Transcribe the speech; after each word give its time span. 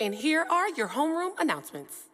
And 0.00 0.14
here 0.14 0.46
are 0.48 0.68
your 0.70 0.88
homeroom 0.88 1.32
announcements. 1.40 2.04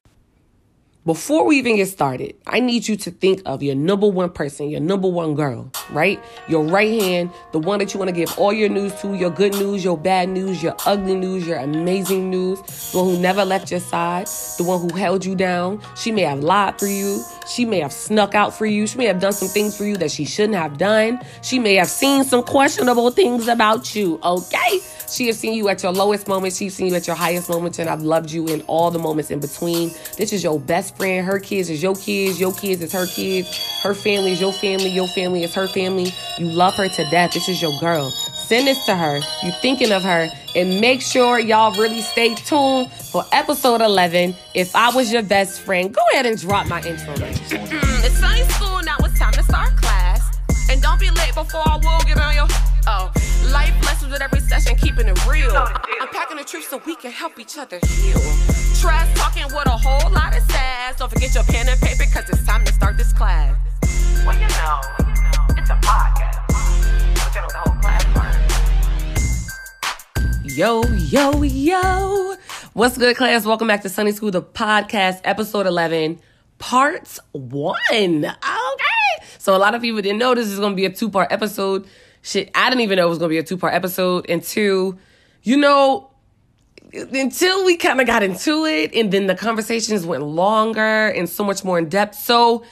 Before 1.07 1.45
we 1.45 1.59
even 1.59 1.77
get 1.77 1.89
started, 1.89 2.35
I 2.47 2.61
need 2.61 2.89
you 2.89 2.97
to 2.97 3.11
think 3.11 3.43
of 3.45 3.63
your 3.63 3.75
number 3.75 4.09
one 4.09 4.31
person, 4.31 4.71
your 4.71 4.81
number 4.81 5.07
one 5.07 5.35
girl, 5.35 5.71
right? 5.91 6.19
Your 6.49 6.65
right 6.65 6.99
hand, 6.99 7.31
the 7.53 7.59
one 7.59 7.79
that 7.81 7.93
you 7.93 8.01
want 8.01 8.09
to 8.09 8.17
give 8.17 8.39
all 8.39 8.55
your 8.55 8.71
news 8.71 8.95
to, 9.03 9.13
your 9.13 9.29
good 9.29 9.53
news, 9.53 9.85
your 9.85 9.99
bad 9.99 10.31
news, 10.31 10.63
your 10.63 10.75
ugly 10.87 11.15
news, 11.15 11.47
your 11.47 11.59
amazing 11.59 12.31
news, 12.31 12.59
the 12.93 13.03
one 13.03 13.17
who 13.17 13.21
never 13.21 13.45
left 13.45 13.71
your 13.71 13.81
side, 13.81 14.29
the 14.57 14.65
one 14.65 14.81
who 14.81 14.97
held 14.97 15.27
you 15.27 15.35
down. 15.35 15.79
She 15.95 16.11
may 16.11 16.23
have 16.23 16.41
lied 16.41 16.79
for 16.79 16.87
you. 16.87 17.23
She 17.47 17.67
may 17.67 17.81
have 17.81 17.93
snuck 17.93 18.35
out 18.35 18.55
for 18.55 18.65
you. 18.65 18.87
She 18.87 18.97
may 18.97 19.05
have 19.05 19.21
done 19.21 19.35
some 19.35 19.49
things 19.49 19.77
for 19.77 19.85
you 19.85 19.99
that 19.99 20.11
she 20.11 20.25
shouldn't 20.25 20.57
have 20.57 20.79
done. 20.79 21.21
She 21.43 21.59
may 21.59 21.75
have 21.75 21.91
seen 21.91 22.25
some 22.25 22.43
questionable 22.43 23.11
things 23.11 23.47
about 23.47 23.95
you, 23.95 24.19
okay? 24.23 24.81
She 25.15 25.29
has 25.29 25.39
seen 25.39 25.55
you 25.55 25.69
at 25.69 25.81
your 25.81 25.93
lowest 25.93 26.27
moments. 26.27 26.57
She's 26.57 26.75
seen 26.75 26.89
you 26.89 26.95
at 26.97 27.07
your 27.07 27.15
highest 27.15 27.49
moments, 27.49 27.79
and 27.79 27.89
I've 27.89 28.03
loved 28.03 28.33
you 28.33 28.49
in 28.49 28.63
all 28.63 28.91
the 28.91 28.99
moments 28.99 29.31
in 29.31 29.39
between. 29.39 29.91
This 30.19 30.33
is 30.33 30.43
your 30.43 30.59
best 30.59 30.97
friend. 30.97 31.25
Her 31.25 31.39
kids 31.39 31.71
is 31.71 31.81
your 31.81 31.95
kids. 31.95 32.41
Your 32.41 32.53
kids 32.53 32.83
is 32.83 32.93
her 32.93 33.07
kids. 33.07 33.81
Her 33.85 33.95
family 33.95 34.33
is 34.33 34.41
your 34.41 34.53
family. 34.53 34.89
Your 34.89 35.07
family 35.07 35.45
is 35.45 35.55
her 35.55 35.69
family. 35.69 36.13
You 36.37 36.47
love 36.47 36.75
her 36.75 36.89
to 36.89 37.11
death. 37.11 37.33
This 37.33 37.49
is 37.49 37.63
your 37.63 37.79
girl. 37.79 38.11
Send 38.11 38.67
this 38.67 38.85
to 38.87 38.97
her. 38.97 39.21
You 39.45 39.53
thinking 39.63 39.93
of 39.93 40.03
her, 40.03 40.29
and 40.57 40.81
make 40.81 41.01
sure 41.01 41.39
y'all 41.39 41.79
really 41.81 42.01
stay 42.01 42.35
tuned 42.35 42.91
for 42.91 43.25
episode 43.31 43.83
11. 43.83 44.35
If 44.53 44.75
I 44.75 44.91
was 44.97 45.13
your 45.13 45.23
best 45.23 45.61
friend, 45.61 45.95
go 45.95 46.03
ahead 46.13 46.27
and 46.27 46.37
drop 46.37 46.67
my 46.67 46.83
intro. 46.83 47.15
Mm, 47.15 48.05
it's 48.05 48.19
Sunday 48.19 48.43
school 48.49 48.83
now. 48.83 48.97
It's 48.99 49.17
time 49.17 49.33
to 49.35 49.45
start 49.45 49.77
class, 49.77 50.37
and 50.69 50.83
don't 50.83 50.99
be 50.99 51.09
late 51.11 51.37
before 51.37 51.63
I 51.65 51.77
will 51.77 52.01
get 52.05 52.19
on 52.19 52.35
your. 52.35 52.74
Oh, 52.87 53.11
life 53.51 53.75
lessons 53.87 54.13
with 54.13 54.21
every 54.21 54.41
session, 54.41 54.77
keeping 54.77 55.09
it 55.09 55.27
real. 55.27 55.57
I'm 55.57 56.09
packing 56.09 56.37
the 56.37 56.45
truth 56.45 56.69
so 56.69 56.83
we 56.85 56.95
can 56.97 57.11
help 57.11 57.39
each 57.39 57.57
other 57.57 57.79
heal. 57.79 58.19
Trash 58.79 59.09
talking 59.15 59.45
with 59.45 59.67
a 59.67 59.71
whole 59.71 60.13
lot 60.13 60.37
of 60.37 60.43
sass. 60.51 60.99
Don't 60.99 61.11
forget 61.11 61.35
your 61.35 61.45
pen 61.45 61.67
and 61.67 61.81
paper, 61.81 62.05
cause 62.13 62.29
it's 62.29 62.45
time 62.45 62.63
to 62.67 62.73
start 62.75 62.99
this 62.99 63.11
class. 63.15 63.57
Well, 64.27 64.35
you 64.35 64.49
know, 64.49 64.81
it's 65.57 65.71
a 65.71 65.79
podcast. 65.81 66.47
But 67.15 67.35
you 67.35 67.41
know, 67.41 67.49
the 67.49 67.59
whole 67.65 67.81
class 67.81 68.05
part. 68.13 68.35
Yo, 70.45 70.83
yo, 70.83 71.43
yo. 71.43 72.35
What's 72.75 72.99
good, 72.99 73.17
class? 73.17 73.47
Welcome 73.47 73.69
back 73.69 73.81
to 73.83 73.89
Sunday 73.89 74.13
School, 74.13 74.31
the 74.31 74.43
podcast, 74.43 75.21
episode 75.25 75.67
11, 75.67 76.21
part 76.59 77.19
one. 77.33 78.25
Okay. 78.27 79.27
So, 79.39 79.57
a 79.57 79.59
lot 79.59 79.75
of 79.75 79.81
people 79.81 80.03
didn't 80.03 80.19
know 80.19 80.35
this 80.35 80.49
is 80.49 80.59
going 80.59 80.73
to 80.73 80.77
be 80.77 80.85
a 80.85 80.91
two 80.91 81.09
part 81.09 81.33
episode. 81.33 81.87
Shit, 82.25 82.51
I 82.55 82.71
didn't 82.71 82.81
even 82.81 82.97
know 82.97 83.07
it 83.07 83.11
was 83.11 83.19
to 83.19 83.29
be 83.29 83.37
a 83.37 83.43
two 83.43 83.59
part 83.59 83.75
episode. 83.75 84.25
And 84.31 84.43
two, 84.43 84.99
you 85.43 85.59
know, 85.59 86.11
until 86.95 87.67
we 87.67 87.77
kind 87.77 88.01
of 88.01 88.07
got 88.07 88.23
into 88.23 88.65
it, 88.65 88.95
and 88.95 89.13
then 89.13 89.27
the 89.27 89.35
conversations 89.35 90.07
went 90.07 90.23
longer 90.23 91.09
and 91.09 91.29
so 91.29 91.45
much 91.45 91.65
more 91.65 91.77
in 91.79 91.91
depth. 91.91 92.15
So, 92.15 92.65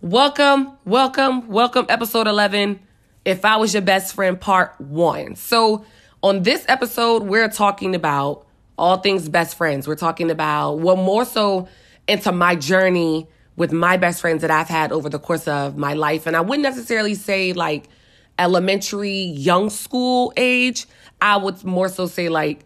welcome, 0.00 0.72
welcome, 0.86 1.46
welcome, 1.48 1.84
episode 1.90 2.26
11. 2.26 2.80
If 3.26 3.44
I 3.44 3.58
was 3.58 3.74
your 3.74 3.82
best 3.82 4.14
friend, 4.14 4.40
part 4.40 4.80
one. 4.80 5.36
So, 5.36 5.84
on 6.22 6.42
this 6.42 6.64
episode, 6.66 7.24
we're 7.24 7.50
talking 7.50 7.94
about 7.94 8.46
all 8.78 8.96
things 8.96 9.28
best 9.28 9.58
friends. 9.58 9.86
We're 9.86 9.96
talking 9.96 10.30
about, 10.30 10.78
well, 10.78 10.96
more 10.96 11.26
so 11.26 11.68
into 12.08 12.32
my 12.32 12.56
journey 12.56 13.28
with 13.56 13.70
my 13.70 13.98
best 13.98 14.22
friends 14.22 14.40
that 14.40 14.50
I've 14.50 14.68
had 14.68 14.92
over 14.92 15.10
the 15.10 15.18
course 15.18 15.46
of 15.46 15.76
my 15.76 15.92
life. 15.92 16.26
And 16.26 16.34
I 16.34 16.40
wouldn't 16.40 16.62
necessarily 16.62 17.14
say 17.14 17.52
like 17.52 17.90
elementary, 18.38 19.20
young 19.20 19.70
school 19.70 20.32
age. 20.36 20.86
I 21.20 21.36
would 21.36 21.62
more 21.64 21.88
so 21.88 22.06
say 22.06 22.28
like 22.28 22.60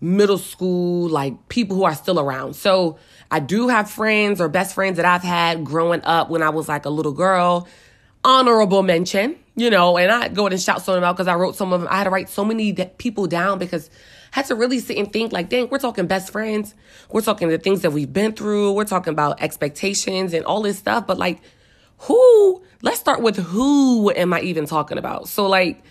middle 0.00 0.38
school, 0.38 1.08
like 1.08 1.48
people 1.48 1.76
who 1.76 1.84
are 1.84 1.94
still 1.94 2.20
around. 2.20 2.54
So 2.54 2.98
I 3.30 3.40
do 3.40 3.68
have 3.68 3.90
friends 3.90 4.40
or 4.40 4.48
best 4.48 4.74
friends 4.74 4.96
that 4.96 5.06
I've 5.06 5.22
had 5.22 5.64
growing 5.64 6.02
up 6.04 6.30
when 6.30 6.42
I 6.42 6.50
was 6.50 6.68
like 6.68 6.84
a 6.84 6.90
little 6.90 7.12
girl. 7.12 7.66
Honorable 8.22 8.82
mention, 8.82 9.36
you 9.54 9.70
know, 9.70 9.98
and 9.98 10.10
I 10.10 10.28
go 10.28 10.46
and 10.46 10.60
shout 10.60 10.82
some 10.82 10.94
of 10.94 11.00
them 11.00 11.08
out 11.08 11.16
because 11.16 11.28
I 11.28 11.34
wrote 11.34 11.56
some 11.56 11.72
of 11.72 11.80
them. 11.80 11.88
I 11.90 11.98
had 11.98 12.04
to 12.04 12.10
write 12.10 12.28
so 12.28 12.44
many 12.44 12.72
people 12.72 13.26
down 13.26 13.58
because 13.58 13.90
I 14.32 14.36
had 14.40 14.46
to 14.46 14.54
really 14.54 14.78
sit 14.78 14.96
and 14.96 15.12
think 15.12 15.32
like, 15.32 15.48
dang, 15.48 15.68
we're 15.68 15.78
talking 15.78 16.06
best 16.06 16.30
friends. 16.30 16.74
We're 17.10 17.20
talking 17.20 17.48
the 17.48 17.58
things 17.58 17.82
that 17.82 17.90
we've 17.92 18.12
been 18.12 18.32
through. 18.32 18.72
We're 18.72 18.84
talking 18.84 19.12
about 19.12 19.42
expectations 19.42 20.32
and 20.32 20.44
all 20.44 20.62
this 20.62 20.78
stuff. 20.78 21.06
But 21.06 21.18
like, 21.18 21.40
who, 21.98 22.62
let's 22.82 23.00
start 23.00 23.22
with 23.22 23.36
who 23.36 24.10
am 24.10 24.32
I 24.32 24.40
even 24.40 24.66
talking 24.66 24.98
about? 24.98 25.28
So 25.28 25.46
like, 25.46 25.82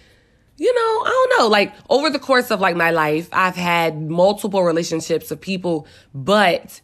you 0.58 0.74
know, 0.74 0.80
I 0.80 1.28
don't 1.30 1.40
know. 1.40 1.48
Like 1.48 1.74
over 1.90 2.10
the 2.10 2.20
course 2.20 2.52
of 2.52 2.60
like 2.60 2.76
my 2.76 2.92
life, 2.92 3.30
I've 3.32 3.56
had 3.56 4.02
multiple 4.02 4.64
relationships 4.64 5.32
of 5.32 5.42
people, 5.42 5.88
but 6.14 6.82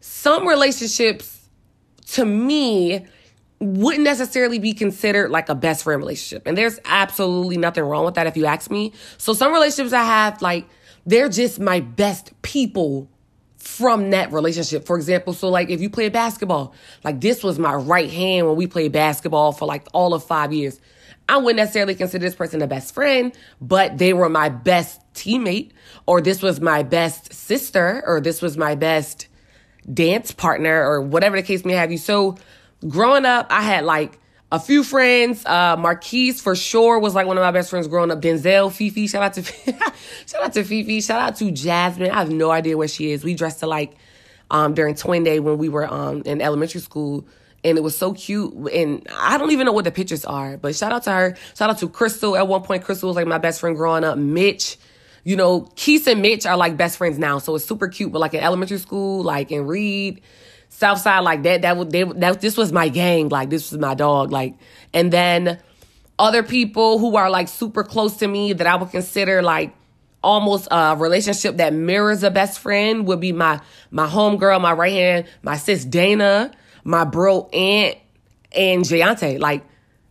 some 0.00 0.46
relationships 0.46 1.48
to 2.08 2.24
me 2.24 3.06
wouldn't 3.60 4.02
necessarily 4.02 4.58
be 4.58 4.72
considered 4.72 5.30
like 5.30 5.48
a 5.48 5.54
best 5.54 5.84
friend 5.84 6.00
relationship. 6.00 6.46
And 6.46 6.58
there's 6.58 6.80
absolutely 6.84 7.56
nothing 7.56 7.84
wrong 7.84 8.04
with 8.04 8.14
that 8.14 8.26
if 8.26 8.36
you 8.36 8.46
ask 8.46 8.70
me. 8.70 8.92
So 9.18 9.32
some 9.32 9.52
relationships 9.52 9.92
I 9.92 10.02
have, 10.02 10.42
like, 10.42 10.66
they're 11.06 11.28
just 11.28 11.60
my 11.60 11.78
best 11.78 12.32
people 12.42 13.08
from 13.62 14.10
that 14.10 14.32
relationship. 14.32 14.86
For 14.86 14.96
example, 14.96 15.32
so 15.32 15.48
like 15.48 15.70
if 15.70 15.80
you 15.80 15.88
play 15.88 16.08
basketball, 16.08 16.74
like 17.04 17.20
this 17.20 17.44
was 17.44 17.58
my 17.58 17.74
right 17.74 18.10
hand 18.10 18.46
when 18.48 18.56
we 18.56 18.66
played 18.66 18.92
basketball 18.92 19.52
for 19.52 19.66
like 19.66 19.86
all 19.92 20.14
of 20.14 20.24
five 20.24 20.52
years. 20.52 20.80
I 21.28 21.36
wouldn't 21.36 21.58
necessarily 21.58 21.94
consider 21.94 22.24
this 22.24 22.34
person 22.34 22.60
a 22.62 22.66
best 22.66 22.92
friend, 22.92 23.32
but 23.60 23.98
they 23.98 24.12
were 24.12 24.28
my 24.28 24.48
best 24.48 25.00
teammate, 25.14 25.70
or 26.06 26.20
this 26.20 26.42
was 26.42 26.60
my 26.60 26.82
best 26.82 27.32
sister, 27.32 28.02
or 28.04 28.20
this 28.20 28.42
was 28.42 28.56
my 28.56 28.74
best 28.74 29.28
dance 29.92 30.32
partner, 30.32 30.84
or 30.84 31.00
whatever 31.00 31.36
the 31.36 31.42
case 31.42 31.64
may 31.64 31.74
have 31.74 31.92
you. 31.92 31.98
So 31.98 32.36
growing 32.88 33.24
up, 33.24 33.46
I 33.50 33.62
had 33.62 33.84
like 33.84 34.18
a 34.52 34.60
few 34.60 34.84
friends. 34.84 35.44
Uh, 35.46 35.76
Marquise 35.78 36.40
for 36.40 36.54
sure 36.54 36.98
was 36.98 37.14
like 37.14 37.26
one 37.26 37.38
of 37.38 37.42
my 37.42 37.50
best 37.50 37.70
friends 37.70 37.88
growing 37.88 38.10
up. 38.10 38.20
Denzel, 38.20 38.70
Fifi, 38.70 39.06
shout 39.06 39.22
out 39.22 39.32
to 39.32 39.42
shout 40.26 40.42
out 40.42 40.52
to 40.52 40.62
Fifi, 40.62 41.00
shout 41.00 41.20
out 41.20 41.36
to 41.36 41.50
Jasmine. 41.50 42.10
I 42.10 42.18
have 42.18 42.30
no 42.30 42.50
idea 42.50 42.76
where 42.76 42.86
she 42.86 43.10
is. 43.12 43.24
We 43.24 43.34
dressed 43.34 43.62
alike 43.62 43.96
um, 44.50 44.74
during 44.74 44.94
Twin 44.94 45.24
Day 45.24 45.40
when 45.40 45.56
we 45.56 45.70
were 45.70 45.90
um, 45.90 46.22
in 46.26 46.42
elementary 46.42 46.82
school. 46.82 47.26
And 47.64 47.78
it 47.78 47.80
was 47.80 47.96
so 47.96 48.12
cute. 48.12 48.52
And 48.72 49.06
I 49.16 49.38
don't 49.38 49.52
even 49.52 49.66
know 49.66 49.72
what 49.72 49.84
the 49.84 49.92
pictures 49.92 50.24
are, 50.24 50.58
but 50.58 50.74
shout 50.74 50.92
out 50.92 51.04
to 51.04 51.12
her. 51.12 51.36
Shout 51.56 51.70
out 51.70 51.78
to 51.78 51.88
Crystal. 51.88 52.36
At 52.36 52.46
one 52.46 52.62
point, 52.62 52.84
Crystal 52.84 53.08
was 53.08 53.16
like 53.16 53.26
my 53.26 53.38
best 53.38 53.60
friend 53.60 53.76
growing 53.76 54.02
up. 54.02 54.18
Mitch, 54.18 54.76
you 55.22 55.36
know, 55.36 55.68
Keith 55.76 56.08
and 56.08 56.20
Mitch 56.20 56.44
are 56.44 56.56
like 56.56 56.76
best 56.76 56.98
friends 56.98 57.18
now. 57.18 57.38
So 57.38 57.54
it's 57.54 57.64
super 57.64 57.86
cute. 57.86 58.12
But 58.12 58.18
like 58.18 58.34
in 58.34 58.40
elementary 58.40 58.78
school, 58.78 59.22
like 59.22 59.52
in 59.52 59.66
Reed, 59.66 60.22
Southside, 60.82 61.22
like 61.22 61.44
that, 61.44 61.62
that 61.62 61.76
would, 61.76 61.92
they, 61.92 62.02
that, 62.02 62.40
this 62.40 62.56
was 62.56 62.72
my 62.72 62.88
gang. 62.88 63.28
Like 63.28 63.50
this 63.50 63.70
was 63.70 63.78
my 63.78 63.94
dog. 63.94 64.32
Like, 64.32 64.56
and 64.92 65.12
then 65.12 65.60
other 66.18 66.42
people 66.42 66.98
who 66.98 67.14
are 67.14 67.30
like 67.30 67.46
super 67.46 67.84
close 67.84 68.16
to 68.16 68.26
me 68.26 68.52
that 68.52 68.66
I 68.66 68.74
would 68.74 68.90
consider 68.90 69.42
like 69.42 69.72
almost 70.24 70.66
a 70.72 70.96
relationship 70.98 71.58
that 71.58 71.72
mirrors 71.72 72.24
a 72.24 72.32
best 72.32 72.58
friend 72.58 73.06
would 73.06 73.20
be 73.20 73.30
my, 73.30 73.60
my 73.92 74.08
homegirl, 74.08 74.60
my 74.60 74.72
right 74.72 74.92
hand, 74.92 75.28
my 75.42 75.56
sis 75.56 75.84
Dana, 75.84 76.50
my 76.82 77.04
bro 77.04 77.48
Aunt, 77.52 77.96
and 78.50 78.82
Jayante. 78.82 79.38
Like, 79.38 79.64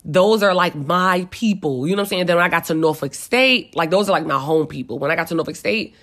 those 0.05 0.41
are 0.41 0.53
like 0.53 0.73
my 0.73 1.27
people. 1.31 1.85
You 1.85 1.97
know 1.97 2.03
what 2.03 2.05
I'm 2.05 2.09
saying? 2.09 2.25
Then 2.27 2.37
when 2.37 2.45
I 2.45 2.49
got 2.49 2.63
to 2.65 2.73
Norfolk 2.73 3.13
State, 3.13 3.75
like 3.75 3.89
those 3.89 4.07
are 4.07 4.13
like 4.13 4.25
my 4.25 4.39
home 4.39 4.67
people. 4.67 4.99
When 4.99 5.11
I 5.11 5.17
got 5.17 5.27
to 5.27 5.35
Norfolk 5.35 5.57
State, 5.57 5.95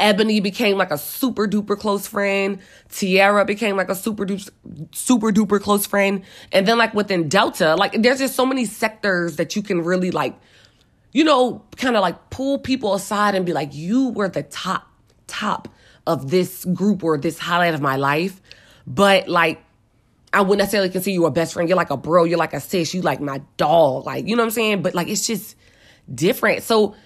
Ebony 0.00 0.40
became 0.40 0.76
like 0.76 0.90
a 0.90 0.98
super 0.98 1.46
duper 1.46 1.78
close 1.78 2.06
friend. 2.06 2.58
Tiara 2.90 3.44
became 3.44 3.76
like 3.76 3.88
a 3.88 3.94
super 3.94 4.26
duper, 4.26 4.50
super 4.92 5.30
duper 5.30 5.60
close 5.60 5.86
friend. 5.86 6.22
And 6.52 6.66
then 6.66 6.78
like 6.78 6.94
within 6.94 7.28
Delta, 7.28 7.76
like 7.76 8.02
there's 8.02 8.18
just 8.18 8.34
so 8.34 8.44
many 8.44 8.64
sectors 8.64 9.36
that 9.36 9.54
you 9.54 9.62
can 9.62 9.82
really 9.82 10.10
like, 10.10 10.34
you 11.12 11.22
know, 11.22 11.64
kind 11.76 11.96
of 11.96 12.02
like 12.02 12.30
pull 12.30 12.58
people 12.58 12.94
aside 12.94 13.34
and 13.34 13.46
be 13.46 13.52
like, 13.52 13.72
you 13.72 14.08
were 14.08 14.28
the 14.28 14.42
top, 14.42 14.88
top 15.26 15.68
of 16.06 16.30
this 16.30 16.64
group 16.64 17.04
or 17.04 17.16
this 17.16 17.38
highlight 17.38 17.74
of 17.74 17.80
my 17.80 17.96
life. 17.96 18.42
But 18.86 19.28
like, 19.28 19.62
I 20.32 20.40
wouldn't 20.40 20.58
necessarily 20.58 20.90
consider 20.90 21.12
you 21.12 21.26
a 21.26 21.30
best 21.30 21.54
friend. 21.54 21.68
You're 21.68 21.76
like 21.76 21.90
a 21.90 21.96
bro. 21.96 22.24
You're 22.24 22.38
like 22.38 22.54
a 22.54 22.60
sis. 22.60 22.92
You 22.92 23.02
like 23.02 23.20
my 23.20 23.40
dog. 23.56 24.04
Like, 24.04 24.26
you 24.26 24.34
know 24.34 24.42
what 24.42 24.48
I'm 24.48 24.50
saying? 24.50 24.82
But 24.82 24.94
like, 24.94 25.06
it's 25.06 25.24
just 25.24 25.56
different. 26.12 26.64
So 26.64 26.96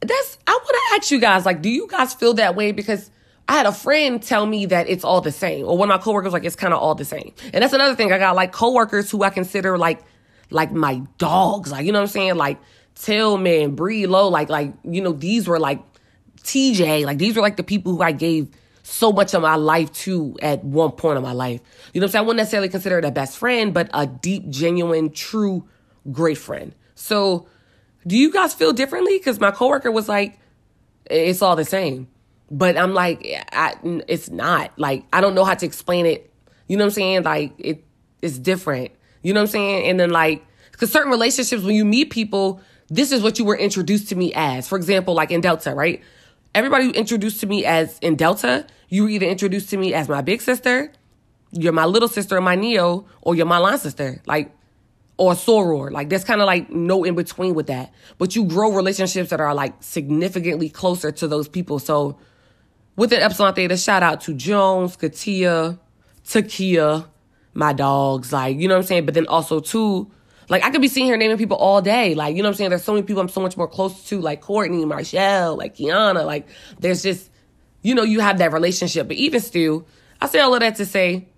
that's, 0.00 0.38
I 0.46 0.52
want 0.52 0.68
to 0.68 0.96
ask 0.96 1.10
you 1.10 1.20
guys, 1.20 1.46
like, 1.46 1.62
do 1.62 1.70
you 1.70 1.86
guys 1.88 2.14
feel 2.14 2.34
that 2.34 2.54
way? 2.54 2.72
Because 2.72 3.10
I 3.48 3.54
had 3.56 3.66
a 3.66 3.72
friend 3.72 4.22
tell 4.22 4.44
me 4.44 4.66
that 4.66 4.88
it's 4.88 5.04
all 5.04 5.20
the 5.20 5.32
same. 5.32 5.66
Or 5.66 5.78
one 5.78 5.90
of 5.90 5.98
my 5.98 6.02
coworkers, 6.02 6.32
like, 6.32 6.44
it's 6.44 6.56
kind 6.56 6.74
of 6.74 6.80
all 6.80 6.94
the 6.94 7.04
same. 7.04 7.32
And 7.52 7.62
that's 7.62 7.72
another 7.72 7.94
thing. 7.94 8.12
I 8.12 8.18
got 8.18 8.34
like 8.34 8.52
coworkers 8.52 9.10
who 9.10 9.22
I 9.22 9.30
consider 9.30 9.78
like, 9.78 10.02
like 10.50 10.72
my 10.72 11.02
dogs. 11.18 11.72
Like, 11.72 11.86
you 11.86 11.92
know 11.92 11.98
what 11.98 12.08
I'm 12.08 12.08
saying? 12.08 12.36
Like 12.36 12.58
Tillman, 12.94 13.74
Bree 13.74 14.06
Low, 14.06 14.28
like, 14.28 14.48
like, 14.48 14.72
you 14.84 15.00
know, 15.00 15.12
these 15.12 15.48
were 15.48 15.58
like 15.58 15.80
TJ. 16.42 17.04
Like, 17.04 17.18
these 17.18 17.36
were 17.36 17.42
like 17.42 17.56
the 17.56 17.64
people 17.64 17.96
who 17.96 18.02
I 18.02 18.12
gave 18.12 18.48
so 18.82 19.12
much 19.12 19.34
of 19.34 19.42
my 19.42 19.56
life 19.56 19.92
to 19.92 20.36
at 20.40 20.62
one 20.62 20.92
point 20.92 21.16
in 21.16 21.22
my 21.22 21.32
life. 21.32 21.60
You 21.92 22.00
know 22.00 22.04
what 22.04 22.10
I'm 22.10 22.12
saying? 22.12 22.24
I 22.24 22.26
wouldn't 22.26 22.38
necessarily 22.38 22.68
consider 22.68 22.98
it 22.98 23.04
a 23.04 23.10
best 23.10 23.36
friend, 23.36 23.74
but 23.74 23.90
a 23.92 24.06
deep, 24.06 24.48
genuine, 24.48 25.10
true, 25.10 25.68
great 26.12 26.38
friend. 26.38 26.74
So 26.94 27.48
do 28.06 28.16
you 28.16 28.32
guys 28.32 28.54
feel 28.54 28.72
differently? 28.72 29.18
Because 29.18 29.40
my 29.40 29.50
coworker 29.50 29.90
was 29.90 30.08
like, 30.08 30.38
it's 31.06 31.42
all 31.42 31.56
the 31.56 31.64
same. 31.64 32.08
But 32.50 32.76
I'm 32.76 32.94
like, 32.94 33.26
I, 33.52 33.74
it's 34.06 34.30
not. 34.30 34.78
Like, 34.78 35.04
I 35.12 35.20
don't 35.20 35.34
know 35.34 35.44
how 35.44 35.54
to 35.54 35.66
explain 35.66 36.06
it. 36.06 36.32
You 36.68 36.76
know 36.76 36.84
what 36.84 36.90
I'm 36.90 36.94
saying? 36.94 37.22
Like, 37.24 37.52
it 37.58 37.84
it's 38.22 38.38
different. 38.38 38.92
You 39.22 39.32
know 39.32 39.40
what 39.40 39.48
I'm 39.48 39.52
saying? 39.52 39.90
And 39.90 40.00
then 40.00 40.10
like, 40.10 40.44
because 40.72 40.90
certain 40.92 41.10
relationships, 41.10 41.62
when 41.62 41.74
you 41.74 41.84
meet 41.84 42.10
people, 42.10 42.60
this 42.88 43.12
is 43.12 43.22
what 43.22 43.38
you 43.38 43.44
were 43.44 43.56
introduced 43.56 44.08
to 44.10 44.16
me 44.16 44.32
as. 44.34 44.68
For 44.68 44.76
example, 44.76 45.14
like 45.14 45.30
in 45.30 45.40
Delta, 45.40 45.74
right? 45.74 46.02
Everybody 46.54 46.90
introduced 46.90 47.40
to 47.40 47.46
me 47.46 47.64
as 47.64 47.98
in 48.00 48.16
Delta, 48.16 48.66
you 48.88 49.04
were 49.04 49.08
either 49.08 49.26
introduced 49.26 49.70
to 49.70 49.76
me 49.76 49.94
as 49.94 50.08
my 50.08 50.22
big 50.22 50.40
sister, 50.40 50.92
you're 51.52 51.72
my 51.72 51.84
little 51.84 52.08
sister, 52.08 52.36
or 52.36 52.40
my 52.40 52.54
Neo, 52.54 53.06
or 53.20 53.34
you're 53.34 53.46
my 53.46 53.58
line 53.58 53.78
sister. 53.78 54.22
Like, 54.26 54.52
or 55.18 55.32
soror. 55.32 55.90
Like 55.90 56.08
there's 56.08 56.24
kind 56.24 56.40
of 56.40 56.46
like 56.46 56.70
no 56.70 57.04
in 57.04 57.14
between 57.14 57.54
with 57.54 57.68
that. 57.68 57.92
But 58.18 58.36
you 58.36 58.44
grow 58.44 58.72
relationships 58.72 59.30
that 59.30 59.40
are 59.40 59.54
like 59.54 59.74
significantly 59.82 60.68
closer 60.68 61.10
to 61.12 61.28
those 61.28 61.48
people. 61.48 61.78
So 61.78 62.18
with 62.96 63.12
an 63.12 63.20
Epsilon 63.20 63.54
Theta, 63.54 63.76
shout 63.76 64.02
out 64.02 64.20
to 64.22 64.34
Jones, 64.34 64.96
Katia, 64.96 65.78
Takia, 66.24 67.06
my 67.54 67.72
dogs, 67.72 68.32
like, 68.32 68.58
you 68.58 68.68
know 68.68 68.74
what 68.74 68.80
I'm 68.80 68.86
saying? 68.86 69.06
But 69.06 69.14
then 69.14 69.26
also 69.26 69.60
too, 69.60 70.10
like 70.48 70.62
I 70.62 70.70
could 70.70 70.82
be 70.82 70.88
sitting 70.88 71.06
here 71.06 71.16
naming 71.16 71.38
people 71.38 71.56
all 71.56 71.80
day. 71.80 72.14
Like, 72.14 72.36
you 72.36 72.42
know 72.42 72.48
what 72.48 72.54
I'm 72.54 72.56
saying? 72.56 72.70
There's 72.70 72.84
so 72.84 72.92
many 72.92 73.06
people 73.06 73.22
I'm 73.22 73.28
so 73.28 73.40
much 73.40 73.56
more 73.56 73.68
close 73.68 74.04
to, 74.08 74.20
like 74.20 74.40
Courtney, 74.42 74.84
Marshall, 74.84 75.56
like 75.56 75.76
Kiana. 75.76 76.24
Like, 76.24 76.46
there's 76.78 77.02
just, 77.02 77.30
you 77.82 77.94
know, 77.94 78.02
you 78.02 78.20
have 78.20 78.38
that 78.38 78.52
relationship. 78.52 79.08
But 79.08 79.16
even 79.16 79.40
still, 79.40 79.86
I 80.20 80.28
say 80.28 80.40
all 80.40 80.54
of 80.54 80.60
that 80.60 80.76
to 80.76 80.86
say 80.86 81.28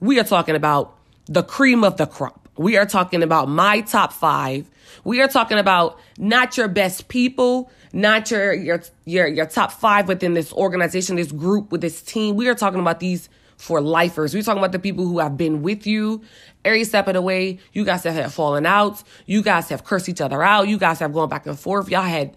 we 0.00 0.18
are 0.18 0.24
talking 0.24 0.54
about 0.54 0.98
the 1.26 1.42
cream 1.42 1.84
of 1.84 1.96
the 1.96 2.06
crop. 2.06 2.45
We 2.56 2.76
are 2.76 2.86
talking 2.86 3.22
about 3.22 3.48
my 3.48 3.80
top 3.82 4.12
five. 4.12 4.70
We 5.04 5.20
are 5.20 5.28
talking 5.28 5.58
about 5.58 5.98
not 6.18 6.56
your 6.56 6.68
best 6.68 7.08
people, 7.08 7.70
not 7.92 8.30
your 8.30 8.52
your 8.52 8.82
your 9.04 9.26
your 9.26 9.46
top 9.46 9.72
five 9.72 10.08
within 10.08 10.34
this 10.34 10.52
organization, 10.52 11.16
this 11.16 11.32
group, 11.32 11.70
with 11.70 11.80
this 11.80 12.02
team. 12.02 12.36
We 12.36 12.48
are 12.48 12.54
talking 12.54 12.80
about 12.80 13.00
these 13.00 13.28
for 13.56 13.80
lifers. 13.80 14.34
We're 14.34 14.42
talking 14.42 14.58
about 14.58 14.72
the 14.72 14.78
people 14.78 15.06
who 15.06 15.18
have 15.18 15.36
been 15.36 15.62
with 15.62 15.86
you 15.86 16.22
every 16.64 16.84
step 16.84 17.08
of 17.08 17.14
the 17.14 17.22
way. 17.22 17.58
You 17.72 17.84
guys 17.84 18.04
have 18.04 18.34
fallen 18.34 18.66
out. 18.66 19.02
You 19.26 19.42
guys 19.42 19.68
have 19.70 19.84
cursed 19.84 20.08
each 20.08 20.20
other 20.20 20.42
out. 20.42 20.68
You 20.68 20.78
guys 20.78 20.98
have 20.98 21.12
gone 21.12 21.28
back 21.28 21.46
and 21.46 21.58
forth. 21.58 21.88
Y'all 21.88 22.02
had 22.02 22.36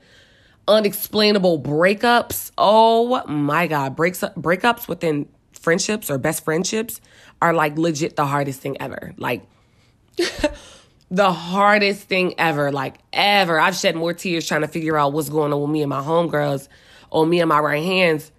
unexplainable 0.68 1.62
breakups. 1.62 2.52
Oh 2.58 3.26
my 3.28 3.68
God. 3.68 3.96
Breaks 3.96 4.22
breakups 4.22 4.88
within 4.88 5.28
friendships 5.54 6.10
or 6.10 6.18
best 6.18 6.46
friendships 6.46 7.02
are 7.42 7.54
like 7.54 7.78
legit 7.78 8.16
the 8.16 8.26
hardest 8.26 8.62
thing 8.62 8.78
ever. 8.82 9.14
Like 9.18 9.44
the 11.12 11.32
hardest 11.32 12.04
thing 12.08 12.36
ever, 12.38 12.72
like 12.72 12.98
ever. 13.14 13.60
I've 13.60 13.76
shed 13.76 13.96
more 13.96 14.14
tears 14.14 14.48
trying 14.48 14.62
to 14.62 14.68
figure 14.68 14.98
out 14.98 15.14
what's 15.14 15.30
going 15.30 15.54
on 15.54 15.62
with 15.62 15.72
me 15.72 15.82
and 15.82 15.90
my 15.90 16.02
homegirls 16.02 16.68
or 17.10 17.26
me 17.26 17.40
and 17.40 17.50
my 17.50 17.60
right 17.60 17.84
hands 17.84 18.32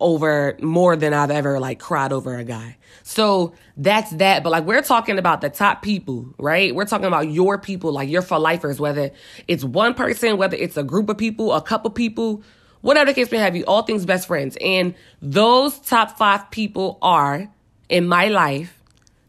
over 0.00 0.56
more 0.60 0.96
than 0.96 1.14
I've 1.14 1.30
ever 1.30 1.60
like 1.60 1.78
cried 1.78 2.12
over 2.12 2.36
a 2.36 2.44
guy. 2.44 2.76
So 3.04 3.54
that's 3.76 4.10
that. 4.12 4.42
But 4.42 4.50
like 4.50 4.64
we're 4.64 4.82
talking 4.82 5.18
about 5.18 5.40
the 5.40 5.50
top 5.50 5.82
people, 5.82 6.34
right? 6.38 6.74
We're 6.74 6.84
talking 6.84 7.06
about 7.06 7.30
your 7.30 7.58
people, 7.58 7.92
like 7.92 8.08
your 8.08 8.22
for 8.22 8.38
lifers, 8.38 8.80
whether 8.80 9.10
it's 9.48 9.64
one 9.64 9.94
person, 9.94 10.36
whether 10.36 10.56
it's 10.56 10.76
a 10.76 10.82
group 10.82 11.08
of 11.08 11.18
people, 11.18 11.52
a 11.52 11.62
couple 11.62 11.90
people, 11.90 12.42
whatever 12.80 13.10
the 13.10 13.14
case 13.14 13.30
may 13.30 13.38
have 13.38 13.56
you, 13.56 13.64
all 13.64 13.82
things 13.82 14.04
best 14.04 14.26
friends. 14.26 14.56
And 14.60 14.94
those 15.20 15.78
top 15.78 16.18
five 16.18 16.50
people 16.50 16.98
are 17.00 17.48
in 17.88 18.06
my 18.08 18.28
life, 18.28 18.82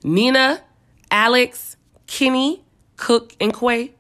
Nina, 0.03 0.61
Alex, 1.11 1.77
Kenny, 2.13 2.61
Cook, 2.95 3.35
and 3.41 3.51
Quay, 3.51 3.91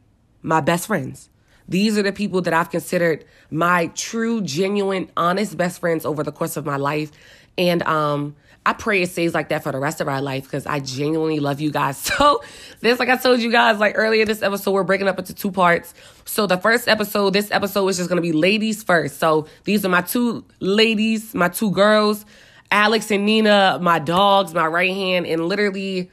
my 0.43 0.61
best 0.61 0.85
friends. 0.85 1.31
These 1.67 1.97
are 1.97 2.03
the 2.03 2.11
people 2.11 2.41
that 2.43 2.53
I've 2.53 2.69
considered 2.69 3.25
my 3.49 3.87
true, 3.95 4.39
genuine, 4.41 5.09
honest 5.17 5.57
best 5.57 5.79
friends 5.79 6.05
over 6.05 6.21
the 6.21 6.31
course 6.31 6.55
of 6.55 6.63
my 6.63 6.75
life. 6.75 7.11
And 7.57 7.81
um, 7.81 8.35
I 8.67 8.73
pray 8.73 9.01
it 9.01 9.09
stays 9.09 9.33
like 9.33 9.49
that 9.49 9.63
for 9.63 9.71
the 9.71 9.79
rest 9.79 9.99
of 9.99 10.07
our 10.07 10.21
life 10.21 10.43
because 10.43 10.67
I 10.67 10.79
genuinely 10.79 11.39
love 11.39 11.59
you 11.59 11.71
guys. 11.71 11.97
So 12.19 12.43
this, 12.81 12.99
like 12.99 13.09
I 13.09 13.17
told 13.17 13.39
you 13.39 13.51
guys, 13.51 13.79
like 13.79 13.93
earlier 13.97 14.25
this 14.25 14.43
episode, 14.43 14.73
we're 14.73 14.83
breaking 14.83 15.07
up 15.07 15.17
into 15.17 15.33
two 15.33 15.51
parts. 15.51 15.95
So 16.25 16.45
the 16.45 16.57
first 16.57 16.87
episode, 16.87 17.33
this 17.33 17.49
episode 17.49 17.87
is 17.87 17.97
just 17.97 18.09
gonna 18.09 18.21
be 18.21 18.31
ladies 18.31 18.83
first. 18.83 19.17
So 19.17 19.47
these 19.63 19.83
are 19.85 19.89
my 19.89 20.01
two 20.03 20.45
ladies, 20.59 21.33
my 21.33 21.49
two 21.49 21.71
girls, 21.71 22.27
Alex 22.69 23.09
and 23.09 23.25
Nina, 23.25 23.79
my 23.81 23.97
dogs, 23.97 24.53
my 24.53 24.67
right 24.67 24.93
hand, 24.93 25.25
and 25.25 25.47
literally 25.47 26.11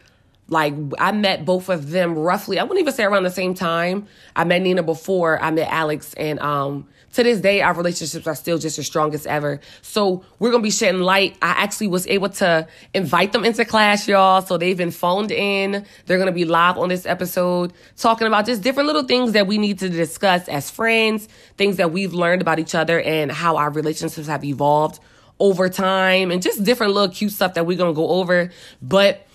like 0.51 0.75
I 0.99 1.13
met 1.13 1.45
both 1.45 1.69
of 1.69 1.91
them 1.91 2.19
roughly, 2.19 2.59
I 2.59 2.65
wouldn't 2.65 2.81
even 2.81 2.93
say 2.93 3.05
around 3.05 3.23
the 3.23 3.31
same 3.31 3.55
time. 3.55 4.07
I 4.37 4.45
met 4.45 4.61
Nina 4.61 4.83
before 4.83 5.41
I 5.41 5.51
met 5.51 5.69
Alex 5.71 6.13
and 6.15 6.39
um 6.41 6.87
to 7.13 7.23
this 7.23 7.41
day 7.41 7.61
our 7.61 7.73
relationships 7.73 8.27
are 8.27 8.35
still 8.35 8.59
just 8.59 8.79
as 8.79 8.87
strong 8.87 9.15
as 9.15 9.27
ever. 9.27 9.61
So 9.83 10.25
we're 10.41 10.51
gonna 10.51 10.63
be 10.63 10.71
shedding 10.71 11.01
light. 11.01 11.37
I 11.41 11.51
actually 11.51 11.87
was 11.87 12.07
able 12.09 12.29
to 12.31 12.67
invite 12.93 13.33
them 13.33 13.45
into 13.45 13.65
class, 13.65 14.07
y'all. 14.09 14.43
So 14.43 14.59
they've 14.59 14.77
been 14.77 14.91
phoned 14.91 15.31
in. 15.31 15.87
They're 16.07 16.19
gonna 16.19 16.33
be 16.33 16.45
live 16.45 16.79
on 16.79 16.89
this 16.89 17.07
episode 17.07 17.73
talking 17.97 18.27
about 18.27 18.45
just 18.45 18.63
different 18.63 18.89
little 18.89 19.05
things 19.05 19.33
that 19.33 19.47
we 19.47 19.57
need 19.57 19.79
to 19.79 19.89
discuss 19.89 20.49
as 20.49 20.69
friends, 20.69 21.29
things 21.57 21.77
that 21.77 21.93
we've 21.93 22.13
learned 22.13 22.43
about 22.43 22.59
each 22.59 22.75
other 22.75 23.01
and 23.01 23.31
how 23.31 23.57
our 23.57 23.71
relationships 23.71 24.27
have 24.27 24.45
evolved 24.45 24.99
over 25.39 25.69
time 25.69 26.31
and 26.31 26.43
just 26.43 26.65
different 26.65 26.93
little 26.93 27.09
cute 27.09 27.33
stuff 27.33 27.55
that 27.55 27.67
we're 27.67 27.79
gonna 27.79 27.93
go 27.93 28.09
over. 28.09 28.51
But 28.83 29.27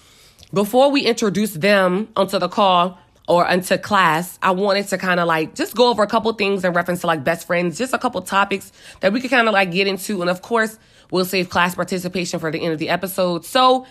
before 0.55 0.89
we 0.89 1.01
introduce 1.01 1.51
them 1.51 2.07
onto 2.15 2.39
the 2.39 2.47
call 2.47 2.97
or 3.27 3.45
into 3.45 3.77
class, 3.77 4.39
I 4.41 4.51
wanted 4.51 4.87
to 4.87 4.97
kind 4.97 5.19
of 5.19 5.27
like 5.27 5.53
just 5.53 5.75
go 5.75 5.89
over 5.89 6.01
a 6.01 6.07
couple 6.07 6.31
things 6.31 6.63
in 6.63 6.71
reference 6.71 7.01
to 7.01 7.07
like 7.07 7.25
best 7.25 7.45
friends, 7.45 7.77
just 7.77 7.93
a 7.93 7.97
couple 7.97 8.21
topics 8.21 8.71
that 9.01 9.11
we 9.11 9.19
could 9.19 9.29
kind 9.29 9.49
of 9.49 9.53
like 9.53 9.71
get 9.71 9.85
into. 9.85 10.21
And 10.21 10.29
of 10.29 10.41
course, 10.41 10.79
we'll 11.11 11.25
save 11.25 11.49
class 11.49 11.75
participation 11.75 12.39
for 12.39 12.51
the 12.51 12.61
end 12.61 12.71
of 12.71 12.79
the 12.79 12.87
episode. 12.87 13.43
So, 13.43 13.85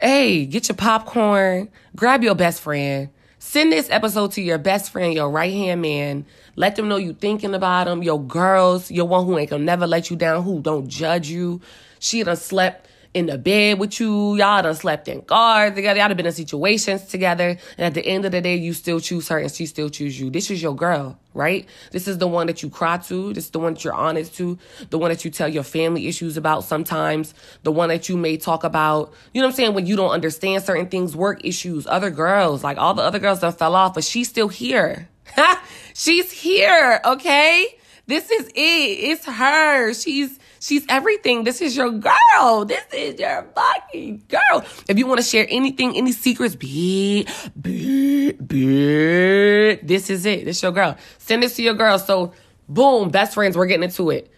hey, 0.00 0.46
get 0.46 0.70
your 0.70 0.76
popcorn, 0.76 1.68
grab 1.94 2.22
your 2.22 2.34
best 2.34 2.62
friend, 2.62 3.10
send 3.38 3.70
this 3.70 3.90
episode 3.90 4.32
to 4.32 4.40
your 4.40 4.56
best 4.56 4.90
friend, 4.90 5.12
your 5.12 5.30
right 5.30 5.52
hand 5.52 5.82
man. 5.82 6.24
Let 6.56 6.76
them 6.76 6.88
know 6.88 6.96
you 6.96 7.12
thinking 7.12 7.54
about 7.54 7.84
them, 7.84 8.02
your 8.02 8.22
girls, 8.22 8.90
your 8.90 9.06
one 9.06 9.26
who 9.26 9.36
ain't 9.36 9.50
gonna 9.50 9.64
never 9.64 9.86
let 9.86 10.08
you 10.08 10.16
down, 10.16 10.44
who 10.44 10.62
don't 10.62 10.88
judge 10.88 11.28
you. 11.28 11.60
She 11.98 12.22
done 12.22 12.36
slept 12.36 12.87
in 13.18 13.26
the 13.26 13.36
bed 13.36 13.78
with 13.78 13.98
you. 13.98 14.36
Y'all 14.36 14.62
done 14.62 14.74
slept 14.74 15.08
in 15.08 15.22
cars 15.22 15.74
together. 15.74 15.98
Y'all 15.98 16.08
done 16.08 16.16
been 16.16 16.26
in 16.26 16.32
situations 16.32 17.04
together. 17.04 17.58
And 17.76 17.86
at 17.86 17.94
the 17.94 18.06
end 18.06 18.24
of 18.24 18.32
the 18.32 18.40
day, 18.40 18.56
you 18.56 18.72
still 18.72 19.00
choose 19.00 19.28
her 19.28 19.38
and 19.38 19.50
she 19.50 19.66
still 19.66 19.90
choose 19.90 20.18
you. 20.18 20.30
This 20.30 20.50
is 20.50 20.62
your 20.62 20.74
girl, 20.74 21.18
right? 21.34 21.66
This 21.90 22.06
is 22.06 22.18
the 22.18 22.28
one 22.28 22.46
that 22.46 22.62
you 22.62 22.70
cry 22.70 22.98
to. 22.98 23.32
This 23.32 23.46
is 23.46 23.50
the 23.50 23.58
one 23.58 23.74
that 23.74 23.84
you're 23.84 23.94
honest 23.94 24.36
to. 24.36 24.56
The 24.90 24.98
one 24.98 25.10
that 25.10 25.24
you 25.24 25.30
tell 25.30 25.48
your 25.48 25.64
family 25.64 26.06
issues 26.06 26.36
about 26.36 26.62
sometimes. 26.62 27.34
The 27.64 27.72
one 27.72 27.88
that 27.88 28.08
you 28.08 28.16
may 28.16 28.36
talk 28.36 28.62
about, 28.62 29.12
you 29.34 29.40
know 29.40 29.48
what 29.48 29.52
I'm 29.52 29.56
saying? 29.56 29.74
When 29.74 29.86
you 29.86 29.96
don't 29.96 30.12
understand 30.12 30.62
certain 30.62 30.86
things, 30.86 31.16
work 31.16 31.44
issues, 31.44 31.86
other 31.88 32.10
girls, 32.10 32.62
like 32.62 32.78
all 32.78 32.94
the 32.94 33.02
other 33.02 33.18
girls 33.18 33.40
that 33.40 33.58
fell 33.58 33.74
off, 33.74 33.94
but 33.94 34.04
she's 34.04 34.28
still 34.28 34.48
here. 34.48 35.08
she's 35.94 36.30
here, 36.30 37.00
okay? 37.04 37.66
This 38.06 38.30
is 38.30 38.46
it. 38.48 38.52
It's 38.54 39.26
her. 39.26 39.92
She's 39.92 40.38
She's 40.60 40.84
everything. 40.88 41.44
This 41.44 41.60
is 41.60 41.76
your 41.76 41.90
girl. 41.90 42.64
This 42.64 42.84
is 42.92 43.18
your 43.18 43.46
fucking 43.54 44.24
girl. 44.28 44.64
If 44.88 44.98
you 44.98 45.06
want 45.06 45.20
to 45.20 45.26
share 45.26 45.46
anything, 45.48 45.96
any 45.96 46.12
secrets, 46.12 46.54
be, 46.54 47.26
be, 47.60 48.32
be, 48.32 49.74
this 49.76 50.10
is 50.10 50.26
it. 50.26 50.44
This 50.44 50.58
is 50.58 50.62
your 50.62 50.72
girl. 50.72 50.96
Send 51.18 51.42
this 51.42 51.56
to 51.56 51.62
your 51.62 51.74
girl. 51.74 51.98
So, 51.98 52.32
boom, 52.68 53.10
best 53.10 53.34
friends, 53.34 53.56
we're 53.56 53.66
getting 53.66 53.84
into 53.84 54.10
it. 54.10 54.30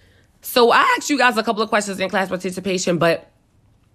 So, 0.43 0.71
I 0.71 0.95
asked 0.97 1.11
you 1.11 1.19
guys 1.19 1.37
a 1.37 1.43
couple 1.43 1.63
of 1.63 1.69
questions 1.69 2.01
in 2.01 2.09
class 2.09 2.29
participation, 2.29 2.99
but 2.99 3.31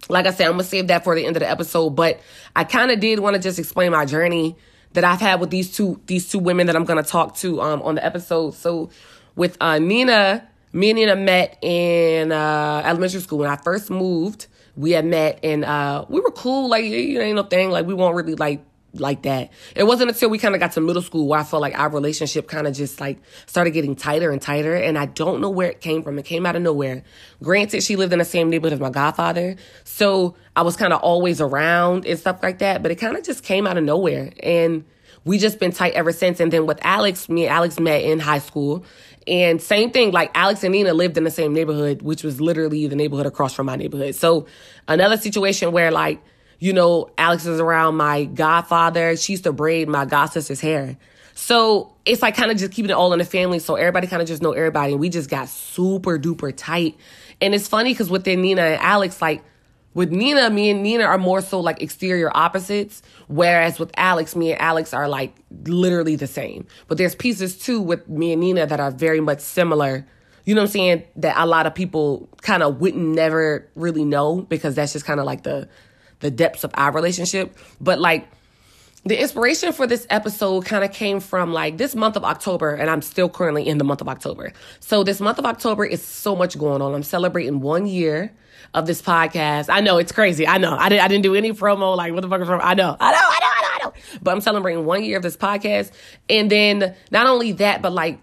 like 0.09 0.25
I 0.25 0.31
said, 0.31 0.47
I'm 0.47 0.53
gonna 0.53 0.63
save 0.63 0.87
that 0.87 1.03
for 1.03 1.15
the 1.15 1.25
end 1.25 1.35
of 1.35 1.41
the 1.41 1.49
episode. 1.49 1.91
But 1.91 2.19
I 2.55 2.63
kind 2.63 2.91
of 2.91 2.99
did 2.99 3.19
want 3.19 3.35
to 3.35 3.41
just 3.41 3.57
explain 3.59 3.91
my 3.91 4.05
journey 4.05 4.55
that 4.93 5.03
I've 5.03 5.19
had 5.19 5.39
with 5.39 5.49
these 5.49 5.75
two 5.75 5.99
these 6.05 6.29
two 6.29 6.39
women 6.39 6.67
that 6.67 6.75
I'm 6.75 6.85
gonna 6.85 7.03
talk 7.03 7.35
to 7.37 7.61
um 7.61 7.81
on 7.81 7.95
the 7.95 8.05
episode. 8.05 8.53
So 8.53 8.89
with 9.35 9.57
uh, 9.59 9.79
Nina 9.79 10.47
me 10.75 10.89
and 10.89 10.97
Nina 10.97 11.15
met 11.15 11.57
in 11.61 12.33
uh, 12.33 12.81
elementary 12.85 13.21
school 13.21 13.39
when 13.39 13.49
I 13.49 13.55
first 13.55 13.89
moved. 13.89 14.47
We 14.75 14.91
had 14.91 15.05
met 15.05 15.39
and 15.41 15.63
uh, 15.63 16.05
we 16.09 16.19
were 16.19 16.31
cool. 16.31 16.69
Like 16.69 16.83
you 16.83 17.21
ain't 17.21 17.37
no 17.37 17.43
thing. 17.43 17.71
Like 17.71 17.85
we 17.85 17.93
weren't 17.93 18.13
really 18.13 18.35
like 18.35 18.61
like 18.93 19.21
that. 19.23 19.51
It 19.73 19.83
wasn't 19.83 20.09
until 20.09 20.29
we 20.29 20.37
kind 20.37 20.53
of 20.53 20.59
got 20.59 20.73
to 20.73 20.81
middle 20.81 21.01
school 21.01 21.27
where 21.27 21.39
I 21.39 21.43
felt 21.43 21.61
like 21.61 21.77
our 21.77 21.89
relationship 21.89 22.49
kind 22.49 22.67
of 22.67 22.73
just 22.73 22.99
like 22.99 23.19
started 23.45 23.71
getting 23.71 23.95
tighter 23.95 24.31
and 24.31 24.41
tighter. 24.41 24.75
And 24.75 24.97
I 24.97 25.05
don't 25.05 25.39
know 25.39 25.49
where 25.49 25.69
it 25.69 25.79
came 25.79 26.03
from. 26.03 26.19
It 26.19 26.25
came 26.25 26.45
out 26.45 26.57
of 26.57 26.61
nowhere. 26.61 27.03
Granted, 27.41 27.81
she 27.81 27.95
lived 27.95 28.11
in 28.11 28.19
the 28.19 28.25
same 28.25 28.49
neighborhood 28.49 28.73
as 28.73 28.79
my 28.81 28.89
godfather. 28.89 29.55
So 29.85 30.35
I 30.57 30.63
was 30.63 30.75
kind 30.75 30.91
of 30.91 30.99
always 31.01 31.39
around 31.39 32.05
and 32.05 32.19
stuff 32.19 32.43
like 32.43 32.59
that. 32.59 32.81
But 32.81 32.91
it 32.91 32.95
kind 32.95 33.15
of 33.15 33.23
just 33.23 33.43
came 33.43 33.65
out 33.65 33.77
of 33.77 33.83
nowhere. 33.85 34.33
And 34.43 34.83
we 35.25 35.39
just 35.39 35.59
been 35.59 35.71
tight 35.71 35.93
ever 35.93 36.11
since. 36.11 36.39
And 36.39 36.53
then 36.53 36.65
with 36.65 36.79
Alex, 36.81 37.27
me 37.27 37.45
and 37.45 37.53
Alex 37.53 37.79
met 37.79 38.03
in 38.03 38.19
high 38.19 38.39
school. 38.39 38.85
And 39.27 39.61
same 39.61 39.91
thing, 39.91 40.11
like 40.11 40.31
Alex 40.35 40.63
and 40.63 40.71
Nina 40.71 40.93
lived 40.93 41.17
in 41.17 41.23
the 41.23 41.31
same 41.31 41.53
neighborhood, 41.53 42.03
which 42.03 42.23
was 42.23 42.39
literally 42.39 42.85
the 42.87 42.95
neighborhood 42.95 43.25
across 43.25 43.53
from 43.53 43.65
my 43.65 43.75
neighborhood. 43.75 44.15
So 44.15 44.45
another 44.87 45.17
situation 45.17 45.71
where 45.71 45.91
like 45.91 46.21
you 46.59 46.73
know, 46.73 47.09
Alex 47.17 47.45
is 47.45 47.59
around 47.59 47.95
my 47.97 48.25
godfather. 48.25 49.15
She 49.17 49.33
used 49.33 49.43
to 49.43 49.53
braid 49.53 49.87
my 49.87 50.05
god 50.05 50.27
sister's 50.27 50.61
hair. 50.61 50.97
So 51.33 51.93
it's 52.05 52.21
like 52.21 52.35
kind 52.35 52.49
of 52.49 52.57
just 52.57 52.71
keeping 52.71 52.91
it 52.91 52.93
all 52.93 53.11
in 53.13 53.19
the 53.19 53.25
family. 53.25 53.59
So 53.59 53.75
everybody 53.75 54.07
kind 54.07 54.21
of 54.21 54.27
just 54.27 54.41
know 54.41 54.53
everybody. 54.53 54.93
And 54.93 55.01
we 55.01 55.09
just 55.09 55.29
got 55.29 55.49
super 55.49 56.17
duper 56.17 56.53
tight. 56.55 56.97
And 57.41 57.53
it's 57.53 57.67
funny 57.67 57.91
because 57.91 58.09
within 58.09 58.41
Nina 58.41 58.61
and 58.61 58.81
Alex, 58.81 59.21
like 59.21 59.43
with 59.95 60.11
Nina, 60.11 60.49
me 60.49 60.69
and 60.69 60.83
Nina 60.83 61.05
are 61.05 61.17
more 61.17 61.41
so 61.41 61.59
like 61.59 61.81
exterior 61.81 62.29
opposites. 62.35 63.01
Whereas 63.27 63.79
with 63.79 63.91
Alex, 63.97 64.35
me 64.35 64.51
and 64.51 64.61
Alex 64.61 64.93
are 64.93 65.07
like 65.07 65.33
literally 65.63 66.17
the 66.17 66.27
same. 66.27 66.67
But 66.87 66.99
there's 66.99 67.15
pieces 67.15 67.57
too 67.57 67.81
with 67.81 68.07
me 68.07 68.33
and 68.33 68.41
Nina 68.41 68.67
that 68.67 68.79
are 68.79 68.91
very 68.91 69.21
much 69.21 69.39
similar. 69.39 70.05
You 70.43 70.53
know 70.53 70.61
what 70.61 70.67
I'm 70.67 70.71
saying? 70.71 71.03
That 71.15 71.35
a 71.37 71.47
lot 71.47 71.65
of 71.65 71.73
people 71.73 72.29
kind 72.41 72.61
of 72.61 72.81
wouldn't 72.81 73.03
never 73.15 73.67
really 73.73 74.03
know 74.03 74.41
because 74.41 74.75
that's 74.75 74.93
just 74.93 75.05
kind 75.05 75.19
of 75.19 75.25
like 75.25 75.43
the 75.43 75.67
the 76.19 76.29
depths 76.29 76.63
of 76.63 76.71
our 76.75 76.91
relationship. 76.91 77.57
But 77.79 77.99
like 77.99 78.27
the 79.05 79.19
inspiration 79.19 79.71
for 79.71 79.87
this 79.87 80.05
episode 80.09 80.65
kind 80.65 80.83
of 80.83 80.91
came 80.91 81.21
from 81.21 81.53
like 81.53 81.77
this 81.77 81.95
month 81.95 82.17
of 82.17 82.25
October, 82.25 82.73
and 82.73 82.89
I'm 82.89 83.01
still 83.01 83.29
currently 83.29 83.65
in 83.65 83.77
the 83.77 83.85
month 83.85 84.01
of 84.01 84.09
October. 84.09 84.51
So 84.81 85.03
this 85.05 85.21
month 85.21 85.39
of 85.39 85.45
October 85.45 85.85
is 85.85 86.03
so 86.03 86.35
much 86.35 86.57
going 86.57 86.81
on. 86.81 86.93
I'm 86.93 87.03
celebrating 87.03 87.61
one 87.61 87.85
year 87.85 88.33
of 88.73 88.85
this 88.87 89.01
podcast. 89.01 89.67
I 89.69 89.81
know 89.81 89.97
it's 89.97 90.11
crazy. 90.11 90.47
I 90.47 90.57
know 90.57 90.75
I 90.75 90.89
didn't. 90.89 91.03
I 91.03 91.07
didn't 91.07 91.23
do 91.23 91.35
any 91.35 91.51
promo. 91.53 91.95
Like 91.95 92.13
what 92.13 92.21
the 92.21 92.29
fuck 92.29 92.41
is? 92.41 92.49
I 92.49 92.55
know. 92.55 92.61
I 92.63 92.73
know. 92.73 92.97
I 92.99 93.11
know. 93.11 93.19
I 93.21 93.61
know. 93.61 93.69
I 93.73 93.79
know. 93.83 93.93
But 94.21 94.31
I'm 94.31 94.41
celebrating 94.41 94.85
one 94.85 95.03
year 95.03 95.17
of 95.17 95.23
this 95.23 95.37
podcast, 95.37 95.91
and 96.29 96.49
then 96.49 96.95
not 97.11 97.27
only 97.27 97.51
that, 97.53 97.81
but 97.81 97.91
like 97.91 98.19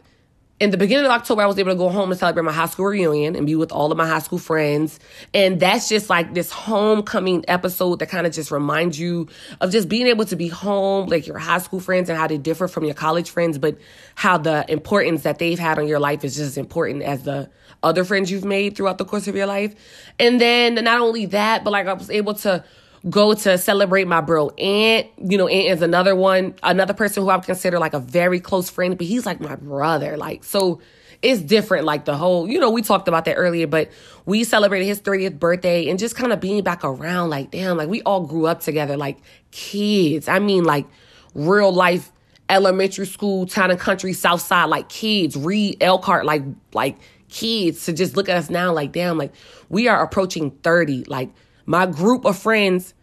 in 0.63 0.71
the 0.71 0.77
beginning 0.77 1.05
of 1.07 1.11
October, 1.11 1.43
I 1.43 1.47
was 1.47 1.59
able 1.59 1.73
to 1.73 1.77
go 1.77 1.89
home 1.89 2.13
and 2.13 2.21
celebrate 2.21 2.45
my 2.45 2.53
high 2.53 2.67
school 2.67 2.87
reunion 2.87 3.35
and 3.35 3.45
be 3.45 3.57
with 3.57 3.73
all 3.73 3.91
of 3.91 3.99
my 3.99 4.07
high 4.07 4.21
school 4.21 4.39
friends. 4.39 5.01
And 5.35 5.59
that's 5.59 5.89
just 5.89 6.09
like 6.09 6.35
this 6.35 6.53
homecoming 6.53 7.45
episode 7.49 7.99
that 7.99 8.07
kind 8.07 8.29
of 8.29 8.33
just 8.33 8.53
reminds 8.53 8.97
you 8.97 9.27
of 9.61 9.73
just 9.73 9.89
being 9.89 10.07
able 10.07 10.25
to 10.25 10.37
be 10.37 10.47
home, 10.47 11.09
like 11.09 11.27
your 11.27 11.39
high 11.39 11.59
school 11.59 11.81
friends 11.81 12.09
and 12.09 12.17
how 12.17 12.29
they 12.29 12.39
differ 12.39 12.69
from 12.69 12.85
your 12.85 12.95
college 12.95 13.29
friends, 13.29 13.59
but 13.59 13.77
how 14.15 14.39
the 14.39 14.65
importance 14.69 15.25
that 15.25 15.41
they've 15.41 15.59
had 15.59 15.81
on 15.81 15.89
your 15.89 15.99
life 15.99 16.25
is 16.25 16.37
just 16.37 16.47
as 16.47 16.57
important 16.57 17.03
as 17.03 17.25
the 17.25 17.51
other 17.83 18.05
friends 18.05 18.31
you've 18.31 18.45
made 18.45 18.77
throughout 18.77 18.99
the 18.99 19.05
course 19.05 19.27
of 19.27 19.35
your 19.35 19.47
life. 19.47 19.75
And 20.21 20.41
then 20.41 20.75
not 20.77 21.01
only 21.01 21.27
that, 21.27 21.65
but 21.65 21.73
like 21.73 21.89
I 21.89 21.93
was 21.95 22.09
able 22.09 22.35
to 22.35 22.63
go 23.09 23.35
to 23.35 23.59
celebrate 23.59 24.07
my 24.07 24.21
bro 24.21 24.51
Aunt. 24.51 25.09
You 25.19 25.39
know, 25.39 25.49
Aunt 25.49 25.69
is 25.69 25.83
another 25.83 26.15
one, 26.15 26.55
another 26.63 26.95
person 26.95 27.23
who 27.23 27.31
I 27.31 27.39
consider 27.39 27.79
like 27.79 27.95
a 27.95 28.01
very 28.01 28.41
close 28.41 28.71
friend, 28.71 28.97
but 28.97 29.07
he's 29.07 29.27
like 29.27 29.41
my 29.41 29.57
brother. 29.57 30.17
Like, 30.17 30.45
so 30.45 30.81
it's 31.21 31.41
different. 31.41 31.85
Like 31.85 32.05
the 32.05 32.17
whole, 32.17 32.49
you 32.49 32.59
know, 32.59 32.71
we 32.71 32.83
talked 32.83 33.09
about 33.09 33.25
that 33.25 33.35
earlier, 33.35 33.67
but 33.67 33.91
we 34.27 34.45
celebrated 34.45 34.87
his 34.87 35.01
30th 35.01 35.39
birthday 35.39 35.89
and 35.89 35.99
just 35.99 36.17
kind 36.17 36.33
of 36.33 36.41
being 36.41 36.63
back 36.63 36.85
around, 36.85 37.31
like, 37.31 37.51
damn, 37.51 37.77
like 37.77 37.89
we 37.89 38.03
all 38.03 38.27
grew 38.27 38.47
up 38.47 38.61
together, 38.61 38.97
like 38.97 39.19
kids. 39.51 40.29
I 40.29 40.39
mean, 40.39 40.65
like 40.65 40.87
real 41.35 41.73
life 41.73 42.13
elementary 42.49 43.07
school, 43.07 43.47
town 43.47 43.71
and 43.71 43.81
country, 43.81 44.13
south 44.13 44.43
side, 44.43 44.67
like 44.67 44.89
kids, 44.89 45.37
read 45.37 45.77
Elkhart, 45.81 46.25
like, 46.25 46.43
like 46.73 46.99
kids 47.29 47.87
to 47.87 47.93
just 47.93 48.17
look 48.17 48.29
at 48.29 48.37
us 48.37 48.51
now, 48.51 48.73
like, 48.73 48.93
damn, 48.93 49.17
like 49.17 49.33
we 49.69 49.89
are 49.89 50.03
approaching 50.03 50.51
30. 50.63 51.05
Like, 51.05 51.31
my 51.67 51.87
group 51.87 52.25
of 52.25 52.39
friends 52.39 52.95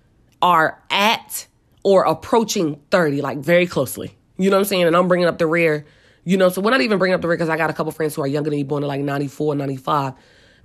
are 0.41 0.81
at 0.89 1.47
or 1.83 2.03
approaching 2.03 2.79
30, 2.91 3.21
like 3.21 3.39
very 3.39 3.67
closely. 3.67 4.15
You 4.37 4.49
know 4.49 4.57
what 4.57 4.61
I'm 4.61 4.65
saying? 4.65 4.83
And 4.83 4.95
I'm 4.95 5.07
bringing 5.07 5.27
up 5.27 5.37
the 5.37 5.47
rear, 5.47 5.85
you 6.23 6.37
know, 6.37 6.49
so 6.49 6.61
we're 6.61 6.71
not 6.71 6.81
even 6.81 6.97
bringing 6.97 7.15
up 7.15 7.21
the 7.21 7.27
rear 7.27 7.37
because 7.37 7.49
I 7.49 7.57
got 7.57 7.69
a 7.69 7.73
couple 7.73 7.91
friends 7.91 8.15
who 8.15 8.21
are 8.21 8.27
younger 8.27 8.49
than 8.49 8.57
me, 8.57 8.63
born 8.63 8.83
in 8.83 8.87
like 8.87 9.01
94, 9.01 9.55
95. 9.55 10.13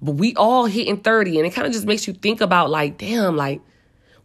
But 0.03 0.13
we 0.13 0.35
all 0.35 0.67
hitting 0.67 0.99
30, 0.99 1.39
and 1.39 1.47
it 1.47 1.51
kind 1.51 1.67
of 1.67 1.73
just 1.73 1.87
makes 1.87 2.07
you 2.07 2.15
think 2.15 2.41
about 2.41 2.71
like, 2.71 2.99
damn, 2.99 3.37
like, 3.37 3.63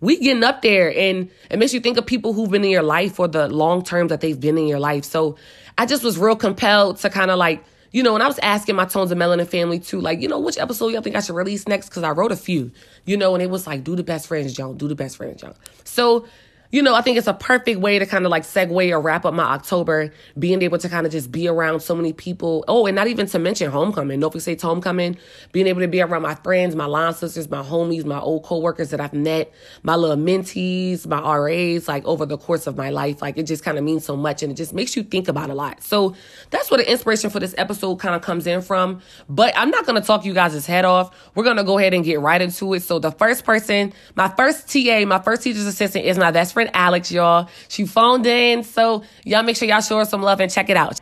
we 0.02 0.18
getting 0.20 0.44
up 0.44 0.62
there 0.62 0.94
and 0.98 1.30
it 1.50 1.60
makes 1.60 1.74
you 1.74 1.80
think 1.80 1.98
of 1.98 2.06
people 2.06 2.34
who've 2.34 2.50
been 2.50 2.64
in 2.64 2.70
your 2.70 2.84
life 2.84 3.16
for 3.16 3.28
the 3.28 3.48
long 3.50 3.84
term 3.84 4.08
that 4.08 4.22
they've 4.22 4.40
been 4.40 4.58
in 4.58 4.68
your 4.68 4.80
life. 4.80 5.04
So 5.04 5.36
I 5.78 5.86
just 5.86 6.04
was 6.04 6.18
real 6.18 6.36
compelled 6.36 6.98
to 6.98 7.10
kind 7.10 7.32
of 7.32 7.38
like 7.38 7.64
you 7.92 8.04
know, 8.04 8.14
and 8.14 8.24
I 8.24 8.28
was 8.28 8.40
asking 8.40 8.76
my 8.76 8.86
Tones 8.86 9.12
of 9.12 9.18
Melanin 9.18 9.48
family 9.48 9.80
too, 9.80 10.00
like, 10.00 10.22
you 10.22 10.28
know, 10.28 10.40
which 10.40 10.58
episode 10.58 10.90
y'all 10.90 11.02
think 11.02 11.16
I 11.16 11.22
should 11.22 11.36
release 11.36 11.68
next? 11.68 11.90
Because 11.90 12.04
I 12.04 12.12
wrote 12.12 12.32
a 12.32 12.36
few, 12.36 12.72
you 13.06 13.18
know, 13.18 13.34
and 13.34 13.42
it 13.42 13.50
was 13.50 13.66
like, 13.66 13.84
do 13.84 13.96
the 13.96 14.04
best 14.04 14.28
friends, 14.28 14.54
John, 14.54 14.78
do 14.78 14.88
the 14.88 14.96
best 14.96 15.18
friends, 15.18 15.42
John. 15.42 15.56
So 15.84 16.26
you 16.72 16.84
know, 16.84 16.94
I 16.94 17.02
think 17.02 17.18
it's 17.18 17.26
a 17.26 17.34
perfect 17.34 17.80
way 17.80 17.98
to 17.98 18.06
kind 18.06 18.26
of 18.26 18.32
like 18.32 18.44
segue 18.44 18.92
or 18.92 19.02
wrap 19.02 19.26
up 19.26 19.34
my 19.34 19.44
October, 19.44 20.14
being 20.38 20.62
able 20.62 20.78
to 20.78 20.88
kind 20.88 21.08
of 21.08 21.12
just 21.12 21.32
be 21.32 21.48
around 21.48 21.80
so 21.80 21.96
many 21.96 22.14
people. 22.14 22.64
Oh, 22.68 22.86
and 22.86 22.96
not 22.96 23.08
even 23.08 23.26
to 23.28 23.40
mention 23.40 23.72
homecoming. 23.72 24.20
No 24.20 24.30
say 24.30 24.56
homecoming, 24.56 25.18
being 25.52 25.66
able 25.66 25.82
to 25.82 25.88
be 25.88 26.00
around 26.00 26.22
my 26.22 26.36
friends, 26.36 26.76
my 26.76 26.86
line 26.86 27.14
sisters, 27.14 27.50
my 27.50 27.64
homies, 27.64 28.06
my 28.06 28.20
old 28.20 28.44
coworkers 28.44 28.92
that 28.92 29.02
I've 29.02 29.14
met, 29.14 29.52
my 29.82 29.96
little 29.96 30.16
mentees, 30.16 31.08
my 31.08 31.20
RAs, 31.38 31.88
like 31.88 32.06
over 32.06 32.28
the 32.28 32.38
course 32.38 32.68
of 32.68 32.78
my 32.78 32.92
life. 32.92 33.20
Like 33.20 33.38
it 33.40 33.44
just 33.44 33.64
kind 33.64 33.80
of 33.80 33.84
means 33.84 34.06
so 34.06 34.16
much 34.16 34.44
and 34.44 34.52
it 34.52 34.56
just 34.56 34.74
makes 34.74 34.96
you 34.96 35.02
think 35.02 35.28
about 35.28 35.50
a 35.50 35.56
lot. 35.56 35.82
So 35.82 36.16
that's 36.52 36.70
where 36.70 36.78
the 36.78 36.90
inspiration 36.90 37.32
for 37.32 37.40
this 37.40 37.56
episode 37.58 37.96
kind 37.96 38.14
of 38.14 38.22
comes 38.22 38.46
in 38.46 38.62
from. 38.62 39.02
But 39.28 39.54
I'm 39.58 39.72
not 39.72 39.88
going 39.88 40.00
to 40.00 40.06
talk 40.06 40.24
you 40.24 40.36
guys' 40.36 40.68
head 40.68 40.86
off. 40.86 41.16
We're 41.34 41.44
going 41.44 41.58
to 41.58 41.64
go 41.64 41.80
ahead 41.80 41.96
and 41.96 42.06
get 42.06 42.20
right 42.20 42.40
into 42.40 42.76
it. 42.76 42.84
So 42.84 43.00
the 43.00 43.12
first 43.12 43.44
person, 43.44 43.92
my 44.16 44.28
first 44.28 44.72
TA, 44.72 45.06
my 45.06 45.20
first 45.20 45.42
teacher's 45.42 45.66
assistant 45.66 46.06
is 46.06 46.20
my 46.20 46.30
best 46.30 46.54
friend 46.54 46.59
friend 46.60 46.72
Alex, 46.74 47.10
y'all. 47.10 47.48
She 47.70 47.86
phoned 47.86 48.26
in, 48.26 48.66
so 48.66 49.04
y'all 49.24 49.44
make 49.44 49.56
sure 49.56 49.66
y'all 49.66 49.80
show 49.80 49.98
her 50.00 50.04
some 50.04 50.22
love 50.22 50.42
and 50.42 50.52
check 50.52 50.70
it 50.70 50.76
out. 50.76 51.00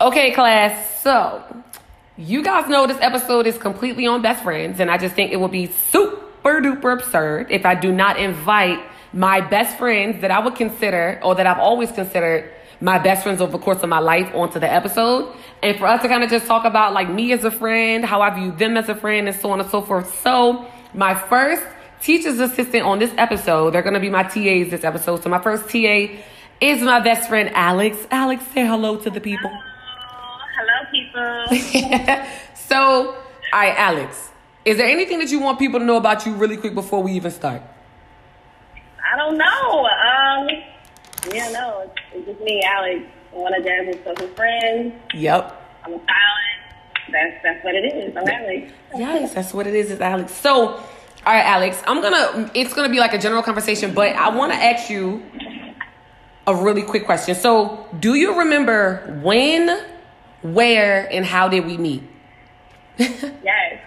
Okay, 0.00 0.32
class. 0.32 1.00
So, 1.00 1.44
you 2.16 2.42
guys 2.42 2.68
know 2.68 2.88
this 2.88 2.98
episode 3.00 3.46
is 3.46 3.56
completely 3.56 4.04
on 4.08 4.20
best 4.20 4.42
friends, 4.42 4.80
and 4.80 4.90
I 4.90 4.98
just 4.98 5.14
think 5.14 5.30
it 5.30 5.38
would 5.38 5.52
be 5.52 5.66
super 5.66 6.60
duper 6.60 6.92
absurd 6.92 7.52
if 7.52 7.64
I 7.64 7.76
do 7.76 7.92
not 7.92 8.18
invite 8.18 8.80
my 9.12 9.40
best 9.40 9.78
friends 9.78 10.22
that 10.22 10.32
I 10.32 10.40
would 10.40 10.56
consider, 10.56 11.20
or 11.22 11.36
that 11.36 11.46
I've 11.46 11.60
always 11.60 11.92
considered 11.92 12.50
my 12.80 12.98
best 12.98 13.22
friends 13.22 13.40
over 13.40 13.52
the 13.52 13.58
course 13.58 13.84
of 13.84 13.88
my 13.88 14.00
life 14.00 14.34
onto 14.34 14.58
the 14.58 14.72
episode. 14.72 15.32
And 15.62 15.78
for 15.78 15.86
us 15.86 16.02
to 16.02 16.08
kind 16.08 16.24
of 16.24 16.30
just 16.30 16.46
talk 16.46 16.64
about 16.64 16.94
like 16.94 17.08
me 17.08 17.30
as 17.30 17.44
a 17.44 17.52
friend, 17.52 18.04
how 18.04 18.22
I 18.22 18.30
view 18.30 18.50
them 18.50 18.76
as 18.76 18.88
a 18.88 18.96
friend, 18.96 19.28
and 19.28 19.36
so 19.36 19.52
on 19.52 19.60
and 19.60 19.70
so 19.70 19.82
forth. 19.82 20.20
So, 20.22 20.66
my 20.94 21.14
first 21.14 21.62
teacher's 22.00 22.38
assistant 22.38 22.84
on 22.84 22.98
this 22.98 23.12
episode. 23.16 23.70
They're 23.70 23.82
going 23.82 23.94
to 23.94 24.00
be 24.00 24.10
my 24.10 24.22
TAs 24.22 24.70
this 24.70 24.84
episode. 24.84 25.22
So 25.22 25.28
my 25.28 25.40
first 25.40 25.68
TA 25.68 26.08
is 26.60 26.82
my 26.82 27.00
best 27.00 27.28
friend, 27.28 27.50
Alex. 27.54 27.96
Alex, 28.10 28.44
say 28.54 28.66
hello 28.66 28.96
to 28.96 29.10
the 29.10 29.20
people. 29.20 29.50
Hello, 30.56 30.90
people. 30.90 32.26
so, 32.54 33.14
all 33.14 33.16
right, 33.52 33.74
Alex, 33.76 34.30
is 34.64 34.76
there 34.76 34.88
anything 34.88 35.18
that 35.18 35.30
you 35.30 35.40
want 35.40 35.58
people 35.58 35.80
to 35.80 35.86
know 35.86 35.96
about 35.96 36.26
you 36.26 36.34
really 36.34 36.56
quick 36.56 36.74
before 36.74 37.02
we 37.02 37.12
even 37.12 37.30
start? 37.30 37.62
I 39.12 39.16
don't 39.16 39.38
know. 39.38 39.86
Um, 39.86 40.48
yeah, 41.34 41.50
no, 41.50 41.80
it's, 41.82 41.94
it's 42.14 42.26
just 42.26 42.40
me, 42.40 42.62
Alex, 42.64 43.04
one 43.32 43.54
of 43.54 43.64
Jasmine's 43.64 44.02
closest 44.02 44.36
friends. 44.36 44.94
Yep. 45.14 45.56
I'm 45.84 45.94
a 45.94 45.96
stylist. 45.96 46.50
That's 47.10 47.42
that's 47.42 47.64
what 47.64 47.74
it 47.74 47.92
is. 47.92 48.16
I'm 48.16 48.28
Alex. 48.28 48.72
Yes, 48.94 49.34
that's 49.34 49.52
what 49.52 49.66
it 49.66 49.74
is. 49.74 49.90
It's 49.90 50.00
Alex. 50.00 50.32
So 50.32 50.80
all 51.30 51.36
right, 51.36 51.46
Alex, 51.46 51.80
I'm 51.86 52.02
gonna, 52.02 52.50
it's 52.54 52.74
gonna 52.74 52.88
be 52.88 52.98
like 52.98 53.14
a 53.14 53.18
general 53.18 53.44
conversation, 53.44 53.94
but 53.94 54.16
I 54.16 54.30
wanna 54.30 54.54
ask 54.54 54.90
you 54.90 55.22
a 56.44 56.56
really 56.56 56.82
quick 56.82 57.04
question. 57.04 57.36
So, 57.36 57.86
do 58.00 58.16
you 58.16 58.36
remember 58.40 59.20
when, 59.22 59.80
where, 60.42 61.06
and 61.12 61.24
how 61.24 61.46
did 61.46 61.66
we 61.66 61.76
meet? 61.76 62.02
yes. 62.98 63.80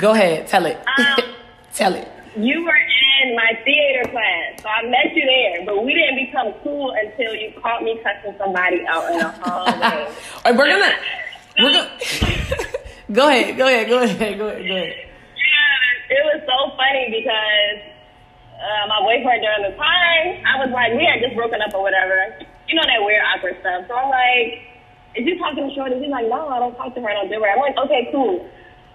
Go 0.00 0.10
ahead, 0.10 0.48
tell 0.48 0.66
it. 0.66 0.76
Um, 0.98 1.20
tell 1.72 1.94
it. 1.94 2.08
You 2.36 2.64
were 2.64 2.74
in 3.22 3.36
my 3.36 3.52
theater 3.64 4.10
class, 4.10 4.60
so 4.60 4.68
I 4.68 4.82
met 4.90 5.14
you 5.14 5.24
there, 5.24 5.66
but 5.66 5.84
we 5.84 5.94
didn't 5.94 6.16
become 6.16 6.52
cool 6.64 6.96
until 7.00 7.32
you 7.32 7.52
caught 7.62 7.84
me 7.84 8.00
cussing 8.02 8.36
somebody 8.38 8.84
out 8.88 9.08
in 9.12 9.18
the 9.18 9.28
hallway. 9.28 9.72
All 9.72 10.52
right, 10.52 10.56
we're 10.56 10.68
gonna, 10.68 10.96
we're 11.60 11.72
gonna, 11.74 11.90
go 13.12 13.28
ahead, 13.28 13.56
go 13.56 13.68
ahead, 13.68 13.88
go 13.88 14.02
ahead, 14.02 14.36
go 14.36 14.48
ahead, 14.48 14.66
go 14.66 14.74
ahead 14.74 15.07
it 16.08 16.22
was 16.24 16.40
so 16.48 16.56
funny 16.76 17.12
because 17.12 17.78
uh, 18.58 18.84
my 18.88 19.00
boyfriend 19.04 19.44
during 19.44 19.64
the 19.70 19.74
time, 19.76 20.42
I 20.42 20.54
was 20.64 20.70
like, 20.72 20.96
we 20.96 21.04
had 21.04 21.20
just 21.20 21.36
broken 21.36 21.60
up 21.62 21.70
or 21.76 21.84
whatever. 21.84 22.42
You 22.66 22.74
know 22.76 22.84
that 22.84 23.00
weird 23.04 23.22
awkward 23.22 23.56
stuff. 23.60 23.86
So 23.88 23.94
I'm 23.94 24.10
like, 24.10 24.68
is 25.16 25.24
you 25.24 25.38
talking 25.38 25.68
to 25.68 25.72
Shorty? 25.72 26.00
He's 26.00 26.12
like, 26.12 26.28
no, 26.28 26.48
I 26.48 26.58
don't 26.58 26.76
talk 26.76 26.92
to 26.96 27.00
her. 27.00 27.08
I 27.08 27.16
don't 27.16 27.30
do 27.32 27.40
her. 27.40 27.48
I'm 27.48 27.60
like, 27.60 27.76
okay, 27.76 28.08
cool. 28.12 28.44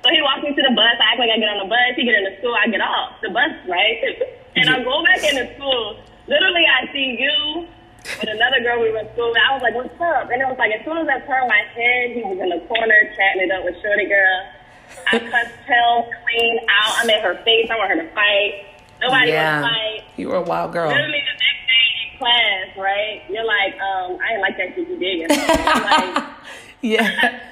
So 0.03 0.11
he 0.11 0.19
walks 0.19 0.43
me 0.43 0.51
to 0.51 0.63
the 0.67 0.75
bus. 0.75 0.99
I 0.99 1.15
act 1.15 1.19
like 1.23 1.31
I 1.31 1.39
get 1.39 1.47
on 1.47 1.63
the 1.63 1.71
bus. 1.71 1.95
He 1.95 2.03
get 2.03 2.19
in 2.19 2.27
the 2.27 2.35
school. 2.43 2.53
I 2.53 2.67
get 2.67 2.83
off 2.83 3.17
the 3.23 3.31
bus, 3.31 3.55
right? 3.71 3.97
and 4.59 4.67
I 4.67 4.83
go 4.83 4.99
back 4.99 5.23
into 5.23 5.47
school. 5.55 6.03
Literally, 6.27 6.65
I 6.67 6.91
see 6.91 7.15
you 7.15 7.67
with 8.19 8.29
another 8.29 8.59
girl 8.59 8.83
we 8.83 8.91
were 8.91 8.99
in 8.99 9.09
school 9.15 9.31
with. 9.31 9.39
I 9.39 9.55
was 9.55 9.63
like, 9.63 9.75
what's 9.79 9.95
up? 10.03 10.27
And 10.27 10.43
it 10.43 10.47
was 10.47 10.59
like, 10.59 10.75
as 10.75 10.83
soon 10.83 10.99
as 10.99 11.07
I 11.07 11.23
turned 11.23 11.47
my 11.47 11.63
head, 11.71 12.19
he 12.19 12.21
was 12.23 12.35
in 12.35 12.51
the 12.51 12.59
corner 12.67 12.99
chatting 13.15 13.47
it 13.47 13.51
up 13.55 13.63
with 13.63 13.79
Shorty 13.79 14.11
girl. 14.11 14.62
I 15.11 15.19
cussed 15.19 15.67
him 15.67 16.13
clean 16.25 16.59
out. 16.69 16.95
I'm 16.99 17.09
in 17.09 17.21
her 17.21 17.35
face. 17.43 17.69
I 17.69 17.77
want 17.77 17.89
her 17.91 18.01
to 18.01 18.09
fight. 18.13 18.65
Nobody 19.01 19.31
yeah. 19.31 19.61
want 19.61 19.73
to 19.73 19.79
fight. 19.79 20.03
You 20.17 20.29
were 20.29 20.37
a 20.37 20.41
wild 20.41 20.73
girl. 20.73 20.89
Literally 20.89 21.21
the 21.21 21.37
next 21.37 21.63
day 21.67 21.85
in 21.99 22.17
class, 22.17 22.77
right? 22.77 23.21
You're 23.29 23.45
like, 23.45 23.73
um, 23.79 24.17
I 24.21 24.29
didn't 24.29 24.41
like 24.41 24.57
that 24.57 24.75
shit 24.75 24.87
you 24.87 24.97
did. 24.97 25.31
I'm 25.31 25.83
like, 26.15 26.33
yeah. 26.81 27.03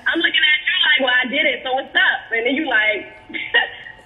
I'm 0.07 0.19
looking 0.19 0.43
at 0.43 0.60
you 0.63 0.75
like, 0.88 1.01
well, 1.01 1.15
I 1.24 1.27
did 1.29 1.45
it, 1.45 1.63
so 1.63 1.74
what's 1.74 1.95
up? 1.95 2.31
And 2.31 2.45
then 2.45 2.55
you 2.55 2.67
like, 2.67 3.13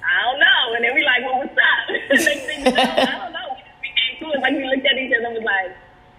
I 0.05 0.21
don't 0.23 0.39
know. 0.39 0.75
And 0.75 0.83
then 0.83 0.95
we 0.95 1.03
like, 1.03 1.21
well, 1.23 1.37
what's 1.39 1.51
up? 1.51 1.85
next 2.09 2.45
thing 2.45 2.59
you 2.65 2.71
know, 2.71 2.81
I 2.81 3.05
don't 3.05 3.33
know. 3.33 3.57
We 3.81 3.89
just 3.95 4.41
like 4.41 4.53
we 4.53 4.65
looked 4.65 4.85
at 4.85 4.97
each 4.97 5.13
other 5.13 5.27
and 5.27 5.35
was 5.35 5.43
like, 5.43 5.77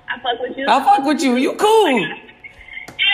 I 0.08 0.20
fuck 0.20 0.40
with 0.40 0.56
you. 0.56 0.66
I 0.68 0.85
fuck 0.85 1.04
with 1.04 1.23
you. 1.23 1.37
You 1.37 1.54
cool. 1.54 1.90
Yeah, 1.90 2.14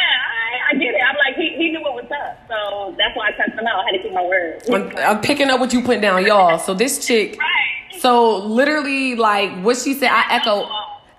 I, 0.02 0.70
I 0.70 0.74
get 0.74 0.94
it. 0.94 1.00
I'm 1.08 1.16
like, 1.16 1.36
he, 1.36 1.54
he 1.56 1.70
knew 1.70 1.82
what 1.82 1.94
was 1.94 2.10
up. 2.10 2.38
So 2.48 2.94
that's 2.98 3.16
why 3.16 3.28
I 3.28 3.32
cussed 3.32 3.58
him 3.58 3.66
out. 3.66 3.80
I 3.80 3.84
had 3.86 3.96
to 3.96 4.02
keep 4.02 4.12
my 4.12 4.22
word. 4.24 4.62
I'm, 4.72 4.96
I'm 4.96 5.20
picking 5.20 5.50
up 5.50 5.60
what 5.60 5.72
you 5.72 5.82
put 5.82 6.00
down, 6.00 6.24
y'all. 6.26 6.58
So 6.58 6.74
this 6.74 7.06
chick, 7.06 7.38
Right. 7.38 8.00
so 8.00 8.38
literally, 8.38 9.14
like 9.14 9.50
what 9.62 9.76
she 9.76 9.94
said, 9.94 10.10
I 10.10 10.36
echo, 10.36 10.64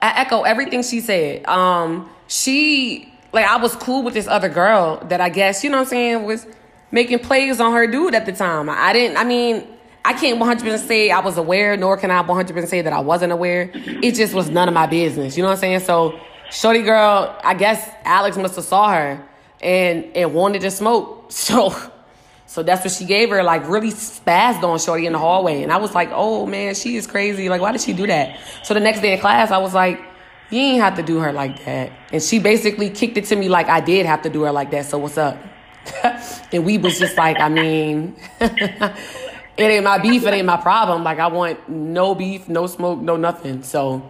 I 0.01 0.21
echo 0.21 0.41
everything 0.43 0.83
she 0.83 0.99
said. 1.01 1.45
Um, 1.47 2.09
she 2.27 3.11
like 3.31 3.45
I 3.45 3.57
was 3.57 3.75
cool 3.75 4.03
with 4.03 4.13
this 4.13 4.27
other 4.27 4.49
girl 4.49 4.97
that 5.09 5.19
I 5.21 5.29
guess 5.29 5.63
you 5.63 5.69
know 5.69 5.77
what 5.77 5.83
I'm 5.83 5.89
saying 5.89 6.23
was 6.23 6.45
making 6.91 7.19
plays 7.19 7.59
on 7.59 7.73
her 7.73 7.87
dude 7.87 8.13
at 8.15 8.25
the 8.25 8.31
time. 8.33 8.69
I 8.69 8.93
didn't. 8.93 9.17
I 9.17 9.23
mean. 9.23 9.67
I 10.05 10.11
can't 10.11 10.37
100% 10.37 10.79
say 10.85 11.11
I 11.11 11.21
was 11.21 11.37
aware, 11.37 11.77
nor 11.77 11.95
can 11.95 12.11
I 12.11 12.21
100% 12.21 12.67
say 12.67 12.81
that 12.81 12.91
I 12.91 12.99
wasn't 12.99 13.31
aware. 13.31 13.71
It 13.73 14.15
just 14.15 14.33
was 14.33 14.49
none 14.49 14.67
of 14.67 14.73
my 14.73 14.85
business. 14.85 15.37
You 15.37 15.43
know 15.43 15.47
what 15.47 15.53
I'm 15.53 15.59
saying? 15.59 15.79
So, 15.79 16.19
shorty 16.53 16.83
girl, 16.83 17.35
I 17.43 17.55
guess 17.55 17.89
Alex 18.05 18.37
must 18.37 18.55
have 18.55 18.65
saw 18.65 18.91
her 18.91 19.27
and 19.61 20.05
and 20.15 20.33
wanted 20.33 20.61
to 20.61 20.71
smoke. 20.71 21.21
So, 21.33 21.73
so 22.45 22.61
that's 22.61 22.83
what 22.83 22.93
she 22.93 23.05
gave 23.05 23.31
her, 23.31 23.41
like 23.41 23.67
really 23.67 23.89
spazzed 23.89 24.61
on 24.61 24.77
Shorty 24.77 25.07
in 25.07 25.13
the 25.13 25.19
hallway. 25.19 25.63
And 25.63 25.71
I 25.71 25.77
was 25.77 25.95
like, 25.95 26.09
oh 26.11 26.45
man, 26.45 26.75
she 26.75 26.95
is 26.95 27.07
crazy. 27.07 27.49
Like, 27.49 27.59
why 27.59 27.71
did 27.71 27.81
she 27.81 27.91
do 27.93 28.05
that? 28.05 28.37
So 28.61 28.75
the 28.75 28.79
next 28.79 29.01
day 29.01 29.13
in 29.13 29.19
class, 29.19 29.49
I 29.49 29.57
was 29.57 29.73
like, 29.73 29.99
you 30.51 30.59
ain't 30.59 30.83
have 30.83 30.95
to 30.97 31.01
do 31.01 31.17
her 31.21 31.33
like 31.33 31.65
that. 31.65 31.91
And 32.11 32.21
she 32.21 32.37
basically 32.37 32.91
kicked 32.91 33.17
it 33.17 33.25
to 33.25 33.35
me 33.35 33.49
like 33.49 33.67
I 33.67 33.79
did 33.79 34.05
have 34.05 34.21
to 34.21 34.29
do 34.29 34.43
her 34.43 34.51
like 34.51 34.69
that. 34.69 34.85
So 34.85 34.99
what's 34.99 35.17
up? 35.17 35.41
and 36.51 36.63
we 36.63 36.77
was 36.77 36.99
just 36.99 37.17
like, 37.17 37.39
I 37.39 37.49
mean, 37.49 38.15
it 38.39 38.93
ain't 39.57 39.83
my 39.83 39.97
beef, 39.97 40.23
it 40.23 40.33
ain't 40.35 40.45
my 40.45 40.57
problem. 40.57 41.03
Like 41.03 41.17
I 41.17 41.27
want 41.27 41.67
no 41.67 42.13
beef, 42.13 42.47
no 42.47 42.67
smoke, 42.67 42.99
no 42.99 43.17
nothing. 43.17 43.63
So 43.63 44.07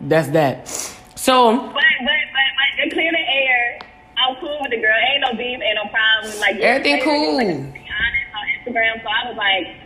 that's 0.00 0.30
that. 0.30 0.98
So 1.20 1.52
But, 1.52 1.74
but, 1.74 1.76
but, 1.76 2.48
but, 2.80 2.92
clear 2.92 3.12
the 3.12 3.18
air, 3.18 3.78
I'm 4.16 4.36
cool 4.40 4.56
with 4.62 4.70
the 4.70 4.78
girl. 4.80 4.96
Ain't 5.12 5.20
no 5.20 5.32
beef, 5.36 5.60
ain't 5.60 5.76
no 5.76 5.90
problem. 5.90 6.40
Like, 6.40 6.56
Everything 6.56 6.82
they 6.82 6.92
were 6.92 6.96
just, 6.96 7.04
cool. 7.04 7.36
Like, 7.36 7.46
to 7.46 7.72
be 7.72 7.84
honest, 7.92 8.28
on 8.32 8.44
Instagram, 8.56 9.02
so 9.02 9.08
I 9.08 9.28
was 9.28 9.36
like, 9.36 9.76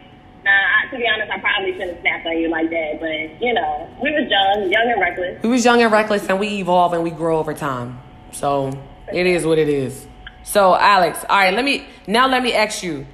nah, 0.44 0.50
I, 0.52 0.90
to 0.92 0.96
be 0.96 1.08
honest, 1.12 1.32
I 1.32 1.40
probably 1.40 1.72
shouldn't 1.72 1.90
have 1.90 2.00
snapped 2.02 2.26
on 2.28 2.38
you 2.38 2.48
like 2.48 2.70
that. 2.70 3.00
But, 3.00 3.42
you 3.42 3.52
know, 3.52 3.90
we 4.00 4.12
was 4.12 4.30
young, 4.30 4.70
young 4.70 4.92
and 4.92 5.00
reckless. 5.00 5.42
we 5.42 5.48
was 5.48 5.64
young 5.64 5.82
and 5.82 5.90
reckless 5.90 6.24
and 6.28 6.38
we 6.38 6.60
evolve 6.60 6.92
and 6.92 7.02
we 7.02 7.10
grow 7.10 7.40
over 7.40 7.52
time. 7.52 8.00
So 8.30 8.70
it 9.12 9.26
is 9.26 9.44
what 9.44 9.58
it 9.58 9.68
is. 9.68 10.06
So 10.44 10.76
Alex, 10.76 11.24
all 11.28 11.36
right, 11.36 11.52
let 11.52 11.64
me 11.64 11.84
now 12.06 12.28
let 12.28 12.44
me 12.44 12.54
ask 12.54 12.82
you. 12.82 13.06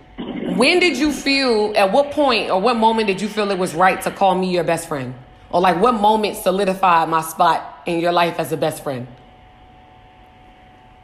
When 0.57 0.79
did 0.79 0.99
you 0.99 1.11
feel 1.11 1.73
at 1.75 1.91
what 1.91 2.11
point 2.11 2.51
or 2.51 2.61
what 2.61 2.77
moment 2.77 3.07
did 3.07 3.23
you 3.23 3.29
feel 3.29 3.51
it 3.51 3.59
was 3.59 3.75
right 3.75 4.03
to 4.03 4.11
call 4.11 4.35
me 4.35 4.53
your 4.53 4.65
best 4.65 4.89
friend? 4.89 5.15
Or 5.51 5.61
like 5.61 5.81
what 5.81 5.93
moment 5.93 6.37
solidified 6.37 7.09
my 7.09 7.23
spot 7.23 7.70
in 7.87 8.01
your 8.01 8.13
life 8.13 8.39
as 8.39 8.53
a 8.53 8.57
best 8.57 8.83
friend? 8.83 9.07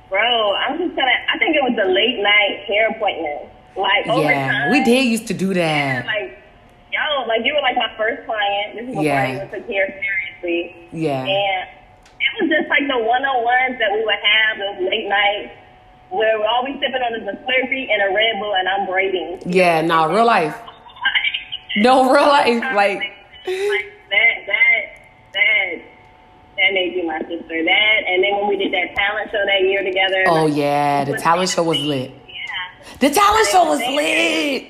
Bro, 0.09 0.55
I'm 0.55 0.79
just 0.79 0.95
gonna, 0.95 1.11
I 1.35 1.39
think 1.39 1.57
it 1.57 1.63
was 1.63 1.75
the 1.77 1.85
late 1.91 2.23
night 2.23 2.65
hair 2.67 2.91
appointment. 2.91 3.51
Like, 3.77 4.07
over 4.09 4.23
yeah, 4.23 4.51
time. 4.51 4.71
we 4.73 4.85
did 4.85 5.05
used 5.05 5.27
to 5.29 5.35
do 5.35 5.53
that. 5.55 6.07
Like, 6.07 6.39
yo, 6.93 7.27
like, 7.27 7.45
you 7.45 7.55
were 7.55 7.61
like 7.61 7.77
my 7.77 7.93
first 7.99 8.25
client. 8.25 8.75
This 8.77 8.83
is 8.85 8.89
before 8.89 9.05
Yeah. 9.05 9.23
I 9.23 9.35
even 9.37 9.51
took 9.51 9.69
hair 9.69 10.01
seriously. 10.01 10.89
Yeah. 10.93 11.21
And 11.21 11.69
it 12.17 12.33
was 12.41 12.49
just 12.49 12.69
like 12.71 12.87
the 12.89 12.99
one 12.99 13.25
on 13.25 13.45
ones 13.45 13.79
that 13.79 13.93
we 13.93 14.05
would 14.05 14.23
have 14.23 14.59
those 14.59 14.89
late 14.89 15.09
nights 15.09 15.53
where 16.11 16.39
we're 16.39 16.47
always 16.47 16.75
sipping 16.81 17.03
on 17.03 17.13
the 17.27 17.33
Slurpee 17.33 17.91
and 17.91 18.01
a 18.11 18.15
Red 18.15 18.41
Bull 18.41 18.55
and 18.55 18.69
I'm 18.69 18.87
braiding. 18.87 19.43
Yeah, 19.45 19.83
nah, 19.83 20.07
real 20.07 20.27
life. 20.27 20.57
No, 21.79 22.11
real 22.11 22.27
life. 22.27 22.63
Like, 22.75 22.97
like 23.47 23.93
that, 24.09 24.35
that, 24.47 24.83
that, 25.35 25.75
that 26.57 26.73
made 26.73 26.95
you 26.95 27.07
my 27.07 27.19
sister. 27.21 27.65
That, 27.65 27.99
and 28.09 28.25
then 28.25 28.37
when 28.37 28.49
we 28.49 28.57
did 28.57 28.73
that 28.73 28.95
talent 28.97 29.31
show 29.31 29.45
that 29.45 29.61
year 29.63 29.83
together. 29.83 30.25
oh 30.29 30.45
like, 30.47 30.57
yeah, 30.57 31.05
the 31.05 31.17
talent 31.19 31.51
show 31.51 31.63
was 31.63 31.79
lit. 31.79 32.11
Yeah, 32.11 32.99
The 33.01 33.11
talent 33.11 33.47
show 33.49 33.65
was 33.69 33.81
lit. 33.81 34.69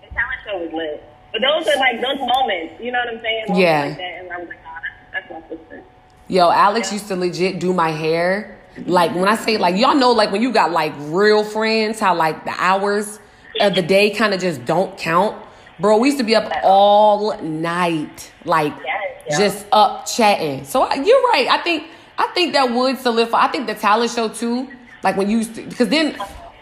the 0.00 0.08
talent 0.14 0.40
show 0.44 0.58
was 0.58 0.72
lit. 0.72 1.04
But 1.32 1.42
those 1.42 1.68
are 1.68 1.78
like 1.78 2.00
those 2.00 2.18
moments, 2.18 2.80
you 2.80 2.92
know 2.92 2.98
what 2.98 3.14
I'm 3.14 3.20
saying? 3.20 3.44
Moments 3.48 3.60
Yeah. 3.60 3.84
Like 3.84 3.96
that, 3.98 4.02
and 4.20 4.32
I 4.32 4.38
was 4.38 4.48
like, 4.48 4.58
oh, 4.64 4.78
that's, 5.12 5.30
my 5.30 5.48
sister. 5.48 5.82
Yo, 6.28 6.50
Alex 6.50 6.92
used 6.92 7.08
to 7.08 7.16
legit 7.16 7.60
do 7.60 7.72
my 7.74 7.90
hair. 7.90 8.58
Like 8.86 9.14
when 9.14 9.28
I 9.28 9.36
say 9.36 9.56
like 9.58 9.76
y'all 9.76 9.94
know 9.94 10.12
like 10.12 10.32
when 10.32 10.42
you 10.42 10.52
got 10.52 10.70
like 10.70 10.92
real 10.98 11.44
friends, 11.44 12.00
how 12.00 12.14
like 12.14 12.44
the 12.44 12.54
hours 12.56 13.18
of 13.60 13.74
the 13.74 13.82
day 13.82 14.10
kind 14.10 14.32
of 14.34 14.40
just 14.40 14.64
don't 14.64 14.96
count. 14.98 15.36
Bro, 15.78 15.98
we 15.98 16.08
used 16.08 16.18
to 16.18 16.24
be 16.24 16.34
up 16.34 16.50
all 16.62 17.38
night, 17.42 18.32
like 18.46 18.72
Yes, 18.84 19.05
yeah. 19.28 19.38
just 19.38 19.66
up 19.72 20.06
chatting. 20.06 20.64
So 20.64 20.82
I- 20.82 20.94
you're 20.94 21.22
right. 21.28 21.48
I 21.50 21.58
think 21.62 21.84
I 22.18 22.26
think 22.34 22.54
that 22.54 22.70
would 22.70 22.98
solidify. 22.98 23.44
I 23.44 23.48
think 23.48 23.66
the 23.66 23.74
talent 23.74 24.10
show 24.10 24.28
too. 24.28 24.68
Like 25.02 25.16
when 25.16 25.28
you 25.30 25.44
because 25.46 25.88
then 25.88 26.14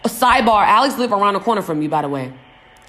sidebar, 0.03 0.65
Alex 0.65 0.97
lived 0.97 1.13
around 1.13 1.33
the 1.33 1.39
corner 1.39 1.61
from 1.61 1.79
me, 1.79 1.87
by 1.87 2.01
the 2.01 2.09
way. 2.09 2.31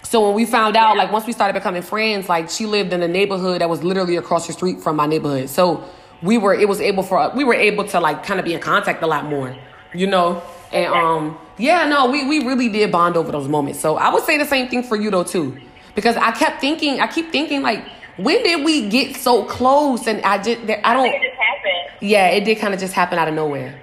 So 0.03 0.25
when 0.25 0.35
we 0.35 0.45
found 0.45 0.77
out, 0.77 0.97
like 0.97 1.11
once 1.11 1.27
we 1.27 1.33
started 1.33 1.55
becoming 1.55 1.83
friends, 1.83 2.29
like 2.29 2.49
she 2.49 2.65
lived 2.67 2.93
in 2.93 3.03
a 3.03 3.09
neighborhood 3.09 3.61
that 3.61 3.69
was 3.69 3.83
literally 3.83 4.17
across 4.17 4.47
the 4.47 4.53
street 4.53 4.81
from 4.81 4.95
my 4.95 5.07
neighborhood. 5.07 5.49
So 5.49 5.85
we 6.23 6.39
were, 6.39 6.55
it 6.55 6.69
was 6.69 6.81
able 6.81 7.03
for, 7.03 7.33
we 7.35 7.43
were 7.43 7.55
able 7.55 7.85
to 7.89 7.99
like 7.99 8.23
kind 8.23 8.39
of 8.39 8.47
be 8.47 8.55
in 8.55 8.61
contact 8.61 9.03
a 9.03 9.07
lot 9.07 9.25
more, 9.25 9.57
you 9.93 10.07
know? 10.07 10.43
And 10.73 10.87
um, 10.95 11.39
yeah, 11.59 11.89
no, 11.89 12.09
we, 12.09 12.25
we 12.27 12.47
really 12.47 12.69
did 12.69 12.93
bond 12.93 13.17
over 13.17 13.33
those 13.33 13.49
moments. 13.49 13.81
So 13.81 13.97
I 13.97 14.13
would 14.13 14.23
say 14.23 14.39
the 14.39 14.45
same 14.45 14.69
thing 14.69 14.85
for 14.85 14.97
you 14.97 15.11
though 15.11 15.25
too. 15.25 15.61
Because 15.97 16.17
I 16.17 16.31
kept 16.31 16.61
thinking, 16.61 17.01
I 17.01 17.09
keep 17.09 17.33
thinking 17.33 17.63
like, 17.63 17.85
when 18.17 18.43
did 18.43 18.65
we 18.65 18.89
get 18.89 19.17
so 19.17 19.45
close? 19.45 20.07
And 20.07 20.23
I 20.23 20.39
just, 20.43 20.61
I 20.69 20.81
I 20.85 20.95
don't, 20.95 21.11
think 21.11 21.23
it 21.23 21.29
just 21.29 21.41
happened. 21.41 21.99
yeah, 22.11 22.29
it 22.29 22.45
did 22.45 22.59
kind 22.59 22.75
of 22.75 22.81
just 22.81 22.93
happen 22.95 23.19
out 23.19 23.29
of 23.29 23.35
nowhere. 23.35 23.79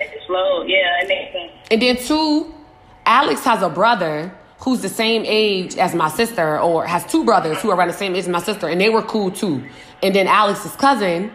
It 0.00 0.12
just 0.12 0.26
flowed. 0.26 0.68
Yeah, 0.68 1.00
it 1.02 1.08
makes 1.08 1.32
sense. 1.32 1.52
And 1.70 1.82
then 1.82 1.96
two, 1.96 2.54
Alex 3.06 3.42
has 3.44 3.62
a 3.62 3.68
brother 3.68 4.32
who's 4.60 4.80
the 4.80 4.88
same 4.88 5.24
age 5.26 5.76
as 5.76 5.94
my 5.94 6.08
sister, 6.08 6.58
or 6.58 6.86
has 6.86 7.04
two 7.06 7.24
brothers 7.24 7.60
who 7.60 7.70
are 7.70 7.76
around 7.76 7.88
the 7.88 7.94
same 7.94 8.14
age 8.14 8.20
as 8.20 8.28
my 8.28 8.40
sister, 8.40 8.66
and 8.68 8.80
they 8.80 8.88
were 8.88 9.02
cool 9.02 9.30
too. 9.30 9.62
And 10.02 10.14
then 10.14 10.26
Alex's 10.26 10.74
cousin 10.76 11.30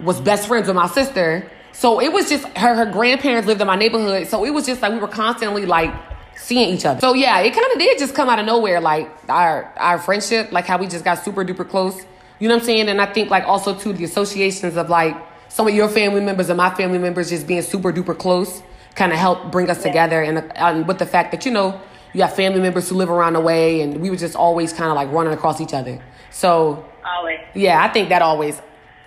was 0.00 0.20
best 0.20 0.48
friends 0.48 0.66
with 0.66 0.74
my 0.76 0.88
sister. 0.88 1.48
So 1.72 2.00
it 2.00 2.12
was 2.12 2.28
just 2.28 2.44
her 2.56 2.74
her 2.74 2.86
grandparents 2.90 3.46
lived 3.46 3.60
in 3.60 3.66
my 3.66 3.76
neighborhood. 3.76 4.26
So 4.28 4.44
it 4.44 4.50
was 4.50 4.66
just 4.66 4.82
like 4.82 4.92
we 4.92 4.98
were 4.98 5.08
constantly 5.08 5.66
like 5.66 5.92
seeing 6.36 6.74
each 6.74 6.84
other. 6.84 7.00
So 7.00 7.14
yeah, 7.14 7.40
it 7.40 7.52
kind 7.52 7.66
of 7.72 7.78
did 7.78 7.98
just 7.98 8.14
come 8.14 8.28
out 8.28 8.38
of 8.38 8.46
nowhere, 8.46 8.80
like 8.80 9.10
our 9.28 9.72
our 9.76 9.98
friendship, 9.98 10.52
like 10.52 10.66
how 10.66 10.78
we 10.78 10.86
just 10.86 11.04
got 11.04 11.24
super 11.24 11.44
duper 11.44 11.68
close. 11.68 12.04
You 12.38 12.48
know 12.48 12.54
what 12.54 12.62
I'm 12.62 12.66
saying? 12.66 12.88
And 12.88 13.00
I 13.00 13.06
think 13.06 13.30
like 13.30 13.44
also 13.44 13.74
too 13.74 13.92
the 13.92 14.04
associations 14.04 14.76
of 14.76 14.90
like 14.90 15.16
some 15.48 15.68
of 15.68 15.74
your 15.74 15.88
family 15.88 16.20
members 16.20 16.48
and 16.48 16.56
my 16.56 16.70
family 16.74 16.98
members 16.98 17.30
just 17.30 17.46
being 17.46 17.62
super 17.62 17.92
duper 17.92 18.16
close 18.18 18.62
kind 18.94 19.12
of 19.12 19.18
helped 19.18 19.50
bring 19.50 19.70
us 19.70 19.82
together. 19.82 20.22
And, 20.22 20.38
and 20.56 20.86
with 20.86 20.98
the 20.98 21.06
fact 21.06 21.32
that 21.32 21.44
you 21.46 21.52
know 21.52 21.80
you 22.12 22.22
have 22.22 22.34
family 22.34 22.60
members 22.60 22.88
who 22.88 22.96
live 22.96 23.10
around 23.10 23.32
the 23.32 23.40
way, 23.40 23.80
and 23.80 24.00
we 24.00 24.08
were 24.10 24.16
just 24.16 24.36
always 24.36 24.72
kind 24.72 24.90
of 24.90 24.96
like 24.96 25.10
running 25.10 25.32
across 25.32 25.60
each 25.60 25.74
other. 25.74 26.00
So 26.30 26.84
Always. 27.04 27.40
yeah, 27.54 27.82
I 27.82 27.88
think 27.88 28.08
that 28.08 28.22
always 28.22 28.60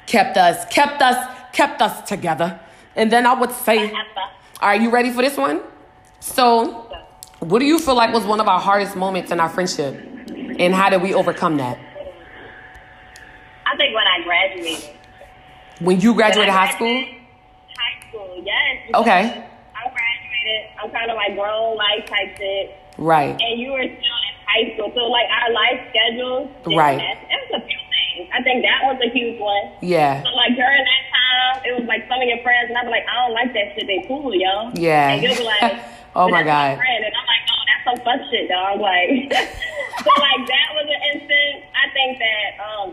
kept 0.06 0.38
us, 0.38 0.66
kept 0.74 1.02
us, 1.02 1.16
kept 1.54 1.82
us 1.82 2.08
together. 2.08 2.60
And 2.96 3.12
then 3.12 3.26
I 3.26 3.34
would 3.34 3.52
say, 3.52 3.92
all 3.92 4.70
right, 4.70 4.82
you 4.82 4.90
ready 4.90 5.12
for 5.12 5.22
this 5.22 5.38
one? 5.38 5.62
So, 6.20 6.87
what 7.40 7.60
do 7.60 7.66
you 7.66 7.80
feel 7.80 7.96
like 7.96 8.14
was 8.14 8.26
one 8.26 8.40
of 8.40 8.48
our 8.48 8.60
hardest 8.60 8.96
moments 8.96 9.32
in 9.32 9.40
our 9.40 9.50
friendship, 9.50 9.94
and 10.60 10.74
how 10.74 10.90
did 10.90 11.02
we 11.02 11.14
overcome 11.14 11.58
that? 11.58 11.78
I 13.66 13.76
think 13.78 13.94
when 13.94 14.04
I 14.08 14.24
graduated. 14.24 14.90
When 15.80 16.00
you 16.02 16.16
graduated 16.16 16.50
When 16.50 16.58
I 16.58 16.66
high 16.66 16.74
school? 16.74 16.96
High 17.78 18.10
school, 18.10 18.42
yes. 18.44 18.96
Okay. 18.96 19.22
I 19.76 19.82
graduated. 19.94 20.62
I'm 20.82 20.90
kind 20.90 21.12
of 21.12 21.16
like 21.18 21.36
grown 21.36 21.78
life 21.78 22.06
type 22.08 22.38
shit. 22.38 22.76
Right. 22.98 23.38
and 23.40 23.62
you 23.62 23.72
were 23.74 23.84
still 23.84 23.94
in 23.94 24.34
high 24.50 24.74
school. 24.74 24.92
So 24.96 25.02
like 25.06 25.28
our 25.30 25.52
life 25.54 25.86
schedules, 25.94 26.50
Right. 26.66 26.98
It 26.98 27.52
was 27.52 27.62
a 27.62 27.68
few 27.68 27.78
things. 27.78 28.30
I 28.34 28.42
think 28.42 28.64
that 28.66 28.82
was 28.90 28.98
a 29.06 29.10
huge 29.14 29.40
one. 29.40 29.70
Yeah. 29.84 30.24
So 30.24 30.30
like 30.34 30.56
during 30.58 30.82
that 30.82 31.04
time, 31.14 31.62
it 31.70 31.78
was 31.78 31.86
like 31.88 32.08
some 32.10 32.20
of 32.20 32.28
your 32.28 32.42
friends, 32.42 32.70
and 32.70 32.78
I'd 32.78 32.86
be 32.86 32.90
like, 32.90 33.06
I 33.06 33.14
don't 33.28 33.34
like 33.34 33.54
that 33.54 33.76
shit. 33.76 33.86
They 33.86 34.04
cool, 34.08 34.34
yo. 34.34 34.72
Yeah. 34.74 35.10
And 35.14 35.22
you'll 35.22 35.36
be 35.38 35.44
like, 35.44 35.78
Oh 36.18 36.28
my 36.30 36.42
God. 36.44 36.78
friend. 36.82 37.02
And 37.06 37.14
I'm 37.14 37.28
like, 37.30 37.44
no, 37.46 37.56
that's 37.70 37.84
some 37.86 38.00
fuck 38.04 38.22
shit, 38.34 38.50
dog. 38.50 38.82
Like, 38.82 39.10
so 40.04 40.12
like 40.18 40.42
that 40.50 40.68
was 40.74 40.88
an 40.90 41.02
instant. 41.14 41.56
I 41.78 41.86
think 41.94 42.18
that 42.20 42.50
um. 42.60 42.88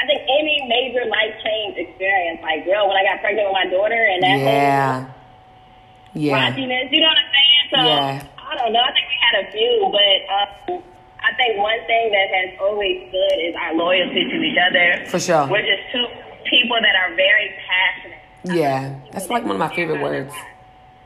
I 0.00 0.06
think 0.08 0.22
any 0.32 0.64
major 0.64 1.04
life 1.12 1.36
change 1.44 1.76
experience, 1.76 2.40
like 2.40 2.64
girl, 2.64 2.88
when 2.88 2.96
I 2.96 3.04
got 3.04 3.20
pregnant 3.20 3.48
with 3.48 3.52
my 3.52 3.68
daughter 3.68 4.00
and 4.00 4.22
that 4.24 4.32
whole 4.40 4.48
Yeah. 4.48 5.04
Yeah. 6.14 6.32
raunchiness. 6.40 6.88
You 6.90 7.00
know 7.04 7.12
what 7.12 7.20
I'm 7.20 7.32
saying? 7.36 7.64
So 7.68 7.78
Yeah. 7.84 8.24
I 8.40 8.56
don't 8.56 8.72
know. 8.72 8.80
I 8.80 8.92
think 8.96 9.06
we 9.12 9.16
had 9.20 9.34
a 9.44 9.52
few, 9.52 9.76
but 9.92 10.18
um, 10.72 10.82
I 11.20 11.36
think 11.36 11.58
one 11.60 11.76
thing 11.84 12.16
that 12.16 12.28
has 12.32 12.48
always 12.64 12.96
stood 13.12 13.36
is 13.44 13.54
our 13.60 13.74
loyalty 13.74 14.24
to 14.24 14.36
each 14.40 14.56
other. 14.56 15.04
For 15.04 15.20
sure. 15.20 15.46
We're 15.52 15.68
just 15.68 15.84
two 15.92 16.06
people 16.48 16.78
that 16.80 16.96
are 16.96 17.14
very 17.14 17.52
passionate. 17.68 18.56
Yeah. 18.56 18.96
That's 19.12 19.28
like 19.28 19.42
one 19.44 19.52
of 19.52 19.58
my 19.60 19.68
favorite 19.76 20.00
words. 20.00 20.32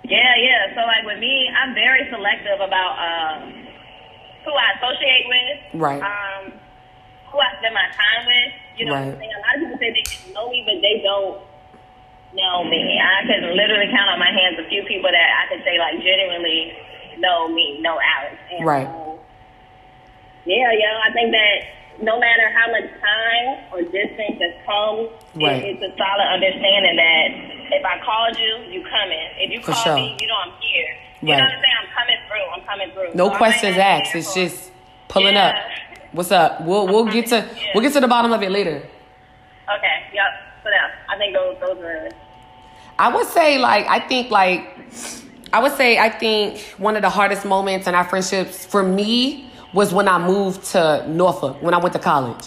Yeah, 0.04 0.36
yeah. 0.36 0.74
So 0.76 0.80
like 0.84 1.04
with 1.08 1.18
me, 1.18 1.48
I'm 1.48 1.74
very 1.74 2.04
selective 2.12 2.60
about 2.60 2.92
um, 3.00 3.66
who 4.44 4.52
I 4.52 4.76
associate 4.76 5.24
with. 5.28 5.80
Right. 5.80 6.02
Um, 6.02 6.52
who 7.32 7.40
I 7.40 7.50
spend 7.58 7.74
my 7.74 7.88
time 7.90 8.22
with. 8.28 8.52
You 8.78 8.86
know 8.86 8.94
what 8.94 9.10
I'm 9.10 9.18
saying? 9.18 9.32
A 9.34 9.40
lot 9.42 9.52
of 9.56 9.60
people 9.64 9.78
say 9.82 9.90
they 9.90 10.06
know 10.32 10.46
me, 10.50 10.62
but 10.62 10.78
they 10.78 11.02
don't 11.02 11.42
know 12.34 12.62
me. 12.62 13.00
I 13.00 13.26
could 13.26 13.42
literally 13.58 13.90
count 13.90 14.10
on 14.10 14.18
my 14.18 14.30
hands 14.30 14.58
a 14.58 14.66
few 14.68 14.86
people 14.86 15.10
that 15.10 15.28
I 15.42 15.50
could 15.50 15.62
say 15.66 15.78
like 15.78 15.98
genuinely 15.98 16.74
know 17.18 17.48
me, 17.48 17.80
know 17.80 17.98
Alex. 17.98 18.38
And, 18.54 18.66
Right. 18.66 18.86
um, 18.86 19.18
yeah, 20.46 20.70
yo, 20.70 20.90
I 21.02 21.10
think 21.10 21.32
that 21.32 21.56
no 22.02 22.18
matter 22.18 22.46
how 22.54 22.70
much 22.72 22.90
time 23.00 23.46
or 23.72 23.82
distance 23.82 24.38
has 24.40 24.54
come, 24.66 25.08
Right. 25.40 25.62
it, 25.62 25.78
it's 25.78 25.82
a 25.82 25.90
solid 25.96 26.28
understanding 26.32 26.96
that 26.96 27.26
if 27.78 27.84
I 27.84 27.98
called 28.04 28.38
you, 28.38 28.52
you 28.72 28.82
coming. 28.82 29.26
If 29.38 29.50
you 29.52 29.60
For 29.60 29.72
call 29.72 29.84
sure. 29.84 29.96
me, 29.96 30.16
you 30.20 30.26
know 30.26 30.34
I'm 30.44 30.52
here. 30.60 30.90
You 31.22 31.30
Right. 31.32 31.38
know 31.38 31.44
what 31.44 31.54
I'm 31.54 31.60
saying? 31.62 31.76
I'm 31.80 31.90
coming 31.94 32.18
through. 32.28 32.46
I'm 32.54 32.64
coming 32.66 32.90
through. 32.92 33.14
No 33.14 33.30
So 33.30 33.36
questions 33.38 33.76
might 33.76 33.82
not 33.82 34.02
be 34.02 34.06
asked. 34.08 34.14
It's 34.16 34.34
just 34.34 34.72
pulling 35.08 35.34
Yeah. 35.34 35.48
up. 35.48 35.54
What's 36.12 36.30
up? 36.32 36.60
We'll 36.62 36.86
we'll 36.86 37.06
get 37.06 37.26
to 37.28 37.44
we'll 37.74 37.82
get 37.82 37.92
to 37.94 38.00
the 38.00 38.08
bottom 38.08 38.32
of 38.32 38.42
it 38.42 38.50
later. 38.50 38.76
Okay, 39.76 39.96
yep. 40.12 40.26
So 40.62 40.70
yeah, 40.70 40.90
I 41.08 41.16
think 41.18 41.34
those 41.34 41.56
those 41.60 41.78
are 41.82 42.08
I 42.98 43.08
would 43.14 43.26
say 43.28 43.58
like 43.58 43.86
I 43.88 43.98
think 44.00 44.30
like 44.30 44.68
I 45.52 45.60
would 45.60 45.72
say 45.72 45.98
I 45.98 46.10
think 46.10 46.60
one 46.78 46.94
of 46.96 47.02
the 47.02 47.10
hardest 47.10 47.44
moments 47.44 47.86
in 47.88 47.94
our 47.94 48.04
friendships 48.04 48.64
for 48.64 48.82
me 48.82 49.50
was 49.74 49.92
when 49.92 50.08
I 50.08 50.24
moved 50.24 50.64
to 50.72 51.04
Norfolk 51.08 51.60
when 51.60 51.74
I 51.74 51.78
went 51.78 51.92
to 51.92 51.98
college. 51.98 52.46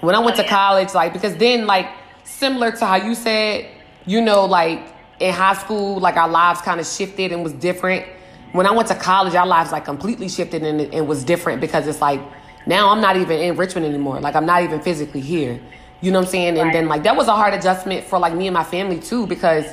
When 0.00 0.14
I 0.14 0.18
went 0.18 0.36
to 0.36 0.44
oh, 0.44 0.48
college, 0.48 0.92
like 0.92 1.12
because 1.12 1.36
then 1.36 1.66
like 1.66 1.88
similar 2.24 2.72
to 2.72 2.84
how 2.84 2.96
you 2.96 3.14
said, 3.14 3.70
you 4.04 4.20
know, 4.20 4.44
like 4.44 4.80
in 5.20 5.32
high 5.32 5.54
school, 5.54 5.98
like 6.00 6.16
our 6.16 6.28
lives 6.28 6.60
kind 6.60 6.80
of 6.80 6.86
shifted 6.86 7.32
and 7.32 7.42
was 7.42 7.52
different. 7.54 8.04
When 8.52 8.66
I 8.66 8.72
went 8.72 8.88
to 8.88 8.94
college, 8.94 9.34
our 9.34 9.46
lives 9.46 9.72
like 9.72 9.84
completely 9.84 10.28
shifted 10.28 10.62
and 10.64 10.80
and 10.92 11.08
was 11.08 11.24
different 11.24 11.60
because 11.60 11.86
it's 11.86 12.00
like 12.00 12.20
now 12.66 12.90
I'm 12.90 13.00
not 13.00 13.16
even 13.16 13.38
in 13.40 13.56
Richmond 13.56 13.86
anymore. 13.86 14.20
Like 14.20 14.34
I'm 14.34 14.46
not 14.46 14.62
even 14.62 14.80
physically 14.80 15.20
here. 15.20 15.60
You 16.00 16.10
know 16.10 16.18
what 16.18 16.26
I'm 16.26 16.30
saying? 16.30 16.58
And 16.58 16.74
then 16.74 16.88
like 16.88 17.04
that 17.04 17.16
was 17.16 17.28
a 17.28 17.34
hard 17.34 17.54
adjustment 17.54 18.04
for 18.04 18.18
like 18.18 18.34
me 18.34 18.48
and 18.48 18.54
my 18.54 18.64
family 18.64 18.98
too 18.98 19.26
because 19.26 19.64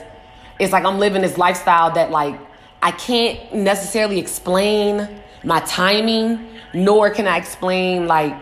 it's 0.60 0.72
like 0.72 0.86
I'm 0.86 1.00
living 1.00 1.24
this 1.24 1.40
lifestyle 1.40 1.92
that 1.96 2.12
like 2.12 2.40
I 2.84 2.92
can't 2.92 3.54
necessarily 3.54 4.20
explain 4.20 5.10
my 5.44 5.60
timing, 5.62 6.53
nor 6.74 7.10
can 7.10 7.28
I 7.28 7.38
explain 7.38 8.08
like 8.08 8.36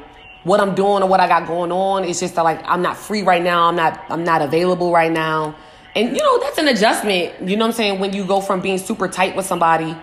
what 0.44 0.60
I'm 0.60 0.74
doing 0.74 1.04
or 1.04 1.10
what 1.10 1.20
I 1.20 1.28
got 1.28 1.48
going 1.48 1.72
on. 1.72 2.04
It's 2.04 2.20
just 2.20 2.36
that 2.36 2.44
like 2.44 2.62
I'm 2.66 2.82
not 2.82 2.98
free 2.98 3.22
right 3.22 3.42
now. 3.42 3.68
I'm 3.68 3.76
not 3.76 4.04
I'm 4.10 4.24
not 4.24 4.42
available 4.42 4.92
right 4.92 5.12
now. 5.12 5.56
And 5.96 6.16
you 6.16 6.24
know, 6.24 6.40
that's 6.40 6.58
an 6.58 6.68
adjustment. 6.68 7.48
You 7.48 7.58
know 7.58 7.66
what 7.66 7.72
I'm 7.72 7.76
saying? 7.76 8.00
When 8.00 8.14
you 8.14 8.26
go 8.26 8.42
from 8.42 8.62
being 8.62 8.78
super 8.78 9.08
tight 9.08 9.36
with 9.36 9.46
somebody 9.46 9.96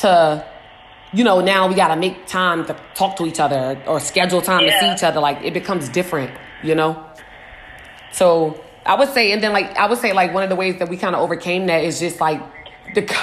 to 0.00 0.46
you 1.12 1.24
know, 1.24 1.40
now 1.40 1.68
we 1.68 1.74
gotta 1.74 1.96
make 1.96 2.26
time 2.26 2.64
to 2.66 2.76
talk 2.94 3.16
to 3.16 3.26
each 3.26 3.40
other 3.40 3.80
or 3.86 4.00
schedule 4.00 4.42
time 4.42 4.60
to 4.60 4.80
see 4.80 4.92
each 4.92 5.02
other. 5.02 5.20
Like 5.20 5.42
it 5.42 5.54
becomes 5.54 5.88
different, 5.88 6.30
you 6.62 6.74
know? 6.74 7.04
So 8.12 8.62
I 8.84 8.94
would 8.94 9.08
say, 9.10 9.32
and 9.32 9.42
then 9.42 9.52
like 9.52 9.76
I 9.76 9.86
would 9.88 9.98
say, 9.98 10.12
like 10.12 10.32
one 10.32 10.42
of 10.42 10.48
the 10.48 10.56
ways 10.56 10.78
that 10.78 10.88
we 10.88 10.96
kind 10.96 11.14
of 11.14 11.22
overcame 11.22 11.66
that 11.66 11.84
is 11.84 12.00
just 12.00 12.20
like 12.20 12.40
the 12.94 13.16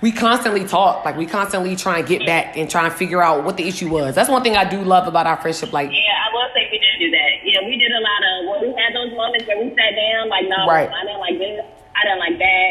we 0.00 0.12
constantly 0.12 0.64
talk, 0.64 1.04
like 1.04 1.16
we 1.16 1.26
constantly 1.26 1.74
try 1.74 1.98
and 1.98 2.06
get 2.06 2.24
back 2.24 2.56
and 2.56 2.70
try 2.70 2.84
and 2.86 2.94
figure 2.94 3.20
out 3.22 3.42
what 3.44 3.56
the 3.56 3.66
issue 3.66 3.88
was. 3.90 4.14
That's 4.14 4.30
one 4.30 4.42
thing 4.44 4.56
I 4.56 4.62
do 4.68 4.80
love 4.82 5.08
about 5.08 5.26
our 5.26 5.36
friendship. 5.40 5.72
Like, 5.72 5.90
Yeah, 5.90 5.98
I 5.98 6.32
will 6.32 6.46
say 6.54 6.68
we 6.70 6.78
did 6.78 6.98
do 7.00 7.10
that. 7.10 7.30
Yeah, 7.42 7.66
we 7.66 7.76
did 7.76 7.90
a 7.90 7.98
lot 7.98 8.20
of 8.22 8.34
when 8.46 8.58
we 8.70 8.80
had 8.80 8.94
those 8.94 9.10
moments 9.16 9.46
where 9.48 9.58
we 9.58 9.70
sat 9.74 9.96
down, 9.98 10.28
like, 10.28 10.46
no, 10.46 10.66
Right. 10.70 10.86
I 10.88 11.02
didn't 11.02 11.18
like 11.18 11.38
this, 11.38 11.64
I 11.96 12.00
didn't 12.06 12.20
like 12.20 12.38
that. 12.38 12.70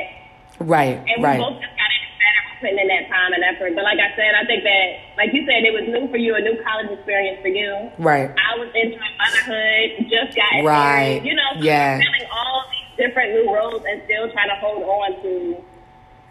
right, 0.71 0.97
And 1.03 1.17
we 1.19 1.23
right, 1.27 1.37
both 1.39 1.59
just 1.59 1.75
got 1.75 1.91
it 1.91 2.01
better 2.15 2.43
putting 2.63 2.79
in 2.79 2.87
that 2.87 3.11
time 3.11 3.33
and 3.35 3.43
effort. 3.43 3.75
But 3.75 3.83
like 3.83 3.99
I 3.99 4.15
said, 4.15 4.31
I 4.31 4.45
think 4.47 4.63
that 4.63 4.87
like 5.19 5.33
you 5.35 5.43
said, 5.43 5.67
it 5.67 5.73
was 5.75 5.83
new 5.83 6.07
for 6.07 6.15
you, 6.17 6.31
a 6.31 6.39
new 6.39 6.55
college 6.63 6.95
experience 6.95 7.43
for 7.43 7.51
you. 7.51 7.91
right, 7.99 8.31
I 8.39 8.55
was 8.55 8.71
into 8.71 8.95
my 9.03 9.11
motherhood, 9.19 10.07
just 10.07 10.31
got 10.31 10.63
Right. 10.63 11.19
married, 11.19 11.25
you 11.27 11.35
know, 11.35 11.59
so 11.59 11.67
Yeah. 11.67 11.99
filling 11.99 12.27
all 12.31 12.63
these 12.71 13.05
different 13.05 13.35
new 13.35 13.51
roles 13.53 13.83
and 13.83 13.99
still 14.07 14.31
trying 14.31 14.47
to 14.47 14.55
hold 14.63 14.79
on 14.87 15.11
to 15.27 15.59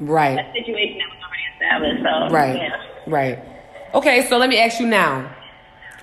right. 0.01 0.39
a 0.39 0.53
situation 0.53 0.99
that 0.99 1.09
was 1.09 1.19
already 1.25 1.45
established. 1.55 2.03
So 2.31 2.35
Right. 2.35 2.57
yeah. 2.57 2.77
Right. 3.07 3.39
Okay, 3.95 4.23
so 4.29 4.37
let 4.39 4.49
me 4.49 4.59
ask 4.59 4.81
you 4.81 4.87
now. 4.87 5.29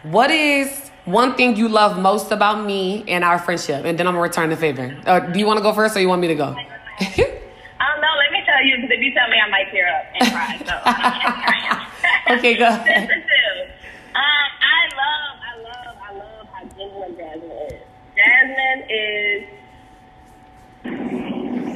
What 0.03 0.31
is 0.31 0.91
one 1.05 1.35
thing 1.35 1.55
you 1.55 1.67
love 1.69 1.97
most 1.99 2.31
about 2.31 2.65
me 2.65 3.03
and 3.07 3.23
our 3.23 3.37
friendship? 3.39 3.85
And 3.85 3.97
then 3.97 4.07
I'm 4.07 4.13
gonna 4.13 4.21
return 4.23 4.49
the 4.49 4.57
favor. 4.57 4.95
Uh, 5.05 5.19
do 5.19 5.39
you 5.39 5.45
want 5.45 5.57
to 5.57 5.63
go 5.63 5.71
first, 5.73 5.95
or 5.95 5.99
you 6.01 6.07
want 6.09 6.21
me 6.21 6.27
to 6.29 6.35
go? 6.35 6.55
I 6.55 6.55
don't 6.55 6.67
know. 8.01 8.15
Let 8.17 8.31
me 8.31 8.41
tell 8.45 8.63
you, 8.65 8.75
because 8.77 8.91
if 8.91 8.99
you 9.01 9.13
tell 9.13 9.27
me, 9.29 9.37
I 9.39 9.47
might 9.49 9.69
tear 9.71 9.87
up 9.87 10.05
and 10.19 10.31
cry. 10.31 10.57
So 12.27 12.33
Okay, 12.37 12.55
go 12.57 12.67
ahead. 12.67 13.09
Um, 14.15 14.15
I 14.15 14.87
love, 14.95 15.37
I 15.43 15.45
love, 15.61 15.95
I 16.01 16.03
love 16.13 16.47
how 16.53 16.63
genuine 16.77 17.15
Jasmine 17.17 17.51
is. 17.67 17.73
Jasmine 18.15 18.81
is 18.89 19.43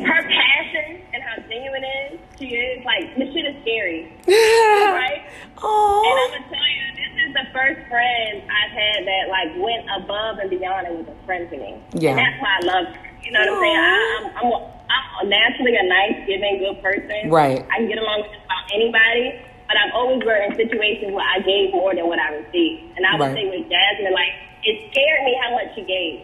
her 0.08 0.22
passion 0.24 1.02
and 1.13 1.20
how 1.24 1.36
genuine 1.48 1.84
is. 1.84 2.20
She 2.39 2.48
is 2.56 2.86
like 2.86 3.12
this 3.17 3.30
shit 3.34 3.46
is 3.46 3.58
scary, 3.62 4.08
right? 4.28 5.22
And 5.28 5.60
I'm 5.60 5.63
oh, 5.63 6.30
gonna 6.32 6.48
tell 6.48 6.70
you, 6.72 6.84
this 6.96 7.13
is 7.28 7.32
the 7.36 7.46
first 7.52 7.80
friend 7.91 8.34
I've 8.48 8.74
had 8.74 9.00
that 9.06 9.24
like 9.30 9.52
went 9.60 9.84
above 9.91 10.39
and 10.39 10.50
beyond 10.50 10.88
and 10.88 10.93
was 11.04 11.08
a 11.12 11.17
friend 11.26 11.50
to 11.50 11.58
me. 11.58 11.82
Yeah. 11.93 12.12
And 12.15 12.20
that's 12.20 12.38
why 12.41 12.52
I 12.58 12.62
love 12.65 12.88
her. 12.96 13.08
You 13.24 13.32
know 13.36 13.43
what 13.43 13.60
I'm 13.60 13.60
saying? 13.60 13.76
I, 13.76 13.91
I'm, 14.39 14.48
I'm, 14.48 15.04
I'm 15.20 15.30
naturally 15.30 15.76
a 15.76 15.84
nice, 15.84 16.24
giving, 16.28 16.63
good 16.63 16.80
person. 16.82 17.28
Right. 17.28 17.60
I 17.67 17.84
can 17.84 17.88
get 17.91 18.00
along 18.00 18.24
with 18.24 18.32
just 18.32 18.46
about 18.48 18.63
anybody, 18.72 19.36
but 19.67 19.76
I've 19.76 19.91
always 19.91 20.24
been 20.24 20.48
in 20.48 20.56
situations 20.56 21.12
where 21.12 21.28
I 21.28 21.43
gave 21.43 21.76
more 21.76 21.91
than 21.91 22.08
what 22.08 22.20
I 22.24 22.39
received. 22.39 22.96
And 22.96 23.04
I 23.04 23.20
would 23.20 23.36
Right. 23.36 23.36
say 23.36 23.46
with 23.52 23.67
Jasmine, 23.67 24.15
like, 24.15 24.32
it 24.63 24.80
scared 24.91 25.22
me 25.28 25.36
how 25.43 25.52
much 25.60 25.76
she 25.76 25.84
gave. 25.84 26.24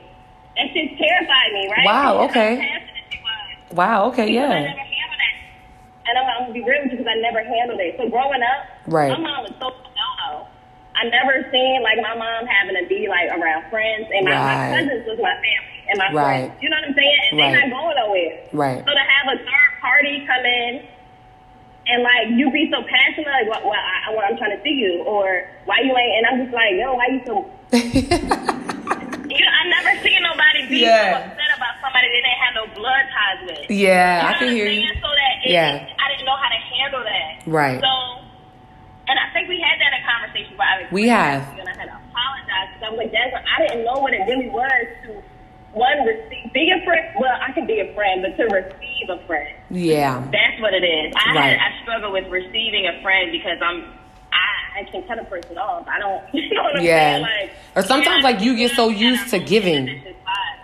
That 0.55 0.71
shit 0.71 0.95
terrified 0.95 1.51
me, 1.51 1.67
right? 1.75 1.85
Wow, 1.91 2.23
okay. 2.29 2.61
Wow. 3.71 4.09
Okay, 4.11 4.27
Because 4.31 4.49
I 4.51 4.59
yeah. 4.59 4.67
never 4.67 4.83
handled 4.83 5.19
that. 5.23 5.35
And 6.05 6.17
I'm, 6.19 6.25
I'm 6.27 6.41
gonna 6.49 6.53
be 6.53 6.63
real 6.63 6.83
with 6.83 6.91
you 6.91 6.97
because 6.99 7.07
I 7.07 7.15
never 7.21 7.39
handled 7.43 7.79
it. 7.79 7.95
So 7.97 8.09
growing 8.09 8.43
up, 8.43 8.59
Right. 8.87 9.11
my 9.15 9.19
mom 9.23 9.43
was 9.47 9.53
so 9.59 9.69
no. 9.71 10.47
I 10.95 11.05
never 11.09 11.41
seen 11.51 11.81
like 11.81 11.97
my 12.03 12.13
mom 12.15 12.45
having 12.45 12.75
to 12.81 12.85
be 12.87 13.07
like 13.07 13.31
around 13.31 13.65
friends, 13.71 14.07
and 14.13 14.25
my, 14.27 14.35
Right. 14.35 14.45
my 14.45 14.77
cousins 14.77 15.03
was 15.07 15.17
my 15.23 15.33
family 15.39 15.79
and 15.89 15.97
my 15.97 16.09
Right. 16.13 16.47
friends. 16.51 16.61
You 16.61 16.69
know 16.69 16.77
what 16.83 16.89
I'm 16.89 16.95
saying? 16.95 17.19
And 17.31 17.39
Right. 17.39 17.51
they're 17.51 17.61
not 17.65 17.69
going 17.71 17.95
nowhere. 17.97 18.35
Right. 18.53 18.79
So 18.85 18.91
to 18.93 19.03
have 19.03 19.25
a 19.33 19.37
third 19.41 19.71
party 19.81 20.15
come 20.27 20.45
in 20.45 20.71
and 21.87 22.03
like 22.03 22.27
you 22.39 22.51
be 22.51 22.69
so 22.71 22.83
passionate, 22.83 23.27
like 23.31 23.47
what, 23.49 23.65
what, 23.65 23.79
I, 23.79 24.13
what 24.13 24.23
I'm 24.29 24.37
trying 24.37 24.55
to 24.55 24.61
see 24.63 24.75
you, 24.75 25.03
or 25.03 25.47
why 25.65 25.79
you 25.83 25.91
ain't, 25.97 26.13
and 26.19 26.23
I'm 26.27 26.37
just 26.45 26.53
like, 26.55 26.75
yo, 26.79 26.93
why 26.93 27.07
you 27.11 27.21
so 27.25 27.35
you 29.33 29.45
know, 29.45 29.51
I 29.51 29.63
never 29.69 29.91
seen 30.03 30.19
nobody 30.23 30.67
be 30.67 30.77
Yeah. 30.85 31.11
so 31.11 31.17
upset 31.25 31.51
about 31.57 31.75
somebody 31.81 32.07
they 32.09 32.21
didn't 32.21 32.41
have 32.45 32.53
no 32.55 32.65
blood 32.75 33.03
ties 33.13 33.39
with. 33.47 33.71
yeah, 33.71 34.21
You 34.23 34.27
I 34.29 34.33
can 34.39 34.49
hear 34.55 34.67
you. 34.67 34.87
So 35.01 35.09
that 35.09 35.33
it, 35.45 35.51
Yeah. 35.51 35.87
I 35.99 36.05
didn't 36.11 36.25
know 36.25 36.37
how 36.37 36.49
to 36.49 36.61
handle 36.77 37.03
that. 37.03 37.31
Right. 37.47 37.79
So, 37.81 37.91
and 39.07 39.19
I 39.19 39.27
think 39.33 39.49
we 39.49 39.59
had 39.59 39.75
that 39.81 39.91
in 39.97 40.01
conversation, 40.05 40.53
but 40.57 40.65
I 40.67 40.81
was 40.83 40.91
We 40.91 41.07
have. 41.09 41.43
And 41.59 41.67
I 41.67 41.73
had 41.75 41.89
to 41.91 41.97
apologize 42.09 42.67
because 42.73 42.83
I 42.85 42.89
was 42.89 42.97
like, 42.97 43.11
Jasmine, 43.11 43.43
I 43.43 43.57
didn't 43.67 43.83
know 43.85 43.99
what 43.99 44.13
it 44.13 44.23
really 44.27 44.49
was 44.49 44.85
to 45.07 45.23
one 45.73 46.05
receive, 46.05 46.53
be 46.53 46.69
a 46.71 46.83
friend. 46.85 47.01
Well, 47.19 47.33
I 47.41 47.51
can 47.51 47.65
be 47.65 47.79
a 47.79 47.93
friend, 47.95 48.21
but 48.21 48.37
to 48.37 48.45
receive 48.53 49.09
a 49.09 49.17
friend, 49.25 49.49
Yeah. 49.71 50.21
that's 50.31 50.61
what 50.61 50.73
it 50.73 50.85
is. 50.85 51.13
I 51.17 51.33
Right. 51.35 51.57
had, 51.57 51.73
I 51.73 51.81
struggle 51.81 52.11
with 52.13 52.27
receiving 52.29 52.85
a 52.87 53.01
friend 53.01 53.31
because 53.31 53.57
I'm. 53.61 53.97
I, 54.75 54.79
I 54.79 54.83
can 54.85 55.03
cut 55.03 55.19
a 55.19 55.23
person 55.25 55.57
off. 55.57 55.87
I 55.87 55.99
don't. 55.99 56.23
You 56.33 56.53
know 56.55 56.63
what 56.63 56.77
I'm 56.77 56.85
Yeah. 56.85 57.11
saying? 57.13 57.21
Like, 57.21 57.51
Or 57.75 57.81
sometimes, 57.83 58.23
like, 58.23 58.41
you 58.41 58.55
get 58.57 58.71
so 58.71 58.89
used 58.89 59.29
to 59.29 59.39
giving. 59.39 59.85
this 59.85 59.95
is 60.05 60.15
fine. 60.25 60.59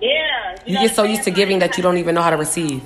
Yeah. 0.00 0.56
You 0.66 0.74
know 0.74 0.80
get 0.82 0.94
so 0.94 1.04
used 1.04 1.22
to 1.24 1.30
giving 1.30 1.58
that 1.60 1.76
you 1.76 1.82
don't 1.82 1.98
even 1.98 2.14
know 2.14 2.22
how 2.22 2.30
to 2.30 2.36
receive. 2.36 2.82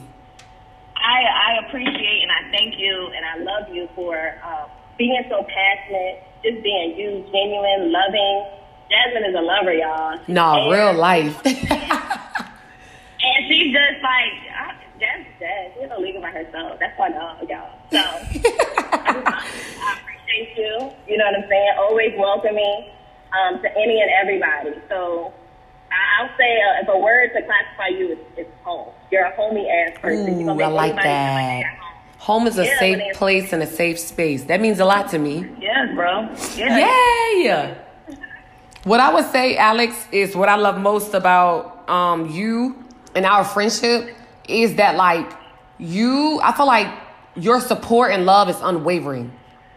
I, 0.97 1.23
I 1.63 1.67
appreciate 1.67 2.23
and 2.23 2.31
I 2.33 2.51
thank 2.51 2.79
you 2.79 3.11
and 3.15 3.25
I 3.25 3.39
love 3.39 3.75
you 3.75 3.89
for 3.95 4.17
um, 4.45 4.69
being 4.99 5.23
so 5.31 5.45
passionate, 5.45 6.23
just 6.43 6.63
being 6.63 6.97
you, 6.99 7.25
genuine, 7.33 7.93
loving. 7.93 8.47
Jasmine 8.91 9.25
is 9.31 9.35
a 9.37 9.41
lover, 9.41 9.73
y'all. 9.73 10.19
No, 10.29 10.71
real 10.71 10.93
life. 10.95 11.41
And 13.19 13.49
she's 13.49 13.73
just 13.73 14.03
like, 14.03 14.79
Jazz, 15.01 15.27
she's 15.75 15.83
in 15.85 15.91
a 15.91 15.99
league 15.99 16.21
by 16.23 16.31
herself. 16.31 16.79
That's 16.79 16.97
my 16.99 17.09
dog, 17.11 17.49
y'all. 17.49 17.71
So 17.91 17.99
I, 17.99 19.43
I 19.83 19.99
appreciate 20.37 20.57
you. 20.57 20.91
You 21.09 21.19
know 21.19 21.25
what 21.25 21.43
I'm 21.43 21.49
saying? 21.49 21.71
Always 21.79 22.13
welcoming 22.19 22.91
um, 23.33 23.63
to 23.63 23.71
any 23.77 24.01
and 24.01 24.11
everybody. 24.21 24.81
So 24.89 25.33
I, 25.91 26.23
I'll 26.23 26.37
say 26.37 26.61
uh, 26.61 26.83
if 26.83 26.89
a 26.89 26.99
word 26.99 27.31
to 27.35 27.43
classify 27.43 27.89
you 27.89 28.13
is, 28.13 28.19
is 28.39 28.53
home. 28.63 28.93
You're 29.11 29.25
a 29.25 29.37
homey 29.37 29.69
ass 29.69 29.99
person. 30.01 30.49
Ooh, 30.49 30.61
I 30.61 30.67
like 30.69 30.97
that. 30.97 31.65
home. 31.65 31.83
Home 32.19 32.47
is 32.47 32.59
a 32.59 32.65
Yeah, 32.65 32.79
safe 32.79 33.15
place 33.15 33.53
and 33.53 33.63
a 33.63 33.67
safe 33.67 33.99
space. 33.99 34.45
That 34.45 34.61
means 34.61 34.81
a 34.81 34.85
lot 34.85 35.11
to 35.11 35.19
me. 35.19 35.47
Yeah, 35.61 35.93
bro. 35.95 36.29
Yeah. 36.57 36.79
Yeah. 37.37 37.75
What 38.85 39.01
I 39.01 39.13
would 39.13 39.27
say, 39.27 39.57
Alex, 39.57 39.95
is 40.13 40.35
what 40.35 40.49
I 40.49 40.57
love 40.57 40.81
most 40.81 41.15
about 41.15 41.89
um, 41.89 42.31
you 42.31 42.85
and 43.15 43.27
our 43.27 43.45
friendship 43.45 44.15
is 44.49 44.77
that 44.77 44.97
like 44.97 45.31
you, 45.79 46.41
I 46.43 46.53
feel 46.57 46.67
like 46.67 46.93
your 47.37 47.61
support 47.61 48.13
and 48.13 48.27
love 48.27 48.49
is 48.49 48.57
unwavering. 48.61 49.33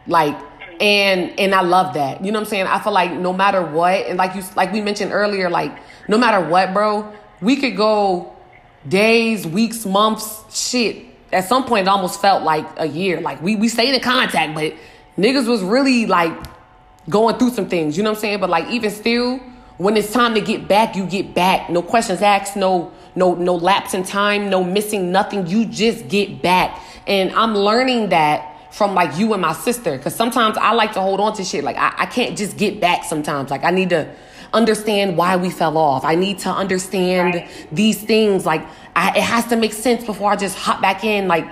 Like 0.08 0.38
And 0.80 1.38
and 1.40 1.54
I 1.54 1.62
love 1.62 1.96
that. 1.96 2.24
You 2.24 2.32
know 2.32 2.40
what 2.40 2.46
I'm 2.46 2.50
saying? 2.50 2.68
I 2.68 2.80
feel 2.80 2.94
like 2.94 3.12
no 3.12 3.34
matter 3.34 3.62
what, 3.62 4.08
and 4.08 4.18
like 4.18 4.36
you 4.36 4.44
like 4.56 4.72
we 4.72 4.82
mentioned 4.82 5.12
earlier, 5.12 5.50
like 5.50 5.78
no 6.08 6.18
matter 6.18 6.46
what, 6.48 6.74
bro, 6.74 7.12
we 7.42 7.58
could 7.58 7.76
go 7.76 8.34
days, 8.88 9.46
weeks, 9.46 9.86
months, 9.86 10.44
shit. 10.56 11.06
At 11.32 11.46
some 11.46 11.66
point 11.66 11.88
it 11.88 11.90
almost 11.90 12.22
felt 12.22 12.44
like 12.44 12.66
a 12.78 12.88
year. 12.88 13.20
Like 13.20 13.42
we 13.42 13.56
we 13.56 13.68
stayed 13.68 13.94
in 13.94 14.02
contact, 14.02 14.56
but 14.56 14.74
niggas 15.18 15.48
was 15.48 15.62
really 15.62 16.06
like 16.06 16.34
going 17.10 17.38
through 17.38 17.52
some 17.52 17.68
things, 17.68 17.98
you 17.98 18.04
know 18.04 18.12
what 18.12 18.18
I'm 18.18 18.22
saying? 18.22 18.40
But 18.40 18.50
like 18.50 18.70
even 18.70 18.90
still, 18.92 19.38
when 19.78 19.98
it's 19.98 20.12
time 20.14 20.34
to 20.36 20.42
get 20.42 20.68
back, 20.68 20.96
you 20.96 21.06
get 21.06 21.34
back. 21.34 21.70
No 21.70 21.82
questions 21.82 22.22
asked, 22.22 22.56
no 22.56 22.92
no 23.16 23.36
no 23.36 23.56
lapse 23.56 23.94
in 23.94 24.04
time, 24.04 24.50
no 24.50 24.64
missing 24.64 25.12
nothing. 25.12 25.48
You 25.48 25.66
just 25.66 26.08
get 26.08 26.42
back. 26.42 26.80
And 27.06 27.32
I'm 27.32 27.56
learning 27.56 28.10
that 28.10 28.49
from 28.72 28.94
like 28.94 29.18
you 29.18 29.34
and 29.34 29.42
my 29.42 29.54
sister. 29.54 29.98
Cause 29.98 30.16
sometimes 30.16 30.58
I 30.58 30.74
like 30.74 30.94
to 30.94 31.02
hold 31.02 31.20
on 31.20 31.34
to 31.36 31.44
shit. 31.44 31.64
Like 31.64 31.78
I, 31.78 31.94
I 31.98 32.06
can't 32.06 32.38
just 32.38 32.58
get 32.58 32.80
back 32.80 33.04
sometimes. 33.04 33.50
Like 33.50 33.64
I 33.64 33.72
need 33.72 33.90
to 33.90 34.14
understand 34.54 35.18
why 35.18 35.36
we 35.36 35.50
fell 35.50 35.78
off. 35.78 36.04
I 36.06 36.16
need 36.16 36.40
to 36.40 36.50
understand 36.50 37.36
Right. 37.36 37.68
these 37.72 38.02
things. 38.02 38.46
Like 38.46 38.66
I, 38.96 39.18
it 39.18 39.24
has 39.24 39.46
to 39.48 39.56
make 39.56 39.74
sense 39.74 40.04
before 40.04 40.32
I 40.32 40.36
just 40.36 40.58
hop 40.58 40.82
back 40.82 41.04
in. 41.04 41.28
Like, 41.28 41.48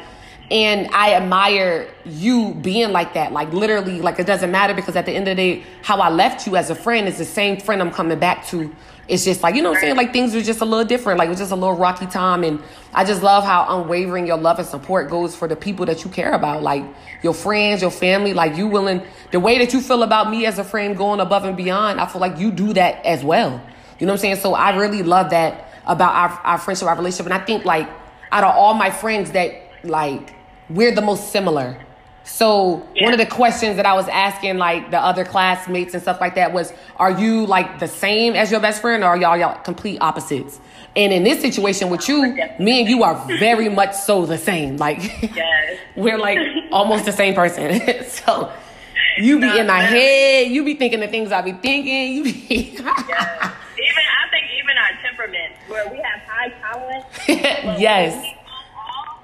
and 0.50 0.88
I 0.94 1.14
admire 1.16 1.90
you 2.06 2.54
being 2.54 2.92
like 2.92 3.14
that. 3.16 3.34
Like 3.34 3.52
literally, 3.52 4.02
like 4.02 4.20
it 4.20 4.26
doesn't 4.28 4.50
matter 4.52 4.74
because 4.74 4.96
at 4.96 5.06
the 5.06 5.12
end 5.12 5.28
of 5.28 5.36
the 5.36 5.56
day, 5.58 5.64
how 5.84 5.98
I 6.00 6.10
left 6.10 6.48
you 6.48 6.56
as 6.56 6.70
a 6.70 6.76
friend 6.76 7.08
is 7.08 7.18
the 7.18 7.26
same 7.26 7.60
friend 7.60 7.82
I'm 7.82 7.92
coming 7.92 8.18
back 8.20 8.46
to. 8.48 8.74
It's 9.08 9.24
just 9.24 9.42
like, 9.42 9.56
you 9.56 9.62
know 9.62 9.70
what 9.70 9.78
I'm 9.78 9.82
saying? 9.82 9.96
Like 9.96 10.12
things 10.12 10.36
were 10.36 10.42
just 10.42 10.60
a 10.60 10.66
little 10.66 10.86
different. 10.86 11.18
Like 11.18 11.28
it 11.28 11.30
was 11.30 11.40
just 11.40 11.52
a 11.52 11.56
little 11.56 11.78
rocky 11.78 12.08
time. 12.08 12.44
And 12.44 12.62
I 12.94 13.06
just 13.06 13.24
love 13.24 13.46
how 13.46 13.66
unwavering 13.82 14.28
your 14.28 14.38
love 14.38 14.60
and 14.60 14.68
support 14.68 15.10
goes 15.10 15.34
for 15.34 15.48
the 15.48 15.56
people 15.56 15.86
that 15.86 16.04
you 16.04 16.12
care 16.12 16.34
about. 16.34 16.62
Like 16.62 16.84
your 17.24 17.34
friends, 17.34 17.82
your 17.82 17.92
family, 17.92 18.34
like 18.34 18.58
you 18.58 18.68
willing, 18.68 19.02
the 19.32 19.40
way 19.40 19.60
that 19.60 19.74
you 19.74 19.80
feel 19.80 20.04
about 20.04 20.30
me 20.30 20.46
as 20.46 20.60
a 20.60 20.64
friend 20.64 20.98
going 20.98 21.22
above 21.22 21.46
and 21.46 21.56
beyond, 21.56 22.02
I 22.02 22.06
feel 22.06 22.20
like 22.20 22.38
you 22.38 22.52
do 22.52 22.74
that 22.74 23.06
as 23.06 23.24
well. 23.24 23.62
You 24.00 24.06
know 24.06 24.14
what 24.14 24.18
I'm 24.18 24.22
saying? 24.22 24.36
So 24.38 24.54
I 24.54 24.76
really 24.76 25.04
love 25.04 25.30
that 25.30 25.72
about 25.86 26.14
our, 26.14 26.40
our 26.44 26.58
friendship, 26.58 26.88
our 26.88 26.96
relationship. 26.96 27.28
And 27.28 27.34
I 27.34 27.46
think 27.46 27.64
like 27.64 27.90
out 28.32 28.44
of 28.44 28.56
all 28.56 28.74
my 28.74 28.92
friends 28.92 29.32
that 29.32 29.54
like 29.84 30.34
we're 30.70 30.94
the 30.94 31.02
most 31.02 31.32
similar. 31.32 31.82
So 32.28 32.86
one 33.02 33.14
of 33.14 33.20
the 33.20 33.26
questions 33.26 33.78
that 33.78 33.86
I 33.86 33.94
was 33.94 34.08
asking 34.10 34.58
like 34.58 34.92
the 34.92 35.00
other 35.00 35.24
classmates 35.24 35.94
and 35.94 36.04
stuff 36.04 36.20
like 36.20 36.36
that 36.36 36.52
was, 36.54 36.74
are 36.98 37.12
you 37.12 37.46
like 37.46 37.80
the 37.80 37.88
same 37.88 38.34
as 38.36 38.52
your 38.52 38.60
best 38.60 38.82
friend 38.82 39.04
or 39.04 39.08
are 39.08 39.18
y'all 39.18 39.38
y'all 39.38 39.58
complete 39.64 39.98
opposites? 40.02 40.60
And 40.96 41.14
in 41.14 41.24
this 41.24 41.42
situation 41.42 41.90
with 41.90 42.08
you, 42.10 42.34
me 42.60 42.82
and 42.82 42.90
you 42.90 43.04
are 43.04 43.16
very 43.40 43.70
much 43.82 43.96
so 43.96 44.26
the 44.26 44.38
same. 44.38 44.78
Like 44.78 45.00
Yes. 45.34 45.80
we're 45.96 46.18
like 46.18 46.38
almost 46.72 47.06
the 47.06 47.12
same 47.14 47.34
person. 47.34 47.80
so 48.08 48.52
you 49.18 49.40
be 49.40 49.48
in 49.60 49.66
my 49.68 49.80
No, 49.80 49.86
head, 49.88 50.48
you 50.52 50.66
be 50.66 50.76
thinking 50.76 51.00
the 51.00 51.08
things 51.08 51.32
I 51.32 51.42
be 51.42 51.54
thinking, 51.54 52.14
you 52.14 52.24
be 52.24 52.72
Yes. 52.78 52.84
Even 52.84 54.04
I 54.04 54.30
think 54.32 54.46
even 54.60 54.78
our 54.78 55.02
temperament, 55.02 55.54
where 55.70 55.88
we 55.90 55.98
have 55.98 56.20
high 56.28 56.50
tolerance. 56.62 57.06
Yes. 57.80 58.14
when 58.14 58.22
we 58.24 58.30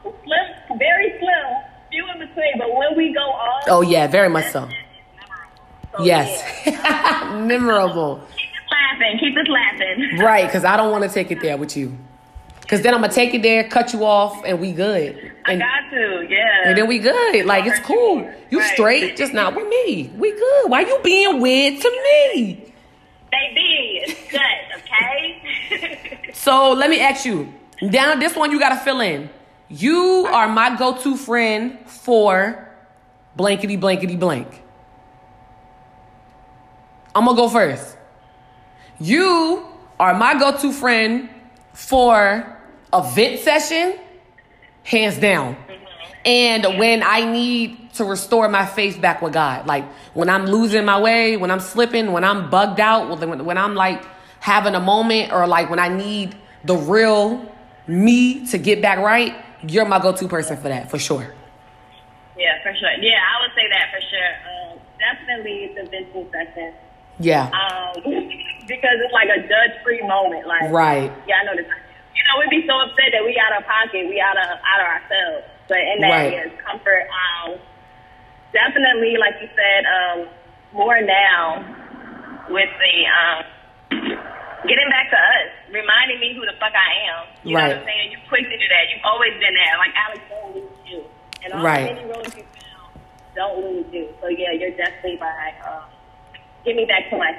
go 0.06 0.10
off, 0.10 0.16
Slim, 0.24 0.78
very 0.80 1.10
slim, 1.20 1.64
few 1.94 2.06
in 2.12 2.20
between. 2.28 2.58
But 2.58 2.76
when 2.76 2.98
we 2.98 3.14
go 3.14 3.22
off, 3.22 3.64
Oh 3.68 3.82
yeah, 3.82 4.08
very 4.08 4.30
much 4.30 4.52
so. 4.52 4.68
So, 5.98 6.04
Yes. 6.04 6.44
yeah. 6.66 7.40
Memorable. 7.46 8.22
Keep 8.36 8.50
us 8.50 8.72
laughing. 8.72 9.20
Keep 9.20 9.38
us 9.38 9.48
laughing. 9.48 10.20
Right, 10.20 10.46
because 10.48 10.66
I 10.66 10.76
don't 10.78 10.92
want 10.92 11.04
to 11.04 11.10
take 11.10 11.30
it 11.32 11.42
there 11.42 11.56
with 11.58 11.78
you. 11.78 11.96
Because 12.62 12.82
then 12.82 12.94
I'm 12.96 13.02
going 13.02 13.10
to 13.12 13.16
take 13.16 13.34
it 13.36 13.42
there, 13.44 13.66
cut 13.70 13.94
you 13.94 14.04
off, 14.06 14.42
and 14.46 14.60
we 14.60 14.72
good. 14.72 15.32
I 15.46 15.52
And, 15.52 15.62
got 15.62 15.90
to. 15.92 16.26
Yeah. 16.30 16.62
and 16.70 16.78
then 16.78 16.88
we 16.88 16.98
good. 16.98 17.46
Like, 17.46 17.66
it's 17.66 17.80
cool. 17.80 18.28
You 18.50 18.60
Right. 18.60 18.74
straight, 18.74 19.18
just 19.18 19.34
not 19.34 19.54
with 19.54 19.68
me. 19.68 20.10
We 20.18 20.32
good. 20.32 20.72
Why 20.72 20.82
you 20.82 20.98
being 21.04 21.42
weird 21.42 21.80
to 21.82 21.90
me? 21.90 22.74
They 23.32 23.52
be. 23.54 24.02
It's 24.08 24.32
good. 24.32 24.40
Okay. 24.78 26.20
So 26.34 26.74
let 26.74 26.90
me 26.90 27.00
ask 27.00 27.26
you. 27.26 27.54
Down 27.90 28.20
this 28.20 28.36
one, 28.36 28.52
you 28.52 28.60
got 28.60 28.70
to 28.70 28.78
fill 28.78 29.00
in. 29.02 29.30
You 29.74 30.28
are 30.32 30.48
my 30.48 30.76
go 30.76 30.96
to 30.98 31.18
friend 31.18 31.80
for 31.88 32.70
blankety 33.36 33.76
blankety 33.76 34.16
blank. 34.16 34.62
I'm 37.16 37.26
to 37.26 37.34
go 37.34 37.50
first. 37.50 37.98
You 39.00 39.66
are 40.00 40.14
my 40.14 40.38
go 40.38 40.56
to 40.58 40.72
friend 40.72 41.28
for 41.74 42.56
a 42.92 43.12
vent 43.16 43.40
session, 43.40 43.98
hands 44.84 45.18
down. 45.18 45.56
Mm-hmm. 45.56 45.86
And 46.26 46.78
when 46.78 47.02
I 47.02 47.26
need 47.32 47.94
to 47.94 48.06
restore 48.06 48.48
my 48.50 48.68
faith 48.68 49.02
back 49.02 49.24
with 49.24 49.34
God, 49.34 49.66
like 49.66 49.86
when 50.14 50.30
I'm 50.30 50.46
losing 50.46 50.86
my 50.86 51.02
way, 51.02 51.36
when 51.36 51.50
I'm 51.50 51.60
slipping, 51.60 52.12
when 52.12 52.24
I'm 52.24 52.52
bugged 52.52 52.80
out, 52.80 53.20
when 53.20 53.58
I'm 53.58 53.74
like 53.74 54.04
having 54.40 54.76
a 54.76 54.80
moment, 54.80 55.34
or 55.34 55.48
like 55.48 55.72
when 55.72 55.80
I 55.80 55.88
need 55.90 56.36
the 56.64 56.76
real 56.76 57.52
me 57.88 58.46
to 58.48 58.60
get 58.60 58.84
back 58.84 59.00
right, 59.00 59.36
you're 59.68 59.86
my 59.86 60.00
go 60.00 60.12
to 60.14 60.28
person 60.28 60.58
for 60.58 60.70
that, 60.70 60.90
for 60.92 61.00
sure. 61.00 61.34
yeah, 62.38 62.62
for 62.64 62.74
sure. 62.76 62.92
Yeah, 63.00 63.20
I 63.20 63.42
would 63.42 63.52
say 63.56 63.68
that 63.70 63.86
for 63.94 64.02
sure. 64.10 64.32
Um, 64.50 64.80
definitely 65.00 65.72
the 65.76 65.84
venting 65.90 66.28
session. 66.32 66.74
Yeah. 67.20 67.46
Um, 67.54 68.02
because 68.68 68.98
it's 69.04 69.14
like 69.14 69.30
a 69.30 69.42
judge-free 69.48 70.02
moment. 70.08 70.48
Like, 70.48 70.72
Right. 70.72 71.12
Yeah, 71.28 71.36
I 71.42 71.46
know 71.46 71.56
this. 71.56 71.66
You 71.68 72.24
know, 72.26 72.40
we'd 72.42 72.50
be 72.62 72.66
so 72.68 72.74
upset 72.80 73.10
that 73.14 73.24
we 73.24 73.38
out 73.38 73.58
of 73.60 73.66
pocket, 73.68 74.08
we 74.10 74.20
out 74.22 74.38
of 74.38 74.50
out 74.66 74.82
of 74.82 74.88
ourselves. 74.88 75.46
But 75.68 75.78
in 75.80 76.02
that 76.02 76.10
Right. 76.10 76.46
is 76.46 76.52
comfort. 76.66 77.06
Um, 77.10 77.58
definitely, 78.54 79.16
like 79.18 79.36
you 79.42 79.50
said, 79.56 79.86
um, 79.86 80.28
more 80.74 81.02
now 81.02 81.64
with 82.50 82.70
the 82.80 82.96
um, 83.08 83.44
getting 84.68 84.90
back 84.90 85.10
to 85.12 85.18
us, 85.20 85.48
reminding 85.72 86.20
me 86.20 86.34
who 86.36 86.46
the 86.46 86.54
fuck 86.60 86.74
I 86.74 86.90
am. 87.12 87.28
You 87.44 87.56
know 87.56 87.60
Right. 87.64 87.70
what 87.70 87.78
I'm 87.80 87.86
saying? 87.86 88.12
You 88.12 88.18
quick 88.30 88.44
to 88.48 88.58
do 88.58 88.68
that. 88.70 88.84
You've 88.92 89.04
always 89.06 89.34
been 89.34 89.54
there. 89.56 89.76
Like 89.78 89.94
Alex, 89.96 90.22
don't 90.30 90.56
lose 90.56 90.72
you. 90.86 91.04
And 91.44 91.54
all 91.54 91.64
Right. 91.64 91.88
the 91.88 91.94
many 91.96 92.08
roads 92.12 92.36
you 92.36 92.44
found, 92.56 92.92
don't 93.36 93.58
lose 93.64 93.86
you. 93.92 94.10
So 94.22 94.28
yeah, 94.30 94.52
you're 94.54 94.72
definitely 94.76 95.18
like, 95.20 95.56
um, 95.68 95.84
get 96.66 96.76
me 96.76 96.86
back 96.86 97.10
to 97.12 97.18
my. 97.18 97.36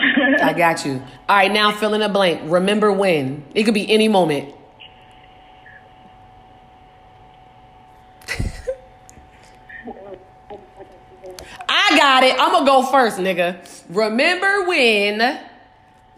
I 0.42 0.52
got 0.54 0.84
you. 0.86 1.02
All 1.28 1.36
right, 1.36 1.52
now 1.52 1.72
fill 1.72 1.92
in 1.94 2.00
a 2.02 2.08
blank. 2.08 2.40
Remember 2.44 2.90
when? 2.92 3.44
It 3.54 3.64
could 3.64 3.74
be 3.74 3.90
any 3.92 4.08
moment. 4.08 4.54
I 11.68 11.96
got 11.96 12.22
it. 12.24 12.34
I'm 12.38 12.52
gonna 12.52 12.66
go 12.66 12.82
first, 12.90 13.18
nigga. 13.18 13.58
Remember 13.88 14.64
when? 14.66 15.40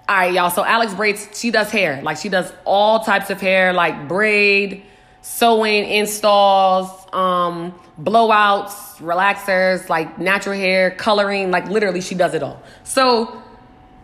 All 0.09 0.17
right, 0.17 0.33
y'all. 0.33 0.51
So 0.51 0.65
Alex 0.65 0.95
braids. 0.95 1.29
She 1.38 1.51
does 1.51 1.71
hair. 1.71 2.03
Like 2.03 2.17
she 2.17 2.29
does 2.29 2.53
all 2.65 3.01
types 3.01 3.31
of 3.31 3.41
hair, 3.41 3.73
like 3.73 4.09
braid, 4.09 4.83
sewing, 5.21 5.85
installs, 5.88 6.91
um, 7.12 7.79
blowouts, 8.01 8.97
relaxers, 8.99 9.88
like 9.88 10.19
natural 10.19 10.57
hair, 10.57 10.91
coloring. 10.91 11.51
Like 11.51 11.69
literally, 11.69 12.01
she 12.01 12.15
does 12.15 12.35
it 12.35 12.43
all. 12.43 12.61
So 12.85 13.43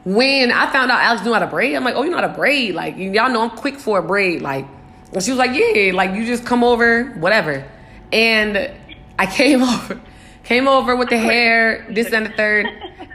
when 0.05 0.53
I 0.53 0.71
found 0.73 0.91
out 0.91 1.01
Alex 1.01 1.25
knew 1.25 1.33
how 1.33 1.41
to 1.41 1.47
braid, 1.47 1.75
I'm 1.75 1.85
like, 1.85 1.95
oh, 1.95 2.03
you 2.03 2.11
know 2.11 2.17
how 2.17 2.27
to 2.27 2.35
braid. 2.35 2.75
Like, 2.75 2.97
y'all 2.97 3.31
know 3.31 3.43
I'm 3.43 3.51
quick 3.51 3.79
for 3.79 3.99
a 3.99 4.03
braid. 4.03 4.41
Like, 4.41 4.67
and 5.13 5.23
she 5.23 5.31
was 5.31 5.39
like, 5.39 5.51
yeah, 5.53 5.93
like 5.93 6.15
you 6.15 6.25
just 6.25 6.47
come 6.47 6.63
over, 6.63 7.07
whatever. 7.19 7.67
And 8.13 8.71
I 9.19 9.27
came 9.27 9.63
over, 9.65 10.01
came 10.45 10.69
over 10.69 10.97
with 10.97 11.11
the 11.11 11.19
hair, 11.19 11.87
this 11.91 12.13
and 12.13 12.27
the 12.27 12.31
third. 12.31 12.67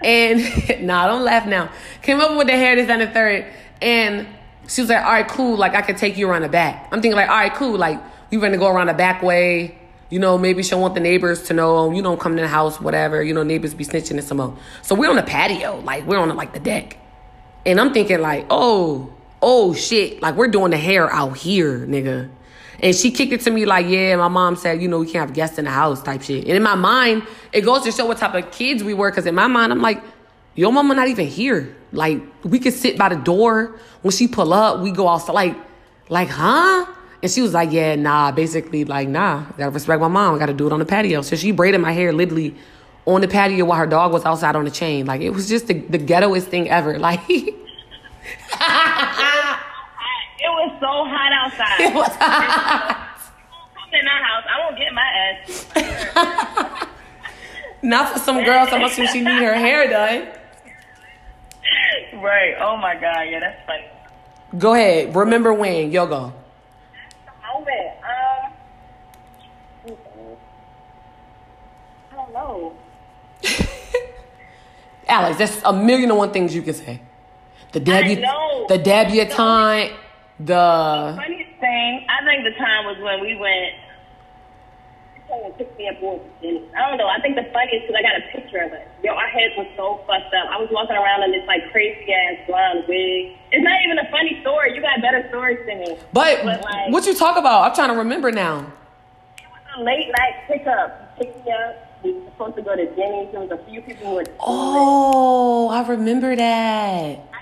And 0.04 0.82
nah, 0.86 1.08
don't 1.08 1.24
laugh 1.24 1.48
now. 1.48 1.72
Came 2.02 2.20
up 2.20 2.38
with 2.38 2.48
the 2.48 2.54
hair, 2.54 2.76
this 2.76 2.89
and 2.89 3.02
the 3.02 3.08
third. 3.08 3.46
And 3.82 4.28
she 4.68 4.82
was 4.82 4.89
like, 4.89 5.04
all 5.04 5.12
right, 5.12 5.28
cool. 5.28 5.58
Like, 5.58 5.76
I 5.76 5.82
could 5.82 5.98
take 5.98 6.18
you 6.18 6.30
around 6.30 6.42
the 6.42 6.50
back. 6.50 6.88
I'm 6.92 7.02
thinking, 7.02 7.16
like, 7.16 7.30
all 7.30 7.36
right, 7.36 7.54
cool. 7.54 7.78
Like, 7.78 8.02
we 8.32 8.38
gonna 8.39 8.58
go 8.58 8.68
around 8.68 8.88
the 8.88 8.94
back 8.94 9.22
way. 9.22 9.78
You 10.10 10.20
know, 10.20 10.38
maybe 10.38 10.63
she'll 10.63 10.80
want 10.80 10.94
the 10.94 11.00
neighbors 11.00 11.44
to 11.44 11.54
know, 11.54 11.92
you 11.92 12.02
know, 12.02 12.16
come 12.18 12.36
to 12.36 12.42
the 12.42 12.48
house, 12.48 12.80
whatever. 12.80 13.24
You 13.24 13.34
know, 13.34 13.44
neighbors 13.44 13.74
be 13.74 13.86
snitching 13.86 14.12
and 14.12 14.24
some 14.24 14.38
more. 14.38 14.58
So 14.82 14.96
we're 14.96 15.10
on 15.10 15.16
the 15.16 15.24
patio, 15.24 15.80
like 15.80 16.06
we're 16.06 16.20
on 16.20 16.36
like 16.36 16.54
the 16.54 16.60
deck. 16.60 16.98
And 17.66 17.80
I'm 17.80 17.94
thinking 17.94 18.22
like, 18.22 18.46
oh, 18.50 19.12
oh 19.42 19.74
shit, 19.74 20.22
like 20.22 20.36
we're 20.36 20.48
doing 20.50 20.72
the 20.72 20.78
hair 20.78 21.12
out 21.12 21.38
here, 21.38 21.80
nigga. 21.80 22.30
And 22.84 22.93
she 22.93 23.12
kicked 23.12 23.32
it 23.32 23.39
to 23.41 23.50
me 23.50 23.65
like, 23.65 23.88
yeah, 23.88 24.17
my 24.17 24.28
mom 24.28 24.58
said, 24.58 24.82
you 24.82 24.89
know, 24.89 25.00
we 25.00 25.06
can't 25.06 25.28
have 25.28 25.34
guests 25.34 25.58
in 25.58 25.63
the 25.63 25.72
house 25.72 26.04
type 26.04 26.22
shit. 26.22 26.43
And 26.43 26.52
in 26.52 26.62
my 26.62 26.76
mind, 26.76 27.26
it 27.54 27.62
goes 27.62 27.84
to 27.84 27.93
show 27.93 28.06
what 28.06 28.17
type 28.17 28.36
of 28.36 28.52
kids 28.52 28.84
we 28.84 28.93
were. 28.93 29.10
Cause 29.10 29.26
in 29.26 29.34
my 29.34 29.48
mind, 29.48 29.72
I'm 29.72 29.82
like, 29.82 30.04
your 30.56 30.72
mama 30.74 30.93
not 30.93 31.08
even 31.08 31.26
here. 31.26 31.78
Like, 31.93 32.22
we 32.43 32.60
could 32.60 32.74
sit 32.74 32.98
by 32.98 33.08
the 33.08 33.15
door. 33.15 33.80
When 34.02 34.12
she 34.12 34.28
pull 34.28 34.54
up, 34.54 34.82
we 34.82 34.91
go 34.91 35.08
outside. 35.08 35.32
Like, 35.32 35.56
like, 36.10 36.28
huh? 36.28 36.86
And 37.22 37.32
she 37.32 37.41
was 37.41 37.54
like, 37.54 37.72
yeah, 37.72 37.96
nah, 37.96 38.34
basically, 38.34 38.84
like, 38.84 39.08
nah, 39.08 39.46
gotta 39.58 39.72
respect 39.72 40.02
my 40.02 40.10
mom. 40.10 40.36
I 40.36 40.39
gotta 40.39 40.54
do 40.54 40.67
it 40.67 40.74
on 40.74 40.80
the 40.80 40.86
patio. 40.86 41.22
So 41.22 41.38
she 41.38 41.52
braided 41.52 41.80
my 41.80 41.93
hair 41.93 42.12
literally 42.12 42.54
on 43.06 43.22
the 43.22 43.30
patio 43.30 43.63
while 43.63 43.80
her 43.80 43.88
dog 43.88 44.12
was 44.12 44.26
outside 44.26 44.58
on 44.58 44.65
the 44.65 44.72
chain. 44.72 45.06
Like, 45.06 45.22
it 45.22 45.30
was 45.30 45.48
just 45.48 45.67
the, 45.67 45.76
the 45.76 46.00
ghettoest 46.00 46.48
thing 46.48 46.69
ever. 46.69 47.00
Like, 47.00 47.22
was 50.63 50.80
so 50.80 51.06
hot 51.08 51.32
outside. 51.34 51.80
it 51.80 51.93
was 51.93 52.08
Come 53.73 53.93
in 53.93 54.08
our 54.08 54.23
house. 54.23 54.45
I 54.49 54.60
won't 54.60 54.78
get 54.78 54.93
my 54.93 55.08
ass. 55.23 56.88
Not 57.82 58.13
for 58.13 58.19
some 58.19 58.43
girl 58.43 58.65
talking 58.65 58.80
about 58.80 58.91
some 58.91 59.08
she 59.08 59.19
need 59.19 59.41
her 59.41 59.56
hair 59.56 59.89
done. 59.89 60.28
Right. 62.21 62.56
Oh 62.62 62.78
my 62.78 62.93
God. 62.95 63.23
Yeah, 63.30 63.39
that's 63.39 63.65
funny. 63.65 63.86
Go 64.58 64.73
ahead. 64.73 65.15
Remember 65.15 65.54
when? 65.54 65.91
Yo 65.91 66.06
go. 66.08 66.34
Moment. 67.54 67.97
Um. 68.04 68.54
I 72.12 72.15
don't 72.15 72.34
know. 72.34 72.73
Alex, 75.08 75.38
that's 75.38 75.62
a 75.65 75.73
million 75.73 76.10
and 76.10 76.17
one 76.17 76.32
things 76.32 76.56
you 76.56 76.62
can 76.62 76.73
say. 76.73 77.02
The 77.73 77.80
debut, 77.80 78.23
the 78.69 78.78
debutante, 78.78 79.91
the 80.45 81.13
Funniest 81.15 81.60
thing, 81.60 82.06
I 82.10 82.23
think 82.25 82.43
the 82.43 82.58
time 82.58 82.86
was 82.86 82.97
when 83.01 83.21
we 83.21 83.36
went. 83.36 83.73
Someone 85.29 85.51
picked 85.53 85.77
me 85.77 85.88
up 85.88 85.99
to 85.99 86.19
I 86.75 86.89
don't 86.89 86.97
know. 86.97 87.08
I 87.08 87.19
think 87.21 87.36
the 87.36 87.47
funniest 87.53 87.88
because 87.88 87.95
I 87.97 88.03
got 88.03 88.19
a 88.19 88.23
picture 88.29 88.60
of 88.60 88.73
it. 88.73 88.88
Yo, 89.01 89.13
our 89.13 89.27
heads 89.27 89.56
were 89.58 89.65
so 89.75 90.03
fucked 90.06 90.34
up. 90.36 90.51
I 90.51 90.60
was 90.60 90.69
walking 90.69 90.95
around 90.95 91.23
in 91.23 91.32
this 91.32 91.47
like 91.47 91.71
crazy 91.71 92.12
ass 92.13 92.45
blonde 92.45 92.84
wig. 92.88 93.32
It's 93.51 93.63
not 93.63 93.79
even 93.86 93.97
a 93.99 94.12
funny 94.12 94.38
story. 94.41 94.75
You 94.75 94.82
got 94.82 95.01
better 95.01 95.25
stories 95.29 95.60
than 95.65 95.79
me. 95.79 95.97
but 96.12 96.43
like, 96.45 96.91
what 96.91 97.06
you 97.06 97.15
talk 97.15 97.38
about? 97.38 97.63
I'm 97.63 97.73
trying 97.73 97.89
to 97.89 97.97
remember 97.97 98.32
now. 98.32 98.60
It 99.39 99.47
was 99.49 99.63
a 99.77 99.82
late 99.82 100.12
night 100.19 100.36
pickup. 100.47 101.15
You 101.17 101.25
picked 101.25 101.45
me 101.45 101.51
up. 101.51 102.03
We 102.03 102.13
were 102.13 102.25
supposed 102.32 102.56
to 102.58 102.62
go 102.62 102.75
to 102.75 102.86
Denny's. 102.86 103.32
There 103.32 103.39
was 103.39 103.51
a 103.51 103.63
few 103.65 103.82
people 103.82 104.08
who 104.08 104.15
were. 104.15 104.25
Oh, 104.41 105.69
I 105.69 105.88
remember 105.88 106.36
that. 106.36 107.33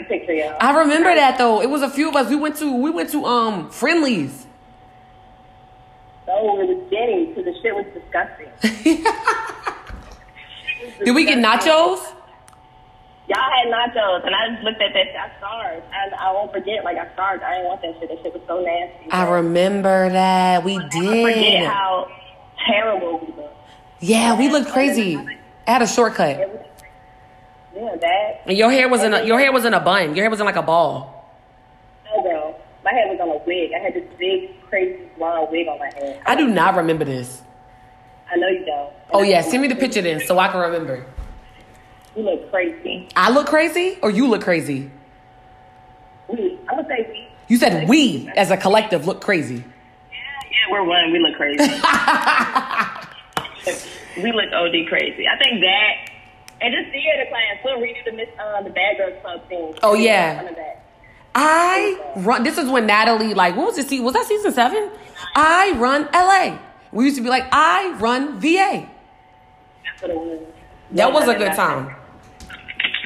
I 0.00 0.08
got. 0.08 0.08
I'm 0.08 0.08
gonna 0.08 0.08
send 0.08 0.08
you 0.08 0.08
the 0.08 0.08
picture, 0.08 0.34
yo. 0.34 0.56
I 0.60 0.78
remember 0.78 1.14
that 1.14 1.38
though. 1.38 1.62
It 1.62 1.70
was 1.70 1.82
a 1.82 1.90
few 1.90 2.08
of 2.08 2.16
us. 2.16 2.28
We 2.28 2.34
went 2.36 2.56
to 2.56 2.76
we 2.76 2.90
went 2.90 3.10
to 3.10 3.24
um 3.24 3.70
Friendly's. 3.70 4.46
Oh, 6.28 6.60
it 6.60 6.68
was 6.68 6.90
Denny's 6.90 7.28
because 7.28 7.44
the 7.44 7.54
shit 7.60 7.74
was 7.74 7.86
disgusting. 7.92 8.48
Did 11.04 11.14
we 11.14 11.24
get 11.24 11.38
nachos? 11.38 12.12
Y'all 13.30 13.38
had 13.38 13.68
nachos, 13.72 14.26
and 14.26 14.34
I 14.34 14.48
just 14.50 14.64
looked 14.64 14.82
at 14.82 14.92
that 14.92 15.06
shit. 15.06 15.14
I 15.16 15.30
starved. 15.38 15.86
And 15.92 16.14
I 16.14 16.32
won't 16.32 16.52
forget, 16.52 16.82
like, 16.84 16.96
I 16.98 17.12
starved. 17.14 17.42
I 17.44 17.52
didn't 17.56 17.68
want 17.68 17.80
that 17.82 17.94
shit. 18.00 18.08
That 18.08 18.18
shit 18.22 18.32
was 18.34 18.42
so 18.48 18.60
nasty. 18.60 19.08
I 19.12 19.28
remember 19.30 20.08
that. 20.10 20.64
We 20.64 20.78
never 20.78 20.90
forget 20.90 21.34
did. 21.34 21.64
how 21.66 22.08
terrible 22.66 23.18
we 23.20 23.26
looked. 23.28 23.54
Yeah, 24.00 24.36
we 24.38 24.48
looked 24.48 24.70
crazy. 24.70 25.16
I 25.16 25.38
had 25.72 25.82
a 25.82 25.86
shortcut. 25.86 26.69
Yeah, 27.74 27.96
that. 28.00 28.42
And 28.46 28.58
your 28.58 28.70
hair 28.70 28.88
was 28.88 29.02
in 29.02 29.14
a, 29.14 29.24
your 29.24 29.38
hair 29.38 29.52
was 29.52 29.64
in 29.64 29.74
a 29.74 29.80
bun. 29.80 30.14
Your 30.14 30.24
hair 30.24 30.30
was 30.30 30.40
in 30.40 30.46
like 30.46 30.56
a 30.56 30.62
ball. 30.62 31.16
No, 32.06 32.22
girl. 32.22 32.60
My 32.84 32.92
head 32.92 33.10
was 33.10 33.20
on 33.20 33.28
a 33.28 33.38
wig. 33.46 33.72
I 33.74 33.78
had 33.78 33.94
this 33.94 34.04
big, 34.18 34.50
crazy, 34.68 35.02
blonde 35.16 35.48
wig 35.50 35.68
on 35.68 35.78
my 35.78 35.90
head. 35.94 36.20
I 36.26 36.34
do 36.34 36.48
not 36.48 36.76
remember 36.76 37.04
this. 37.04 37.42
I 38.30 38.36
know 38.36 38.48
you 38.48 38.64
don't. 38.64 38.92
Oh 39.12 39.22
yeah, 39.22 39.42
send 39.42 39.62
me 39.62 39.68
the 39.68 39.76
picture 39.76 40.02
then 40.02 40.20
so 40.20 40.38
I 40.38 40.48
can 40.48 40.60
remember. 40.60 41.04
You 42.16 42.22
look 42.22 42.50
crazy. 42.50 43.08
I 43.16 43.30
look 43.30 43.46
crazy 43.46 43.98
or 44.02 44.10
you 44.10 44.26
look 44.28 44.42
crazy? 44.42 44.90
We, 46.28 46.58
I'm 46.68 46.76
gonna 46.76 46.88
say 46.88 47.06
we. 47.08 47.28
You 47.48 47.56
said 47.56 47.88
we 47.88 48.30
as 48.36 48.50
a 48.50 48.56
collective 48.56 49.06
look 49.06 49.20
crazy. 49.20 49.56
Yeah, 49.56 49.62
yeah, 49.62 50.70
we're 50.70 50.84
one. 50.84 51.12
We 51.12 51.18
look 51.18 51.34
crazy. 51.36 51.58
we 54.22 54.32
look 54.32 54.52
OD 54.52 54.86
crazy. 54.88 55.26
I 55.26 55.36
think 55.38 55.60
that, 55.60 56.09
and 56.60 56.74
just 56.74 56.90
theater 56.92 57.26
class. 57.28 57.58
We'll 57.64 57.78
redo 57.78 58.04
the 58.04 58.12
Miss, 58.12 58.28
uh, 58.38 58.62
the 58.62 58.70
Bad 58.70 58.96
Girls 58.98 59.20
Club 59.22 59.48
thing. 59.48 59.74
Oh, 59.82 59.94
yeah. 59.94 60.36
None 60.36 60.48
of 60.48 60.56
that. 60.56 60.80
I 61.34 62.12
run. 62.16 62.42
This 62.42 62.58
is 62.58 62.68
when 62.68 62.86
Natalie 62.86 63.34
like 63.34 63.56
what 63.56 63.66
was 63.66 63.78
it? 63.78 64.02
Was 64.02 64.14
that 64.14 64.26
season 64.26 64.52
seven? 64.52 64.90
I 65.36 65.72
run 65.76 66.08
LA. 66.12 66.58
We 66.92 67.04
used 67.04 67.16
to 67.18 67.22
be 67.22 67.28
like 67.28 67.46
I 67.52 67.92
run 67.98 68.40
VA. 68.40 68.88
That's 69.84 70.02
what 70.02 70.10
it 70.10 70.16
was. 70.16 70.40
That 70.92 71.12
was 71.12 71.28
a 71.28 71.34
good 71.34 71.54
time. 71.54 71.94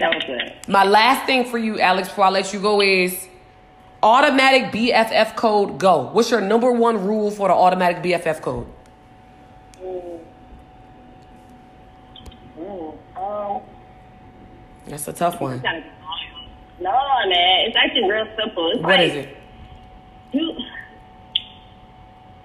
That 0.00 0.14
was 0.14 0.24
good. 0.24 0.54
My 0.68 0.84
last 0.84 1.26
thing 1.26 1.44
for 1.44 1.58
you, 1.58 1.78
Alex, 1.78 2.08
before 2.08 2.24
I 2.24 2.30
let 2.30 2.52
you 2.52 2.60
go 2.60 2.80
is 2.80 3.28
automatic 4.02 4.72
BFF 4.72 5.36
code 5.36 5.78
go. 5.78 6.08
What's 6.12 6.30
your 6.30 6.40
number 6.40 6.72
one 6.72 7.06
rule 7.06 7.30
for 7.30 7.48
the 7.48 7.54
automatic 7.54 8.02
BFF 8.02 8.40
code? 8.40 8.66
Mm, 9.82 10.13
um, 13.24 13.62
That's 14.86 15.08
a 15.08 15.12
tough 15.12 15.40
one. 15.40 15.62
no, 16.80 16.90
man. 17.28 17.66
It's 17.66 17.76
actually 17.76 18.10
real 18.10 18.26
simple. 18.38 18.70
It's 18.72 18.80
What 18.82 18.98
like, 18.98 19.10
is 19.10 19.16
it? 19.16 19.36
You, 20.32 20.52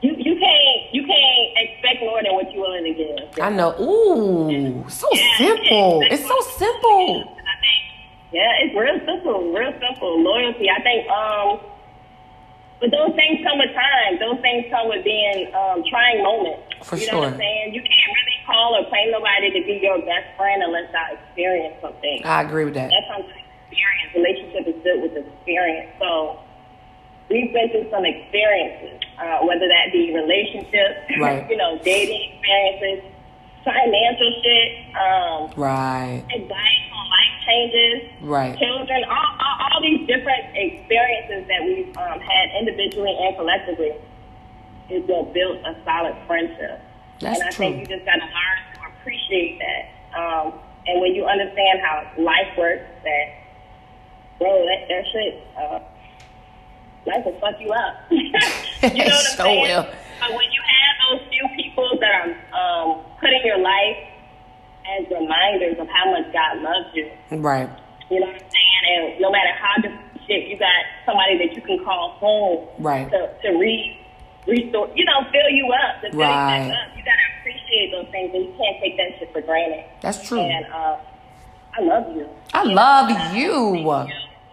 you, 0.01 0.15
you 0.17 0.39
can't, 0.39 0.93
you 0.93 1.05
can't 1.05 1.49
expect 1.57 1.99
more 2.01 2.21
than 2.23 2.33
what 2.33 2.51
you're 2.51 2.61
willing 2.61 2.83
to 2.85 2.93
give. 2.93 3.39
I 3.43 3.49
know. 3.49 3.71
Ooh, 3.81 4.85
so 4.89 5.07
Yeah, 5.11 5.37
simple. 5.37 6.01
It's 6.09 6.25
so 6.25 6.39
simple. 6.57 7.23
Think, 7.23 7.37
yeah, 8.31 8.61
it's 8.61 8.75
real 8.77 8.99
simple, 9.05 9.51
real 9.51 9.73
simple. 9.81 10.21
Loyalty. 10.23 10.69
I 10.69 10.81
think, 10.83 11.09
um, 11.09 11.59
but 12.79 12.91
those 12.91 13.13
things 13.15 13.43
come 13.43 13.57
with 13.59 13.73
time. 13.75 14.19
Those 14.19 14.39
things 14.41 14.65
come 14.71 14.87
with 14.87 15.03
being 15.03 15.51
um, 15.53 15.83
trying 15.89 16.23
moments. 16.23 16.61
For 16.87 16.95
you 16.95 17.07
know 17.07 17.11
sure. 17.11 17.19
what 17.21 17.33
I'm 17.33 17.37
saying? 17.39 17.73
You 17.73 17.81
can't 17.81 18.11
really 18.15 18.28
call 18.59 18.75
or 18.75 18.83
claim 18.89 19.11
nobody 19.11 19.51
to 19.55 19.61
be 19.65 19.79
your 19.81 19.99
best 19.99 20.27
friend 20.35 20.61
unless 20.63 20.91
I 20.91 21.15
experience 21.15 21.75
something. 21.81 22.21
I 22.25 22.43
agree 22.43 22.65
with 22.65 22.73
that. 22.75 22.91
That 22.91 23.07
comes 23.07 23.31
experience. 23.31 24.11
Relationship 24.15 24.63
is 24.67 24.77
built 24.83 24.99
with 25.01 25.15
experience. 25.15 25.95
So 25.99 26.39
we've 27.29 27.53
been 27.53 27.69
through 27.71 27.87
some 27.89 28.03
experiences, 28.03 28.99
uh, 29.17 29.39
whether 29.47 29.67
that 29.71 29.91
be 29.95 30.11
relationships, 30.13 31.07
Right. 31.19 31.47
you 31.49 31.55
know, 31.55 31.79
dating 31.83 32.35
experiences, 32.35 33.07
financial 33.63 34.31
shit, 34.43 34.69
um, 34.99 35.39
Right. 35.55 36.23
advice 36.35 36.83
on 36.91 37.05
life 37.07 37.35
changes, 37.47 37.97
Right. 38.21 38.57
children, 38.59 39.03
all, 39.07 39.29
all, 39.39 39.55
all 39.71 39.81
these 39.81 40.03
different 40.07 40.43
experiences 40.55 41.47
that 41.47 41.63
we've 41.63 41.95
um, 41.95 42.19
had 42.19 42.45
individually 42.59 43.15
and 43.23 43.35
collectively 43.37 43.93
is 44.89 45.03
what 45.07 45.31
built 45.33 45.59
a 45.63 45.75
solid 45.85 46.15
friendship. 46.27 46.81
That's 47.19 47.39
and 47.39 47.49
I 47.49 47.51
true. 47.53 47.65
think 47.73 47.89
you 47.89 47.95
just 47.95 48.05
got 48.05 48.15
to 48.15 48.25
learn 48.27 48.57
to 48.73 48.75
appreciate 48.99 49.59
that. 49.59 49.83
Um, 50.17 50.53
and 50.87 51.01
when 51.01 51.13
you 51.13 51.25
understand 51.25 51.79
how 51.83 52.03
life 52.17 52.51
works, 52.57 52.87
that, 53.03 53.25
bro, 54.39 54.49
that, 54.65 54.87
that 54.87 55.03
shit, 55.11 55.33
uh, 55.59 55.79
life 57.05 57.23
will 57.25 57.39
fuck 57.39 57.59
you 57.59 57.71
up. 57.71 57.93
you 58.11 58.31
know 58.31 59.15
what 59.15 59.27
I'm 59.27 59.35
So 59.37 59.43
saying? 59.43 59.61
will. 59.61 59.83
But 60.19 60.31
when 60.35 60.47
you 60.51 60.61
have 60.63 60.93
those 61.19 61.27
few 61.29 61.45
people 61.55 61.87
that 62.01 62.11
are 62.11 62.29
um, 62.55 63.03
put 63.19 63.29
in 63.29 63.41
your 63.45 63.59
life 63.59 63.97
as 64.99 65.05
reminders 65.11 65.77
of 65.79 65.87
how 65.87 66.11
much 66.11 66.31
God 66.33 66.61
loves 66.63 66.89
you, 66.95 67.07
Right. 67.37 67.69
you 68.09 68.19
know 68.19 68.27
what 68.27 68.35
I'm 68.35 68.49
saying? 68.51 68.83
And 68.89 69.21
no 69.21 69.29
matter 69.31 69.51
how 69.59 69.75
shit, 70.27 70.47
you 70.47 70.57
got 70.57 70.71
somebody 71.05 71.37
that 71.45 71.55
you 71.55 71.61
can 71.61 71.83
call 71.85 72.11
home 72.19 72.67
Right. 72.79 73.09
to, 73.11 73.29
to 73.43 73.57
re, 73.57 73.97
restore, 74.49 74.89
you 74.95 75.05
know, 75.05 75.21
fill 75.31 75.49
you 75.49 75.69
up, 75.71 76.01
to 76.01 76.09
fill 76.11 76.19
Right. 76.19 76.65
you 76.65 76.71
back 76.71 76.89
up. 76.91 76.97
You 76.97 77.03
got 77.05 77.15
to 77.15 77.27
appreciate 77.39 77.91
those 77.91 78.07
things 78.11 78.31
and 78.33 78.43
you 78.45 78.53
can't 78.57 78.77
take 78.81 78.97
that 78.97 79.19
shit 79.19 79.31
for 79.31 79.41
granted. 79.41 79.85
That's 80.01 80.27
true. 80.27 80.39
And 80.39 80.65
uh, 80.73 80.97
I 81.77 81.81
love 81.81 82.15
you. 82.15 82.27
I 82.53 82.63
love 82.63 83.09
you. 83.35 83.77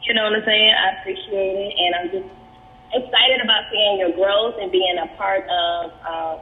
You 0.04 0.14
know 0.14 0.22
what 0.24 0.34
I'm 0.38 0.44
saying? 0.44 0.70
I 0.70 1.00
appreciate 1.00 1.56
it, 1.66 1.74
and 1.76 1.94
I'm 1.96 2.10
just 2.12 2.28
excited 2.94 3.40
about 3.42 3.64
seeing 3.72 3.98
your 3.98 4.12
growth 4.12 4.54
and 4.60 4.70
being 4.70 4.96
a 5.02 5.08
part 5.16 5.42
of 5.48 5.90
uh, 6.06 6.36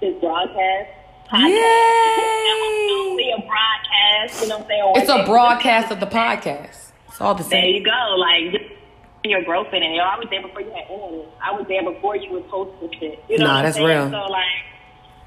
this 0.00 0.14
broadcast. 0.20 0.90
podcast. 1.30 1.50
Only 3.06 3.30
a 3.30 3.38
broadcast, 3.46 4.42
you 4.42 4.48
know 4.48 4.58
what 4.58 4.62
I'm 4.64 4.68
saying? 4.68 4.92
It's 4.96 5.08
a 5.10 5.24
broadcast 5.24 5.92
of 5.92 6.00
the 6.00 6.06
podcast. 6.06 6.90
It's 7.08 7.20
all 7.20 7.34
the 7.36 7.44
same. 7.44 7.50
There 7.50 7.70
you 7.70 7.84
go. 7.84 8.16
Like 8.18 8.76
your 9.24 9.42
growth 9.42 9.68
in 9.72 9.82
it. 9.82 9.94
Yo, 9.94 10.02
I 10.02 10.18
was 10.18 10.26
there 10.30 10.42
before 10.42 10.60
you 10.60 10.70
had 10.70 10.90
internet. 10.90 11.26
I 11.42 11.52
was 11.52 11.66
there 11.68 11.82
before 11.82 12.16
you 12.16 12.30
was 12.32 12.44
hosting 12.48 12.90
shit. 13.00 13.24
You 13.28 13.38
know 13.38 13.46
Nah, 13.46 13.62
that's 13.62 13.76
saying? 13.76 13.86
real. 13.88 14.10
So 14.10 14.30
like 14.30 14.44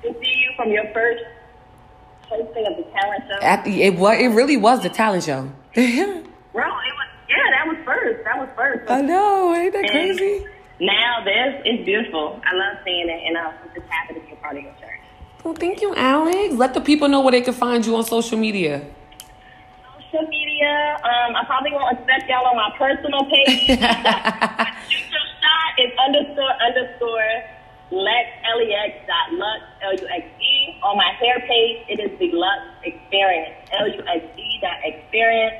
to 0.03 0.13
see 0.23 0.33
you 0.39 0.51
from 0.55 0.71
your 0.71 0.86
first 0.93 1.23
hosting 2.29 2.65
of 2.67 2.77
the 2.77 2.83
talent 2.91 3.23
show. 3.27 3.45
At 3.45 3.63
the, 3.65 3.81
it 3.83 3.95
was. 3.97 4.17
It 4.19 4.27
really 4.27 4.57
was 4.57 4.81
the 4.83 4.89
talent 4.89 5.23
show. 5.23 5.49
Bro, 5.73 5.83
it 5.83 6.24
was 6.53 7.07
yeah, 7.30 7.36
that 7.51 7.67
was 7.67 7.78
first. 7.86 8.24
That 8.24 8.38
was 8.39 8.49
first. 8.55 8.89
I 8.89 9.01
know. 9.01 9.53
Ain't 9.55 9.74
that 9.74 9.82
And 9.84 9.89
crazy? 9.91 10.45
Now 10.80 11.24
this 11.26 11.61
is 11.65 11.86
beautiful. 11.86 12.39
I 12.45 12.55
love 12.55 12.78
seeing 12.86 13.09
it, 13.09 13.22
and 13.26 13.38
I'm 13.38 13.53
just 13.74 13.88
happy 13.89 14.13
to 14.13 14.19
be 14.19 14.32
a 14.32 14.36
part 14.36 14.57
of 14.57 14.63
your 14.63 14.72
journey. 14.74 15.01
Well, 15.43 15.55
thank 15.55 15.82
you, 15.82 15.95
Alex. 15.95 16.53
Let 16.53 16.74
the 16.76 16.82
people 16.82 17.07
know 17.07 17.22
where 17.22 17.32
they 17.32 17.41
can 17.41 17.53
find 17.53 17.84
you 17.86 17.95
on 17.95 18.03
social 18.03 18.38
media. 18.38 18.86
Social 20.18 20.30
media. 20.30 20.97
Um, 21.03 21.36
I 21.36 21.43
probably 21.45 21.72
won't 21.72 21.99
accept 21.99 22.30
y'all 22.30 22.45
on 22.45 22.55
my 22.55 22.72
personal 22.78 23.26
page. 23.26 23.68
Future 24.88 25.26
shot 25.41 25.72
is 25.78 25.91
underscore 26.05 26.53
underscore 26.65 27.43
Lex 27.91 28.28
L 28.51 28.61
E 28.61 28.74
X 28.74 29.05
dot 29.07 29.34
Luxe 29.34 29.63
L 29.84 29.93
U 29.93 30.07
X 30.07 30.26
E. 30.41 30.80
On 30.84 30.97
my 30.97 31.11
hair 31.20 31.39
page, 31.47 31.86
it 31.89 31.99
is 31.99 32.18
the 32.20 32.32
Luxe 32.32 32.65
Experience 32.84 33.55
L 33.80 33.88
U 33.88 34.03
X 34.07 34.26
E 34.38 34.59
dot 34.61 34.78
Experience. 34.84 35.55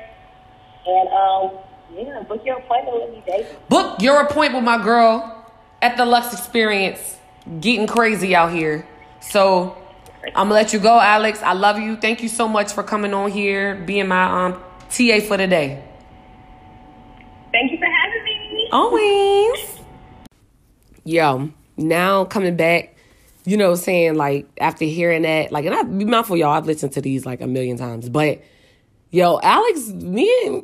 And 0.86 1.08
um, 1.08 1.58
yeah, 1.94 2.22
book 2.22 2.42
your 2.44 2.58
appointment 2.58 3.02
with 3.02 3.10
me, 3.14 3.22
David. 3.26 3.56
Book 3.68 4.00
your 4.00 4.22
appointment 4.22 4.64
my 4.64 4.82
girl 4.82 5.46
at 5.82 5.96
the 5.96 6.04
Luxe 6.04 6.32
Experience. 6.32 7.16
Getting 7.60 7.86
crazy 7.86 8.34
out 8.34 8.52
here. 8.52 8.86
So 9.20 9.76
I'm 10.34 10.48
gonna 10.48 10.54
let 10.54 10.72
you 10.72 10.78
go, 10.78 10.98
Alex. 10.98 11.42
I 11.42 11.52
love 11.52 11.78
you. 11.78 11.96
Thank 11.96 12.22
you 12.22 12.28
so 12.28 12.48
much 12.48 12.72
for 12.72 12.82
coming 12.82 13.14
on 13.14 13.30
here, 13.30 13.74
being 13.74 14.08
my 14.08 14.46
um 14.46 14.52
TA 14.90 15.20
for 15.20 15.36
the 15.36 15.46
day. 15.46 15.82
Thank 17.52 17.72
you 17.72 17.78
for 17.78 17.86
having 17.86 18.24
me. 18.24 18.68
Always. 18.72 19.80
Yo, 21.04 21.50
now 21.76 22.24
coming 22.24 22.56
back, 22.56 22.94
you 23.44 23.56
know, 23.56 23.74
saying 23.74 24.16
like 24.16 24.46
after 24.60 24.84
hearing 24.84 25.22
that, 25.22 25.50
like, 25.52 25.64
and 25.64 25.74
I 25.74 25.82
be 25.82 26.04
mindful, 26.04 26.36
y'all. 26.36 26.52
I've 26.52 26.66
listened 26.66 26.92
to 26.92 27.00
these 27.00 27.24
like 27.24 27.40
a 27.40 27.46
million 27.46 27.78
times, 27.78 28.08
but 28.08 28.42
yo, 29.10 29.40
Alex, 29.42 29.88
me 29.88 30.30
and 30.46 30.62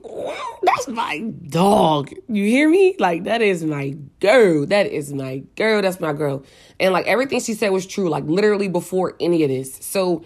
that's 0.63 0.89
my 0.89 1.21
dog. 1.49 2.13
You 2.29 2.45
hear 2.45 2.69
me? 2.69 2.97
Like 2.99 3.25
that 3.25 3.43
is 3.43 3.65
my 3.65 3.97
girl. 4.21 4.67
That 4.67 4.87
is 4.87 5.13
my 5.13 5.43
girl. 5.57 5.83
That's 5.83 6.01
my 6.01 6.13
girl. 6.13 6.45
And 6.79 6.93
like 6.93 7.07
everything 7.07 7.41
she 7.41 7.55
said 7.55 7.71
was 7.71 7.87
true. 7.87 8.09
Like 8.09 8.25
literally 8.25 8.69
before 8.69 9.17
any 9.21 9.43
of 9.43 9.49
this. 9.49 9.75
So 9.77 10.25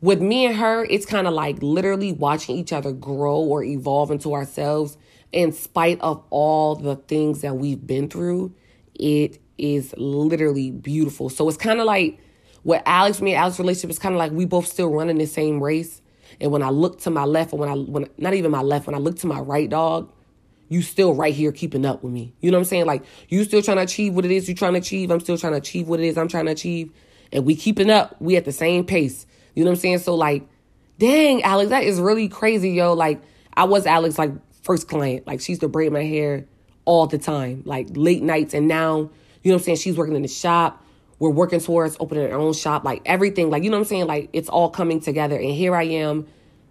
with 0.00 0.20
me 0.20 0.46
and 0.46 0.56
her, 0.56 0.84
it's 0.84 1.06
kind 1.06 1.26
of 1.26 1.34
like 1.34 1.62
literally 1.62 2.12
watching 2.12 2.56
each 2.56 2.72
other 2.72 2.92
grow 2.92 3.36
or 3.36 3.64
evolve 3.64 4.10
into 4.10 4.34
ourselves 4.34 4.96
in 5.32 5.52
spite 5.52 6.00
of 6.00 6.22
all 6.30 6.76
the 6.76 6.96
things 6.96 7.40
that 7.40 7.56
we've 7.56 7.84
been 7.86 8.08
through. 8.08 8.54
It 8.94 9.40
is 9.58 9.94
literally 9.96 10.70
beautiful. 10.70 11.28
So 11.30 11.48
it's 11.48 11.58
kind 11.58 11.80
of 11.80 11.86
like 11.86 12.20
what 12.62 12.82
Alex, 12.86 13.20
me 13.20 13.32
and 13.32 13.40
Alex 13.40 13.58
relationship 13.58 13.90
is 13.90 13.98
kind 13.98 14.14
of 14.14 14.18
like 14.18 14.32
we 14.32 14.44
both 14.44 14.66
still 14.66 14.90
running 14.90 15.18
the 15.18 15.26
same 15.26 15.62
race. 15.62 16.00
And 16.40 16.50
when 16.50 16.62
I 16.62 16.70
look 16.70 17.00
to 17.00 17.10
my 17.10 17.24
left, 17.24 17.52
or 17.52 17.58
when 17.58 17.68
I 17.68 17.74
when 17.74 18.08
not 18.18 18.34
even 18.34 18.50
my 18.50 18.62
left, 18.62 18.86
when 18.86 18.94
I 18.94 18.98
look 18.98 19.18
to 19.20 19.26
my 19.26 19.40
right, 19.40 19.68
dog, 19.68 20.10
you 20.68 20.82
still 20.82 21.14
right 21.14 21.34
here 21.34 21.52
keeping 21.52 21.86
up 21.86 22.02
with 22.02 22.12
me. 22.12 22.34
You 22.40 22.50
know 22.50 22.58
what 22.58 22.62
I'm 22.62 22.66
saying? 22.66 22.86
Like 22.86 23.04
you 23.28 23.44
still 23.44 23.62
trying 23.62 23.78
to 23.78 23.82
achieve 23.82 24.14
what 24.14 24.24
it 24.24 24.30
is 24.30 24.48
you 24.48 24.54
trying 24.54 24.74
to 24.74 24.78
achieve. 24.78 25.10
I'm 25.10 25.20
still 25.20 25.38
trying 25.38 25.52
to 25.52 25.58
achieve 25.58 25.88
what 25.88 26.00
it 26.00 26.06
is 26.06 26.18
I'm 26.18 26.28
trying 26.28 26.46
to 26.46 26.52
achieve, 26.52 26.92
and 27.32 27.44
we 27.44 27.56
keeping 27.56 27.90
up. 27.90 28.20
We 28.20 28.36
at 28.36 28.44
the 28.44 28.52
same 28.52 28.84
pace. 28.84 29.26
You 29.54 29.64
know 29.64 29.70
what 29.70 29.76
I'm 29.76 29.80
saying? 29.80 29.98
So 30.00 30.14
like, 30.14 30.46
dang, 30.98 31.42
Alex, 31.42 31.70
that 31.70 31.84
is 31.84 32.00
really 32.00 32.28
crazy, 32.28 32.70
yo. 32.70 32.92
Like 32.92 33.20
I 33.56 33.64
was 33.64 33.86
Alex 33.86 34.18
like 34.18 34.32
first 34.62 34.88
client. 34.88 35.26
Like 35.26 35.40
she 35.40 35.52
used 35.52 35.62
to 35.62 35.68
braid 35.68 35.92
my 35.92 36.04
hair 36.04 36.46
all 36.84 37.06
the 37.06 37.18
time, 37.18 37.62
like 37.64 37.88
late 37.92 38.22
nights, 38.22 38.54
and 38.54 38.68
now 38.68 39.10
you 39.42 39.52
know 39.52 39.56
what 39.56 39.62
I'm 39.62 39.64
saying. 39.64 39.76
She's 39.78 39.96
working 39.96 40.16
in 40.16 40.22
the 40.22 40.28
shop. 40.28 40.84
We're 41.18 41.30
working 41.30 41.60
towards 41.60 41.96
opening 41.98 42.30
our 42.30 42.38
own 42.38 42.52
shop, 42.52 42.84
like 42.84 43.02
everything, 43.06 43.50
like 43.50 43.62
you 43.62 43.70
know 43.70 43.76
what 43.76 43.84
I'm 43.84 43.88
saying. 43.88 44.06
Like 44.06 44.30
it's 44.32 44.48
all 44.48 44.70
coming 44.70 45.00
together, 45.00 45.36
and 45.36 45.50
here 45.50 45.74
I 45.74 45.84
am 45.84 46.26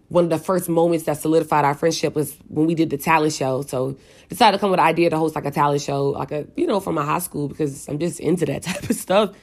one 0.10 0.24
of 0.24 0.30
the 0.30 0.38
first 0.38 0.70
moments 0.70 1.06
that 1.06 1.18
solidified 1.18 1.66
our 1.66 1.74
friendship 1.74 2.14
was 2.14 2.38
when 2.48 2.68
we 2.68 2.76
did 2.76 2.90
the 2.90 2.98
talent 2.98 3.34
show. 3.34 3.64
So 3.64 3.98
decided 4.30 4.58
to 4.58 4.62
come 4.62 4.70
with 4.72 4.78
the 4.78 4.84
idea 4.84 5.10
to 5.10 5.18
host 5.18 5.36
like 5.36 5.46
a 5.46 5.52
talent 5.52 5.82
show, 5.82 6.10
like 6.10 6.32
a 6.32 6.46
you 6.56 6.68
know 6.68 6.80
from 6.80 6.96
my 6.96 7.06
high 7.06 7.20
school 7.20 7.48
because 7.48 7.88
I'm 7.88 8.00
just 8.00 8.20
into 8.20 8.46
that 8.46 8.64
type 8.64 8.90
of 8.90 8.96
stuff. 8.96 9.36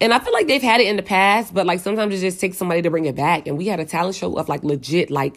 And 0.00 0.12
I 0.12 0.18
feel 0.18 0.32
like 0.32 0.48
they've 0.48 0.62
had 0.62 0.80
it 0.80 0.88
in 0.88 0.96
the 0.96 1.02
past, 1.02 1.54
but 1.54 1.64
like 1.64 1.80
sometimes 1.80 2.14
it 2.14 2.20
just 2.20 2.40
takes 2.40 2.58
somebody 2.58 2.82
to 2.82 2.90
bring 2.90 3.04
it 3.04 3.14
back. 3.14 3.46
And 3.46 3.56
we 3.56 3.66
had 3.66 3.78
a 3.78 3.84
talent 3.84 4.16
show 4.16 4.36
of 4.36 4.48
like 4.48 4.64
legit 4.64 5.10
like 5.10 5.36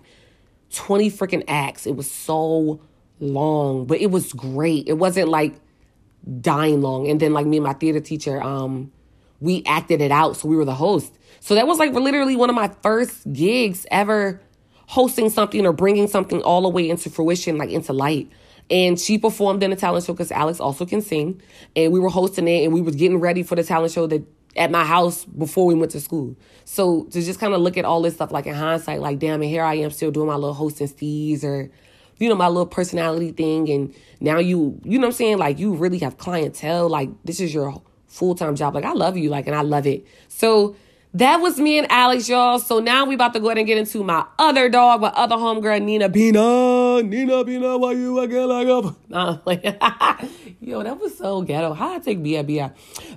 20 0.72 1.12
freaking 1.12 1.44
acts. 1.48 1.86
It 1.86 1.96
was 1.96 2.10
so 2.10 2.82
long, 3.20 3.86
but 3.86 4.02
it 4.02 4.12
was 4.12 4.34
great. 4.34 4.88
It 4.88 4.94
wasn't 4.94 5.30
like 5.30 5.54
dying 6.42 6.82
long. 6.82 7.08
And 7.10 7.20
then 7.20 7.34
like 7.34 7.46
me 7.46 7.58
and 7.58 7.64
my 7.64 7.74
theater 7.74 8.00
teacher, 8.00 8.42
um, 8.42 8.92
we 9.40 9.64
acted 9.66 10.02
it 10.02 10.12
out, 10.12 10.38
so 10.38 10.48
we 10.48 10.56
were 10.56 10.66
the 10.66 10.76
host. 10.76 11.14
So 11.40 11.56
that 11.56 11.68
was 11.68 11.78
like 11.78 11.94
literally 11.94 12.36
one 12.36 12.50
of 12.50 12.56
my 12.56 12.70
first 12.82 13.32
gigs 13.32 13.86
ever 13.92 14.42
hosting 14.88 15.30
something 15.30 15.66
or 15.66 15.74
bringing 15.74 16.08
something 16.08 16.42
all 16.42 16.62
the 16.62 16.70
way 16.70 16.90
into 16.90 17.10
fruition, 17.10 17.58
like 17.58 17.70
into 17.70 17.94
light. 17.94 18.30
And 18.70 19.00
she 19.00 19.18
performed 19.18 19.62
in 19.62 19.70
the 19.70 19.76
talent 19.76 20.06
show 20.06 20.14
because 20.14 20.32
Alex 20.32 20.60
also 20.60 20.86
can 20.86 21.02
sing. 21.02 21.42
And 21.76 21.94
we 21.94 22.00
were 22.00 22.10
hosting 22.10 22.48
it 22.48 22.64
and 22.64 22.74
we 22.74 22.82
was 22.82 22.96
getting 22.96 23.20
ready 23.20 23.44
for 23.44 23.56
the 23.56 23.64
talent 23.64 23.94
show 23.94 24.08
that 24.08 24.24
at 24.56 24.72
my 24.72 24.86
house 24.86 25.26
before 25.26 25.66
we 25.66 25.76
went 25.76 25.92
to 25.92 26.00
school. 26.00 26.36
So 26.64 27.04
to 27.06 27.22
just 27.22 27.40
kind 27.40 27.54
of 27.54 27.62
look 27.62 27.78
at 27.78 27.86
all 27.86 28.02
this 28.02 28.16
stuff 28.16 28.32
like 28.32 28.46
in 28.46 28.56
hindsight, 28.56 29.02
like 29.02 29.20
damn, 29.20 29.42
and 29.42 29.50
here 29.50 29.64
I 29.64 29.76
am 29.76 29.92
still 29.92 30.12
doing 30.12 30.28
my 30.28 30.36
little 30.36 30.54
hosting 30.54 30.88
stees 30.88 31.44
or 31.44 31.70
you 32.18 32.30
know, 32.30 32.36
my 32.36 32.48
little 32.48 32.66
personality 32.66 33.34
thing 33.34 33.70
and 33.70 33.94
now 34.22 34.40
you 34.40 34.80
you 34.84 34.98
know 34.98 35.08
what 35.08 35.14
I'm 35.14 35.18
saying? 35.18 35.38
Like 35.38 35.60
you 35.60 35.76
really 35.76 36.00
have 36.00 36.18
clientele. 36.18 36.90
Like 36.90 37.10
this 37.24 37.40
is 37.40 37.54
your 37.54 37.82
full 38.16 38.36
time 38.36 38.56
job. 38.56 38.74
Like 38.74 38.86
I 38.86 38.94
love 38.94 39.18
you, 39.18 39.30
like 39.30 39.48
and 39.48 39.56
I 39.56 39.62
love 39.62 39.86
it. 39.86 40.08
So 40.28 40.76
that 41.14 41.38
was 41.38 41.58
me 41.58 41.78
and 41.78 41.90
Alex, 41.90 42.28
y'all. 42.28 42.60
So 42.60 42.80
now 42.80 43.06
we 43.06 43.16
about 43.16 43.34
to 43.34 43.40
go 43.40 43.48
ahead 43.48 43.58
and 43.58 43.68
get 43.68 43.78
into 43.78 44.04
my 44.04 44.26
other 44.38 44.68
dog, 44.70 45.02
my 45.02 45.10
other 45.10 45.36
homegirl, 45.36 45.82
Nina 45.82 46.10
Bina. 46.10 47.02
Nina 47.04 47.44
Bina, 47.44 47.78
why 47.78 47.94
you 47.94 48.20
again 48.20 48.48
like 48.50 48.68
up? 48.68 48.98
Nah, 49.08 49.40
like, 49.46 49.64
yo, 50.60 50.84
that 50.84 51.00
was 51.00 51.18
so 51.18 51.42
ghetto. 51.42 51.74
How 51.74 51.96
I 51.96 52.00
take 52.00 52.22
Bia 52.22 52.44
Bia? 52.44 52.74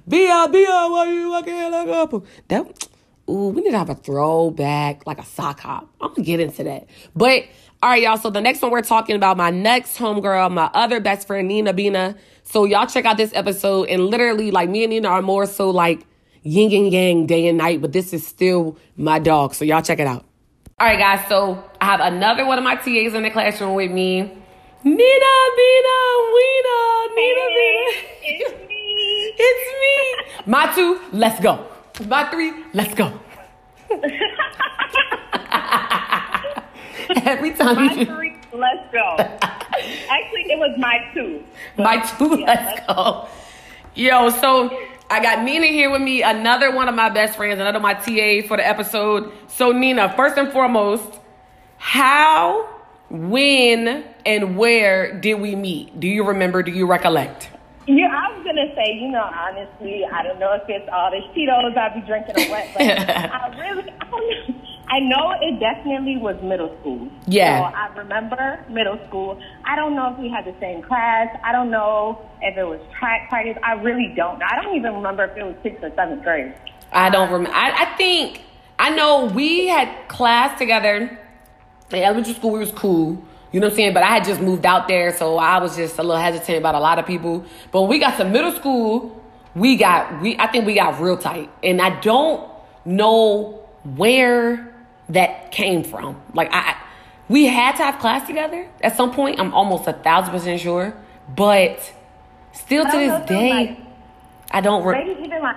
Bia 0.07 0.49
Bia, 0.49 0.69
why 0.69 1.11
you 1.13 1.35
again 1.35 1.73
like 1.73 1.89
up? 1.89 2.25
That, 2.47 2.89
ooh, 3.29 3.49
we 3.49 3.63
need 3.63 3.73
to 3.73 3.79
have 3.79 3.91
a 3.91 3.97
throwback, 3.97 5.05
like 5.07 5.19
a 5.19 5.25
sock 5.25 5.61
hop. 5.61 5.89
I'm 6.01 6.11
gonna 6.11 6.23
get 6.23 6.39
into 6.39 6.63
that. 6.65 6.87
But, 7.17 7.45
all 7.83 7.91
right, 7.91 8.03
y'all. 8.03 8.17
So 8.17 8.31
the 8.31 8.41
next 8.41 8.63
one 8.63 8.71
we're 8.71 8.83
talking 8.83 9.17
about 9.17 9.37
my 9.37 9.51
next 9.51 9.97
homegirl, 9.99 10.53
my 10.53 10.71
other 10.73 11.01
best 11.01 11.27
friend, 11.27 11.49
Nina 11.49 11.73
Bina. 11.73 12.17
So 12.51 12.65
y'all 12.65 12.87
check 12.87 13.05
out 13.05 13.19
this 13.19 13.31
episode 13.35 13.91
and 13.91 14.07
literally, 14.07 14.51
like, 14.51 14.71
me 14.71 14.83
and 14.83 14.89
Nina 14.91 15.09
are 15.09 15.21
more 15.21 15.45
so 15.45 15.69
like, 15.69 16.07
yin 16.43 16.73
and 16.73 16.91
yang 16.91 17.27
day 17.27 17.47
and 17.47 17.59
night, 17.59 17.83
but 17.83 17.93
this 17.93 18.15
is 18.15 18.27
still 18.27 18.79
my 18.97 19.19
dog. 19.19 19.53
So 19.55 19.67
y'all 19.67 19.83
check 19.83 19.99
it 19.99 20.07
out. 20.07 20.25
All 20.81 20.87
right, 20.87 20.99
guys. 20.99 21.29
So 21.29 21.63
I 21.79 21.85
have 21.85 22.01
another 22.01 22.47
one 22.47 22.57
of 22.57 22.65
my 22.65 22.77
TAs 22.77 23.13
in 23.13 23.23
the 23.23 23.29
classroom 23.31 23.75
with 23.75 23.91
me. 23.91 24.23
Nina, 24.23 24.39
Bina, 24.83 25.97
Weena, 26.33 27.09
Nina, 27.17 27.47
Bina. 27.53 27.85
It's 28.23 28.51
me. 28.69 29.35
It's 29.37 29.71
me. 29.83 29.97
My 30.47 30.73
two, 30.75 30.99
let's 31.13 31.39
go. 31.41 31.67
My 32.07 32.25
three, 32.31 32.55
let's 32.73 32.95
go. 32.95 33.13
Every 37.27 37.53
time 37.53 37.77
My 37.77 37.93
you 37.93 38.07
three, 38.07 38.38
let's 38.53 38.93
go. 38.93 39.17
Actually, 39.19 40.51
it 40.51 40.59
was 40.59 40.77
my 40.79 40.99
two. 41.15 41.45
My 41.77 41.99
two, 41.99 42.41
Yeah, 42.41 42.47
let's 42.47 42.87
go. 42.87 43.29
Yo, 43.95 44.31
so 44.31 44.77
I 45.11 45.21
got 45.21 45.43
Nina 45.43 45.67
here 45.67 45.91
with 45.91 46.03
me, 46.03 46.23
another 46.23 46.75
one 46.75 46.89
of 46.89 46.95
my 46.95 47.09
best 47.09 47.37
friends, 47.37 47.61
another 47.61 47.81
my 47.81 47.95
TA 47.95 48.47
for 48.47 48.57
the 48.57 48.67
episode. 48.67 49.33
So 49.49 49.73
Nina, 49.73 50.13
first 50.15 50.37
and 50.37 50.53
foremost, 50.53 51.19
how, 51.79 52.69
when, 53.11 54.05
and 54.27 54.57
where 54.57 55.19
did 55.19 55.35
we 55.35 55.55
meet? 55.57 55.99
Do 55.99 56.07
you 56.07 56.25
remember? 56.25 56.63
Do 56.63 56.71
you 56.71 56.87
recollect? 56.87 57.51
Yeah, 57.87 58.09
I 58.13 58.37
was 58.37 58.45
gonna 58.45 58.75
say, 58.75 58.99
you 59.01 59.09
know, 59.11 59.23
honestly, 59.23 60.05
I 60.05 60.23
don't 60.23 60.39
know 60.39 60.53
if 60.53 60.69
it's 60.69 60.89
all 60.93 61.11
the 61.11 61.23
Cheetos 61.35 61.75
I 61.75 61.95
be 61.95 62.07
drinking 62.07 62.37
or 62.37 62.51
what, 62.51 62.67
but 62.75 62.83
I 62.83 63.57
really, 63.59 63.91
I 63.91 64.11
don't 64.11 64.49
know. 64.49 64.68
I 64.91 65.01
know 65.01 65.35
it 65.41 65.61
definitely 65.61 66.17
was 66.17 66.37
middle 66.43 66.75
school. 66.81 67.09
Yeah. 67.27 67.71
So 67.71 67.77
I 67.77 67.95
remember 67.99 68.65
middle 68.71 68.99
school. 69.09 69.41
I 69.65 69.77
don't 69.77 69.95
know 69.95 70.13
if 70.13 70.19
we 70.19 70.31
had 70.31 70.45
the 70.45 70.55
same 70.61 70.83
class. 70.83 71.29
I 71.45 71.53
don't 71.53 71.71
know 71.71 72.27
if 72.41 72.57
it 72.57 72.65
was 72.65 72.81
track 72.99 73.29
parties. 73.29 73.57
I 73.63 73.73
really 73.75 74.15
don't. 74.17 74.39
know. 74.39 74.47
I 74.49 74.63
don't 74.63 74.75
even 74.77 74.95
remember 74.95 75.25
if 75.25 75.37
it 75.37 75.45
was 75.45 75.57
sixth 75.63 75.85
or 75.85 75.93
seventh 75.95 76.23
grade. 76.23 76.55
I 76.91 77.11
don't 77.11 77.31
remember. 77.31 77.55
I, 77.55 77.85
I 77.85 77.97
think 77.97 78.43
I 78.79 78.91
know 78.91 79.27
we 79.27 79.67
had 79.67 80.09
class 80.09 80.59
together 80.59 81.19
in 81.91 82.03
elementary 82.03 82.35
school. 82.35 82.53
We 82.53 82.61
was 82.61 82.73
cool. 82.73 83.23
You 83.53 83.61
know 83.61 83.67
what 83.67 83.73
I'm 83.73 83.77
saying? 83.77 83.95
But 83.95 84.03
I 84.03 84.09
had 84.09 84.25
just 84.25 84.41
moved 84.41 84.67
out 84.67 84.89
there, 84.89 85.17
so 85.17 85.39
I 85.39 85.59
was 85.59 85.77
just 85.77 85.99
a 85.99 86.03
little 86.03 86.21
hesitant 86.21 86.59
about 86.59 86.75
a 86.75 86.81
lot 86.81 86.99
of 86.99 87.07
people. 87.07 87.45
But 87.73 87.83
when 87.83 87.91
we 87.91 87.99
got 87.99 88.17
to 88.19 88.25
middle 88.25 88.53
school, 88.53 89.23
we 89.55 89.77
got 89.77 90.23
we 90.23 90.39
I 90.39 90.47
think 90.47 90.67
we 90.67 90.75
got 90.75 91.01
real 91.01 91.17
tight, 91.17 91.51
and 91.63 91.81
I 91.81 91.99
don't 92.01 92.51
know 92.85 93.67
where 93.85 94.75
that 95.11 95.51
came 95.53 95.83
from. 95.85 96.21
Like 96.35 96.49
I, 96.53 96.77
we 97.29 97.45
had 97.47 97.77
to 97.77 97.83
have 97.85 97.99
class 97.99 98.27
together 98.27 98.69
at 98.83 98.97
some 98.97 99.13
point. 99.13 99.39
I'm 99.41 99.53
almost 99.55 99.87
a 99.87 99.93
thousand 99.93 100.33
percent 100.33 100.61
sure, 100.61 100.95
but 101.35 101.79
still 102.53 102.85
to 102.85 102.91
don't 102.93 103.07
know 103.07 103.19
this 103.19 103.25
if 103.25 103.31
it 103.31 103.35
was 103.35 103.41
day, 103.43 103.51
like- 103.51 103.79
I 104.51 104.61
don't. 104.61 104.85
Re- 104.85 105.05
Maybe 105.05 105.21
even 105.25 105.43
like 105.43 105.57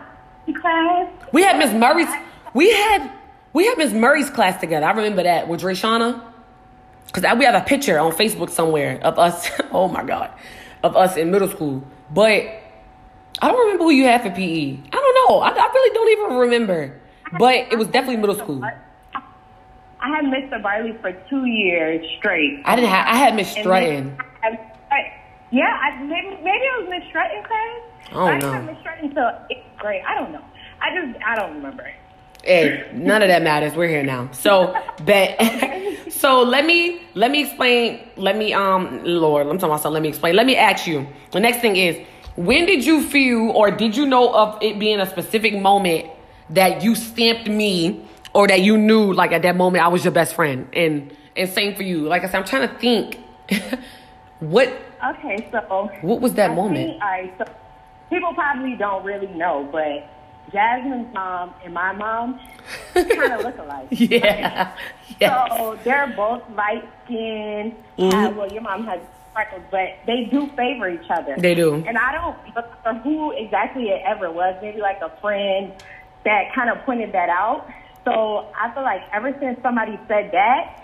class. 0.60 1.10
we 1.32 1.44
had 1.44 1.58
Miss 1.58 1.74
Murray's. 1.74 2.10
We 2.54 2.70
had 2.72 3.10
we 3.54 3.66
had 3.66 3.78
Miss 3.78 3.94
Murray's 3.94 4.30
class 4.30 4.60
together. 4.60 4.86
I 4.86 4.92
remember 4.92 5.24
that 5.24 5.48
with 5.48 5.62
Drayshana. 5.62 6.22
Cause 7.14 7.24
we 7.38 7.44
have 7.46 7.56
a 7.56 7.66
picture 7.66 8.00
on 8.00 8.12
Facebook 8.14 8.50
somewhere 8.50 9.00
of 9.04 9.18
us. 9.20 9.50
Oh 9.72 9.88
my 9.88 10.04
god, 10.04 10.32
of 10.84 10.96
us 10.98 11.16
in 11.16 11.32
middle 11.32 11.48
school. 11.50 11.84
But 12.14 12.32
I 13.42 13.48
don't 13.48 13.60
remember 13.60 13.86
who 13.86 13.92
you 13.92 14.04
had 14.06 14.22
for 14.22 14.30
PE. 14.30 14.78
I 14.92 14.96
don't 14.96 15.30
know. 15.30 15.40
I, 15.40 15.50
I 15.50 15.72
really 15.74 15.94
don't 15.94 16.10
even 16.28 16.38
remember. 16.38 17.00
But 17.40 17.72
it 17.72 17.78
was 17.78 17.88
definitely 17.88 18.18
middle 18.18 18.36
school. 18.36 18.62
I 20.02 20.10
had 20.10 20.26
Mr. 20.26 20.62
Barley 20.62 20.98
for 21.02 21.12
two 21.30 21.46
years 21.46 22.06
straight. 22.18 22.62
I 22.66 22.76
didn't 22.76 22.90
have. 22.90 23.08
I 23.08 23.16
had 23.16 23.36
Miss 23.36 23.52
Stratton. 23.52 24.18
had- 24.42 24.72
yeah, 25.52 25.66
I, 25.66 26.02
maybe 26.04 26.30
maybe 26.42 26.64
it 26.64 26.82
was 26.82 26.90
Miss 26.90 27.10
Stratton 27.10 27.44
class. 27.44 27.82
I 28.10 28.14
don't 28.14 28.28
I 28.28 28.40
didn't 28.40 28.66
know. 28.66 28.72
Miss 28.72 28.80
Stratton 28.80 29.10
until 29.10 29.30
eighth 29.52 29.66
grade. 29.80 30.02
I 30.08 30.16
don't 30.16 30.32
know. 30.32 30.44
I 30.82 30.96
just 30.96 31.24
I 31.26 31.36
don't 31.36 31.56
remember. 31.56 31.92
Hey, 32.44 32.90
none 32.94 33.22
of 33.22 33.28
that 33.28 33.44
matters. 33.44 33.76
We're 33.76 33.90
here 33.90 34.02
now. 34.02 34.32
So, 34.32 34.76
bet. 35.06 36.12
so 36.12 36.42
let 36.42 36.66
me 36.66 37.02
let 37.16 37.32
me 37.32 37.44
explain. 37.44 38.00
Let 38.16 38.38
me 38.38 38.54
um, 38.54 39.02
Lord, 39.04 39.46
I'm 39.48 39.58
talking 39.58 39.76
about. 39.76 39.92
Let 39.92 40.02
me 40.02 40.10
explain. 40.10 40.36
Let 40.36 40.46
me 40.46 40.56
ask 40.56 40.88
you. 40.88 41.06
The 41.32 41.42
next 41.42 41.60
thing 41.60 41.76
is, 41.76 41.98
when 42.38 42.66
did 42.66 42.86
you 42.86 43.04
feel, 43.04 43.52
or 43.52 43.72
did 43.72 43.98
you 43.98 44.06
know 44.06 44.34
of 44.34 44.58
it 44.62 44.80
being 44.80 45.02
a 45.02 45.06
specific 45.06 45.60
moment 45.60 46.10
that 46.50 46.82
you 46.82 46.96
stamped 46.96 47.50
me 47.50 48.06
or 48.34 48.48
that 48.48 48.62
you 48.62 48.78
knew 48.78 49.14
like 49.14 49.32
at 49.32 49.42
that 49.44 49.56
moment 49.56 49.84
I 49.84 49.88
was 49.90 50.04
your 50.04 50.14
best 50.14 50.34
friend? 50.36 50.68
And 50.74 51.16
and 51.36 51.50
same 51.50 51.76
for 51.76 51.84
you. 51.84 52.04
Like 52.08 52.24
I 52.24 52.28
said, 52.28 52.36
I'm 52.40 52.46
trying 52.46 52.68
to 52.68 52.76
think 52.76 53.20
what 54.40 54.72
Okay, 55.04 55.48
so 55.52 55.90
what 56.02 56.22
was 56.22 56.34
that 56.36 56.52
I 56.52 56.56
moment? 56.56 56.88
think- 56.92 57.02
all 57.02 57.10
right, 57.10 57.34
so 57.40 57.46
people 58.10 58.34
probably 58.36 58.76
don't 58.76 59.04
really 59.04 59.28
know, 59.28 59.68
but 59.72 60.08
Jasmine's 60.52 61.12
mom 61.14 61.54
and 61.64 61.74
my 61.74 61.92
mom 61.94 62.40
kind 62.94 63.34
of 63.34 63.42
look 63.44 63.58
alike. 63.58 63.88
Yeah. 63.92 64.76
Yes. 65.20 65.58
So 65.58 65.78
they're 65.84 66.14
both 66.16 66.44
light 66.56 66.84
skinned. 67.06 67.76
Mhm. 67.98 68.36
well, 68.36 68.52
your 68.52 68.62
mom 68.62 68.86
has 68.86 69.00
freckles, 69.34 69.64
but 69.72 69.90
they 70.06 70.26
do 70.26 70.48
favor 70.56 70.90
each 70.90 71.10
other. 71.10 71.36
They 71.38 71.56
do. 71.56 71.76
And 71.88 71.98
I 71.98 72.12
don't 72.12 72.36
remember 72.84 73.02
who 73.04 73.32
exactly 73.32 73.90
it 73.90 74.02
ever 74.06 74.32
was. 74.32 74.56
Maybe 74.62 74.82
like 74.82 75.00
a 75.02 75.10
friend 75.22 75.74
that 76.26 76.54
kind 76.54 76.70
of 76.70 76.78
pointed 76.86 77.12
that 77.14 77.30
out. 77.30 77.68
So 78.06 78.48
I 78.58 78.74
feel 78.74 78.84
like 78.84 79.02
ever 79.14 79.36
since 79.40 79.60
somebody 79.62 80.00
said 80.08 80.32
that, 80.34 80.78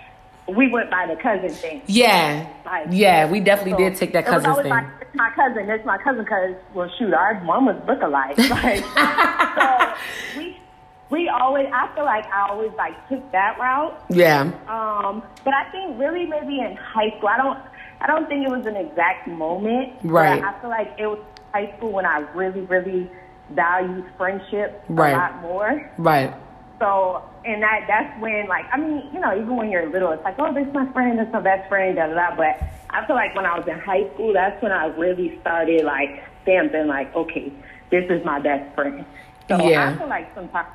we 0.48 0.70
went 0.70 0.90
by 0.90 1.08
the 1.08 1.22
cousin 1.22 1.50
thing. 1.50 1.82
Yeah. 1.88 2.48
Like, 2.66 2.88
Yeah, 2.92 3.30
we 3.30 3.40
definitely 3.42 3.74
so 3.74 3.90
did 3.90 3.96
take 3.98 4.14
that 4.14 4.26
cousin 4.26 4.54
thing. 4.56 4.70
Like, 4.70 4.86
it's 5.02 5.16
my 5.16 5.30
cousin. 5.36 5.70
It's 5.70 5.86
my 5.86 5.98
cousin 5.98 6.24
because, 6.24 6.56
well, 6.74 6.90
shoot, 6.98 7.14
our 7.14 7.44
mamas 7.44 7.82
look 7.88 8.02
alike. 8.02 8.38
Like, 8.50 8.84
so 8.86 10.40
we 10.40 10.58
we 11.10 11.30
always. 11.30 11.68
I 11.74 11.94
feel 11.96 12.06
like 12.06 12.26
I 12.28 12.50
always 12.50 12.72
like 12.78 13.10
took 13.10 13.30
that 13.32 13.58
route. 13.60 14.00
Yeah. 14.10 14.42
Um, 14.68 15.24
but 15.44 15.54
I 15.54 15.70
think 15.72 16.00
really 16.00 16.26
maybe 16.26 16.60
in 16.60 16.76
high 16.78 17.10
school, 17.18 17.30
I 17.30 17.38
don't. 17.38 17.60
I 18.00 18.08
don't 18.08 18.28
think 18.28 18.46
it 18.46 18.52
was 18.52 18.66
an 18.68 18.76
exact 18.76 19.28
moment. 19.28 19.94
Right. 20.04 20.42
I 20.44 20.60
feel 20.62 20.70
like 20.70 20.94
it 21.00 21.08
was 21.08 21.20
high 21.54 21.76
school 21.78 21.92
when 21.92 22.06
I 22.06 22.20
really, 22.36 22.62
really 22.62 23.10
valued 23.52 24.06
friendship 24.18 24.84
Right. 24.88 25.14
a 25.14 25.18
lot 25.18 25.42
more. 25.42 25.92
Right. 25.98 26.34
So, 26.80 27.24
and 27.44 27.62
that 27.64 27.86
that's 27.88 28.22
when, 28.22 28.48
like, 28.48 28.66
I 28.72 28.78
mean, 28.78 29.10
you 29.12 29.20
know, 29.20 29.34
even 29.36 29.56
when 29.56 29.72
you're 29.72 29.90
little, 29.90 30.12
it's 30.12 30.24
like, 30.24 30.36
oh, 30.38 30.54
this 30.54 30.68
is 30.68 30.74
my 30.74 30.92
friend, 30.94 31.18
this 31.18 31.28
is 31.28 31.34
my 31.34 31.42
best 31.42 31.68
friend, 31.70 31.96
da 31.96 32.08
da 32.08 32.14
da. 32.14 32.36
But 32.36 32.62
I 32.92 33.06
feel 33.08 33.16
like 33.16 33.36
when 33.36 33.46
I 33.46 33.58
was 33.58 33.68
in 33.68 33.80
high 33.80 34.08
school, 34.14 34.34
that's 34.34 34.62
when 34.62 34.72
I 34.72 34.86
really 34.88 35.40
started 35.42 35.84
like 35.86 36.24
stamping, 36.44 36.88
like, 36.88 37.16
okay, 37.16 37.52
this 37.90 38.06
is 38.12 38.24
my 38.24 38.40
best 38.40 38.74
friend. 38.76 39.06
So 39.50 39.58
Yeah. 39.68 39.90
I 39.96 39.98
feel 39.98 40.08
like 40.08 40.28
sometimes 40.36 40.68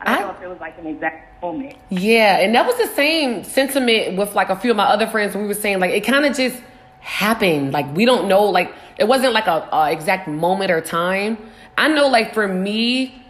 I 0.00 0.04
don't 0.04 0.14
I- 0.16 0.20
know 0.28 0.34
if 0.36 0.42
it 0.42 0.48
was 0.48 0.60
like 0.60 0.78
an 0.78 0.86
exact 0.86 1.42
moment. 1.42 1.74
Yeah, 1.90 2.38
and 2.38 2.54
that 2.54 2.64
was 2.66 2.76
the 2.76 2.86
same 2.94 3.42
sentiment 3.42 4.16
with 4.16 4.34
like 4.34 4.48
a 4.50 4.56
few 4.56 4.70
of 4.70 4.76
my 4.76 4.84
other 4.84 5.06
friends. 5.08 5.34
We 5.34 5.46
were 5.46 5.54
saying 5.54 5.80
like 5.80 5.92
it 5.92 6.02
kind 6.02 6.24
of 6.24 6.36
just 6.36 6.62
happened. 7.00 7.72
Like 7.72 7.92
we 7.96 8.04
don't 8.04 8.28
know. 8.28 8.44
Like 8.44 8.72
it 8.98 9.08
wasn't 9.08 9.32
like 9.32 9.46
a, 9.48 9.68
a 9.72 9.90
exact 9.92 10.28
moment 10.28 10.70
or 10.70 10.80
time. 10.80 11.36
I 11.76 11.88
know, 11.88 12.06
like 12.08 12.32
for 12.34 12.46
me, 12.46 13.20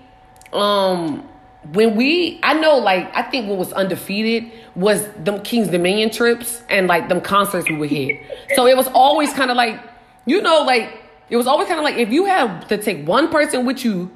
um, 0.52 1.26
when 1.72 1.96
we, 1.96 2.38
I 2.42 2.54
know, 2.54 2.76
like 2.78 3.10
I 3.16 3.22
think 3.22 3.48
what 3.48 3.58
was 3.58 3.72
undefeated 3.72 4.52
was 4.74 5.06
them 5.12 5.42
Kings 5.42 5.68
Dominion 5.68 6.10
trips 6.10 6.62
and 6.68 6.86
like 6.86 7.08
them 7.08 7.20
concerts 7.20 7.68
we 7.68 7.76
would 7.76 7.90
hit. 7.90 8.20
so 8.54 8.66
it 8.66 8.76
was 8.76 8.88
always 8.88 9.32
kind 9.32 9.50
of 9.50 9.56
like, 9.56 9.80
you 10.26 10.42
know, 10.42 10.62
like 10.62 11.00
it 11.30 11.36
was 11.36 11.46
always 11.46 11.68
kind 11.68 11.78
of 11.78 11.84
like 11.84 11.96
if 11.96 12.10
you 12.10 12.26
had 12.26 12.68
to 12.68 12.76
take 12.76 13.06
one 13.06 13.28
person 13.28 13.64
with 13.64 13.84
you 13.84 14.10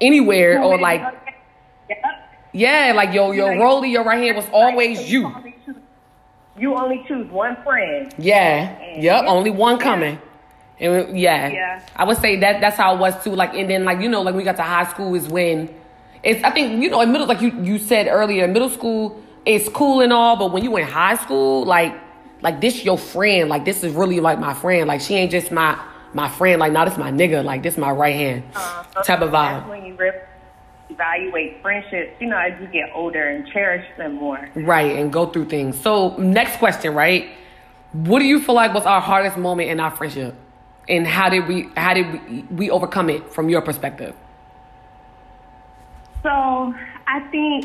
anywhere 0.00 0.62
or 0.62 0.78
like 0.78 1.00
yeah, 2.52 2.92
like 2.94 3.14
yo, 3.14 3.30
yo, 3.30 3.46
You 3.46 3.54
know, 3.54 3.62
Rolly, 3.62 3.90
your 3.90 4.04
right 4.04 4.22
hand 4.22 4.36
was 4.36 4.46
always 4.52 5.10
you. 5.10 5.34
You 6.58 6.74
only 6.74 7.02
choose 7.08 7.30
one 7.30 7.56
friend. 7.64 8.14
Yeah, 8.18 8.98
yep, 8.98 9.24
only 9.26 9.50
one 9.50 9.78
coming. 9.78 10.20
And 10.78 11.18
yeah. 11.18 11.48
Yeah. 11.48 11.82
I 11.96 12.04
would 12.04 12.18
say 12.18 12.36
that 12.40 12.60
that's 12.60 12.76
how 12.76 12.94
it 12.94 12.98
was 12.98 13.22
too. 13.24 13.34
Like, 13.34 13.54
and 13.54 13.70
then 13.70 13.84
like 13.84 14.00
you 14.00 14.08
know, 14.08 14.20
like 14.20 14.34
we 14.34 14.42
got 14.42 14.56
to 14.56 14.62
high 14.62 14.84
school 14.84 15.14
is 15.14 15.28
when 15.28 15.74
it's. 16.22 16.42
I 16.44 16.50
think 16.50 16.82
you 16.82 16.90
know, 16.90 17.00
in 17.00 17.12
middle, 17.12 17.26
like 17.26 17.40
you 17.40 17.50
you 17.62 17.78
said 17.78 18.06
earlier, 18.08 18.46
middle 18.48 18.70
school 18.70 19.22
it's 19.44 19.68
cool 19.68 20.00
and 20.00 20.12
all, 20.12 20.36
but 20.36 20.52
when 20.52 20.62
you 20.62 20.76
in 20.76 20.86
high 20.86 21.16
school, 21.16 21.64
like 21.64 21.94
like 22.42 22.60
this 22.60 22.84
your 22.84 22.98
friend, 22.98 23.48
like 23.48 23.64
this 23.64 23.82
is 23.84 23.92
really 23.92 24.20
like 24.20 24.38
my 24.38 24.54
friend. 24.54 24.88
Like 24.88 25.00
she 25.00 25.14
ain't 25.14 25.30
just 25.30 25.50
my 25.50 25.78
my 26.12 26.28
friend. 26.28 26.60
Like 26.60 26.72
now 26.72 26.84
this 26.84 26.96
my 26.96 27.10
nigga. 27.10 27.44
Like 27.44 27.62
this 27.62 27.76
my 27.76 27.90
right 27.90 28.14
hand 28.14 28.44
Uh, 28.54 28.84
type 29.02 29.20
of 29.20 29.32
That's 29.32 29.64
vibe. 29.64 29.68
when 29.68 29.84
you 29.84 29.94
really 29.96 30.18
evaluate 30.90 31.60
friendships, 31.62 32.20
you 32.20 32.28
know, 32.28 32.36
as 32.36 32.60
you 32.60 32.66
get 32.68 32.90
older 32.94 33.28
and 33.28 33.46
cherish 33.48 33.86
them 33.96 34.14
more. 34.14 34.48
Right, 34.54 34.96
and 34.96 35.10
go 35.12 35.26
through 35.26 35.46
things. 35.46 35.80
So, 35.80 36.16
next 36.18 36.58
question, 36.58 36.94
right? 36.94 37.30
What 37.92 38.18
do 38.18 38.26
you 38.26 38.40
feel 38.40 38.54
like 38.54 38.74
was 38.74 38.84
our 38.84 39.00
hardest 39.00 39.38
moment 39.38 39.70
in 39.70 39.80
our 39.80 39.90
friendship? 39.90 40.34
And 40.88 41.06
how 41.06 41.28
did 41.30 41.48
we 41.48 41.68
how 41.76 41.94
did 41.94 42.12
we, 42.30 42.42
we 42.50 42.70
overcome 42.70 43.08
it 43.10 43.32
from 43.32 43.48
your 43.48 43.62
perspective? 43.62 44.14
So 46.22 46.28
I 47.06 47.20
think, 47.30 47.64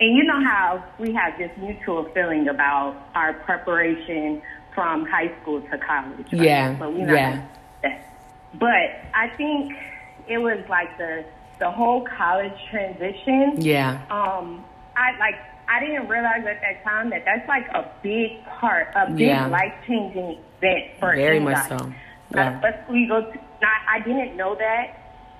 and 0.00 0.16
you 0.16 0.24
know 0.24 0.40
how 0.44 0.82
we 0.98 1.12
have 1.14 1.38
this 1.38 1.50
mutual 1.58 2.04
feeling 2.14 2.48
about 2.48 2.96
our 3.14 3.32
preparation 3.34 4.42
from 4.74 5.06
high 5.06 5.30
school 5.42 5.60
to 5.60 5.78
college. 5.78 6.26
Right? 6.32 6.42
Yeah, 6.42 6.76
But 6.78 6.92
we 6.92 7.00
yeah. 7.00 7.06
gonna 7.06 7.48
do 7.82 7.88
that. 7.88 8.14
But 8.54 8.90
I 9.14 9.28
think 9.36 9.72
it 10.28 10.38
was 10.38 10.58
like 10.68 10.96
the 10.98 11.24
the 11.58 11.70
whole 11.70 12.06
college 12.16 12.52
transition. 12.70 13.54
Yeah. 13.60 14.00
Um, 14.10 14.64
I 14.96 15.16
like 15.18 15.34
I 15.68 15.80
didn't 15.80 16.08
realize 16.08 16.44
at 16.46 16.60
that 16.62 16.82
time 16.84 17.10
that 17.10 17.24
that's 17.24 17.46
like 17.48 17.68
a 17.74 17.90
big 18.02 18.44
part, 18.46 18.88
a 18.96 19.10
big 19.10 19.20
Yeah. 19.26 19.46
life 19.48 19.74
changing 19.86 20.38
event 20.62 20.84
for 20.98 21.14
Very 21.14 21.40
much 21.40 21.56
anybody. 21.70 21.78
so. 21.82 21.86
Like, 21.86 21.94
Yeah. 22.34 22.58
But 22.62 22.90
we 22.90 23.06
go 23.06 23.20
to, 23.22 23.38
I, 23.62 23.96
I 23.96 24.00
didn't 24.00 24.36
know 24.36 24.54
that. 24.54 24.94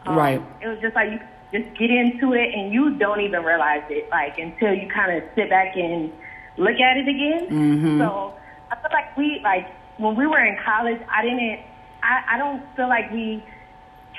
Um, 0.06 0.16
Right. 0.16 0.42
It 0.60 0.68
was 0.68 0.78
just 0.80 0.94
like 0.94 1.10
you 1.12 1.20
just 1.52 1.64
get 1.78 1.90
into 1.90 2.32
it 2.34 2.52
and 2.54 2.72
you 2.72 2.94
don't 2.98 3.20
even 3.20 3.42
realize 3.42 3.82
it, 3.90 4.08
like 4.10 4.38
until 4.38 4.72
you 4.74 4.88
kind 4.88 5.16
of 5.16 5.22
sit 5.34 5.48
back 5.50 5.76
and 5.76 6.12
look 6.56 6.78
at 6.80 6.96
it 6.96 7.08
again. 7.08 7.48
Mm-hmm. 7.48 7.98
So 8.00 8.34
I 8.70 8.76
feel 8.76 8.90
like 8.92 9.16
we 9.16 9.40
like 9.42 9.66
when 9.98 10.14
we 10.16 10.26
were 10.26 10.44
in 10.44 10.56
college, 10.64 11.00
I 11.10 11.22
didn't. 11.22 11.60
I, 12.02 12.34
I 12.34 12.38
don't 12.38 12.62
feel 12.76 12.88
like 12.88 13.10
we 13.12 13.42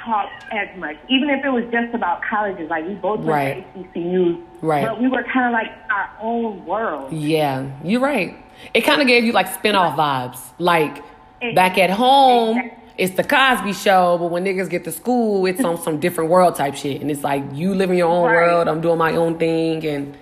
talked 0.03 0.45
as 0.51 0.67
much, 0.77 0.95
even 1.09 1.29
if 1.29 1.43
it 1.45 1.49
was 1.49 1.63
just 1.71 1.93
about 1.93 2.21
colleges. 2.29 2.69
Like 2.69 2.85
we 2.87 2.93
both 2.95 3.19
went 3.19 3.29
Right. 3.29 3.73
to 3.73 3.79
HBCUs, 3.99 4.43
Right. 4.61 4.85
But 4.85 4.99
we 5.01 5.07
were 5.07 5.23
kind 5.23 5.45
of 5.45 5.51
like 5.53 5.71
our 5.91 6.09
own 6.21 6.65
world. 6.65 7.13
Yeah, 7.13 7.69
you're 7.83 8.01
right. 8.01 8.35
It 8.73 8.81
kind 8.81 9.01
of 9.01 9.07
gave 9.07 9.23
you 9.23 9.31
like 9.31 9.47
spin-off 9.53 9.97
vibes. 9.97 10.39
Like 10.57 11.01
back 11.55 11.77
at 11.77 11.89
home, 11.89 12.57
Exactly. 12.57 12.78
It's 12.99 13.15
the 13.15 13.23
Cosby 13.23 13.71
show, 13.71 14.17
but 14.17 14.27
when 14.29 14.43
niggas 14.43 14.69
get 14.69 14.83
to 14.83 14.91
school, 14.91 15.45
it's 15.45 15.63
on 15.63 15.81
some 15.81 16.01
different 16.01 16.29
world 16.29 16.55
type 16.55 16.75
shit. 16.75 17.01
And 17.01 17.09
it's 17.09 17.23
like 17.23 17.43
you 17.53 17.73
live 17.73 17.89
in 17.89 17.97
your 17.97 18.09
own 18.09 18.25
Right. 18.25 18.33
world, 18.35 18.67
I'm 18.67 18.81
doing 18.81 18.97
my 18.97 19.15
own 19.15 19.39
thing, 19.39 19.85
and 19.85 20.17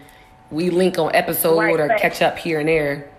we 0.52 0.70
link 0.70 1.00
on 1.00 1.14
episode 1.16 1.58
Right, 1.58 1.80
or 1.80 1.88
catch 1.98 2.22
up 2.22 2.38
here 2.38 2.60
and 2.60 2.70
there. 2.70 3.10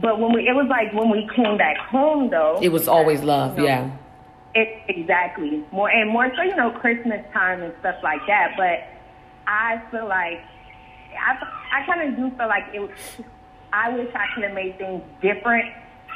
But 0.00 0.18
when 0.18 0.32
we, 0.32 0.48
it 0.48 0.54
was 0.54 0.66
like 0.68 0.92
when 0.94 1.10
we 1.10 1.28
came 1.36 1.58
back 1.58 1.76
home, 1.76 2.30
though, 2.30 2.58
It 2.62 2.70
was 2.70 2.88
always 2.88 3.22
love, 3.22 3.58
you 3.58 3.64
know, 3.64 3.68
yeah. 3.68 3.90
It, 4.54 4.82
exactly. 4.88 5.62
More 5.70 5.90
and 5.90 6.08
more 6.10 6.32
so, 6.34 6.42
you 6.42 6.56
know, 6.56 6.70
Christmas 6.70 7.22
time 7.34 7.62
and 7.62 7.74
stuff 7.80 7.96
like 8.02 8.26
that. 8.28 8.54
But 8.56 8.88
I 9.46 9.82
feel 9.90 10.08
like 10.08 10.40
I, 11.14 11.36
I 11.70 11.84
kind 11.84 12.08
of 12.08 12.16
do 12.16 12.34
feel 12.36 12.48
like 12.48 12.64
it. 12.72 12.80
was 12.80 12.90
I 13.74 13.90
wish 13.90 14.08
I 14.14 14.24
could 14.34 14.44
have 14.44 14.54
made 14.54 14.78
things 14.78 15.02
different 15.20 15.66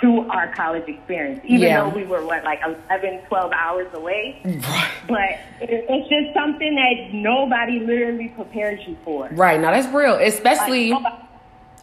through 0.02 0.28
our 0.30 0.52
college 0.52 0.82
experience, 0.88 1.40
even 1.44 1.60
Yeah. 1.68 1.80
though 1.84 1.88
we 1.96 2.04
were 2.04 2.26
what 2.26 2.42
like 2.44 2.60
11, 2.90 3.20
12 3.28 3.52
hours 3.52 3.86
away. 3.94 4.40
But 5.08 5.38
it, 5.60 5.86
it's 5.88 6.08
just 6.10 6.34
something 6.34 6.74
that 6.74 7.14
nobody 7.14 7.78
literally 7.78 8.28
prepares 8.28 8.80
you 8.86 8.96
for. 9.04 9.28
Right, 9.32 9.58
now 9.60 9.70
that's 9.70 9.86
real. 9.94 10.14
Like, 10.16 10.26
Especially 10.26 10.90
nobody- 10.90 11.16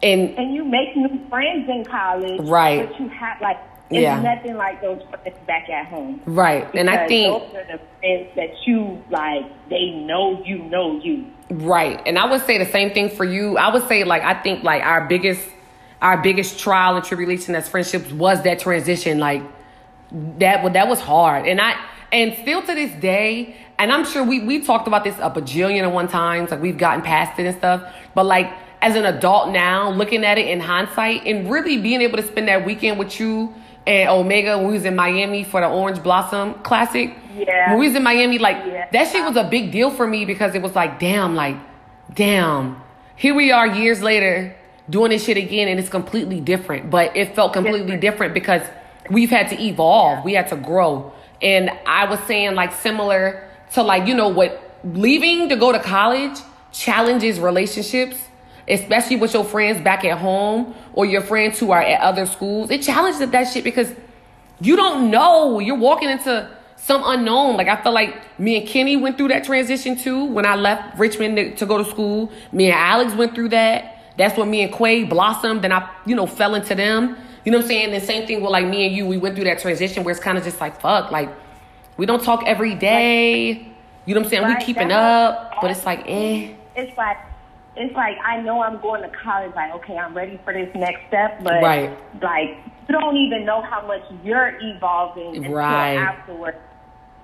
in 0.02 0.34
and 0.38 0.54
you 0.54 0.64
make 0.64 0.96
new 0.96 1.18
friends 1.28 1.68
in 1.68 1.84
college, 1.84 2.40
Right. 2.48 2.88
But 2.88 3.00
you 3.00 3.08
have 3.08 3.40
like 3.40 3.56
it's 3.90 4.02
Yeah. 4.02 4.20
nothing 4.22 4.56
like 4.56 4.80
those 4.80 5.02
friends 5.10 5.36
back 5.48 5.68
at 5.68 5.86
home. 5.86 6.20
right. 6.26 6.64
And 6.74 6.88
I 6.88 7.08
think 7.08 7.26
those 7.42 7.54
are 7.56 7.64
the 7.72 7.80
friends 7.98 8.28
that 8.36 8.66
you 8.66 9.02
like. 9.10 9.44
They 9.68 9.90
know 9.90 10.40
you 10.44 10.58
know 10.58 11.00
you. 11.02 11.24
Right. 11.50 12.00
And 12.06 12.18
I 12.18 12.30
would 12.30 12.42
say 12.42 12.56
the 12.58 12.66
same 12.66 12.90
thing 12.90 13.08
for 13.08 13.24
you. 13.24 13.58
I 13.58 13.72
would 13.72 13.88
say 13.88 14.04
like 14.04 14.22
I 14.22 14.34
think 14.34 14.62
like 14.62 14.82
our 14.84 15.06
biggest 15.06 15.40
our 16.02 16.20
biggest 16.22 16.58
trial 16.58 16.96
and 16.96 17.04
tribulation 17.04 17.54
as 17.54 17.68
friendships 17.68 18.10
was 18.10 18.42
that 18.42 18.58
transition. 18.58 19.18
Like 19.18 19.42
that 20.38 20.72
that 20.72 20.88
was 20.88 21.00
hard. 21.00 21.46
And 21.46 21.60
I 21.60 21.74
and 22.12 22.34
still 22.42 22.60
to 22.62 22.74
this 22.74 22.92
day, 23.00 23.56
and 23.78 23.92
I'm 23.92 24.04
sure 24.04 24.24
we 24.24 24.40
we 24.40 24.60
talked 24.64 24.88
about 24.88 25.04
this 25.04 25.16
a 25.18 25.30
bajillion 25.30 25.82
and 25.82 25.92
one 25.94 26.08
times, 26.08 26.50
like 26.50 26.60
we've 26.60 26.78
gotten 26.78 27.02
past 27.02 27.38
it 27.38 27.46
and 27.46 27.56
stuff. 27.56 27.82
But 28.14 28.26
like 28.26 28.50
as 28.82 28.96
an 28.96 29.04
adult 29.04 29.50
now, 29.50 29.90
looking 29.90 30.24
at 30.24 30.38
it 30.38 30.48
in 30.48 30.60
hindsight 30.60 31.26
and 31.26 31.50
really 31.50 31.76
being 31.76 32.00
able 32.00 32.16
to 32.16 32.26
spend 32.26 32.48
that 32.48 32.64
weekend 32.64 32.98
with 32.98 33.20
you 33.20 33.54
and 33.86 34.08
Omega 34.08 34.56
when 34.58 34.68
we 34.68 34.72
was 34.74 34.84
in 34.84 34.96
Miami 34.96 35.44
for 35.44 35.60
the 35.60 35.68
Orange 35.68 36.02
Blossom 36.02 36.54
Classic. 36.62 37.14
Yeah. 37.36 37.70
When 37.70 37.80
we 37.80 37.86
was 37.88 37.96
in 37.96 38.02
Miami, 38.02 38.38
like 38.38 38.56
Yeah. 38.66 38.86
that 38.90 39.08
shit 39.08 39.24
was 39.24 39.36
a 39.36 39.44
big 39.44 39.70
deal 39.70 39.90
for 39.90 40.06
me 40.06 40.24
because 40.24 40.54
it 40.54 40.62
was 40.62 40.74
like, 40.74 40.98
damn, 40.98 41.34
like, 41.34 41.56
damn. 42.14 42.80
Here 43.16 43.34
we 43.34 43.52
are 43.52 43.66
years 43.66 44.02
later 44.02 44.56
doing 44.90 45.10
this 45.10 45.24
shit 45.24 45.36
again 45.36 45.68
and 45.68 45.80
it's 45.80 45.88
completely 45.88 46.40
different. 46.40 46.90
But 46.90 47.16
it 47.16 47.34
felt 47.34 47.52
completely 47.52 47.96
different 47.96 48.34
because 48.34 48.62
we've 49.10 49.30
had 49.30 49.48
to 49.50 49.60
evolve. 49.60 50.24
We 50.24 50.34
had 50.34 50.48
to 50.48 50.56
grow. 50.56 51.12
And 51.40 51.70
I 51.86 52.04
was 52.04 52.20
saying 52.20 52.54
like 52.54 52.74
similar 52.74 53.48
to 53.72 53.82
like, 53.82 54.06
you 54.06 54.14
know, 54.14 54.28
what 54.28 54.80
leaving 54.84 55.48
to 55.48 55.56
go 55.56 55.72
to 55.72 55.78
college 55.78 56.38
challenges 56.72 57.38
relationships, 57.40 58.16
especially 58.68 59.16
with 59.16 59.34
your 59.34 59.44
friends 59.44 59.82
back 59.82 60.04
at 60.04 60.18
home 60.18 60.74
or 60.92 61.06
your 61.06 61.22
friends 61.22 61.58
who 61.58 61.70
are 61.70 61.82
at 61.82 62.00
other 62.00 62.26
schools. 62.26 62.70
It 62.70 62.82
challenges 62.82 63.28
that 63.28 63.44
shit 63.44 63.64
because 63.64 63.92
you 64.60 64.76
don't 64.76 65.10
know. 65.10 65.58
You're 65.58 65.78
walking 65.78 66.10
into 66.10 66.48
some 66.76 67.02
unknown. 67.04 67.56
Like 67.56 67.68
I 67.68 67.82
feel 67.82 67.92
like 67.92 68.38
me 68.38 68.58
and 68.58 68.68
Kenny 68.68 68.96
went 68.96 69.16
through 69.16 69.28
that 69.28 69.44
transition 69.44 69.96
too 69.96 70.24
when 70.24 70.46
I 70.46 70.56
left 70.56 70.98
Richmond 70.98 71.36
to, 71.36 71.54
to 71.56 71.66
go 71.66 71.78
to 71.78 71.84
school. 71.84 72.30
Me 72.52 72.66
and 72.66 72.74
Alex 72.74 73.14
went 73.14 73.34
through 73.34 73.50
that. 73.50 73.99
That's 74.20 74.36
when 74.36 74.50
me 74.50 74.60
and 74.60 74.70
Quay 74.70 75.04
blossomed 75.04 75.64
and 75.64 75.72
I, 75.72 75.88
you 76.04 76.14
know, 76.14 76.26
fell 76.26 76.54
into 76.54 76.74
them. 76.74 77.16
You 77.42 77.52
know 77.52 77.56
what 77.56 77.64
I'm 77.64 77.68
saying? 77.68 77.90
The 77.92 78.00
same 78.00 78.26
thing 78.26 78.42
with 78.42 78.50
like 78.50 78.66
me 78.66 78.86
and 78.86 78.94
you, 78.94 79.06
we 79.06 79.16
went 79.16 79.34
through 79.34 79.44
that 79.44 79.60
transition 79.60 80.04
where 80.04 80.12
it's 80.12 80.22
kind 80.22 80.36
of 80.36 80.44
just 80.44 80.60
like, 80.60 80.78
fuck, 80.78 81.10
like 81.10 81.30
we 81.96 82.04
don't 82.04 82.22
talk 82.22 82.42
every 82.46 82.74
day. 82.74 83.66
You 84.04 84.14
know 84.14 84.20
what 84.20 84.26
I'm 84.26 84.30
saying? 84.30 84.42
Right, 84.42 84.58
we 84.58 84.64
keeping 84.64 84.92
up, 84.92 85.54
but 85.62 85.70
it's 85.70 85.86
like, 85.86 86.00
eh. 86.06 86.52
It's 86.76 86.94
like 86.98 87.16
it's 87.76 87.94
like 87.94 88.18
I 88.22 88.42
know 88.42 88.62
I'm 88.62 88.78
going 88.82 89.00
to 89.00 89.08
college. 89.08 89.54
Like, 89.54 89.72
okay, 89.76 89.96
I'm 89.96 90.14
ready 90.14 90.38
for 90.44 90.52
this 90.52 90.68
next 90.74 91.06
step, 91.08 91.42
but 91.42 91.62
Right. 91.62 91.90
like 92.20 92.58
you 92.88 92.98
don't 92.98 93.16
even 93.16 93.46
know 93.46 93.62
how 93.62 93.86
much 93.86 94.02
you're 94.22 94.58
evolving 94.60 95.36
until 95.36 95.52
Right. 95.52 95.96
afterwards. 95.96 96.58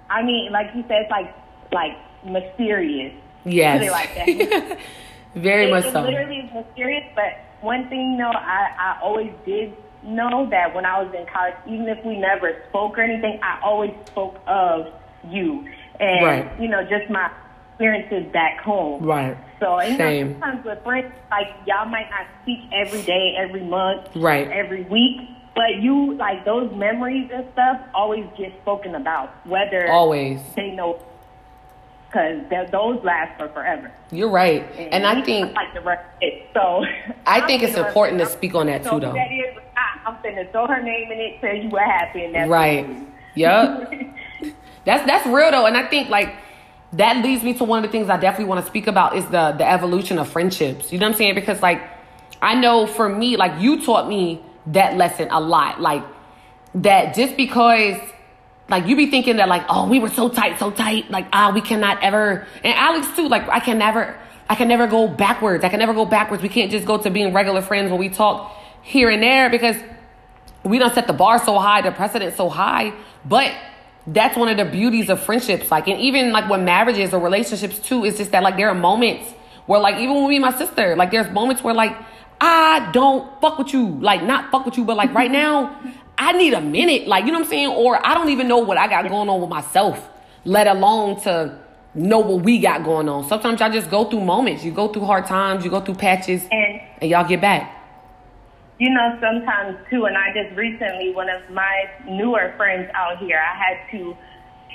I 0.09 0.22
mean, 0.22 0.51
like 0.51 0.68
you 0.74 0.82
said, 0.88 1.03
it's 1.03 1.11
like 1.11 1.34
like 1.72 1.99
mysterious. 2.24 3.12
Yes. 3.44 3.90
Like 3.90 4.14
that. 4.14 4.78
Very 5.37 5.66
it, 5.66 5.70
much 5.70 5.84
it 5.87 5.93
so. 5.93 6.01
literally 6.03 6.39
is 6.39 6.51
mysterious, 6.53 7.05
but 7.14 7.39
one 7.61 7.89
thing, 7.89 8.12
you 8.12 8.18
know, 8.18 8.30
I, 8.30 8.68
I 8.78 9.01
always 9.03 9.32
did 9.45 9.76
know 10.03 10.49
that 10.51 10.74
when 10.74 10.84
I 10.87 11.03
was 11.03 11.12
in 11.14 11.26
college, 11.26 11.55
even 11.66 11.89
if 11.89 12.05
we 12.05 12.16
never 12.18 12.57
spoke 12.68 12.97
or 12.99 13.03
anything, 13.03 13.39
I 13.43 13.61
always 13.62 13.93
spoke 14.07 14.39
of 14.47 14.87
you. 15.28 15.66
And, 16.01 16.24
Right. 16.24 16.61
you 16.61 16.68
know, 16.68 16.82
just 16.84 17.11
my 17.11 17.30
experiences 17.70 18.32
back 18.32 18.61
home. 18.61 19.03
Right. 19.05 19.37
So, 19.61 19.78
and 19.78 19.93
you 19.93 19.97
Same. 19.99 20.26
know, 20.28 20.32
sometimes 20.41 20.64
with 20.64 20.82
friends, 20.84 21.12
like, 21.30 21.49
y'all 21.66 21.87
might 21.87 22.09
not 22.11 22.26
speak 22.43 22.61
every 22.72 23.03
day, 23.03 23.34
every 23.39 23.64
month, 23.64 24.09
Right. 24.14 24.49
every 24.51 24.84
week, 24.84 25.20
but 25.55 25.76
you, 25.80 26.14
like, 26.14 26.45
those 26.45 26.70
memories 26.74 27.30
and 27.32 27.47
stuff 27.53 27.80
always 27.95 28.26
get 28.39 28.53
spoken 28.62 28.95
about, 28.95 29.30
whether 29.47 29.89
Always. 29.91 30.41
they 30.55 30.70
know, 30.70 30.99
because 32.48 32.70
those 32.70 33.02
last 33.04 33.38
for 33.38 33.48
forever. 33.48 33.92
You're 34.10 34.30
right. 34.30 34.64
And 34.76 35.06
I 35.06 35.22
think 35.22 35.54
like 35.54 35.74
the 35.74 35.80
rest. 35.80 36.04
So 36.54 36.84
I 37.26 37.40
think 37.46 37.62
I'm 37.62 37.68
it's 37.68 37.78
important 37.78 38.20
to 38.20 38.26
speak 38.26 38.54
on 38.54 38.66
that 38.66 38.82
too 38.82 39.00
though. 39.00 39.12
That 39.12 39.30
is, 39.30 39.56
I, 39.76 40.08
I'm 40.08 40.16
finna 40.16 40.50
throw 40.52 40.66
her 40.66 40.82
name 40.82 41.10
in 41.12 41.20
it, 41.20 41.40
tell 41.40 41.54
you 41.54 41.68
what 41.68 41.82
happened. 41.82 42.34
That's 42.34 42.48
Right. 42.48 42.88
Yep. 43.34 43.92
That's 44.84 45.04
that's 45.04 45.26
real 45.26 45.50
though, 45.50 45.66
and 45.66 45.76
I 45.76 45.84
think 45.88 46.10
like 46.10 46.32
that 46.92 47.24
leads 47.24 47.42
me 47.42 47.54
to 47.54 47.64
one 47.64 47.84
of 47.84 47.90
the 47.90 47.90
things 47.90 48.08
I 48.08 48.16
definitely 48.18 48.44
want 48.44 48.60
to 48.60 48.66
speak 48.68 48.86
about 48.86 49.16
is 49.16 49.24
the 49.26 49.52
the 49.58 49.68
evolution 49.68 50.16
of 50.20 50.28
friendships. 50.28 50.92
You 50.92 51.00
know 51.00 51.06
what 51.06 51.14
I'm 51.14 51.18
saying? 51.18 51.34
Because 51.34 51.60
like 51.60 51.82
I 52.40 52.54
know 52.54 52.86
for 52.86 53.08
me, 53.08 53.36
like 53.36 53.60
you 53.60 53.84
taught 53.84 54.08
me 54.08 54.40
that 54.68 54.96
lesson 54.96 55.28
a 55.32 55.40
lot. 55.40 55.80
Like 55.80 56.04
that 56.76 57.16
just 57.16 57.36
because 57.36 57.96
like 58.68 58.86
you 58.86 58.96
be 58.96 59.10
thinking 59.10 59.36
that 59.36 59.48
like 59.48 59.64
oh 59.68 59.88
we 59.88 59.98
were 59.98 60.08
so 60.08 60.28
tight, 60.28 60.58
so 60.58 60.70
tight, 60.70 61.10
like 61.10 61.26
ah 61.32 61.52
we 61.54 61.60
cannot 61.60 62.02
ever 62.02 62.46
and 62.64 62.74
Alex 62.74 63.08
too, 63.16 63.28
like 63.28 63.48
I 63.48 63.60
can 63.60 63.78
never 63.78 64.16
I 64.48 64.54
can 64.54 64.68
never 64.68 64.86
go 64.86 65.08
backwards. 65.08 65.64
I 65.64 65.68
can 65.68 65.78
never 65.78 65.94
go 65.94 66.04
backwards. 66.04 66.42
We 66.42 66.48
can't 66.48 66.70
just 66.70 66.86
go 66.86 66.98
to 66.98 67.10
being 67.10 67.32
regular 67.32 67.62
friends 67.62 67.90
when 67.90 67.98
we 67.98 68.08
talk 68.08 68.56
here 68.82 69.10
and 69.10 69.22
there 69.22 69.50
because 69.50 69.76
we 70.64 70.78
don't 70.78 70.94
set 70.94 71.06
the 71.06 71.12
bar 71.12 71.44
so 71.44 71.58
high, 71.58 71.82
the 71.82 71.90
precedent 71.90 72.36
so 72.36 72.48
high. 72.48 72.92
But 73.24 73.52
that's 74.06 74.36
one 74.36 74.48
of 74.48 74.56
the 74.56 74.64
beauties 74.64 75.10
of 75.10 75.20
friendships. 75.20 75.70
Like, 75.70 75.88
and 75.88 76.00
even 76.00 76.30
like 76.30 76.48
with 76.48 76.60
marriages 76.60 77.12
or 77.12 77.20
relationships 77.20 77.78
too, 77.78 78.04
it's 78.04 78.18
just 78.18 78.30
that 78.32 78.42
like 78.42 78.56
there 78.56 78.68
are 78.68 78.74
moments 78.74 79.32
where 79.66 79.80
like 79.80 79.96
even 79.96 80.14
when 80.14 80.28
me 80.28 80.38
my 80.38 80.56
sister, 80.56 80.94
like 80.94 81.10
there's 81.10 81.30
moments 81.30 81.62
where 81.64 81.74
like 81.74 81.96
I 82.40 82.90
don't 82.92 83.40
fuck 83.40 83.58
with 83.58 83.72
you, 83.72 83.88
like 84.00 84.22
not 84.22 84.52
fuck 84.52 84.64
with 84.64 84.76
you, 84.76 84.84
but 84.84 84.96
like 84.96 85.12
right 85.12 85.30
now 85.30 85.76
I 86.18 86.32
need 86.32 86.54
a 86.54 86.60
minute, 86.60 87.06
like 87.06 87.26
you 87.26 87.32
know 87.32 87.38
what 87.40 87.44
I'm 87.46 87.50
saying, 87.50 87.68
or 87.68 88.04
I 88.06 88.14
don't 88.14 88.30
even 88.30 88.48
know 88.48 88.58
what 88.58 88.78
I 88.78 88.88
got 88.88 89.08
going 89.08 89.28
on 89.28 89.40
with 89.40 89.50
myself, 89.50 90.08
let 90.44 90.66
alone 90.66 91.20
to 91.22 91.58
know 91.94 92.18
what 92.20 92.42
we 92.42 92.58
got 92.58 92.84
going 92.84 93.08
on. 93.08 93.28
Sometimes 93.28 93.60
y'all 93.60 93.70
just 93.70 93.90
go 93.90 94.04
through 94.08 94.20
moments, 94.22 94.64
you 94.64 94.72
go 94.72 94.88
through 94.88 95.04
hard 95.04 95.26
times, 95.26 95.64
you 95.64 95.70
go 95.70 95.80
through 95.80 95.94
patches, 95.96 96.46
And 96.50 96.80
and 97.02 97.10
y'all 97.10 97.26
get 97.28 97.40
back. 97.40 97.72
you 98.78 98.90
know, 98.90 99.18
sometimes 99.20 99.76
too, 99.90 100.04
and 100.06 100.16
I 100.16 100.32
just 100.34 100.56
recently, 100.56 101.12
one 101.14 101.28
of 101.28 101.50
my 101.50 101.84
newer 102.08 102.52
friends 102.56 102.90
out 102.94 103.18
here, 103.18 103.38
I 103.40 103.56
had 103.56 103.90
to 103.98 104.16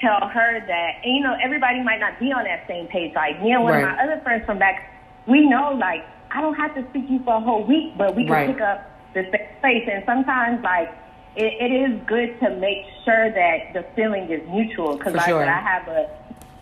tell 0.01 0.27
her 0.29 0.59
that, 0.65 0.91
and, 1.03 1.15
you 1.15 1.23
know, 1.23 1.35
everybody 1.43 1.81
might 1.83 1.99
not 1.99 2.19
be 2.19 2.31
on 2.31 2.43
that 2.45 2.65
same 2.67 2.87
page. 2.87 3.13
Like 3.15 3.41
me 3.43 3.51
and 3.51 3.63
one 3.63 3.73
Right. 3.73 3.83
of 3.83 3.89
my 3.97 4.03
other 4.03 4.19
friends 4.23 4.43
from 4.45 4.57
back, 4.57 4.89
we 5.27 5.47
know, 5.47 5.73
like, 5.79 6.01
I 6.31 6.41
don't 6.41 6.55
have 6.55 6.73
to 6.75 6.81
speak 6.89 7.07
to 7.07 7.13
you 7.13 7.23
for 7.23 7.35
a 7.35 7.39
whole 7.39 7.63
week, 7.63 7.95
but 7.97 8.15
we 8.15 8.23
can 8.23 8.31
Right. 8.33 8.47
pick 8.47 8.61
up 8.61 8.89
the 9.13 9.21
same 9.29 9.47
place. 9.61 9.87
And 9.91 10.01
sometimes, 10.07 10.63
like, 10.63 10.89
it, 11.35 11.53
it 11.61 11.71
is 11.73 11.99
good 12.07 12.39
to 12.41 12.55
make 12.57 12.85
sure 13.05 13.31
that 13.31 13.73
the 13.73 13.85
feeling 13.95 14.29
is 14.29 14.47
mutual. 14.49 14.97
Because 14.97 15.13
like, 15.15 15.27
sure. 15.27 15.43
I 15.49 15.59
have 15.59 15.87
a 15.87 16.09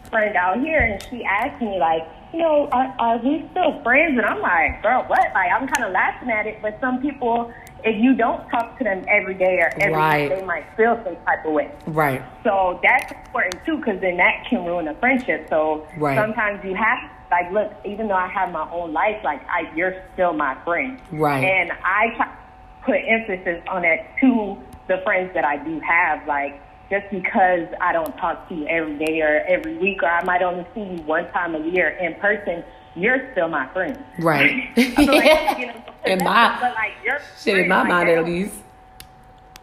friend 0.10 0.36
out 0.36 0.60
here, 0.60 0.80
and 0.80 1.02
she 1.10 1.24
asked 1.24 1.62
me, 1.62 1.78
like, 1.80 2.08
you 2.34 2.40
know, 2.40 2.68
are, 2.72 2.96
are 3.00 3.18
we 3.18 3.46
still 3.52 3.82
friends? 3.84 4.18
And 4.18 4.26
I'm 4.26 4.42
like, 4.42 4.84
girl, 4.84 5.04
what? 5.08 5.20
Like, 5.34 5.52
I'm 5.52 5.68
kind 5.68 5.84
of 5.84 5.92
laughing 5.92 6.30
at 6.30 6.46
it, 6.46 6.62
but 6.62 6.78
some 6.80 7.02
people, 7.02 7.52
if 7.84 8.00
you 8.00 8.14
don't 8.14 8.48
talk 8.50 8.78
to 8.78 8.84
them 8.84 9.04
every 9.08 9.34
day 9.34 9.58
or 9.60 9.72
every 9.80 9.94
Right. 9.94 10.30
week, 10.30 10.40
they 10.40 10.46
might 10.46 10.66
feel 10.78 11.00
some 11.04 11.16
type 11.26 11.46
of 11.46 11.54
way. 11.54 11.72
Right. 11.88 12.22
So 12.44 12.80
that's 12.84 13.12
important 13.12 13.66
too, 13.66 13.78
because 13.78 14.00
then 14.02 14.18
that 14.18 14.46
can 14.48 14.64
ruin 14.64 14.88
a 14.88 14.94
friendship. 14.96 15.48
So 15.50 15.88
Right. 15.98 16.18
sometimes 16.18 16.64
you 16.64 16.76
have, 16.76 17.00
like, 17.32 17.52
look, 17.52 17.72
even 17.84 18.08
though 18.08 18.16
I 18.16 18.28
have 18.28 18.52
my 18.52 18.70
own 18.72 18.94
life, 18.94 19.18
like, 19.24 19.42
I, 19.48 19.72
you're 19.76 19.96
still 20.14 20.34
my 20.34 20.56
friend. 20.64 21.00
Right. 21.12 21.44
And 21.44 21.72
I 21.84 22.14
try 22.16 22.26
to 22.28 22.39
put 22.90 23.00
emphasis 23.08 23.62
on 23.70 23.84
that 23.84 24.16
to 24.22 24.58
the 24.88 24.98
friends 25.04 25.32
that 25.36 25.46
I 25.46 25.58
do 25.64 25.80
have, 25.82 26.28
like. 26.28 26.62
Just 26.90 27.06
because 27.12 27.68
I 27.80 27.94
don't 27.94 28.18
talk 28.18 28.50
to 28.50 28.56
you 28.56 28.66
every 28.68 28.98
day 28.98 29.22
or 29.22 29.44
every 29.48 29.78
week, 29.78 30.02
or 30.02 30.08
I 30.10 30.24
might 30.24 30.42
only 30.42 30.66
see 30.74 30.80
you 30.82 31.04
one 31.04 31.30
time 31.32 31.54
a 31.54 31.60
year 31.60 31.90
in 31.90 32.16
person, 32.16 32.64
you're 32.96 33.32
still 33.34 33.48
my 33.48 33.72
friend. 33.74 34.04
Right. 34.18 34.72
Like, 34.98 35.60
you 35.60 35.68
know, 35.68 35.84
In 36.06 36.18
my- 36.24 36.58
but 36.60 36.74
like, 36.74 36.94
you're 37.06 37.20
Shit, 37.40 37.60
in 37.60 37.68
my 37.68 37.82
like, 37.82 37.90
mind 37.90 38.10
at 38.10 38.26
least. 38.26 38.56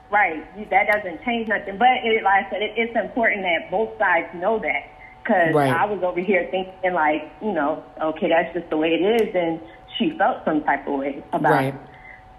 Right. 0.08 0.70
That 0.70 0.86
doesn't 0.92 1.24
change 1.24 1.48
nothing. 1.48 1.78
But 1.78 1.88
it, 2.04 2.22
like 2.22 2.46
I 2.46 2.50
said, 2.50 2.62
it, 2.62 2.74
it's 2.76 2.94
important 2.96 3.42
that 3.42 3.72
both 3.72 3.98
sides 3.98 4.28
know 4.36 4.60
that. 4.60 4.86
Because 5.24 5.52
Right. 5.52 5.72
I 5.74 5.84
was 5.86 6.04
over 6.04 6.20
here 6.20 6.46
thinking, 6.52 6.92
like, 6.94 7.28
you 7.42 7.50
know, 7.50 7.82
okay, 8.00 8.28
that's 8.28 8.54
just 8.54 8.70
the 8.70 8.76
way 8.76 8.90
it 8.90 9.02
is. 9.20 9.34
And 9.34 9.58
she 9.98 10.16
felt 10.16 10.44
some 10.44 10.62
type 10.62 10.86
of 10.86 11.00
way 11.00 11.24
about 11.32 11.50
Right. 11.52 11.74
it. 11.74 11.80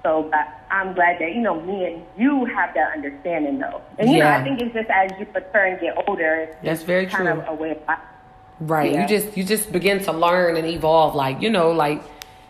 So 0.04 0.28
but 0.32 0.48
I'm 0.70 0.94
glad 0.94 1.20
that, 1.20 1.34
you 1.34 1.42
know, 1.42 1.60
me 1.62 1.86
and 1.86 2.04
you 2.18 2.46
have 2.46 2.74
that 2.76 2.94
understanding, 2.96 3.60
though. 3.60 3.82
And, 3.98 4.10
you 4.10 4.18
Yeah. 4.18 4.32
know, 4.32 4.38
I 4.38 4.44
think 4.44 4.62
it's 4.62 4.74
just 4.74 4.90
as 4.90 5.12
you 5.20 5.26
mature 5.34 5.66
and 5.66 5.80
get 5.80 5.96
older, 6.08 6.50
That's 6.64 6.84
very 6.84 7.06
kind 7.08 7.28
true. 7.28 7.40
of 7.42 7.48
a 7.48 7.54
way 7.54 7.72
of. 7.72 7.98
Right. 8.60 8.92
Yeah. 8.92 9.02
You 9.02 9.08
just 9.08 9.38
you 9.38 9.44
just 9.44 9.72
begin 9.72 10.00
to 10.06 10.12
learn 10.12 10.56
and 10.58 10.66
evolve. 10.68 11.14
Like, 11.16 11.42
you 11.42 11.50
know, 11.50 11.72
like, 11.72 12.02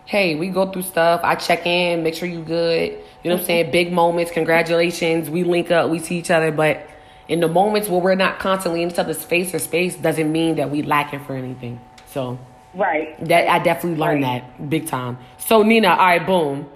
hey, 0.06 0.36
we 0.36 0.48
go 0.50 0.72
through 0.72 0.84
stuff. 0.84 1.20
I 1.24 1.36
check 1.36 1.66
in, 1.66 2.02
make 2.04 2.16
sure 2.16 2.30
you 2.30 2.42
good. 2.42 2.92
You 3.24 3.30
know 3.30 3.36
what 3.36 3.42
I'm 3.42 3.46
saying? 3.46 3.72
Big 3.72 3.92
moments, 3.92 4.32
congratulations. 4.32 5.30
We 5.30 5.44
link 5.44 5.70
up, 5.70 5.90
we 5.90 6.00
see 6.00 6.18
each 6.18 6.32
other, 6.32 6.52
but 6.52 6.88
in 7.28 7.42
the 7.42 7.48
moments 7.50 7.90
where 7.90 8.00
we're 8.00 8.16
not 8.16 8.40
constantly 8.40 8.84
in 8.84 8.90
each 8.90 9.00
other's 9.00 9.22
face 9.24 9.54
or 9.54 9.60
space 9.60 9.96
doesn't 9.98 10.32
mean 10.32 10.56
that 10.56 10.70
we 10.70 10.82
lacking 10.82 11.20
for 11.26 11.36
anything. 11.36 11.80
So 12.06 12.38
Right. 12.74 13.20
that 13.28 13.50
I 13.50 13.60
definitely 13.60 14.00
learned 14.00 14.24
Right. 14.24 14.44
that 14.58 14.70
big 14.70 14.88
time. 14.88 15.18
So 15.38 15.62
Nina, 15.62 15.90
all 15.90 15.98
right, 15.98 16.26
boom. 16.26 16.68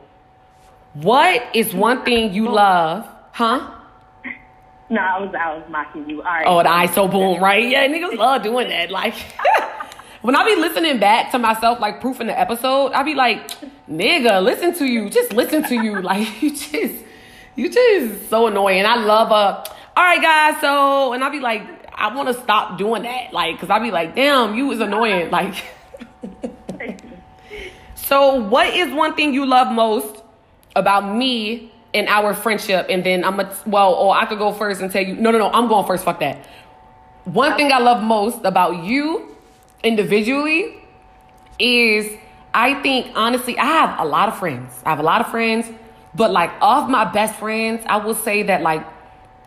What 0.93 1.55
is 1.55 1.73
one 1.73 2.03
thing 2.03 2.33
you 2.33 2.49
love? 2.49 3.07
Huh? 3.31 3.77
No, 4.89 4.99
I 4.99 5.21
was, 5.21 5.33
I 5.33 5.55
was 5.55 5.63
mocking 5.69 6.09
you. 6.09 6.17
All 6.21 6.25
right. 6.25 6.43
Oh, 6.45 6.61
the 6.61 6.69
I 6.69 6.85
so 6.87 7.07
boom, 7.07 7.41
right? 7.41 7.65
Yeah, 7.65 7.87
niggas 7.87 8.17
love 8.17 8.43
doing 8.43 8.67
that. 8.67 8.91
Like, 8.91 9.13
when 10.21 10.35
I 10.35 10.43
be 10.43 10.59
listening 10.59 10.99
back 10.99 11.31
to 11.31 11.39
myself, 11.39 11.79
like 11.79 12.01
proofing 12.01 12.27
the 12.27 12.37
episode, 12.37 12.91
I 12.91 13.01
be 13.03 13.15
like, 13.15 13.49
nigga, 13.89 14.43
listen 14.43 14.73
to 14.79 14.85
you. 14.85 15.09
Just 15.09 15.31
listen 15.31 15.63
to 15.63 15.75
you. 15.75 16.01
Like, 16.01 16.41
you 16.41 16.49
just, 16.49 17.05
you 17.55 17.69
just 17.69 18.29
so 18.29 18.47
annoying. 18.47 18.85
I 18.85 18.95
love 18.95 19.31
uh 19.31 19.63
all 19.95 20.03
right, 20.03 20.21
guys. 20.21 20.59
So, 20.59 21.13
and 21.13 21.23
I 21.23 21.29
be 21.29 21.39
like, 21.39 21.61
I 21.93 22.13
want 22.13 22.27
to 22.27 22.33
stop 22.33 22.77
doing 22.77 23.03
that. 23.03 23.31
Like, 23.31 23.59
cause 23.59 23.69
I 23.69 23.79
be 23.79 23.91
like, 23.91 24.13
damn, 24.13 24.55
you 24.55 24.71
is 24.71 24.81
annoying. 24.81 25.31
Like, 25.31 25.55
so 27.95 28.35
what 28.35 28.73
is 28.73 28.91
one 28.93 29.15
thing 29.15 29.33
you 29.33 29.45
love 29.45 29.73
most 29.73 30.20
about 30.76 31.15
me 31.15 31.72
and 31.93 32.07
our 32.07 32.34
friendship? 32.34 32.88
And 32.89 33.03
then 33.03 33.24
I'm 33.24 33.39
a, 33.39 33.55
well, 33.65 33.93
or 33.93 34.15
I 34.15 34.26
could 34.26 34.39
go 34.39 34.53
first 34.53 34.82
and 34.82 34.91
tell 34.91 35.03
you, 35.03 35.15
no, 35.15 35.32
no, 35.32 35.38
no, 35.38 35.51
I'm 35.51 35.67
going 35.67 35.86
first. 35.86 36.03
Fuck 36.03 36.19
that. 36.19 36.45
One 37.26 37.55
thing 37.55 37.72
I 37.72 37.80
love 37.80 38.03
most 38.03 38.39
about 38.43 38.84
you 38.84 39.36
individually 39.84 40.82
is 41.59 42.17
I 42.53 42.82
think 42.82 43.11
honestly, 43.15 43.57
I 43.57 43.65
have 43.65 43.99
a 43.99 44.05
lot 44.05 44.30
of 44.30 44.38
friends. 44.38 44.74
I 44.86 44.89
have 44.89 44.99
a 44.99 45.03
lot 45.03 45.22
of 45.22 45.30
friends, 45.30 45.67
but 46.15 46.32
like 46.32 46.51
of 46.61 46.89
my 46.89 47.05
best 47.05 47.36
friends, 47.36 47.84
I 47.86 47.97
will 47.97 48.15
say 48.15 48.43
that 48.43 48.61
like 48.61 48.86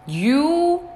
you 0.07 0.89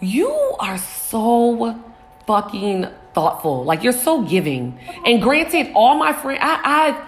you 0.00 0.30
are 0.60 0.78
so 0.78 1.82
fucking 2.26 2.86
thoughtful. 3.14 3.64
Like 3.64 3.82
you're 3.82 3.92
so 3.92 4.22
giving. 4.22 4.78
And 5.04 5.22
granted, 5.22 5.72
all 5.74 5.96
my 5.96 6.12
friends, 6.12 6.40
I, 6.42 6.60
I, 6.64 7.06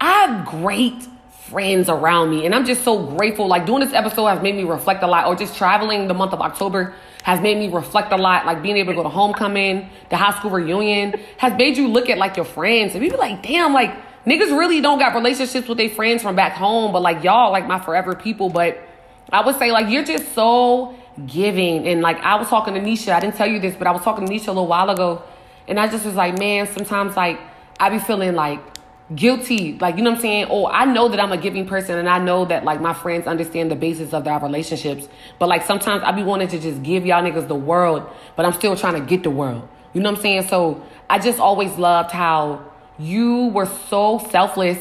I 0.00 0.26
have 0.26 0.46
great 0.46 1.06
friends 1.50 1.88
around 1.88 2.30
me, 2.30 2.46
and 2.46 2.54
I'm 2.54 2.64
just 2.64 2.84
so 2.84 3.04
grateful. 3.04 3.48
Like 3.48 3.66
doing 3.66 3.80
this 3.80 3.92
episode 3.92 4.26
has 4.26 4.42
made 4.42 4.54
me 4.54 4.64
reflect 4.64 5.02
a 5.02 5.06
lot, 5.06 5.26
or 5.26 5.34
just 5.34 5.56
traveling 5.56 6.08
the 6.08 6.14
month 6.14 6.32
of 6.32 6.40
October 6.40 6.94
has 7.22 7.40
made 7.40 7.58
me 7.58 7.68
reflect 7.68 8.12
a 8.12 8.16
lot. 8.16 8.46
Like 8.46 8.62
being 8.62 8.76
able 8.76 8.92
to 8.92 8.96
go 8.96 9.02
to 9.02 9.08
homecoming, 9.08 9.90
the 10.08 10.16
high 10.16 10.36
school 10.38 10.50
reunion, 10.50 11.20
has 11.36 11.52
made 11.58 11.76
you 11.76 11.88
look 11.88 12.08
at 12.08 12.18
like 12.18 12.36
your 12.36 12.46
friends 12.46 12.94
and 12.94 13.02
be 13.02 13.10
like, 13.10 13.42
damn, 13.42 13.74
like 13.74 13.94
niggas 14.24 14.56
really 14.56 14.80
don't 14.80 14.98
got 14.98 15.14
relationships 15.14 15.68
with 15.68 15.76
their 15.76 15.90
friends 15.90 16.22
from 16.22 16.36
back 16.36 16.52
home, 16.52 16.92
but 16.92 17.02
like 17.02 17.22
y'all, 17.24 17.50
like 17.50 17.66
my 17.66 17.78
forever 17.80 18.14
people. 18.14 18.48
But 18.48 18.80
I 19.30 19.44
would 19.44 19.58
say 19.58 19.72
like 19.72 19.90
you're 19.90 20.04
just 20.04 20.34
so 20.34 20.94
giving, 21.26 21.86
and 21.88 22.00
like 22.00 22.18
I 22.20 22.36
was 22.36 22.48
talking 22.48 22.74
to 22.74 22.80
Nisha. 22.80 23.12
I 23.12 23.20
didn't 23.20 23.36
tell 23.36 23.48
you 23.48 23.58
this, 23.58 23.74
but 23.76 23.86
I 23.86 23.90
was 23.90 24.02
talking 24.02 24.26
to 24.26 24.32
Nisha 24.32 24.48
a 24.48 24.52
little 24.52 24.68
while 24.68 24.88
ago, 24.88 25.22
and 25.66 25.78
I 25.80 25.88
just 25.88 26.06
was 26.06 26.14
like, 26.14 26.38
man, 26.38 26.66
sometimes 26.68 27.16
like 27.16 27.40
I 27.78 27.90
be 27.90 27.98
feeling 27.98 28.34
like 28.34 28.60
guilty 29.14 29.76
like 29.80 29.96
you 29.96 30.02
know 30.02 30.10
what 30.10 30.16
i'm 30.16 30.22
saying? 30.22 30.46
Oh 30.50 30.66
i 30.66 30.84
know 30.84 31.08
that 31.08 31.18
i'm 31.18 31.32
a 31.32 31.36
giving 31.36 31.66
person 31.66 31.98
and 31.98 32.08
i 32.08 32.18
know 32.18 32.44
that 32.44 32.64
like 32.64 32.80
my 32.80 32.94
friends 32.94 33.26
understand 33.26 33.70
the 33.70 33.76
basis 33.76 34.12
of 34.12 34.24
their 34.24 34.38
relationships. 34.38 35.08
But 35.38 35.48
like 35.48 35.64
sometimes 35.66 36.02
i 36.04 36.12
be 36.12 36.22
wanting 36.22 36.48
to 36.48 36.58
just 36.60 36.82
give 36.82 37.04
y'all 37.04 37.22
niggas 37.22 37.48
the 37.48 37.56
world 37.56 38.08
but 38.36 38.46
i'm 38.46 38.52
still 38.52 38.76
trying 38.76 38.94
to 38.94 39.00
get 39.00 39.22
the 39.22 39.30
world. 39.30 39.68
You 39.92 40.00
know 40.00 40.10
what 40.10 40.18
i'm 40.18 40.22
saying? 40.22 40.48
So 40.48 40.84
i 41.08 41.18
just 41.18 41.40
always 41.40 41.76
loved 41.76 42.12
how 42.12 42.64
you 42.98 43.46
were 43.46 43.66
so 43.66 44.24
selfless 44.30 44.78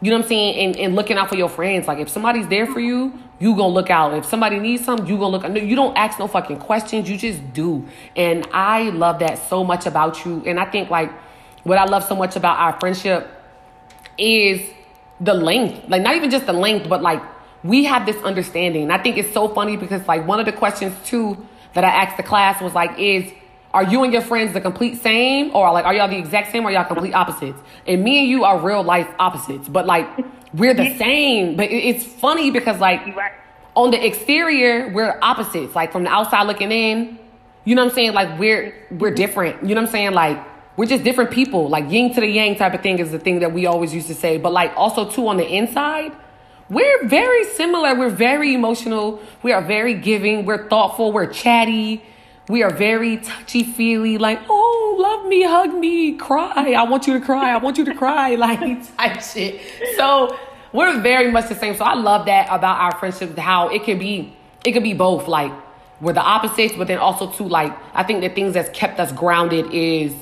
you 0.00 0.10
know 0.10 0.16
what 0.16 0.24
i'm 0.24 0.28
saying? 0.28 0.54
And, 0.64 0.76
and 0.76 0.94
looking 0.94 1.18
out 1.18 1.28
for 1.28 1.36
your 1.36 1.48
friends. 1.50 1.86
Like 1.86 1.98
if 1.98 2.08
somebody's 2.08 2.48
there 2.48 2.66
for 2.66 2.80
you 2.80 3.18
you 3.38 3.54
gonna 3.54 3.74
look 3.74 3.90
out. 3.90 4.14
If 4.14 4.24
somebody 4.24 4.58
needs 4.58 4.84
something 4.84 5.06
you 5.06 5.18
gonna 5.18 5.36
look 5.36 5.42
no 5.42 5.60
you 5.60 5.76
don't 5.76 5.96
ask 5.96 6.18
no 6.18 6.26
fucking 6.26 6.60
questions. 6.60 7.10
You 7.10 7.18
just 7.18 7.52
do. 7.52 7.86
And 8.16 8.48
i 8.50 8.84
love 8.90 9.18
that 9.18 9.46
so 9.50 9.62
much 9.62 9.84
about 9.84 10.24
you. 10.24 10.42
And 10.46 10.58
i 10.58 10.64
think 10.64 10.88
like 10.88 11.12
what 11.64 11.76
i 11.76 11.84
love 11.84 12.04
so 12.04 12.16
much 12.16 12.34
about 12.34 12.58
our 12.58 12.80
friendship 12.80 13.34
is 14.18 14.68
the 15.20 15.34
length. 15.34 15.88
Like 15.88 16.02
not 16.02 16.16
even 16.16 16.30
just 16.30 16.46
the 16.46 16.52
length, 16.52 16.88
but 16.88 17.02
like 17.02 17.22
we 17.64 17.84
have 17.84 18.06
this 18.06 18.16
understanding. 18.22 18.90
I 18.90 19.02
think 19.02 19.16
it's 19.16 19.32
so 19.32 19.48
funny 19.48 19.76
because 19.76 20.06
like 20.06 20.26
one 20.26 20.40
of 20.40 20.46
the 20.46 20.52
questions 20.52 20.94
too 21.06 21.36
that 21.74 21.84
I 21.84 21.88
asked 21.88 22.16
the 22.16 22.22
class 22.22 22.60
was 22.60 22.74
like, 22.74 22.98
is 22.98 23.32
are 23.74 23.84
you 23.84 24.02
and 24.02 24.12
your 24.12 24.22
friends 24.22 24.54
the 24.54 24.60
complete 24.60 25.00
same 25.02 25.54
or 25.54 25.70
like 25.72 25.84
are 25.84 25.94
y'all 25.94 26.08
the 26.08 26.16
exact 26.16 26.52
same 26.52 26.64
or 26.64 26.70
y'all 26.70 26.84
complete 26.84 27.14
opposites? 27.14 27.58
And 27.86 28.02
me 28.02 28.20
and 28.20 28.28
you 28.28 28.44
are 28.44 28.58
real 28.58 28.82
life 28.82 29.08
opposites, 29.18 29.68
but 29.68 29.86
like 29.86 30.08
we're 30.54 30.74
the 30.74 30.96
same. 30.98 31.56
But 31.56 31.70
it's 31.70 32.04
funny 32.04 32.50
because 32.50 32.80
like 32.80 33.00
on 33.74 33.90
the 33.90 34.04
exterior 34.04 34.90
we're 34.92 35.18
opposites. 35.20 35.74
Like 35.74 35.92
from 35.92 36.04
the 36.04 36.10
outside 36.10 36.46
looking 36.46 36.72
in, 36.72 37.18
you 37.64 37.74
know 37.74 37.84
what 37.84 37.90
I'm 37.90 37.94
saying? 37.94 38.14
Like 38.14 38.38
we're 38.38 38.74
we're 38.90 39.10
different. 39.10 39.62
You 39.62 39.74
know 39.74 39.82
what 39.82 39.88
I'm 39.88 39.92
saying? 39.92 40.12
Like 40.12 40.38
we're 40.78 40.86
just 40.86 41.02
different 41.02 41.32
people. 41.32 41.68
Like 41.68 41.90
yin 41.90 42.14
to 42.14 42.20
the 42.20 42.28
yang 42.28 42.54
type 42.54 42.72
of 42.72 42.82
thing 42.82 43.00
is 43.00 43.10
the 43.10 43.18
thing 43.18 43.40
that 43.40 43.52
we 43.52 43.66
always 43.66 43.92
used 43.92 44.06
to 44.06 44.14
say. 44.14 44.38
But 44.38 44.52
like 44.52 44.72
also 44.76 45.10
too 45.10 45.26
on 45.26 45.36
the 45.36 45.44
inside, 45.46 46.12
we're 46.70 47.08
very 47.08 47.44
similar. 47.46 47.96
We're 47.96 48.10
very 48.10 48.54
emotional. 48.54 49.20
We 49.42 49.50
are 49.50 49.60
very 49.60 49.94
giving. 49.94 50.46
We're 50.46 50.68
thoughtful. 50.68 51.10
We're 51.10 51.26
chatty. 51.26 52.04
We 52.48 52.62
are 52.62 52.70
very 52.70 53.16
touchy 53.16 53.64
feely. 53.64 54.18
Like, 54.18 54.40
oh, 54.48 54.96
love 55.00 55.26
me, 55.26 55.42
hug 55.42 55.74
me, 55.74 56.16
cry. 56.16 56.72
I 56.72 56.84
want 56.84 57.08
you 57.08 57.18
to 57.18 57.24
cry. 57.24 57.50
I 57.50 57.56
want 57.56 57.76
you 57.76 57.84
to 57.84 57.94
cry. 57.94 58.34
Like 58.36 58.60
type 58.96 59.20
shit. 59.20 59.60
So 59.96 60.38
we're 60.72 61.00
very 61.00 61.32
much 61.32 61.48
the 61.48 61.56
same. 61.56 61.74
So 61.74 61.84
I 61.84 61.94
love 61.94 62.26
that 62.26 62.46
about 62.52 62.78
our 62.78 62.98
friendship. 63.00 63.36
How 63.36 63.68
it 63.68 63.82
can 63.82 63.98
be. 63.98 64.32
It 64.64 64.70
can 64.72 64.84
be 64.84 64.94
both. 64.94 65.26
Like 65.26 65.52
we're 66.00 66.12
the 66.12 66.22
opposites, 66.22 66.74
but 66.76 66.86
then 66.86 66.98
also 66.98 67.32
too. 67.32 67.48
Like 67.48 67.76
I 67.94 68.04
think 68.04 68.20
the 68.20 68.28
things 68.28 68.54
that's 68.54 68.70
kept 68.70 69.00
us 69.00 69.10
grounded 69.10 69.74
is 69.74 70.14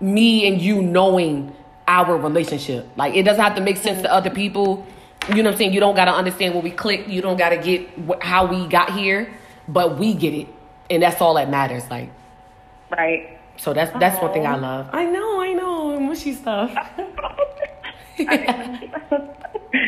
me 0.00 0.46
and 0.48 0.60
you 0.60 0.82
knowing 0.82 1.54
our 1.86 2.16
relationship. 2.16 2.88
Like 2.96 3.14
it 3.14 3.22
doesn't 3.24 3.42
have 3.42 3.54
to 3.56 3.60
make 3.62 3.76
sense 3.78 4.02
to 4.02 4.12
other 4.12 4.30
people. 4.30 4.86
You 5.28 5.36
know 5.36 5.44
what 5.44 5.52
I'm 5.52 5.58
saying? 5.58 5.72
You 5.72 5.80
don't 5.80 5.96
got 5.96 6.06
to 6.06 6.12
understand 6.12 6.54
what 6.54 6.64
we 6.64 6.70
click. 6.70 7.08
You 7.08 7.20
don't 7.20 7.36
got 7.36 7.50
to 7.50 7.56
get 7.58 7.88
wh- 8.08 8.20
how 8.22 8.46
we 8.46 8.66
got 8.68 8.92
here, 8.92 9.32
but 9.66 9.98
we 9.98 10.14
get 10.14 10.32
it, 10.32 10.48
and 10.88 11.02
that's 11.02 11.20
all 11.20 11.34
that 11.34 11.50
matters. 11.50 11.88
Like, 11.90 12.10
Right. 12.90 13.38
so 13.56 13.74
that's 13.74 13.90
that's 13.98 14.20
one 14.22 14.32
thing 14.32 14.46
I 14.46 14.56
love. 14.56 14.88
I 14.92 15.04
know, 15.06 15.40
I 15.40 15.52
know, 15.52 15.98
mushy 16.00 16.32
stuff. 16.34 16.70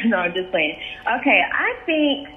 no, 0.04 0.16
I'm 0.18 0.34
just 0.34 0.50
playing. 0.50 0.78
Okay, 1.20 1.42
I 1.52 1.74
think. 1.86 2.28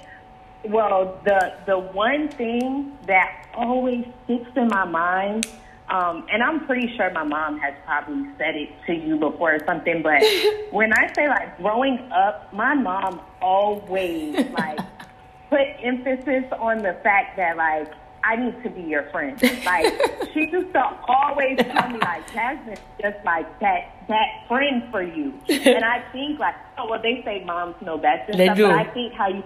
Well, 0.66 1.20
the 1.24 1.52
the 1.66 1.78
one 1.78 2.28
thing 2.30 2.96
that 3.06 3.46
always 3.54 4.06
sticks 4.24 4.50
in 4.56 4.68
my 4.68 4.84
mind, 4.86 5.46
um, 5.90 6.26
and 6.32 6.42
I'm 6.42 6.66
pretty 6.66 6.94
sure 6.96 7.10
my 7.12 7.24
mom 7.24 7.58
has 7.58 7.74
probably 7.84 8.24
said 8.38 8.56
it 8.56 8.70
to 8.86 8.94
you 8.94 9.16
before 9.18 9.54
or 9.56 9.58
something, 9.66 10.02
but 10.02 10.22
when 10.70 10.92
I 10.92 11.12
say 11.14 11.28
like 11.28 11.56
growing 11.58 11.98
up, 12.12 12.52
my 12.52 12.74
mom 12.74 13.20
always 13.42 14.34
like 14.50 14.78
put 15.50 15.60
emphasis 15.82 16.44
on 16.58 16.78
the 16.78 16.94
fact 17.02 17.36
that 17.36 17.56
like 17.56 17.92
I 18.26 18.36
need 18.36 18.62
to 18.62 18.70
be 18.70 18.80
your 18.80 19.02
friend. 19.10 19.40
Like 19.66 19.84
she 20.32 20.48
used 20.50 20.72
to 20.72 20.82
always 21.06 21.58
tell 21.58 21.90
me 21.90 21.98
like 21.98 22.32
Jasmine's 22.32 22.78
just 23.00 23.18
like 23.24 23.60
that 23.60 23.90
that 24.08 24.28
friend 24.48 24.84
for 24.90 25.02
you. 25.02 25.34
And 25.50 25.84
I 25.84 26.02
think 26.12 26.38
like 26.40 26.54
oh 26.78 26.88
well 26.88 27.02
they 27.02 27.20
say 27.26 27.44
moms 27.44 27.76
know 27.82 27.98
best 27.98 28.30
and 28.30 28.40
They 28.40 28.46
stuff, 28.46 28.56
do. 28.56 28.68
but 28.68 28.78
I 28.78 28.84
think 28.94 29.12
how 29.12 29.28
you 29.28 29.42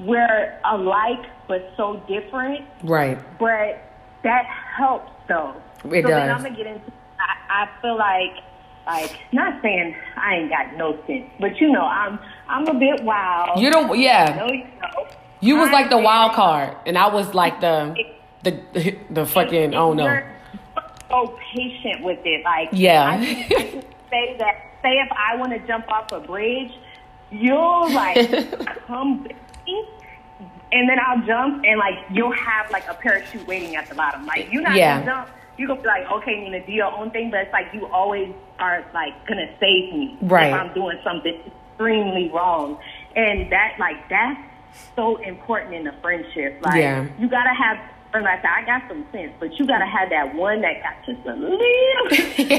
we're 0.00 0.58
alike 0.64 1.24
but 1.48 1.72
so 1.76 2.02
different. 2.08 2.66
right. 2.82 3.18
But 3.38 3.82
that 4.24 4.44
helps 4.76 5.10
though. 5.32 5.54
It 5.90 6.02
so 6.04 6.08
does. 6.10 6.20
then 6.20 6.30
I'm 6.30 6.42
gonna 6.42 6.56
get 6.60 6.66
into 6.66 6.92
I, 7.18 7.64
I 7.64 7.80
feel 7.80 7.96
like 7.96 8.34
like 8.86 9.12
not 9.32 9.62
saying 9.62 9.94
I 10.16 10.34
ain't 10.36 10.50
got 10.50 10.76
no 10.76 10.88
sense, 11.06 11.30
but 11.40 11.52
you 11.60 11.70
know, 11.72 11.86
I'm 11.86 12.18
I'm 12.48 12.66
a 12.66 12.74
bit 12.74 13.02
wild. 13.04 13.60
You 13.60 13.70
don't. 13.70 13.98
Yeah. 13.98 14.34
know, 14.36 14.52
you 14.52 14.64
know. 14.82 15.06
You 15.40 15.56
was 15.56 15.70
like 15.70 15.88
the 15.90 15.98
wild 15.98 16.32
card, 16.34 16.76
and 16.86 16.96
I 16.98 17.08
was 17.08 17.34
like 17.34 17.60
the 17.60 17.94
the 18.42 18.52
the 19.10 19.24
fucking. 19.26 19.74
Oh 19.74 19.92
no. 19.92 20.06
So 21.08 21.38
patient 21.54 22.02
with 22.02 22.20
it. 22.24 22.44
Like 22.44 22.68
Yeah. 22.72 23.04
I 23.04 23.14
I 23.14 23.84
say 24.10 24.36
that. 24.38 24.54
Say 24.82 24.94
if 24.98 25.12
I 25.12 25.36
want 25.36 25.52
to 25.52 25.60
jump 25.66 25.88
off 25.92 26.10
a 26.10 26.18
bridge, 26.18 26.72
you'll 27.30 27.88
like 27.92 28.18
come 28.88 29.26
and 30.72 30.88
then 30.88 30.96
I'll 30.98 31.24
jump, 31.26 31.64
and 31.64 31.78
like 31.78 31.98
you'll 32.10 32.32
have 32.32 32.70
like 32.70 32.84
a 32.88 32.94
parachute 32.94 33.46
waiting 33.46 33.76
at 33.76 33.88
the 33.88 33.94
bottom. 33.94 34.26
Like 34.26 34.48
you're 34.50 34.62
not 34.62 34.76
Yeah. 34.76 34.98
gonna 35.00 35.06
jump. 35.06 35.28
You're 35.58 35.68
gonna 35.68 35.82
be 35.82 35.86
like, 35.86 36.10
okay, 36.10 36.34
Nina, 36.40 36.64
do 36.66 36.72
your 36.72 36.90
own 36.90 37.10
thing, 37.10 37.30
but 37.30 37.40
it's 37.40 37.52
like 37.52 37.66
you 37.74 37.86
always 37.92 38.32
are 38.58 38.84
like 38.94 39.12
gonna 39.28 39.46
save 39.60 39.92
me 39.92 40.16
Right. 40.22 40.48
if 40.48 40.54
I'm 40.54 40.72
doing 40.74 40.98
something 41.04 41.38
extremely 41.46 42.30
wrong, 42.32 42.78
and 43.14 43.52
that 43.52 43.76
like 43.78 44.08
that's 44.08 44.40
so 44.96 45.16
important 45.18 45.74
in 45.74 45.86
a 45.86 45.92
friendship. 46.00 46.58
Like 46.62 46.80
Yeah. 46.80 47.06
you 47.18 47.28
gotta 47.28 47.54
have. 47.54 47.78
And 48.14 48.24
like 48.24 48.44
I 48.44 48.60
got 48.66 48.82
some 48.88 49.06
sense, 49.10 49.32
but 49.40 49.58
you 49.58 49.66
gotta 49.66 49.86
have 49.86 50.10
that 50.10 50.34
one 50.34 50.60
that 50.60 50.82
got 50.82 51.00
just 51.06 51.24
a 51.26 51.32
little, 51.32 51.56
a 51.56 51.56
little 51.56 52.10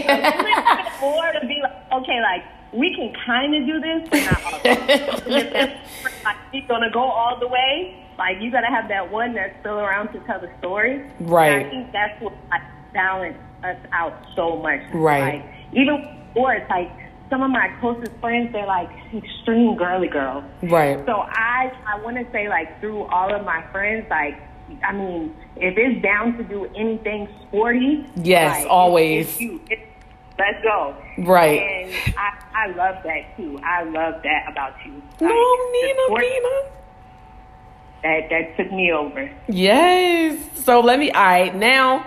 bit 0.01 0.93
more 0.99 1.31
to 1.31 1.45
be 1.45 1.61
like, 1.61 1.91
okay, 2.01 2.19
like 2.21 2.41
we 2.73 2.89
can 2.95 3.13
kind 3.23 3.53
of 3.53 3.61
do 3.67 3.79
this, 3.79 4.09
but 4.09 4.23
not 4.23 4.41
all. 4.43 4.59
Like 6.25 6.67
gonna 6.67 6.89
go 6.91 7.01
all 7.03 7.39
the 7.39 7.47
way, 7.47 8.02
like 8.17 8.37
you 8.41 8.51
gotta 8.51 8.67
have 8.67 8.87
that 8.89 9.11
one 9.11 9.33
that's 9.33 9.53
still 9.61 9.79
around 9.79 10.11
to 10.13 10.19
tell 10.21 10.39
the 10.39 10.49
story. 10.59 11.03
Right. 11.19 11.51
And 11.51 11.65
I 11.65 11.69
think 11.69 11.91
that's 11.91 12.21
what 12.21 12.33
like 12.49 12.61
balance 12.93 13.37
us 13.63 13.77
out 13.91 14.13
so 14.35 14.57
much. 14.57 14.81
Right. 14.93 15.35
Like 15.43 15.45
even 15.73 16.19
sports, 16.31 16.65
like 16.69 16.91
some 17.29 17.41
of 17.41 17.49
my 17.51 17.69
closest 17.79 18.11
friends, 18.21 18.51
they're 18.53 18.65
like 18.67 18.89
extreme 19.13 19.75
girly 19.77 20.07
girls. 20.07 20.43
Right. 20.61 21.03
So 21.05 21.13
I 21.13 21.71
I 21.87 21.99
want 22.01 22.17
to 22.17 22.31
say 22.31 22.49
like 22.49 22.79
through 22.79 23.03
all 23.05 23.33
of 23.33 23.43
my 23.45 23.63
friends, 23.71 24.05
like 24.09 24.39
I 24.83 24.91
mean, 24.93 25.35
if 25.55 25.77
it's 25.77 26.01
down 26.01 26.37
to 26.37 26.43
do 26.43 26.65
anything 26.75 27.27
sporty, 27.47 28.05
Yes, 28.15 28.61
like, 28.63 28.71
always. 28.71 29.27
it's 29.29 29.39
you. 29.41 29.61
It's, 29.69 29.81
let's 30.39 30.63
go. 30.63 30.95
Right. 31.19 31.59
And 31.59 32.15
I 32.17 32.29
I 32.55 32.67
love 32.67 33.03
that 33.03 33.37
too. 33.37 33.59
I 33.63 33.83
love 33.83 34.21
that 34.23 34.45
about 34.51 34.73
you. 34.85 34.93
No, 35.21 35.27
Like, 35.27 35.35
the 35.35 35.81
Nina, 35.81 35.99
sport- 36.05 36.21
Nina. 36.21 36.49
That 38.03 38.29
that 38.29 38.57
took 38.57 38.71
me 38.71 38.91
over. 38.91 39.31
Yes. 39.47 40.37
So 40.65 40.81
let 40.81 40.99
me. 40.99 41.11
All 41.11 41.23
right. 41.23 41.55
Now, 41.55 42.05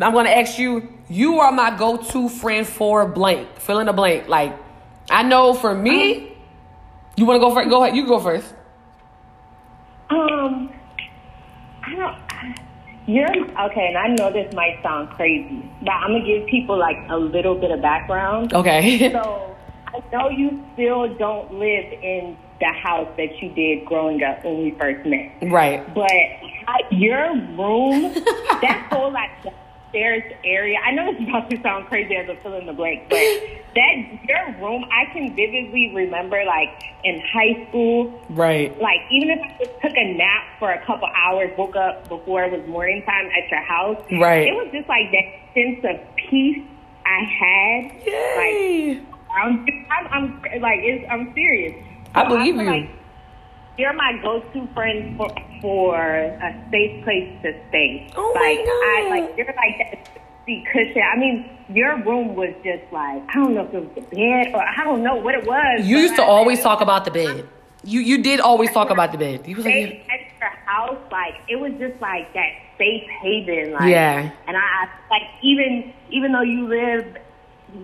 I'm 0.00 0.12
gonna 0.12 0.30
ask 0.30 0.58
you. 0.58 0.94
You 1.10 1.40
are 1.40 1.50
my 1.50 1.74
go-to 1.74 2.28
friend 2.28 2.66
for 2.66 3.08
blank. 3.08 3.48
Fill 3.60 3.78
in 3.78 3.86
the 3.86 3.94
blank. 3.94 4.28
Like, 4.28 4.54
I 5.10 5.22
know 5.22 5.54
for 5.54 5.74
me. 5.74 6.36
You 7.16 7.24
want 7.24 7.36
to 7.36 7.40
go 7.40 7.54
first? 7.54 7.70
Go 7.70 7.82
ahead. 7.82 7.96
You 7.96 8.06
go 8.06 8.20
first. 8.20 8.54
Um, 10.10 10.70
I 11.82 11.94
don't. 11.96 12.18
You're 13.08 13.26
okay, 13.26 13.88
and 13.88 13.96
I 13.96 14.08
know 14.08 14.30
this 14.30 14.52
might 14.52 14.82
sound 14.82 15.08
crazy, 15.10 15.64
but 15.80 15.92
I'm 15.92 16.12
gonna 16.12 16.26
give 16.26 16.46
people 16.46 16.78
like 16.78 16.98
a 17.08 17.16
little 17.16 17.54
bit 17.54 17.70
of 17.70 17.80
background. 17.80 18.52
Okay. 18.52 19.10
So 19.12 19.56
I 19.86 20.02
know 20.12 20.28
you 20.28 20.62
still 20.74 21.08
don't 21.16 21.54
live 21.54 21.90
in 22.02 22.36
the 22.60 22.72
house 22.82 23.08
that 23.16 23.40
you 23.40 23.50
did 23.50 23.84
growing 23.86 24.22
up 24.22 24.44
when 24.44 24.58
we 24.62 24.70
first 24.72 25.06
met, 25.06 25.32
right. 25.52 25.82
but 25.94 26.10
your 26.90 27.32
room, 27.56 28.12
that 28.62 28.88
whole 28.90 29.12
like 29.12 29.30
upstairs 29.88 30.22
area. 30.44 30.76
I 30.84 30.90
know 30.92 31.10
it's 31.10 31.20
about 31.28 31.48
to 31.50 31.60
sound 31.62 31.86
crazy 31.86 32.14
as 32.16 32.28
a 32.28 32.36
fill 32.42 32.54
in 32.58 32.66
the 32.66 32.72
blank, 32.72 33.08
but 33.08 33.16
that 33.74 33.94
your 34.28 34.54
room, 34.60 34.84
I 34.90 35.10
can 35.12 35.34
vividly 35.34 35.92
remember 35.94 36.42
like 36.44 36.68
in 37.04 37.20
high 37.32 37.66
school, 37.68 38.20
Right. 38.28 38.76
like 38.80 39.00
even 39.10 39.30
if 39.30 39.38
I 39.40 39.64
just 39.64 39.80
took 39.80 39.92
a 39.96 40.14
nap 40.14 40.44
for 40.58 40.72
a 40.72 40.84
couple 40.84 41.08
hours, 41.08 41.50
woke 41.56 41.76
up 41.76 42.08
before 42.08 42.44
it 42.44 42.52
was 42.52 42.68
morning 42.68 43.02
time 43.04 43.26
at 43.26 43.50
your 43.50 43.62
house, 43.62 44.02
Right. 44.10 44.48
It 44.48 44.54
was 44.54 44.68
just 44.72 44.88
like 44.88 45.10
that 45.12 45.54
sense 45.54 45.84
of 45.84 46.16
peace 46.16 46.62
I 47.06 47.22
had. 47.24 48.06
Yay. 48.06 48.94
Like 48.98 49.04
I'm, 49.30 49.66
I'm, 49.90 50.06
I'm 50.12 50.60
like 50.60 50.80
it's, 50.82 51.06
I'm 51.10 51.32
serious. 51.34 51.74
I 52.24 52.28
believe 52.28 52.56
you. 52.56 52.62
Like 52.62 52.90
you're 53.78 53.92
my 53.92 54.12
go-to 54.22 54.66
friend 54.74 55.16
for, 55.16 55.28
for 55.60 55.96
a 55.96 56.68
safe 56.70 57.04
place 57.04 57.30
to 57.42 57.52
stay. 57.68 58.10
Oh 58.16 58.32
my 58.34 58.40
like 58.40 58.58
I 58.60 59.00
God. 59.04 59.10
like 59.28 59.36
you're 59.36 59.46
like 59.46 59.78
that 59.78 60.06
safety 60.08 60.64
cushion. 60.72 61.02
I 61.02 61.16
mean, 61.16 61.48
your 61.68 61.96
room 62.02 62.34
was 62.34 62.52
just 62.64 62.82
like 62.92 63.22
I 63.28 63.34
don't 63.34 63.54
know 63.54 63.64
if 63.66 63.74
it 63.74 63.80
was 63.80 63.94
the 63.94 64.16
bed 64.16 64.54
or 64.54 64.62
I 64.62 64.82
don't 64.84 65.02
know 65.02 65.16
what 65.16 65.34
it 65.34 65.46
was. 65.46 65.86
You 65.86 65.98
used 65.98 66.16
to 66.16 66.22
I- 66.22 66.26
always 66.26 66.60
talk 66.60 66.80
about 66.80 67.04
the 67.04 67.10
bed. 67.10 67.48
You 67.84 68.00
you 68.00 68.22
did 68.22 68.40
always 68.40 68.72
talk 68.72 68.90
about 68.90 69.12
the 69.12 69.18
bed. 69.18 69.46
You 69.46 69.54
was 69.54 69.64
like, 69.64 70.04
your 70.40 70.48
house, 70.66 70.98
like 71.12 71.34
it 71.48 71.56
was 71.56 71.72
just 71.78 72.00
like 72.00 72.32
that 72.34 72.50
safe 72.76 73.04
haven. 73.22 73.72
Like, 73.72 73.90
Yeah. 73.90 74.32
And 74.48 74.56
I, 74.56 74.60
I 74.60 74.88
like 75.10 75.22
even 75.42 75.92
even 76.10 76.32
though 76.32 76.42
you 76.42 76.66
live 76.66 77.16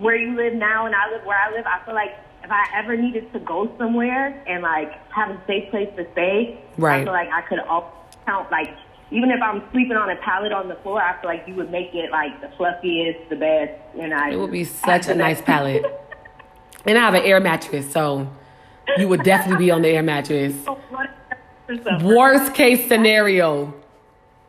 where 0.00 0.16
you 0.16 0.34
live 0.34 0.54
now 0.54 0.86
and 0.86 0.94
I 0.96 1.10
live 1.12 1.24
where 1.24 1.38
I 1.38 1.52
live, 1.52 1.64
I 1.66 1.84
feel 1.84 1.94
like 1.94 2.12
if 2.44 2.50
I 2.50 2.64
ever 2.76 2.96
needed 2.96 3.32
to 3.32 3.40
go 3.40 3.72
somewhere 3.78 4.42
and 4.46 4.62
like 4.62 4.92
have 5.10 5.30
a 5.30 5.40
safe 5.46 5.70
place 5.70 5.88
to 5.96 6.06
stay, 6.12 6.60
Right. 6.76 7.00
I 7.00 7.04
feel 7.04 7.12
like 7.12 7.30
I 7.30 7.40
could 7.42 7.60
always 7.60 7.90
count 8.26 8.50
like. 8.50 8.70
Even 9.10 9.30
if 9.30 9.40
I'm 9.42 9.62
sleeping 9.70 9.96
on 9.96 10.10
a 10.10 10.16
pallet 10.16 10.50
on 10.50 10.66
the 10.68 10.74
floor, 10.76 11.00
I 11.00 11.20
feel 11.20 11.30
like 11.30 11.44
you 11.46 11.54
would 11.54 11.70
make 11.70 11.94
it 11.94 12.10
like 12.10 12.40
the 12.40 12.48
fluffiest, 12.56 13.28
the 13.28 13.36
best, 13.36 13.72
and 14.00 14.12
I. 14.12 14.30
it 14.30 14.36
would 14.36 14.50
be 14.50 14.64
such 14.64 15.08
a 15.08 15.14
nice 15.14 15.40
pallet. 15.40 15.84
And 16.86 16.98
I 16.98 17.00
have 17.00 17.14
an 17.14 17.22
air 17.22 17.40
mattress, 17.40 17.90
so 17.90 18.28
you 18.98 19.08
would 19.08 19.22
definitely 19.22 19.64
be 19.64 19.70
on 19.70 19.80
the 19.82 19.88
air 19.88 20.02
mattress. 20.02 20.54
Oh, 20.66 20.78
Worst 22.02 22.52
case 22.54 22.86
scenario. 22.88 23.72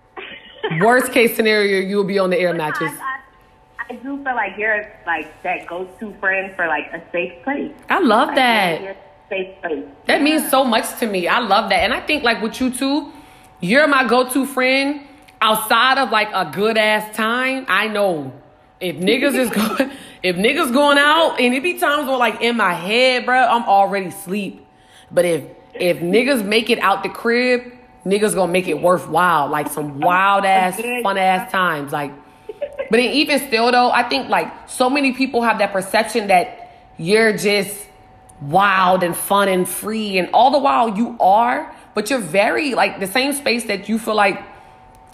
Worst 0.81 1.13
case 1.13 1.33
scenario, 1.35 1.79
you 1.79 1.95
will 1.95 2.03
be 2.03 2.19
on 2.19 2.29
the 2.29 2.37
air 2.37 2.53
mattress. 2.53 2.91
I, 3.89 3.93
do 3.95 4.17
feel 4.23 4.36
like 4.36 4.57
you're 4.57 4.91
like 5.05 5.41
that 5.43 5.67
go-to 5.67 6.13
friend 6.19 6.55
for 6.55 6.67
like 6.67 6.91
a 6.93 7.01
safe 7.11 7.43
place. 7.43 7.71
I 7.89 7.99
love 7.99 8.29
Like, 8.29 8.36
that. 8.38 8.81
you're 8.81 8.91
a 8.91 8.95
safe 9.29 9.61
place. 9.61 9.86
That 10.07 10.21
means 10.21 10.49
so 10.49 10.63
much 10.63 10.99
to 10.99 11.07
me. 11.07 11.27
I 11.27 11.39
love 11.39 11.69
that. 11.69 11.79
And 11.83 11.93
I 11.93 12.01
think 12.01 12.23
like 12.23 12.41
with 12.41 12.59
you 12.59 12.69
too, 12.71 13.11
you're 13.59 13.88
my 13.88 14.05
go-to 14.07 14.45
friend 14.45 15.01
outside 15.41 15.97
of 15.97 16.09
like 16.11 16.29
a 16.33 16.51
good 16.53 16.77
ass 16.77 17.15
time. 17.15 17.65
I 17.67 17.88
know 17.88 18.33
if 18.79 18.95
niggas 18.97 19.36
is 19.36 19.49
going 19.77 19.91
if 20.23 20.36
niggas 20.36 20.73
going 20.73 20.97
out 20.97 21.39
and 21.39 21.53
it 21.53 21.61
be 21.63 21.77
times 21.77 22.07
where 22.07 22.17
like 22.17 22.41
in 22.41 22.57
my 22.57 22.73
head, 22.73 23.25
bro, 23.25 23.38
I'm 23.39 23.63
already 23.63 24.11
sleep. 24.11 24.65
But 25.11 25.25
if 25.25 25.43
if 25.73 25.97
niggas 25.99 26.43
make 26.45 26.69
it 26.69 26.79
out 26.79 27.03
the 27.03 27.09
crib, 27.09 27.61
niggas 28.05 28.33
gonna 28.33 28.51
make 28.51 28.67
it 28.67 28.81
worthwhile. 28.81 29.47
Like 29.49 29.69
some 29.69 29.99
wild 29.99 30.45
ass, 30.45 30.79
fun 31.03 31.17
ass 31.17 31.51
times. 31.51 31.91
Like 31.91 32.11
but 32.89 32.99
even 32.99 33.39
still 33.39 33.71
though, 33.71 33.91
I 33.91 34.03
think 34.03 34.29
like 34.29 34.69
so 34.69 34.89
many 34.89 35.13
people 35.13 35.41
have 35.41 35.59
that 35.59 35.71
perception 35.71 36.27
that 36.27 36.71
you're 36.97 37.36
just 37.36 37.88
wild 38.41 39.03
and 39.03 39.15
fun 39.15 39.47
and 39.47 39.67
free 39.67 40.17
and 40.17 40.29
all 40.33 40.51
the 40.51 40.59
while 40.59 40.97
you 40.97 41.15
are, 41.19 41.73
but 41.93 42.09
you're 42.09 42.19
very 42.19 42.75
like 42.75 42.99
the 42.99 43.07
same 43.07 43.33
space 43.33 43.65
that 43.65 43.88
you 43.89 43.97
feel 43.97 44.15
like 44.15 44.41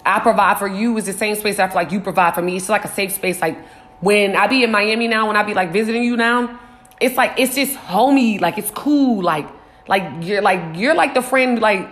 I 0.06 0.20
provide 0.20 0.58
for 0.58 0.68
you 0.68 0.98
is 0.98 1.06
the 1.06 1.14
same 1.14 1.36
space 1.36 1.60
I 1.60 1.68
feel 1.68 1.76
like 1.76 1.92
you 1.92 2.00
provide 2.00 2.34
for 2.36 2.42
me. 2.42 2.58
It's 2.58 2.70
like 2.70 2.86
a 2.86 2.88
safe 2.88 3.12
space. 3.12 3.40
Like 3.42 3.58
when 4.00 4.36
I 4.36 4.48
be 4.48 4.64
in 4.64 4.72
Miami 4.72 5.08
now, 5.08 5.28
when 5.28 5.38
I 5.38 5.44
be 5.44 5.54
like 5.54 5.72
visiting 5.72 6.04
you 6.04 6.18
now, 6.18 6.60
it's 7.00 7.16
like 7.16 7.34
it's 7.38 7.56
just 7.56 7.76
homey, 7.76 8.40
like 8.40 8.58
it's 8.58 8.72
cool, 8.72 9.22
like 9.22 9.48
like 9.88 10.04
you're 10.26 10.42
like 10.42 10.76
you're 10.76 10.96
like 10.96 11.14
the 11.14 11.22
friend, 11.22 11.60
like 11.60 11.88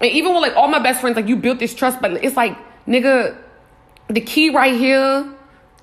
and 0.00 0.10
even 0.10 0.32
with 0.32 0.42
like 0.42 0.56
all 0.56 0.68
my 0.68 0.78
best 0.78 1.00
friends, 1.00 1.16
like 1.16 1.28
you 1.28 1.36
built 1.36 1.58
this 1.58 1.74
trust, 1.74 2.00
but 2.00 2.12
it's 2.24 2.36
like 2.36 2.56
nigga, 2.86 3.36
the 4.08 4.20
key 4.20 4.50
right 4.50 4.74
here, 4.74 5.26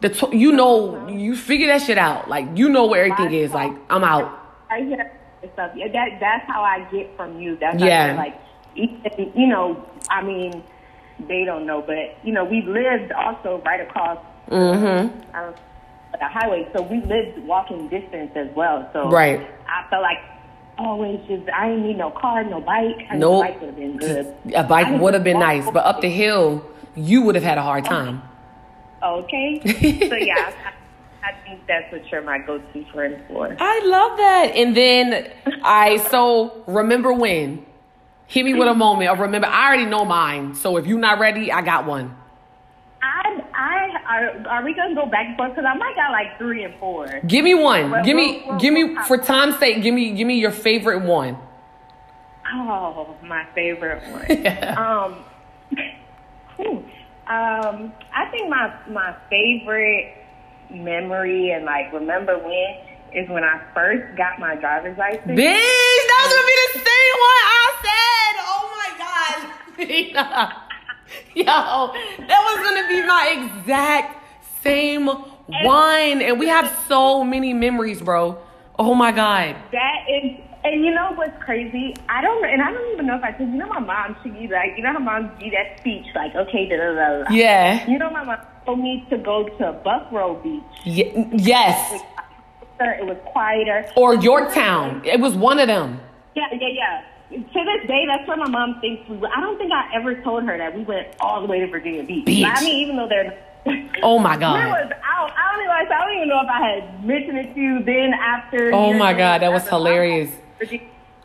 the 0.02 0.10
t- 0.10 0.38
you 0.38 0.52
know 0.52 1.08
you 1.08 1.36
figure 1.36 1.68
that 1.68 1.82
shit 1.82 1.98
out, 1.98 2.30
like 2.30 2.46
you 2.56 2.70
know 2.70 2.86
where 2.86 3.06
everything 3.06 3.34
is. 3.34 3.52
Like 3.52 3.74
I'm 3.90 4.04
out. 4.04 4.40
I 4.70 4.82
hear 4.82 5.12
stuff. 5.54 5.72
Yeah, 5.76 5.88
that 5.92 6.20
that's 6.20 6.46
how 6.48 6.62
I 6.64 6.88
get 6.92 7.16
from 7.18 7.40
you. 7.40 7.58
That's 7.58 7.82
Yeah. 7.82 8.12
how 8.14 8.18
like 8.18 8.40
you 8.76 9.48
know. 9.48 9.86
I 10.10 10.22
mean, 10.24 10.64
they 11.28 11.46
don't 11.46 11.66
know, 11.66 11.82
but 11.82 12.18
you 12.24 12.34
know, 12.34 12.44
we 12.44 12.62
lived 12.64 13.12
also 13.12 13.62
right 13.66 13.82
across 13.82 14.18
Mm-hmm. 14.50 15.36
um, 15.36 15.54
the 16.20 16.28
highway, 16.28 16.68
so 16.76 16.82
we 16.82 17.00
lived 17.06 17.38
walking 17.48 17.88
distance 17.88 18.32
as 18.36 18.48
well. 18.56 18.90
So 18.92 19.10
Right. 19.10 19.40
I 19.68 19.88
felt 19.90 20.02
like 20.02 20.18
always 20.78 21.20
just 21.28 21.48
I 21.54 21.70
didn't 21.70 21.88
need 21.88 21.98
no 21.98 22.10
car, 22.10 22.44
no 22.44 22.60
bike. 22.60 23.06
I 23.10 23.16
Nope. 23.18 23.44
bike 23.44 23.62
would 23.62 23.68
have 23.68 23.76
been 23.78 23.98
good. 23.98 24.36
A 24.56 24.64
bike 24.64 25.00
would 25.00 25.14
have 25.14 25.24
been 25.24 25.40
nice, 25.40 25.70
but 25.72 25.86
up 25.86 26.02
the 26.02 26.10
hill, 26.10 26.66
you 26.96 27.22
would 27.24 27.36
have 27.36 27.44
had 27.44 27.58
a 27.58 27.62
hard 27.62 27.86
time. 27.86 28.22
Okay. 29.04 29.62
so 30.10 30.16
yeah, 30.16 30.54
I, 31.24 31.30
I 31.30 31.34
think 31.44 31.66
that's 31.68 31.92
what 31.92 32.10
you're 32.12 32.22
my 32.22 32.40
go-to 32.40 32.86
friend 32.92 33.22
for. 33.28 33.56
I 33.60 33.82
love 33.86 34.18
that. 34.18 34.52
And 34.56 34.76
then 34.76 35.32
I 35.64 35.98
so 35.98 36.64
remember 36.68 37.14
when. 37.14 37.66
Hit 38.28 38.46
me 38.46 38.54
with 38.54 38.70
a 38.70 38.74
moment 38.74 39.10
of 39.10 39.20
remember. 39.20 39.48
I 39.48 39.68
already 39.68 39.86
know 39.86 40.06
mine. 40.06 40.56
So 40.56 40.78
if 40.78 40.88
you're 40.88 40.98
not 40.98 41.20
ready, 41.20 41.52
I 41.52 41.62
got 41.62 41.86
one. 41.86 42.16
I, 43.02 43.44
I 43.54 43.92
are, 44.08 44.48
are 44.48 44.64
we 44.64 44.74
gonna 44.74 44.96
go 44.96 45.06
back 45.06 45.28
and 45.28 45.36
forth? 45.36 45.52
Because 45.52 45.66
I 45.66 45.74
might 45.76 45.96
got 45.96 46.12
like 46.12 46.38
three 46.38 46.64
and 46.64 46.74
four. 46.80 47.20
Give 47.28 47.44
me 47.44 47.56
one. 47.56 47.92
Well, 47.92 48.06
give 48.06 48.16
me 48.16 48.44
well, 48.48 48.58
give 48.58 48.74
me 48.74 48.96
for 49.06 49.18
time's 49.18 49.58
sake, 49.60 49.84
give 49.84 49.94
me 49.94 50.12
give 50.12 50.26
me 50.26 50.40
your 50.40 50.52
favorite 50.52 51.04
one. 51.04 51.38
Oh, 52.54 53.16
my 53.24 53.46
favorite 53.54 54.02
one. 54.12 54.48
um, 54.78 55.26
um, 57.28 57.94
I 58.14 58.26
think 58.32 58.50
my 58.50 58.74
my 58.90 59.16
favorite 59.30 60.14
memory 60.70 61.52
and 61.52 61.66
like 61.66 61.92
remember 61.94 62.38
when 62.38 62.76
is 63.14 63.30
when 63.30 63.44
I 63.44 63.62
first 63.74 64.18
got 64.18 64.40
my 64.40 64.56
driver's 64.56 64.98
license. 64.98 65.26
Bitch, 65.26 66.02
that 66.08 66.20
was 66.24 66.34
gonna 66.34 66.48
be 66.48 66.58
the 66.74 66.80
same 66.80 67.16
one 67.30 67.42
I 67.48 67.68
said. 67.82 68.34
Oh 68.48 68.64
my 68.78 68.90
god. 68.98 70.54
Yo, 71.36 71.46
that 71.46 72.42
was 72.44 72.58
gonna 72.64 72.88
be 72.88 73.06
my 73.06 73.50
exact 73.60 74.24
same 74.64 75.08
one. 75.08 76.22
And 76.22 76.40
we 76.40 76.48
have 76.48 76.72
so 76.88 77.24
many 77.24 77.54
memories, 77.54 78.02
bro. 78.02 78.38
Oh 78.80 78.94
my 78.96 79.12
god. 79.12 79.56
That 79.72 80.06
is, 80.10 80.38
and 80.64 80.86
you 80.86 80.92
know 80.92 81.12
what's 81.16 81.42
crazy? 81.44 81.96
I 82.10 82.22
don't, 82.22 82.46
and 82.46 82.62
I 82.62 82.72
don't 82.72 82.94
even 82.94 83.08
know 83.08 83.18
if 83.18 83.24
I 83.24 83.32
told 83.32 83.50
you. 83.50 83.58
Know, 83.58 83.68
my 83.68 83.80
mom, 83.80 84.16
she 84.24 84.30
be 84.30 84.48
like, 84.48 84.72
you 84.78 84.84
know 84.84 84.94
how 84.94 85.00
moms 85.00 85.32
do 85.40 85.50
that 85.52 85.80
speech, 85.80 86.06
like, 86.16 86.36
okay, 86.36 86.68
da 86.70 86.78
da 86.78 86.94
da. 86.94 87.24
da. 87.24 87.34
Yeah. 87.34 87.90
You 87.90 87.98
know, 87.98 88.10
my 88.10 88.24
mom 88.24 88.38
told 88.66 88.80
me 88.80 89.06
to 89.10 89.18
go 89.18 89.48
to 89.48 89.82
Buckroe 89.86 90.42
Beach. 90.44 90.64
Ye- 90.84 91.28
yes. 91.34 92.02
It 92.80 93.06
was 93.06 93.18
quieter. 93.26 93.86
Or 93.96 94.16
Yorktown. 94.16 95.04
It 95.06 95.20
was 95.20 95.36
one 95.36 95.60
of 95.60 95.68
them. 95.68 96.00
Yeah, 96.36 96.48
yeah, 96.52 96.68
yeah. 96.70 97.04
To 97.30 97.38
this 97.38 97.88
day, 97.88 98.06
that's 98.08 98.28
where 98.28 98.38
my 98.38 98.50
mom 98.50 98.80
thinks 98.82 99.08
we 99.08 99.18
went. 99.18 99.34
I 99.36 99.40
don't 99.40 99.58
think 99.58 99.72
I 99.72 99.96
ever 99.96 100.16
told 100.22 100.44
her 100.46 100.58
that 100.58 100.76
we 100.76 100.84
went 100.84 101.08
all 101.20 101.42
the 101.42 101.48
way 101.48 101.60
to 101.60 101.68
Virginia 101.68 102.04
Beach. 102.04 102.26
Beach. 102.26 102.46
I 102.46 102.62
mean, 102.64 102.84
even 102.84 102.98
though 102.98 103.08
they're. 103.08 103.38
Oh 104.02 104.18
my 104.18 104.36
God. 104.38 104.68
was 104.68 104.92
out. 105.04 105.32
I 105.38 105.56
don't, 105.56 105.64
even, 105.64 105.94
I 105.94 106.06
don't 106.06 106.16
even 106.18 106.30
know 106.30 106.42
if 106.42 106.50
I 106.50 106.68
had 106.68 107.06
mentioned 107.06 107.38
it 107.38 107.54
to 107.54 107.60
you 107.60 107.84
then 107.84 108.14
after. 108.14 108.72
Oh 108.74 108.94
my 108.94 109.14
God, 109.14 109.44
that 109.44 109.52
was 109.54 109.68
hilarious. 109.70 110.32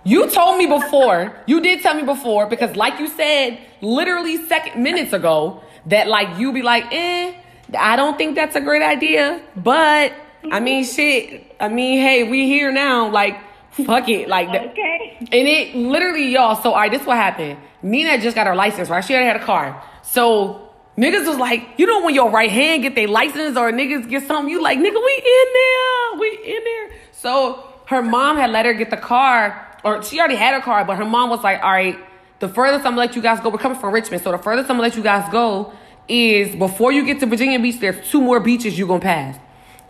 You 0.05 0.31
told 0.31 0.59
me 0.59 0.67
before, 0.67 1.35
you 1.47 1.61
did 1.61 1.83
tell 1.83 1.95
me 1.95 2.05
before, 2.05 2.47
because 2.47 2.77
like 2.77 3.01
you 3.01 3.09
said, 3.09 3.59
literally 3.81 4.37
second 4.47 4.81
minutes 4.81 5.13
ago, 5.13 5.63
that 5.87 6.07
like 6.07 6.39
you 6.39 6.53
be 6.53 6.63
like, 6.63 6.85
eh, 6.93 7.35
I 7.77 7.97
don't 7.97 8.17
think 8.17 8.37
that's 8.37 8.55
a 8.55 8.61
great 8.61 8.83
idea. 8.83 9.43
But 9.57 10.13
I 10.51 10.61
mean 10.61 10.85
shit. 10.85 11.53
I 11.59 11.69
mean, 11.69 12.01
hey, 12.01 12.23
we 12.23 12.47
here 12.47 12.71
now. 12.71 13.11
Like, 13.11 13.37
fuck 13.73 14.09
it. 14.09 14.29
Like 14.29 14.49
Okay. 14.49 15.19
And 15.21 15.49
it 15.49 15.75
literally, 15.75 16.29
y'all, 16.29 16.55
so 16.63 16.71
all 16.71 16.77
right, 16.77 16.91
this 16.91 17.05
what 17.05 17.17
happened. 17.17 17.59
Nina 17.83 18.21
just 18.21 18.37
got 18.37 18.47
her 18.47 18.55
license, 18.55 18.89
right? 18.89 19.05
She 19.05 19.13
already 19.15 19.27
had 19.27 19.41
a 19.41 19.45
car. 19.45 19.83
So 20.03 20.71
niggas 20.97 21.27
was 21.27 21.37
like, 21.37 21.67
you 21.79 21.87
know 21.87 22.05
when 22.05 22.15
your 22.15 22.31
right 22.31 22.51
hand 22.51 22.83
get 22.83 22.95
their 22.95 23.09
license 23.09 23.57
or 23.57 23.73
niggas 23.73 24.09
get 24.09 24.27
something, 24.27 24.51
you 24.51 24.63
like, 24.63 24.79
nigga, 24.79 25.05
we 25.05 25.23
in 25.25 25.49
there. 25.55 26.21
We 26.21 26.55
in 26.57 26.65
there. 26.65 26.91
So 27.11 27.73
her 27.87 28.03
mom 28.03 28.37
had 28.37 28.51
let 28.51 28.67
her 28.67 28.75
get 28.75 28.91
the 28.91 28.97
car, 28.97 29.67
or 29.85 30.03
she 30.03 30.19
already 30.19 30.37
had 30.37 30.55
a 30.55 30.63
car, 30.63 30.85
but 30.85 30.97
her 30.99 31.05
mom 31.05 31.31
was 31.31 31.43
like, 31.43 31.63
all 31.63 31.71
right, 31.71 31.99
the 32.41 32.49
furthest 32.49 32.85
I'm 32.85 32.93
gonna 32.93 32.97
let 33.07 33.17
you 33.17 33.23
guys 33.23 33.41
go, 33.41 33.49
we're 33.49 33.59
coming 33.59 33.79
from 33.79 33.93
Richmond, 33.95 34.23
so 34.23 34.33
the 34.33 34.39
furthest 34.39 34.69
I'm 34.71 34.77
gonna 34.77 34.89
let 34.89 34.97
you 34.97 35.03
guys 35.03 35.31
go 35.33 35.73
is 36.09 36.55
before 36.57 36.93
you 36.93 37.05
get 37.05 37.21
to 37.21 37.27
Virginia 37.27 37.59
Beach, 37.59 37.81
there's 37.81 38.09
two 38.11 38.21
more 38.21 38.41
beaches 38.41 38.79
you're 38.79 38.89
gonna 38.89 39.01
pass. 39.01 39.39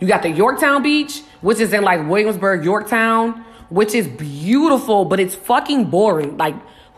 You 0.01 0.07
got 0.07 0.23
the 0.23 0.31
Yorktown 0.31 0.83
Beach, 0.83 1.23
which 1.41 1.59
is 1.59 1.73
in 1.73 1.83
like 1.83 2.07
Williamsburg, 2.09 2.65
Yorktown, 2.65 3.45
which 3.71 3.95
is 3.95 4.07
beautiful, 4.07 5.05
but 5.07 5.19
it's 5.19 5.35
fucking 5.35 5.87
boring. 5.87 6.37
Like, 6.37 6.55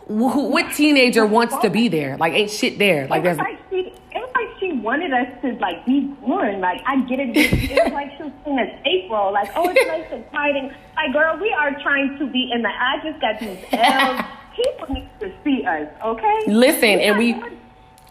wh- 0.07 0.31
wh- 0.33 0.49
what 0.51 0.73
teenager 0.73 1.25
wants 1.25 1.57
to 1.59 1.69
be 1.69 1.87
there? 1.87 2.17
Like, 2.17 2.33
ain't 2.33 2.51
shit 2.51 2.77
there. 2.77 3.07
Like, 3.07 3.23
there's 3.23 3.37
like 3.37 3.57
she, 3.69 3.93
it 4.11 4.15
was 4.15 4.29
like 4.35 4.59
she 4.59 4.68
wanted 4.79 5.13
us 5.13 5.27
to 5.41 5.53
like 5.59 5.85
be 5.85 6.01
born. 6.21 6.59
Like 6.59 6.81
I 6.85 7.01
get 7.01 7.19
it. 7.19 7.35
It 7.35 7.83
was 7.83 7.93
like 7.93 8.11
she 8.17 8.23
was 8.23 8.31
in 8.45 8.59
a 8.59 8.83
tape 8.83 9.09
roll. 9.09 9.31
Like 9.33 9.51
oh, 9.55 9.69
it's 9.69 9.87
nice 9.87 10.07
and 10.11 10.23
exciting. 10.25 10.73
Like 10.95 11.13
girl, 11.13 11.37
we 11.39 11.51
are 11.53 11.71
trying 11.81 12.17
to 12.19 12.27
be 12.27 12.51
in 12.51 12.61
the. 12.61 12.69
I 12.69 12.99
just 13.03 13.21
got 13.21 13.39
these 13.39 13.57
L's. 13.71 14.21
People 14.55 14.93
need 14.93 15.09
to 15.21 15.31
see 15.43 15.63
us, 15.63 15.87
okay? 16.03 16.43
Listen, 16.47 16.99
and 16.99 17.17
we 17.17 17.41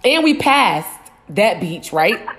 and 0.05 0.25
we 0.25 0.35
passed 0.35 1.11
that 1.31 1.61
beach, 1.61 1.93
right? 1.93 2.27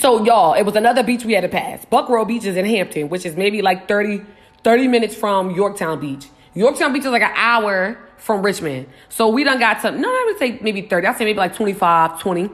So 0.00 0.24
y'all, 0.24 0.54
it 0.54 0.64
was 0.64 0.74
another 0.74 1.04
beach 1.04 1.24
we 1.24 1.32
had 1.32 1.42
to 1.42 1.48
pass. 1.48 1.84
Buckroe 1.86 2.26
Beach 2.26 2.44
is 2.44 2.56
in 2.56 2.64
Hampton, 2.64 3.08
which 3.08 3.24
is 3.24 3.36
maybe 3.36 3.62
like 3.62 3.86
30, 3.86 4.20
30 4.64 4.88
minutes 4.88 5.14
from 5.14 5.52
Yorktown 5.52 6.00
Beach. 6.00 6.26
Yorktown 6.54 6.92
Beach 6.92 7.04
is 7.04 7.10
like 7.12 7.22
an 7.22 7.32
hour 7.34 7.96
from 8.16 8.42
Richmond. 8.42 8.88
So 9.08 9.28
we 9.28 9.44
done 9.44 9.60
got 9.60 9.80
to, 9.82 9.92
no, 9.92 10.08
I 10.08 10.24
would 10.26 10.38
say 10.38 10.58
maybe 10.60 10.82
30. 10.82 11.06
I'd 11.06 11.16
say 11.16 11.24
maybe 11.24 11.38
like 11.38 11.54
25, 11.54 12.20
20. 12.20 12.50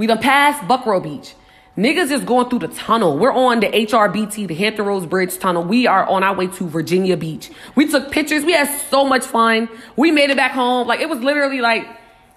We 0.00 0.06
done 0.06 0.16
passed 0.16 0.66
Buckroe 0.66 1.02
Beach. 1.02 1.34
Niggas 1.76 2.10
is 2.10 2.24
going 2.24 2.48
through 2.48 2.60
the 2.60 2.68
tunnel. 2.68 3.18
We're 3.18 3.34
on 3.34 3.60
the 3.60 3.66
HRBT, 3.66 4.48
the 4.48 4.54
Hampton 4.54 4.86
Roads 4.86 5.04
Bridge 5.04 5.36
tunnel. 5.36 5.62
We 5.62 5.86
are 5.86 6.06
on 6.06 6.22
our 6.22 6.34
way 6.34 6.46
to 6.46 6.66
Virginia 6.66 7.18
Beach. 7.18 7.50
We 7.74 7.86
took 7.86 8.10
pictures. 8.10 8.42
We 8.42 8.52
had 8.52 8.64
so 8.88 9.04
much 9.04 9.26
fun. 9.26 9.68
We 9.96 10.10
made 10.10 10.30
it 10.30 10.38
back 10.38 10.52
home. 10.52 10.88
Like 10.88 11.00
it 11.00 11.10
was 11.10 11.18
literally 11.18 11.60
like 11.60 11.86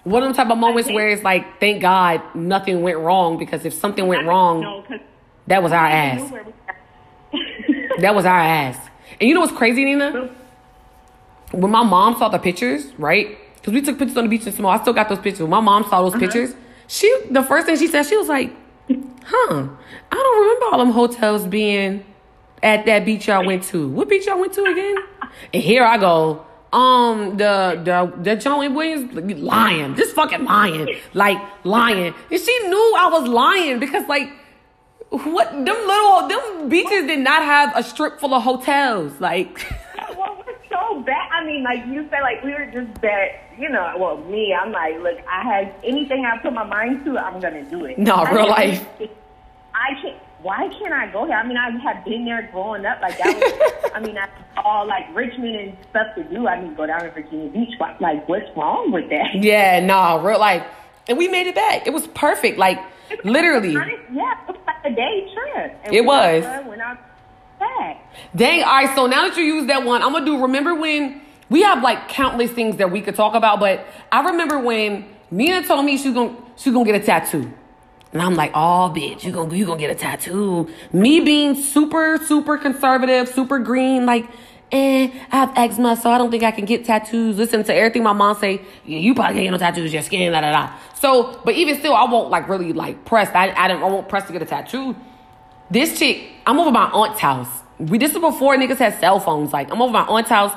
one 0.02 0.22
of 0.22 0.26
them 0.28 0.36
type 0.36 0.52
of 0.52 0.58
moments 0.58 0.90
where 0.90 1.08
it's 1.08 1.22
like, 1.22 1.58
thank 1.58 1.80
God 1.80 2.20
nothing 2.34 2.82
went 2.82 2.98
wrong 2.98 3.38
because 3.38 3.64
if 3.64 3.72
something 3.72 4.06
went 4.06 4.26
wrong, 4.26 4.60
No, 4.60 4.82
because 4.82 5.00
that 5.46 5.62
was 5.62 5.72
our 5.72 5.86
ass. 5.86 6.32
That 8.00 8.14
was 8.14 8.26
our 8.26 8.40
ass. 8.40 8.76
And 9.18 9.26
you 9.26 9.34
know 9.34 9.40
what's 9.40 9.56
crazy, 9.56 9.86
Nina? 9.86 10.28
When 11.52 11.70
my 11.70 11.82
mom 11.82 12.18
saw 12.18 12.28
the 12.28 12.36
pictures, 12.36 12.92
right? 12.98 13.38
Because 13.54 13.72
we 13.72 13.80
took 13.80 13.98
pictures 13.98 14.18
on 14.18 14.24
the 14.24 14.28
beach 14.28 14.46
in 14.46 14.52
small. 14.52 14.70
I 14.70 14.82
still 14.82 14.92
got 14.92 15.08
those 15.08 15.20
pictures. 15.20 15.40
When 15.40 15.50
my 15.50 15.60
mom 15.60 15.84
saw 15.84 16.02
those 16.02 16.20
pictures, 16.20 16.54
she 16.86 17.12
the 17.30 17.42
first 17.42 17.66
thing 17.66 17.76
she 17.76 17.86
said, 17.86 18.04
she 18.04 18.16
was 18.16 18.28
like, 18.28 18.52
huh, 18.88 19.68
I 20.12 20.14
don't 20.14 20.40
remember 20.42 20.66
all 20.66 20.78
them 20.78 20.90
hotels 20.90 21.46
being 21.46 22.04
at 22.62 22.86
that 22.86 23.04
beach 23.04 23.28
y'all 23.28 23.44
went 23.44 23.62
to. 23.64 23.88
What 23.88 24.08
beach 24.08 24.26
y'all 24.26 24.40
went 24.40 24.52
to 24.54 24.64
again? 24.64 24.96
And 25.52 25.62
here 25.62 25.84
I 25.84 25.98
go. 25.98 26.44
Um, 26.72 27.36
the 27.36 27.80
the 27.84 28.22
the 28.22 28.36
John 28.36 28.74
Williams 28.74 29.12
lying, 29.38 29.94
just 29.94 30.14
fucking 30.14 30.44
lying, 30.44 30.88
like 31.12 31.38
lying, 31.64 32.14
and 32.30 32.40
she 32.40 32.68
knew 32.68 32.94
I 32.98 33.08
was 33.12 33.28
lying 33.28 33.78
because 33.78 34.08
like 34.08 34.28
what 35.10 35.52
them 35.52 35.64
little 35.64 36.28
them 36.28 36.68
beaches 36.68 37.06
did 37.06 37.20
not 37.20 37.44
have 37.44 37.76
a 37.76 37.82
strip 37.84 38.18
full 38.18 38.34
of 38.34 38.42
hotels. 38.42 39.20
Like 39.20 39.64
bad. 41.04 41.28
I 41.32 41.44
mean, 41.44 41.62
like 41.62 41.84
you 41.86 42.06
said, 42.10 42.20
like 42.22 42.42
we 42.42 42.52
were 42.52 42.66
just 42.66 43.00
bad. 43.00 43.30
You 43.58 43.68
know, 43.68 43.94
well, 43.98 44.16
me, 44.16 44.52
I'm 44.54 44.72
like, 44.72 44.98
look, 45.00 45.18
I 45.30 45.42
had 45.42 45.74
anything 45.84 46.24
I 46.24 46.38
put 46.38 46.52
my 46.52 46.64
mind 46.64 47.04
to, 47.04 47.16
I'm 47.18 47.40
gonna 47.40 47.64
do 47.64 47.84
it. 47.84 47.98
No, 47.98 48.14
I 48.16 48.30
real 48.32 48.48
life. 48.48 48.86
I 49.74 49.94
can't. 50.00 50.18
Why 50.42 50.68
can't 50.78 50.92
I 50.92 51.10
go 51.10 51.24
here? 51.24 51.36
I 51.36 51.46
mean, 51.46 51.56
I 51.56 51.70
have 51.70 52.04
been 52.04 52.24
there 52.26 52.48
growing 52.52 52.84
up. 52.84 53.00
Like 53.00 53.16
that 53.18 53.34
was. 53.82 53.92
I 53.94 54.00
mean, 54.00 54.14
that's 54.14 54.32
all 54.58 54.86
like 54.86 55.06
Richmond 55.14 55.56
and 55.56 55.76
stuff 55.90 56.08
to 56.16 56.24
do. 56.24 56.46
I 56.46 56.60
mean, 56.60 56.74
go 56.74 56.86
down 56.86 57.00
to 57.00 57.10
Virginia 57.12 57.48
Beach. 57.48 57.74
Like, 58.00 58.28
what's 58.28 58.54
wrong 58.56 58.92
with 58.92 59.08
that? 59.10 59.34
yeah, 59.36 59.80
no, 59.80 60.20
real 60.22 60.38
life. 60.38 60.66
And 61.08 61.16
we 61.16 61.28
made 61.28 61.46
it 61.46 61.54
back. 61.54 61.86
It 61.86 61.92
was 61.94 62.06
perfect. 62.08 62.58
Like 62.58 62.78
literally. 63.24 63.72
Yeah, 63.72 63.82
it 63.92 64.48
was 64.48 64.56
like 64.66 64.76
a 64.84 64.94
day 64.94 65.30
trip. 65.32 65.78
And 65.84 65.94
It 65.94 66.00
we 66.02 66.06
was. 66.06 66.44
went- 66.44 66.66
Went 66.66 66.80
out 66.82 66.98
Dang, 68.34 68.62
all 68.62 68.72
right, 68.72 68.94
so 68.94 69.06
now 69.06 69.28
that 69.28 69.36
you 69.36 69.44
use 69.44 69.66
that 69.66 69.84
one, 69.84 70.02
I'm 70.02 70.12
gonna 70.12 70.24
do 70.24 70.42
remember 70.42 70.74
when 70.74 71.20
we 71.50 71.62
have 71.62 71.82
like 71.82 72.08
countless 72.08 72.50
things 72.50 72.76
that 72.76 72.90
we 72.90 73.00
could 73.00 73.14
talk 73.14 73.34
about, 73.34 73.60
but 73.60 73.86
I 74.10 74.22
remember 74.30 74.58
when 74.58 75.06
Nina 75.30 75.66
told 75.66 75.84
me 75.84 75.96
she's 75.96 76.14
gonna 76.14 76.36
she's 76.56 76.72
gonna 76.72 76.84
get 76.84 77.00
a 77.00 77.04
tattoo. 77.04 77.52
And 78.12 78.22
I'm 78.22 78.34
like, 78.34 78.52
oh 78.54 78.92
bitch, 78.94 79.24
you 79.24 79.32
gonna 79.32 79.54
you 79.54 79.66
gonna 79.66 79.78
get 79.78 79.90
a 79.90 79.94
tattoo. 79.94 80.68
Me 80.92 81.20
being 81.20 81.60
super, 81.60 82.18
super 82.24 82.56
conservative, 82.58 83.28
super 83.28 83.58
green, 83.58 84.06
like, 84.06 84.26
eh, 84.70 85.10
I 85.32 85.36
have 85.36 85.52
eczema, 85.56 85.96
so 85.96 86.10
I 86.10 86.18
don't 86.18 86.30
think 86.30 86.44
I 86.44 86.52
can 86.52 86.64
get 86.64 86.84
tattoos. 86.84 87.36
Listen 87.36 87.64
to 87.64 87.74
everything 87.74 88.04
my 88.04 88.12
mom 88.12 88.36
say, 88.36 88.62
yeah, 88.84 88.98
you 88.98 89.14
probably 89.14 89.34
can't 89.34 89.44
get 89.46 89.50
no 89.50 89.58
tattoos, 89.58 89.92
your 89.92 90.02
skin, 90.02 90.32
da 90.32 90.40
da 90.40 90.52
da. 90.52 90.72
So, 90.94 91.40
but 91.44 91.54
even 91.54 91.76
still, 91.78 91.94
I 91.94 92.04
won't 92.04 92.30
like 92.30 92.48
really 92.48 92.72
like 92.72 93.04
press. 93.04 93.28
I 93.34 93.50
I 93.50 93.68
didn't 93.68 93.82
I 93.82 93.86
won't 93.86 94.08
press 94.08 94.26
to 94.28 94.32
get 94.32 94.42
a 94.42 94.46
tattoo. 94.46 94.94
This 95.74 95.98
chick, 95.98 96.28
I'm 96.46 96.60
over 96.60 96.70
my 96.70 96.88
aunt's 96.92 97.18
house. 97.18 97.48
We 97.78 97.98
this 97.98 98.12
is 98.12 98.20
before 98.20 98.56
niggas 98.56 98.76
had 98.76 99.00
cell 99.00 99.18
phones. 99.18 99.52
Like 99.52 99.72
I'm 99.72 99.82
over 99.82 99.92
my 99.92 100.06
aunt's 100.06 100.30
house. 100.30 100.54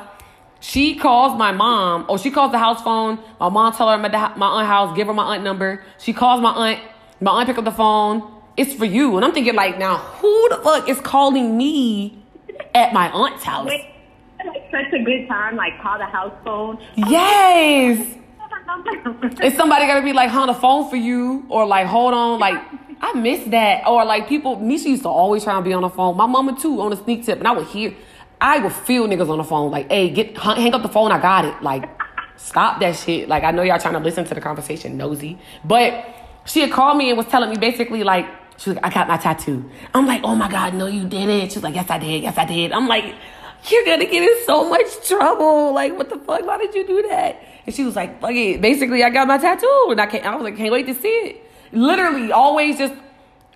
She 0.60 0.94
calls 0.94 1.36
my 1.40 1.52
mom, 1.52 2.06
or 2.08 2.20
she 2.20 2.30
calls 2.30 2.52
the 2.52 2.60
house 2.60 2.84
phone. 2.84 3.18
My 3.40 3.50
mom 3.50 3.74
tell 3.74 3.88
her 3.88 3.96
I'm 3.96 4.06
at 4.06 4.12
the, 4.12 4.40
my 4.40 4.46
aunt 4.48 4.68
house, 4.68 4.96
give 4.96 5.08
her 5.08 5.16
my 5.16 5.34
aunt 5.34 5.44
number. 5.44 5.84
She 5.98 6.14
calls 6.14 6.40
my 6.40 6.52
aunt. 6.52 6.82
My 7.20 7.32
aunt 7.32 7.48
pick 7.48 7.58
up 7.58 7.66
the 7.66 7.72
phone. 7.72 8.32
It's 8.58 8.76
for 8.76 8.86
you, 8.86 9.16
and 9.16 9.26
I'm 9.26 9.34
thinking 9.34 9.56
like, 9.56 9.80
now 9.80 9.98
who 9.98 10.50
the 10.50 10.58
fuck 10.58 10.88
is 10.88 11.02
calling 11.02 11.58
me 11.58 12.24
at 12.76 12.94
my 12.94 13.10
aunt's 13.10 13.44
house? 13.44 13.66
Wait, 13.66 13.90
like 14.46 14.70
such 14.70 14.94
a 14.94 15.04
good 15.04 15.28
time. 15.28 15.56
Like 15.56 15.82
call 15.82 15.98
the 15.98 16.06
house 16.06 16.38
phone. 16.44 16.78
Yes. 16.96 18.18
Is 19.42 19.56
somebody 19.56 19.88
gotta 19.88 20.04
be 20.04 20.14
like 20.14 20.32
on 20.32 20.46
the 20.46 20.54
phone 20.54 20.92
for 20.92 20.96
you 20.96 21.48
or 21.50 21.66
like 21.66 21.88
hold 21.88 22.14
on 22.14 22.40
like 22.40 22.62
I 23.02 23.14
miss 23.14 23.44
that 23.50 23.88
or 23.88 24.06
like 24.06 24.28
people 24.28 24.58
Misha 24.58 24.90
used 24.90 25.04
to 25.04 25.10
always 25.10 25.44
try 25.44 25.56
to 25.56 25.62
be 25.62 25.74
on 25.74 25.82
the 25.82 25.90
phone 25.90 26.18
my 26.18 26.26
mama 26.26 26.60
too 26.60 26.82
on 26.82 26.94
a 26.94 26.96
sneak 26.96 27.26
tip 27.26 27.40
and 27.40 27.48
I 27.48 27.52
would 27.52 27.68
hear 27.68 27.94
I 28.40 28.60
would 28.60 28.74
feel 28.74 29.08
niggas 29.08 29.30
on 29.30 29.38
the 29.38 29.44
phone 29.44 29.72
like 29.72 29.90
hey 29.90 30.10
get 30.10 30.38
hang 30.38 30.74
up 30.74 30.82
the 30.82 30.90
phone 30.90 31.12
I 31.12 31.22
got 31.22 31.46
it 31.46 31.62
like 31.62 31.90
stop 32.36 32.80
that 32.80 32.96
shit 32.96 33.28
like 33.28 33.44
I 33.44 33.52
know 33.52 33.64
y'all 33.64 33.80
trying 33.80 33.94
to 33.94 34.00
listen 34.00 34.26
to 34.26 34.34
the 34.34 34.42
conversation 34.42 34.98
nosy 34.98 35.38
but 35.64 36.06
she 36.46 36.62
had 36.62 36.72
called 36.72 36.98
me 36.98 37.10
and 37.10 37.18
was 37.18 37.28
telling 37.28 37.50
me 37.50 37.58
basically 37.58 38.04
like 38.04 38.28
she 38.58 38.72
was 38.72 38.76
like 38.78 38.86
I 38.86 38.94
got 38.94 39.08
my 39.08 39.18
tattoo 39.18 39.70
I'm 39.94 40.06
like 40.06 40.22
oh 40.24 40.36
my 40.36 40.50
god 40.50 40.74
no 40.74 40.88
you 40.88 41.08
didn't 41.08 41.52
she's 41.52 41.64
like 41.64 41.76
yes 41.76 41.90
I 41.90 42.00
did 42.00 42.24
yes 42.24 42.38
I 42.38 42.46
did 42.46 42.72
I'm 42.72 42.88
like 42.88 43.16
you're 43.72 43.86
gonna 43.86 44.06
get 44.06 44.24
in 44.24 44.46
so 44.46 44.70
much 44.70 45.08
trouble. 45.08 45.74
Like, 45.74 45.98
what 45.98 46.10
the 46.10 46.18
fuck? 46.18 46.46
Why 46.46 46.58
did 46.58 46.74
you 46.74 46.86
do 46.86 47.02
that? 47.10 47.42
And 47.66 47.76
she 47.76 47.84
was 47.84 47.96
like, 47.96 48.22
fuck 48.22 48.32
it. 48.32 48.62
Basically, 48.62 49.04
I 49.04 49.10
got 49.10 49.28
my 49.28 49.38
tattoo. 49.38 49.88
And 49.90 50.00
I 50.00 50.06
can't, 50.06 50.26
I 50.26 50.36
was 50.36 50.44
like, 50.44 50.58
can't 50.58 50.72
wait 50.72 50.86
to 50.88 50.94
see 50.94 51.08
it. 51.08 51.47
Literally, 51.72 52.32
always 52.32 52.78
just 52.78 52.94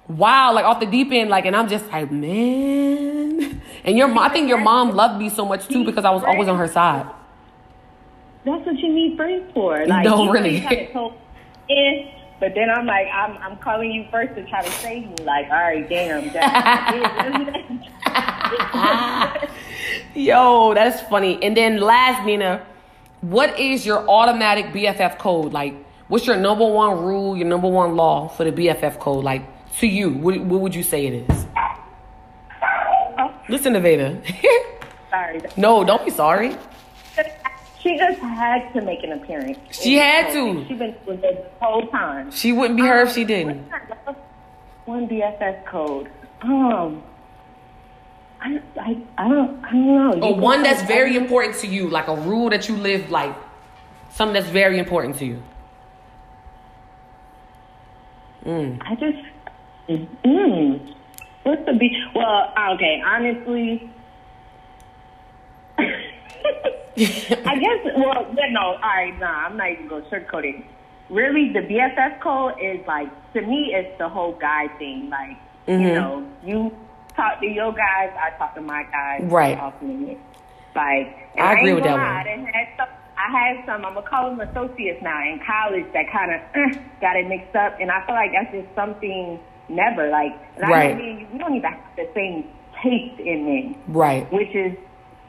wow, 0.08 0.54
like 0.54 0.66
off 0.66 0.80
the 0.80 0.86
deep 0.86 1.12
end. 1.12 1.30
Like, 1.30 1.46
and 1.46 1.56
I'm 1.56 1.68
just 1.70 1.86
like, 1.92 2.12
man. 2.12 3.62
And 3.84 3.98
your, 3.98 4.18
I 4.20 4.30
think 4.30 4.48
your 4.50 4.60
mom 4.60 4.92
loved 4.92 5.20
me 5.20 5.30
so 5.30 5.46
much 5.46 5.68
too 5.68 5.84
because 5.84 6.06
I 6.06 6.12
was 6.12 6.24
always 6.24 6.48
on 6.48 6.58
her 6.58 6.68
side. 6.68 7.08
That's 8.46 8.66
what 8.66 8.78
you 8.80 8.92
need 8.94 9.18
friends 9.18 9.52
for. 9.54 9.86
Like, 9.86 10.06
No, 10.06 10.30
really. 10.30 10.62
kinda 10.62 10.92
told 10.92 11.14
me, 11.70 12.14
but 12.40 12.54
then 12.56 12.70
I'm 12.72 12.86
like, 12.88 13.08
I'm 13.14 13.38
I'm 13.38 13.58
calling 13.58 13.92
you 13.92 14.06
first 14.12 14.34
to 14.36 14.44
try 14.50 14.64
to 14.64 14.72
save 14.72 15.08
me. 15.08 15.16
Like, 15.24 15.46
all 15.50 15.62
right, 15.62 15.88
damn. 15.88 16.32
That, 16.34 17.98
Yo, 20.16 20.74
that's 20.74 21.02
funny. 21.02 21.42
And 21.42 21.56
then 21.56 21.80
last, 21.80 22.26
Nina, 22.26 22.66
what 23.22 23.58
is 23.60 23.86
your 23.86 24.08
automatic 24.10 24.68
BFF 24.74 25.18
code? 25.20 25.54
Like, 25.54 25.76
what's 26.12 26.28
your 26.28 26.36
number 26.36 26.68
one 26.68 27.00
rule, 27.06 27.38
your 27.38 27.48
number 27.48 27.70
one 27.70 27.96
law 27.96 28.28
for 28.28 28.44
the 28.44 28.52
BFF 28.52 29.00
code? 29.00 29.24
Like, 29.24 29.44
to 29.78 29.88
you, 29.88 30.10
what, 30.10 30.38
what 30.42 30.60
would 30.60 30.76
you 30.76 30.84
say 30.84 31.08
it 31.08 31.32
is? 31.32 31.46
Listen 33.48 33.74
to 33.74 33.80
Veda. 33.80 34.22
sorry. 35.10 35.42
no, 35.58 35.86
don't 35.86 36.04
be 36.04 36.12
sorry. 36.12 36.58
She 37.80 37.98
just 37.98 38.20
had 38.20 38.72
to 38.74 38.82
make 38.82 39.04
an 39.04 39.14
appearance. 39.14 39.58
She 39.72 39.96
had 39.96 40.34
to. 40.34 40.66
She's 40.68 40.78
been 40.78 40.96
with 41.06 41.24
it 41.24 41.52
the 41.60 41.66
whole 41.66 41.88
time. 41.88 42.30
She 42.30 42.52
wouldn't 42.52 42.78
be 42.78 42.86
her 42.86 43.04
if 43.04 43.14
she 43.14 43.24
didn't. 43.24 43.66
One 44.86 45.08
BFF 45.08 45.66
code. 45.66 46.12
Um, 46.42 47.02
I, 48.42 48.62
I, 48.78 49.02
I 49.18 49.30
don't, 49.30 49.64
I 49.64 49.72
don't 49.72 50.20
know. 50.20 50.28
Or 50.28 50.36
one 50.36 50.62
that's 50.62 50.84
very 50.84 51.16
important 51.16 51.56
to 51.60 51.68
you, 51.68 51.90
like 51.90 52.08
a 52.08 52.16
rule 52.16 52.50
that 52.50 52.68
you 52.68 52.76
live 52.76 53.10
like, 53.10 53.34
something 54.12 54.34
that's 54.34 54.50
very 54.50 54.78
important 54.78 55.18
to 55.20 55.26
you. 55.26 55.42
I 58.82 58.96
just, 58.96 59.18
mm, 60.26 60.96
what's 61.44 61.66
the 61.66 61.74
be? 61.74 61.92
Well, 62.16 62.54
okay, 62.74 63.02
honestly, 63.06 63.90
I 65.78 67.58
guess. 67.58 67.94
Well, 67.96 68.36
no, 68.52 68.62
all 68.62 68.80
right, 68.82 69.18
nah, 69.20 69.46
I'm 69.46 69.58
not 69.58 69.72
even 69.72 69.88
going 69.88 70.04
to 70.04 70.10
sugarcoat 70.10 70.44
it. 70.46 70.66
Really, 71.10 71.52
the 71.54 71.60
BFF 71.60 72.20
code 72.22 72.54
is 72.62 72.86
like 72.88 73.10
to 73.34 73.42
me, 73.42 73.74
it's 73.74 73.98
the 73.98 74.10
whole 74.10 74.34
guy 74.34 74.68
thing. 74.78 75.10
Like, 75.10 75.38
Mm-hmm. 75.68 75.84
you 75.84 75.94
know, 75.94 76.28
you 76.44 76.76
talk 77.16 77.40
to 77.40 77.46
your 77.46 77.72
guys, 77.72 78.10
I 78.18 78.36
talk 78.38 78.56
to 78.56 78.62
my 78.62 78.84
guys. 78.84 79.22
Right. 79.26 79.58
Like, 80.76 81.16
and 81.36 81.48
I 81.48 81.54
agree 81.60 81.74
with 81.74 81.84
that 81.84 81.98
lie, 81.98 82.24
one. 82.26 82.48
I 83.22 83.32
had 83.32 83.66
some. 83.66 83.86
I. 83.86 83.88
I'm 83.88 83.94
gonna 83.96 84.08
call 84.08 84.30
them 84.36 84.40
associates 84.40 85.02
now 85.02 85.20
in 85.22 85.40
college 85.46 85.86
that 85.94 86.12
kind 86.12 86.32
of 86.34 86.42
uh, 86.56 86.80
got 87.02 87.16
it 87.16 87.28
mixed 87.28 87.56
up, 87.56 87.78
and 87.80 87.92
I 87.92 88.06
feel 88.06 88.16
like 88.16 88.32
that's 88.32 88.52
just 88.52 88.74
something 88.76 89.40
never 89.70 90.10
like. 90.10 90.34
And 90.58 90.70
Right. 90.70 90.92
know 90.96 91.04
me 91.04 91.10
and 91.12 91.20
you, 91.22 91.28
we 91.34 91.38
don't 91.38 91.56
even 91.56 91.72
have 91.72 91.80
the 91.96 92.08
same 92.16 92.46
taste 92.82 93.20
in 93.20 93.46
men, 93.46 93.76
Right. 93.88 94.32
which 94.32 94.54
is 94.56 94.74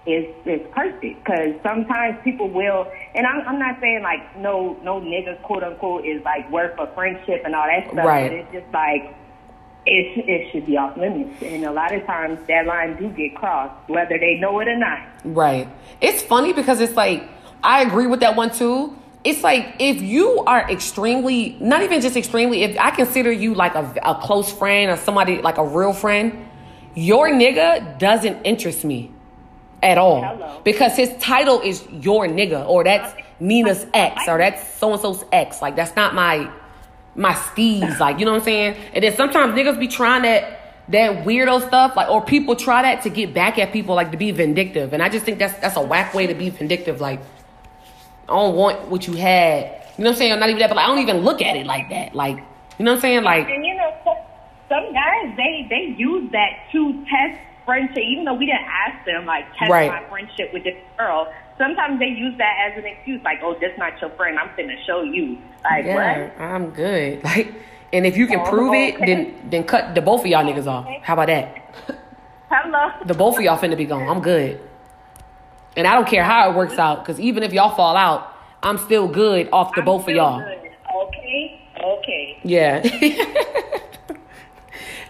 is 0.06 0.26
is 0.46 0.60
perfect 0.72 1.22
because 1.24 1.54
sometimes 1.62 2.18
people 2.24 2.48
will, 2.48 2.86
and 3.14 3.26
I'm 3.26 3.46
I'm 3.46 3.58
not 3.58 3.78
saying 3.80 4.02
like 4.02 4.36
no 4.38 4.76
no 4.82 5.00
nigga 5.00 5.40
quote 5.42 5.62
unquote 5.62 6.04
is 6.04 6.22
like 6.24 6.50
worth 6.50 6.76
a 6.78 6.86
friendship 6.94 7.42
and 7.44 7.54
all 7.54 7.66
that 7.66 7.84
stuff, 7.92 8.04
Right. 8.04 8.30
but 8.30 8.32
it's 8.38 8.52
just 8.52 8.72
like 8.72 9.14
it 9.86 10.28
it 10.28 10.50
should 10.52 10.66
be 10.66 10.76
off 10.76 10.96
limits, 10.96 11.42
and 11.42 11.64
a 11.64 11.72
lot 11.72 11.92
of 11.92 12.04
times 12.06 12.38
that 12.48 12.66
line 12.66 12.96
do 12.96 13.08
get 13.10 13.34
crossed, 13.36 13.74
whether 13.88 14.18
they 14.18 14.36
know 14.36 14.58
it 14.60 14.68
or 14.68 14.76
not. 14.76 15.00
Right. 15.24 15.68
It's 16.00 16.22
funny 16.22 16.52
because 16.52 16.80
it's 16.80 16.96
like 16.96 17.28
I 17.62 17.82
agree 17.82 18.06
with 18.06 18.20
that 18.20 18.36
one 18.36 18.50
too. 18.50 18.96
It's 19.24 19.42
like 19.42 19.76
if 19.78 20.02
you 20.02 20.40
are 20.46 20.68
extremely, 20.68 21.56
not 21.60 21.82
even 21.82 22.00
just 22.00 22.16
extremely, 22.16 22.64
if 22.64 22.76
I 22.78 22.90
consider 22.90 23.30
you 23.30 23.54
like 23.54 23.74
a, 23.74 23.94
a 24.02 24.14
close 24.16 24.52
friend 24.52 24.90
or 24.90 24.96
somebody 24.96 25.40
like 25.40 25.58
a 25.58 25.64
real 25.64 25.92
friend, 25.92 26.48
your 26.94 27.28
nigga 27.30 27.98
doesn't 27.98 28.42
interest 28.42 28.84
me 28.84 29.12
at 29.82 29.98
all 29.98 30.22
Hello. 30.22 30.60
because 30.64 30.96
his 30.96 31.12
title 31.20 31.60
is 31.60 31.84
your 31.90 32.26
nigga 32.26 32.66
or 32.68 32.84
that's 32.84 33.14
Nina's 33.40 33.86
ex 33.94 34.28
or 34.28 34.38
that's 34.38 34.76
so 34.78 34.92
and 34.92 35.00
so's 35.00 35.24
ex. 35.32 35.62
Like 35.62 35.76
that's 35.76 35.94
not 35.96 36.14
my 36.14 36.50
my 37.14 37.32
steez. 37.32 37.98
Like 37.98 38.18
you 38.18 38.24
know 38.24 38.32
what 38.32 38.38
I'm 38.38 38.44
saying. 38.44 38.76
And 38.94 39.04
then 39.04 39.14
sometimes 39.14 39.54
niggas 39.54 39.78
be 39.78 39.88
trying 39.88 40.22
that 40.22 40.58
that 40.88 41.24
weirdo 41.24 41.66
stuff 41.66 41.96
like 41.96 42.08
or 42.08 42.24
people 42.24 42.56
try 42.56 42.82
that 42.82 43.02
to 43.02 43.08
get 43.08 43.32
back 43.32 43.58
at 43.58 43.72
people 43.72 43.94
like 43.94 44.10
to 44.10 44.16
be 44.16 44.30
vindictive. 44.30 44.92
And 44.92 45.02
I 45.02 45.08
just 45.08 45.24
think 45.24 45.38
that's 45.38 45.58
that's 45.60 45.76
a 45.76 45.82
whack 45.82 46.14
way 46.14 46.26
to 46.26 46.34
be 46.34 46.50
vindictive. 46.50 47.00
Like 47.00 47.20
I 48.28 48.32
don't 48.32 48.54
want 48.56 48.88
what 48.88 49.06
you 49.06 49.14
had. 49.14 49.64
You 49.98 50.04
know 50.04 50.10
what 50.10 50.14
I'm 50.14 50.18
saying? 50.18 50.32
I'm 50.32 50.40
not 50.40 50.48
even 50.48 50.60
that, 50.60 50.68
but 50.68 50.76
like, 50.76 50.84
I 50.84 50.88
don't 50.88 50.98
even 50.98 51.18
look 51.18 51.42
at 51.42 51.56
it 51.56 51.66
like 51.66 51.90
that. 51.90 52.14
Like 52.14 52.36
you 52.78 52.84
know 52.84 52.92
what 52.92 52.96
I'm 52.96 53.00
saying? 53.00 53.22
Like 53.24 53.48
And 53.48 53.64
you 53.64 53.74
know, 53.74 53.92
some, 54.68 54.92
guys 54.92 55.36
they 55.36 55.66
they 55.68 55.94
use 55.98 56.30
that 56.32 56.50
to 56.72 57.04
test 57.04 57.38
friendship, 57.64 57.98
even 57.98 58.24
though 58.24 58.34
we 58.34 58.46
didn't 58.46 58.64
ask 58.66 59.04
them 59.04 59.26
like 59.26 59.44
test 59.58 59.70
Right. 59.70 59.90
my 59.90 60.08
friendship 60.08 60.52
with 60.52 60.64
this 60.64 60.74
girl. 60.98 61.32
Sometimes 61.58 62.00
they 62.00 62.06
use 62.06 62.36
that 62.38 62.70
as 62.72 62.78
an 62.78 62.86
excuse, 62.86 63.22
like, 63.22 63.38
"Oh, 63.42 63.54
this 63.60 63.70
not 63.78 64.00
your 64.00 64.10
friend. 64.10 64.38
I'm 64.38 64.48
finna 64.50 64.74
show 64.86 65.02
you." 65.02 65.38
Like, 65.62 65.84
yeah, 65.84 66.22
what? 66.28 66.40
I'm 66.40 66.70
good. 66.70 67.22
Like 67.24 67.52
and 67.92 68.06
if 68.06 68.16
you 68.16 68.26
can 68.26 68.40
Oh, 68.40 68.48
prove 68.48 68.72
it, 68.74 68.98
then 69.04 69.34
then 69.50 69.64
cut 69.64 69.94
the 69.94 70.00
both 70.00 70.20
of 70.22 70.26
y'all 70.26 70.42
niggas 70.44 70.66
off. 70.66 70.88
How 71.02 71.12
about 71.12 71.26
that? 71.26 71.58
Hello. 72.50 72.90
The 73.04 73.14
both 73.14 73.36
of 73.36 73.42
y'all 73.42 73.58
finna 73.58 73.76
be 73.76 73.84
gone. 73.84 74.08
I'm 74.08 74.22
good. 74.22 74.58
And 75.76 75.86
I 75.86 75.94
don't 75.94 76.06
care 76.06 76.22
how 76.24 76.50
it 76.50 76.56
works 76.56 76.78
out, 76.78 77.00
because 77.04 77.18
even 77.20 77.42
if 77.42 77.52
y'all 77.52 77.74
fall 77.74 77.96
out, 77.96 78.34
I'm 78.62 78.78
still 78.78 79.08
good 79.08 79.48
off 79.52 79.74
the 79.74 79.80
I'm 79.80 79.84
both 79.86 80.02
of 80.08 80.14
y'all. 80.14 80.38
good. 80.40 80.70
Okay. 80.94 81.60
Okay. 81.82 82.38
Yeah. 82.44 82.80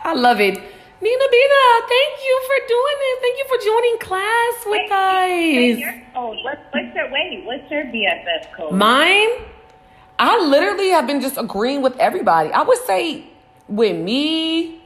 I 0.04 0.14
love 0.14 0.40
it. 0.40 0.54
Nina 0.54 1.24
Bina, 1.30 1.88
thank 1.88 2.14
you 2.24 2.42
for 2.46 2.66
doing 2.68 2.96
this. 3.00 3.18
Thank 3.20 3.38
you 3.38 3.44
for 3.48 3.58
joining 3.64 3.98
class 3.98 4.54
with 4.66 4.90
Wait, 4.90 5.72
us. 5.72 5.78
your 5.80 5.92
code. 6.14 6.38
What, 6.44 6.58
what's 6.70 6.94
your 6.94 7.10
wait? 7.10 7.42
What's 7.44 7.70
your 7.70 7.84
BFF 7.86 8.52
code? 8.56 8.72
Mine, 8.72 9.28
I 10.20 10.38
literally 10.46 10.90
have 10.90 11.06
been 11.08 11.20
just 11.20 11.36
agreeing 11.38 11.82
with 11.82 11.96
everybody. 11.98 12.50
I 12.52 12.62
would 12.62 12.78
say 12.86 13.24
with 13.68 13.96
me 13.96 14.80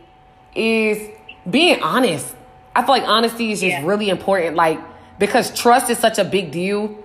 is 0.55 1.11
being 1.51 1.83
honest. 1.83 2.35
I 2.75 2.81
feel 2.81 2.89
like 2.95 3.03
honesty 3.05 3.53
is 3.53 3.61
just 3.61 3.71
Yeah. 3.73 3.87
really 3.87 4.09
important. 4.09 4.57
Like, 4.57 4.81
because 5.19 5.57
trust 5.59 5.91
is 5.91 5.99
such 5.99 6.19
a 6.19 6.25
big 6.25 6.51
deal 6.51 6.97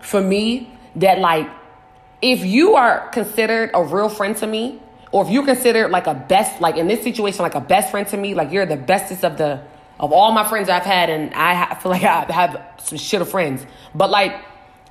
for 0.00 0.20
me 0.20 0.72
that, 0.96 1.18
like, 1.18 1.48
if 2.22 2.44
you 2.44 2.74
are 2.74 3.08
considered 3.10 3.70
a 3.74 3.82
real 3.82 4.08
friend 4.08 4.36
to 4.38 4.46
me, 4.46 4.80
or 5.12 5.24
if 5.24 5.30
you're 5.30 5.44
considered 5.44 5.90
like 5.90 6.06
a 6.06 6.14
best, 6.14 6.60
like 6.60 6.76
in 6.76 6.88
this 6.88 7.02
situation, 7.02 7.42
like 7.42 7.54
a 7.54 7.60
best 7.60 7.90
friend 7.90 8.06
to 8.08 8.16
me, 8.16 8.34
like 8.34 8.52
you're 8.52 8.66
the 8.66 8.76
bestest 8.76 9.24
of 9.24 9.38
the 9.38 9.62
of 9.98 10.12
all 10.12 10.30
my 10.32 10.46
friends 10.46 10.68
I've 10.68 10.82
had, 10.82 11.08
and 11.08 11.32
I 11.32 11.74
feel 11.76 11.90
like 11.90 12.02
I 12.02 12.30
have 12.30 12.60
some 12.78 12.98
shit 12.98 13.22
of 13.22 13.30
friends, 13.30 13.64
but 13.94 14.10
like, 14.10 14.34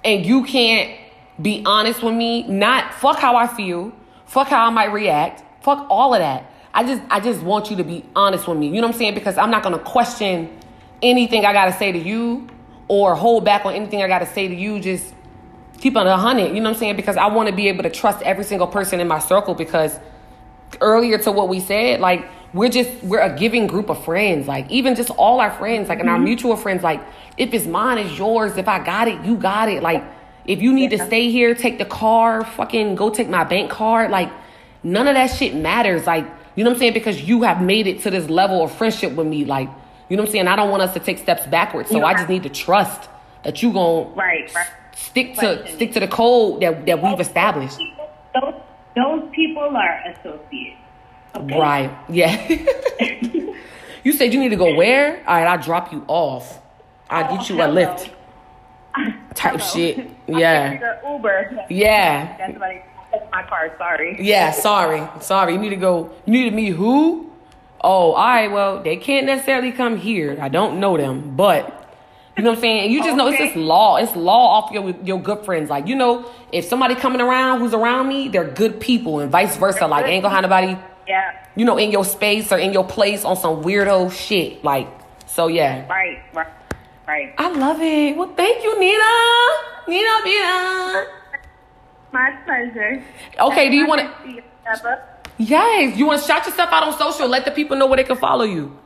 and 0.04 0.26
you 0.26 0.44
can't 0.46 0.98
be 1.40 1.62
honest 1.66 2.02
with 2.02 2.16
me, 2.16 2.44
not 2.44 2.94
fuck 2.96 3.20
how 3.20 3.36
I 3.36 3.46
feel, 3.48 3.92
fuck 4.26 4.48
how 4.48 4.66
I 4.66 4.70
might 4.72 4.92
react, 4.92 5.44
fuck 5.64 5.86
all 5.90 6.14
of 6.14 6.20
that. 6.20 6.50
I 6.74 6.84
just 6.84 7.02
I 7.10 7.20
just 7.20 7.42
want 7.42 7.70
you 7.70 7.78
to 7.78 7.84
be 7.84 8.04
honest 8.16 8.48
with 8.48 8.58
me. 8.58 8.68
You 8.68 8.82
know 8.82 8.88
what 8.88 8.94
I'm 8.94 9.00
saying? 9.00 9.14
Because 9.14 9.38
I'm 9.38 9.52
not 9.52 9.64
gonna 9.64 9.80
question 9.80 10.58
anything 11.02 11.46
I 11.46 11.54
gotta 11.54 11.74
say 11.74 11.92
to 11.92 12.00
you 12.00 12.48
or 12.88 13.16
hold 13.16 13.46
back 13.46 13.66
on 13.66 13.74
anything 13.74 14.02
I 14.02 14.08
gotta 14.08 14.28
say 14.28 14.48
to 14.48 14.56
you. 14.56 14.80
Just 14.80 15.14
keep 15.80 15.96
on 15.96 16.08
a 16.08 16.18
hundred. 16.18 16.48
You 16.48 16.56
know 16.56 16.70
what 16.70 16.76
I'm 16.76 16.80
saying? 16.80 16.96
Because 16.96 17.18
I 17.18 17.28
want 17.28 17.50
to 17.50 17.56
be 17.56 17.68
able 17.68 17.84
to 17.84 17.90
trust 17.90 18.22
every 18.22 18.44
single 18.44 18.68
person 18.68 19.00
in 19.00 19.08
my 19.08 19.20
circle. 19.20 19.56
Because 19.56 20.00
earlier 20.82 21.18
to 21.20 21.32
what 21.32 21.50
we 21.50 21.60
said, 21.60 22.00
like 22.00 22.28
we're 22.54 22.70
just 22.70 22.92
we're 23.04 23.20
a 23.20 23.36
giving 23.36 23.68
group 23.68 23.90
of 23.90 24.04
friends. 24.04 24.48
Like 24.48 24.70
even 24.70 24.96
just 24.96 25.10
all 25.12 25.40
our 25.40 25.52
friends, 25.52 25.90
like 25.90 26.00
and 26.00 26.10
our 26.10 26.16
mm-hmm. 26.16 26.26
mutual 26.26 26.56
friends. 26.56 26.84
Like 26.84 27.02
if 27.38 27.54
it's 27.54 27.66
mine, 27.66 27.98
it's 27.98 28.18
yours. 28.18 28.58
If 28.58 28.68
I 28.68 28.84
got 28.84 29.08
it, 29.08 29.24
you 29.26 29.36
got 29.36 29.70
it. 29.70 29.84
Like 29.84 30.04
if 30.46 30.62
you 30.62 30.74
need 30.74 30.92
to 30.92 31.06
stay 31.06 31.32
here, 31.32 31.56
take 31.56 31.78
the 31.78 31.86
car. 31.86 32.46
Fucking 32.46 32.96
go 32.96 33.10
take 33.10 33.30
my 33.30 33.44
bank 33.44 33.72
card. 33.72 34.12
Like 34.12 34.32
none 34.84 35.08
of 35.08 35.16
that 35.16 35.28
shit 35.28 35.56
matters. 35.56 36.06
Like 36.06 36.26
you 36.56 36.64
know 36.64 36.70
what 36.70 36.76
I'm 36.76 36.80
saying? 36.80 36.94
Because 36.94 37.22
you 37.22 37.44
have 37.44 37.62
made 37.62 37.88
it 37.88 38.02
to 38.04 38.12
this 38.12 38.30
level 38.30 38.64
of 38.64 38.72
friendship 38.72 39.14
with 39.14 39.28
me. 39.28 39.44
Like 39.44 39.70
you 40.10 40.18
know 40.18 40.24
what 40.24 40.30
I'm 40.30 40.32
saying? 40.34 40.48
I 40.48 40.56
don't 40.56 40.70
want 40.70 40.84
us 40.84 40.94
to 40.94 41.00
take 41.00 41.18
steps 41.18 41.46
backwards. 41.48 41.90
So 41.90 42.04
I 42.04 42.14
just 42.14 42.30
need 42.30 42.44
to 42.44 42.50
trust 42.50 43.10
that 43.44 43.62
you 43.64 43.72
gon' 43.74 44.14
Right, 44.16 44.54
right. 44.54 44.68
stick 44.96 45.36
to 45.36 45.68
stick 45.76 45.94
to 45.94 46.00
the 46.00 46.08
code 46.08 46.62
that, 46.62 46.86
that 46.86 47.02
we've 47.02 47.20
established. 47.20 47.80
Those, 48.34 48.54
those 48.96 49.30
people 49.34 49.64
are 49.76 50.04
associates. 50.10 50.78
Okay? 51.36 51.60
Right. 51.60 51.92
Yeah. 52.10 52.48
you 54.04 54.14
said 54.14 54.34
you 54.34 54.40
need 54.40 54.50
to 54.50 54.56
go 54.56 54.74
where? 54.76 55.18
All 55.28 55.36
right, 55.36 55.48
I'll 55.48 55.62
drop 55.62 55.92
you 55.92 56.04
off. 56.08 56.60
I'll 57.10 57.32
Oh, 57.34 57.38
get 57.38 57.50
you 57.50 57.62
a 57.62 57.68
lift. 57.68 58.10
Type 59.36 59.60
Hello. 59.60 59.66
shit. 59.74 60.10
Yeah. 60.28 61.02
Uber. 61.12 61.66
Yeah. 61.70 62.38
That's 62.38 62.58
what 62.58 62.84
that's 63.12 63.32
my 63.32 63.44
car. 63.44 63.74
Sorry. 63.78 64.18
Yeah, 64.20 64.52
sorry. 64.52 65.08
Sorry. 65.22 65.54
You 65.54 65.60
need 65.60 65.70
to 65.70 65.76
go. 65.76 66.10
You 66.26 66.32
need 66.34 66.50
to 66.50 66.56
meet 66.56 66.70
who? 66.74 67.25
Oh, 67.86 68.14
all 68.14 68.16
right. 68.16 68.52
Well, 68.52 68.82
they 68.82 68.98
can't 68.98 69.28
necessarily 69.28 69.72
come 69.72 69.96
here. 69.96 70.38
I 70.42 70.50
don't 70.50 70.80
know 70.80 70.98
them, 70.98 71.36
but 71.36 71.88
you 72.36 72.44
know 72.44 72.50
what 72.50 72.56
I'm 72.58 72.62
saying? 72.62 72.92
You 72.92 73.04
just 73.04 73.16
know 73.16 73.28
it's 73.28 73.38
just 73.38 73.56
law. 73.56 73.98
It's 73.98 74.16
law 74.16 74.58
off 74.58 74.72
your 74.72 74.90
your 75.04 75.22
good 75.22 75.46
friends. 75.46 75.70
Like, 75.70 75.86
you 75.88 75.96
know, 75.96 76.26
if 76.52 76.66
somebody 76.66 76.96
coming 76.96 77.22
around 77.22 77.60
who's 77.60 77.76
around 77.76 78.08
me, 78.08 78.28
they're 78.28 78.50
good 78.50 78.80
people 78.80 79.20
and 79.20 79.32
vice 79.32 79.56
versa. 79.58 79.86
Like, 79.86 80.08
ain't 80.08 80.24
gonna 80.24 80.34
have 80.34 80.42
nobody 80.42 80.76
Yeah. 81.08 81.32
you 81.56 81.64
know, 81.64 81.78
in 81.78 81.92
your 81.92 82.04
space 82.04 82.52
or 82.52 82.58
in 82.58 82.74
your 82.74 82.84
place 82.84 83.24
on 83.24 83.36
some 83.38 83.64
weirdo 83.64 84.12
shit. 84.12 84.64
Like, 84.64 84.88
so 85.28 85.46
yeah. 85.46 85.88
Right. 85.88 86.24
Right. 86.34 86.48
Right. 87.08 87.36
I 87.38 87.50
love 87.52 87.80
it. 87.82 88.18
Well, 88.18 88.34
thank 88.36 88.64
you, 88.64 88.80
Nina. 88.80 89.04
Nina, 89.88 90.26
Nina. 90.26 91.06
My 92.12 92.32
pleasure. 92.46 93.04
Okay, 93.40 93.70
do 93.70 93.76
you 93.76 93.86
want 93.86 94.02
to? 94.02 94.44
Yes, 95.38 95.98
you 95.98 96.06
want 96.06 96.22
to 96.22 96.28
shout 96.28 96.46
yourself 96.46 96.70
out 96.72 96.84
on 96.84 96.98
social. 96.98 97.28
Let 97.28 97.46
the 97.46 97.52
people 97.52 97.76
know 97.78 97.88
where 97.88 97.98
they 97.98 98.04
can 98.04 98.16
follow 98.18 98.46
you. 98.46 98.78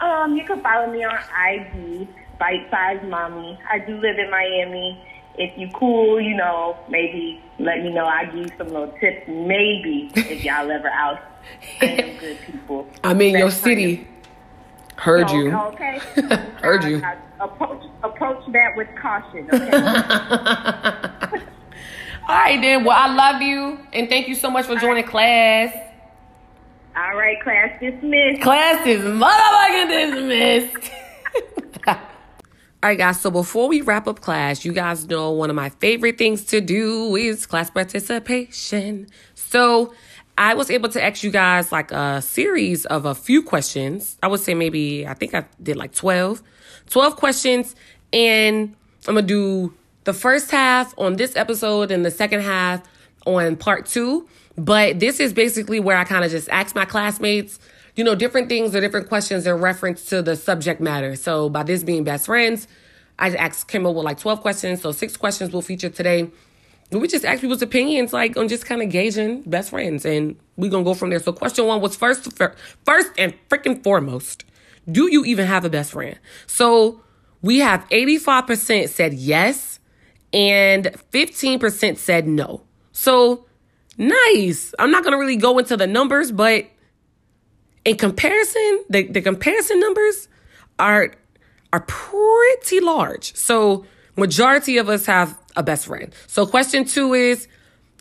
Um, 0.00 0.36
you 0.36 0.44
can 0.44 0.60
follow 0.62 0.90
me 0.90 1.04
on 1.04 1.14
IG, 1.14 2.08
Bite 2.38 2.68
Size 2.70 3.00
Mommy. 3.08 3.58
I 3.70 3.78
do 3.78 3.96
live 3.98 4.18
in 4.18 4.30
Miami. 4.30 4.98
If 5.38 5.56
you 5.58 5.68
cool, 5.74 6.20
you 6.20 6.34
know, 6.36 6.76
maybe 6.88 7.40
let 7.58 7.82
me 7.82 7.90
know. 7.92 8.06
I 8.06 8.24
give 8.26 8.34
you 8.36 8.48
some 8.58 8.68
little 8.68 8.92
tips. 9.00 9.26
Maybe 9.28 10.10
if 10.14 10.44
y'all 10.44 10.70
ever 10.70 10.88
out. 10.88 11.20
I 11.80 11.84
am 11.86 12.16
good 12.20 12.38
people. 12.46 12.86
I'm 13.04 13.20
in 13.20 13.30
your 13.36 13.48
Best 13.48 13.62
friends. 13.62 13.78
city. 13.80 14.08
Heard 14.96 15.26
Oh, 15.30 15.34
you. 15.34 15.52
Okay. 15.54 15.98
Heard 16.62 16.84
you. 16.84 17.02
I- 17.04 17.16
I 17.40 17.44
approach 17.46 17.82
approach 18.04 18.44
that 18.52 18.76
with 18.76 18.86
caution. 19.00 19.48
Okay. 19.52 21.42
All 22.28 22.36
right, 22.36 22.60
then. 22.60 22.84
Well, 22.84 22.96
I 22.96 23.12
love 23.12 23.42
you. 23.42 23.78
And 23.92 24.08
thank 24.08 24.28
you 24.28 24.34
so 24.34 24.50
much 24.50 24.66
for 24.66 24.76
joining 24.76 25.04
class. 25.04 25.74
All 26.94 27.16
right, 27.16 27.40
class 27.42 27.80
dismissed. 27.80 28.42
Class 28.42 28.86
is 28.86 29.00
motherfucking 29.00 29.88
dismissed. 29.88 30.92
All 31.86 32.88
right, 32.88 32.98
guys. 32.98 33.20
So 33.20 33.30
before 33.30 33.68
we 33.68 33.80
wrap 33.80 34.06
up 34.06 34.20
class, 34.20 34.64
you 34.64 34.72
guys 34.72 35.06
know 35.08 35.30
one 35.30 35.50
of 35.50 35.56
my 35.56 35.70
favorite 35.70 36.18
things 36.18 36.44
to 36.46 36.60
do 36.60 37.16
is 37.16 37.46
class 37.46 37.70
participation. 37.70 39.06
So 39.34 39.94
I 40.36 40.54
was 40.54 40.70
able 40.70 40.88
to 40.90 41.02
ask 41.02 41.22
you 41.22 41.30
guys 41.30 41.72
like 41.72 41.92
a 41.92 42.20
series 42.20 42.84
of 42.86 43.04
a 43.04 43.14
few 43.14 43.42
questions. 43.42 44.18
I 44.22 44.28
would 44.28 44.40
say 44.40 44.54
maybe, 44.54 45.06
I 45.06 45.14
think 45.14 45.34
I 45.34 45.44
did 45.62 45.76
like 45.76 45.94
12, 45.94 46.42
12 46.90 47.16
questions. 47.16 47.74
And 48.12 48.76
I'm 49.06 49.14
going 49.14 49.26
to 49.26 49.28
do 49.28 49.74
the 50.04 50.12
first 50.12 50.50
half 50.50 50.94
on 50.98 51.16
this 51.16 51.36
episode 51.36 51.90
and 51.90 52.04
the 52.04 52.10
second 52.10 52.40
half 52.40 52.82
on 53.26 53.56
part 53.56 53.86
two. 53.86 54.28
But 54.56 55.00
this 55.00 55.20
is 55.20 55.32
basically 55.32 55.80
where 55.80 55.96
I 55.96 56.04
kind 56.04 56.24
of 56.24 56.30
just 56.30 56.48
ask 56.50 56.74
my 56.74 56.84
classmates, 56.84 57.58
you 57.96 58.04
know, 58.04 58.14
different 58.14 58.48
things 58.48 58.74
or 58.74 58.80
different 58.80 59.08
questions 59.08 59.46
in 59.46 59.54
reference 59.54 60.04
to 60.06 60.22
the 60.22 60.36
subject 60.36 60.80
matter. 60.80 61.16
So 61.16 61.48
by 61.48 61.62
this 61.62 61.82
being 61.82 62.04
best 62.04 62.26
friends, 62.26 62.68
I 63.18 63.30
asked 63.30 63.74
up 63.74 63.82
with 63.82 64.04
like 64.04 64.18
12 64.18 64.40
questions. 64.40 64.82
So 64.82 64.92
six 64.92 65.16
questions 65.16 65.52
will 65.52 65.62
feature 65.62 65.88
today. 65.88 66.30
We 66.90 67.08
just 67.08 67.24
ask 67.24 67.40
people's 67.40 67.62
opinions, 67.62 68.12
like 68.12 68.36
on 68.36 68.48
just 68.48 68.66
kind 68.66 68.82
of 68.82 68.90
gauging 68.90 69.40
best 69.42 69.70
friends, 69.70 70.04
and 70.04 70.36
we're 70.58 70.70
gonna 70.70 70.84
go 70.84 70.92
from 70.92 71.08
there. 71.08 71.20
So, 71.20 71.32
question 71.32 71.64
one 71.66 71.80
was 71.80 71.96
first, 71.96 72.30
first 72.84 73.10
and 73.16 73.32
freaking 73.48 73.82
foremost, 73.82 74.44
do 74.90 75.10
you 75.10 75.24
even 75.24 75.46
have 75.46 75.64
a 75.64 75.70
best 75.70 75.92
friend? 75.92 76.18
So, 76.46 77.00
we 77.40 77.60
have 77.60 77.88
85% 77.88 78.90
said 78.90 79.14
yes 79.14 79.71
and 80.32 80.86
15% 81.12 81.96
said 81.96 82.26
no. 82.26 82.62
So 82.92 83.46
nice. 83.98 84.74
I'm 84.78 84.90
not 84.90 85.02
going 85.02 85.12
to 85.12 85.18
really 85.18 85.36
go 85.36 85.58
into 85.58 85.76
the 85.76 85.86
numbers, 85.86 86.32
but 86.32 86.66
in 87.84 87.96
comparison, 87.96 88.84
the, 88.88 89.04
the 89.04 89.20
comparison 89.20 89.80
numbers 89.80 90.28
are 90.78 91.14
are 91.72 91.80
pretty 91.80 92.80
large. 92.80 93.34
So 93.34 93.86
majority 94.16 94.76
of 94.76 94.90
us 94.90 95.06
have 95.06 95.38
a 95.56 95.62
best 95.62 95.86
friend. 95.86 96.14
So 96.26 96.44
question 96.44 96.84
2 96.84 97.14
is 97.14 97.48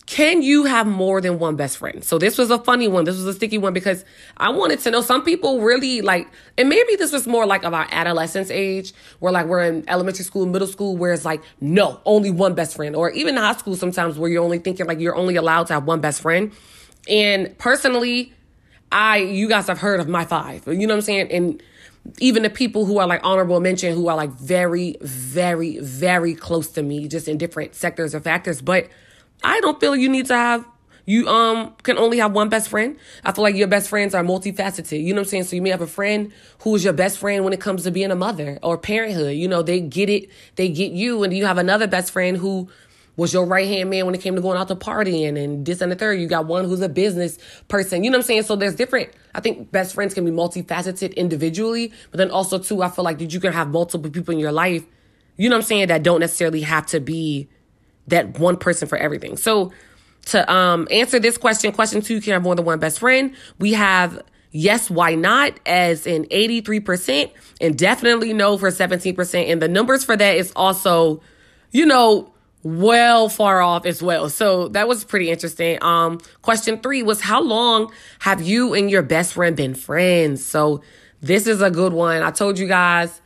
can 0.08 0.42
you 0.42 0.66
have 0.66 0.88
more 0.88 1.22
than 1.22 1.40
one 1.40 1.56
best 1.56 1.78
friend? 1.78 2.04
So 2.04 2.18
this 2.18 2.38
was 2.38 2.50
a 2.50 2.58
funny 2.58 2.88
one. 2.88 3.06
This 3.06 3.16
was 3.16 3.26
a 3.28 3.34
sticky 3.34 3.58
one 3.58 3.74
because 3.74 4.04
I 4.38 4.50
wanted 4.50 4.80
to 4.82 4.92
know 4.92 5.02
some 5.02 5.24
people 5.24 5.62
really 5.62 6.02
like, 6.02 6.28
and 6.58 6.68
maybe 6.70 6.96
this 6.96 7.12
was 7.12 7.28
more 7.28 7.46
like 7.46 7.64
of 7.64 7.74
our 7.74 7.88
adolescence 7.92 8.50
age 8.50 8.94
where 9.20 9.32
like 9.32 9.46
we're 9.46 9.64
in 9.64 9.88
elementary 9.88 10.26
school, 10.26 10.46
middle 10.46 10.68
school, 10.68 10.98
where 10.98 11.14
it's 11.14 11.24
like, 11.24 11.42
no, 11.62 12.02
only 12.06 12.32
one 12.32 12.56
best 12.56 12.76
friend, 12.76 12.96
or 12.96 13.12
even 13.12 13.38
high 13.38 13.56
school 13.56 13.76
sometimes 13.76 14.18
where 14.18 14.30
you're 14.30 14.44
only 14.44 14.60
thinking 14.60 14.86
like 14.88 15.00
you're 15.00 15.16
only 15.16 15.36
allowed 15.36 15.68
to 15.68 15.74
have 15.74 15.86
one 15.86 16.02
best 16.02 16.22
friend. 16.22 16.52
And 17.08 17.58
personally, 17.58 18.34
I, 18.92 19.18
you 19.18 19.48
guys 19.48 19.68
have 19.68 19.80
heard 19.80 20.00
of 20.00 20.08
my 20.08 20.26
five, 20.26 20.66
you 20.68 20.88
know 20.88 20.88
what 20.88 20.96
I'm 20.96 21.02
saying? 21.02 21.32
And 21.32 21.64
even 22.20 22.44
the 22.44 22.50
people 22.50 22.86
who 22.86 22.98
are 22.98 23.08
like 23.08 23.22
honorable 23.24 23.60
mention, 23.60 23.94
who 23.94 24.08
are 24.08 24.16
like 24.16 24.32
very, 24.32 24.98
very, 25.02 25.78
very 25.80 26.34
close 26.34 26.70
to 26.72 26.84
me, 26.84 27.08
just 27.08 27.28
in 27.28 27.38
different 27.38 27.76
sectors 27.76 28.16
or 28.16 28.20
factors. 28.20 28.62
But 28.62 28.90
I 29.44 29.60
don't 29.62 29.80
feel 29.80 29.96
you 29.96 30.10
need 30.10 30.28
to 30.28 30.36
have 30.36 30.66
you 31.06 31.28
um 31.28 31.74
can 31.84 31.98
only 31.98 32.20
have 32.20 32.32
one 32.32 32.50
best 32.50 32.70
friend. 32.70 32.98
I 33.24 33.32
feel 33.32 33.44
like 33.44 33.56
your 33.56 33.68
best 33.68 33.90
friends 33.90 34.14
are 34.14 34.24
multifaceted. 34.24 35.04
You 35.04 35.14
know 35.14 35.22
what 35.22 35.28
I'm 35.28 35.30
saying? 35.30 35.44
So 35.46 35.56
you 35.56 35.62
may 35.62 35.70
have 35.70 35.82
a 35.82 35.88
friend 35.88 36.32
who 36.60 36.76
is 36.76 36.84
your 36.84 36.94
best 36.94 37.18
friend 37.18 37.44
when 37.44 37.54
it 37.54 37.60
comes 37.60 37.84
to 37.84 37.92
being 37.92 38.12
a 38.12 38.16
mother 38.16 38.60
or 38.62 38.78
parenthood. 38.78 39.36
You 39.36 39.48
know, 39.48 39.62
they 39.62 39.82
get 39.82 40.10
it, 40.10 40.30
they 40.56 40.70
get 40.70 40.92
you, 40.92 41.24
and 41.24 41.34
you 41.34 41.46
have 41.46 41.58
another 41.58 41.88
best 41.88 42.12
friend 42.12 42.38
who 42.38 42.70
was 43.18 43.34
your 43.34 43.46
right 43.46 43.68
hand 43.68 43.90
man 43.90 44.06
when 44.06 44.16
it 44.16 44.22
came 44.22 44.36
to 44.36 44.42
going 44.42 44.58
out 44.58 44.68
to 44.70 44.76
partying 44.76 45.38
and 45.38 45.66
this 45.66 45.82
and 45.82 45.92
the 45.92 45.96
third. 45.96 46.20
You 46.20 46.28
got 46.28 46.46
one 46.46 46.66
who's 46.66 46.82
a 46.82 46.90
business 46.90 47.38
person. 47.68 48.04
You 48.04 48.10
know 48.10 48.18
what 48.18 48.24
I'm 48.24 48.28
saying? 48.28 48.44
So 48.44 48.56
there's 48.56 48.76
different. 48.76 49.10
I 49.36 49.42
think 49.42 49.72
best 49.72 49.94
friends 49.94 50.14
can 50.14 50.24
be 50.24 50.32
multifaceted 50.32 51.16
individually, 51.16 51.92
but 52.12 52.20
then 52.20 52.32
also 52.32 52.58
too, 52.58 52.82
I 52.82 52.90
feel 52.90 53.04
like 53.04 53.20
that 53.20 53.34
you 53.34 53.40
can 53.40 53.54
have 53.54 53.70
multiple 53.70 54.10
people 54.10 54.34
in 54.34 54.40
your 54.40 54.52
life. 54.52 54.86
You 55.36 55.50
know 55.50 55.56
what 55.56 55.64
I'm 55.64 55.68
saying? 55.68 55.88
That 55.88 56.04
don't 56.04 56.20
necessarily 56.20 56.62
have 56.62 56.86
to 56.88 57.00
be 57.00 57.50
that 58.12 58.40
one 58.40 58.56
person 58.56 58.88
for 58.88 58.98
everything. 58.98 59.36
So 59.36 59.74
to 60.28 60.52
um, 60.52 60.88
answer 60.92 61.20
this 61.20 61.38
question, 61.38 61.72
question 61.72 62.02
two, 62.02 62.22
can 62.22 62.28
you 62.28 62.34
have 62.34 62.44
more 62.44 62.56
than 62.56 62.66
one 62.66 62.80
best 62.80 63.00
friend? 63.00 63.36
We 63.60 63.74
have 63.74 64.22
yes, 64.52 64.90
why 64.90 65.16
not 65.16 65.60
as 65.66 66.06
in 66.06 66.26
83% 66.26 67.32
and 67.60 67.78
definitely 67.78 68.34
no 68.34 68.58
for 68.58 68.70
17%. 68.70 69.52
And 69.52 69.62
the 69.62 69.68
numbers 69.68 70.04
for 70.04 70.16
that 70.16 70.36
is 70.36 70.52
also, 70.56 71.22
you 71.72 71.86
know, 71.86 72.32
well 72.64 73.30
far 73.30 73.62
off 73.62 73.86
as 73.86 74.04
well. 74.04 74.30
So 74.30 74.68
that 74.70 74.88
was 74.88 75.04
pretty 75.04 75.32
interesting. 75.32 75.82
Um, 75.82 76.20
question 76.42 76.80
three 76.80 77.02
was 77.02 77.22
how 77.22 77.42
long 77.42 77.92
have 78.20 78.42
you 78.42 78.74
and 78.74 78.92
your 78.92 79.02
best 79.02 79.34
friend 79.34 79.56
been 79.56 79.74
friends? 79.74 80.46
So 80.46 80.82
this 81.22 81.48
is 81.48 81.62
a 81.62 81.72
good 81.72 81.94
one. 81.94 82.22
I 82.22 82.32
told 82.32 82.60
you 82.60 82.68
guys, 82.68 83.22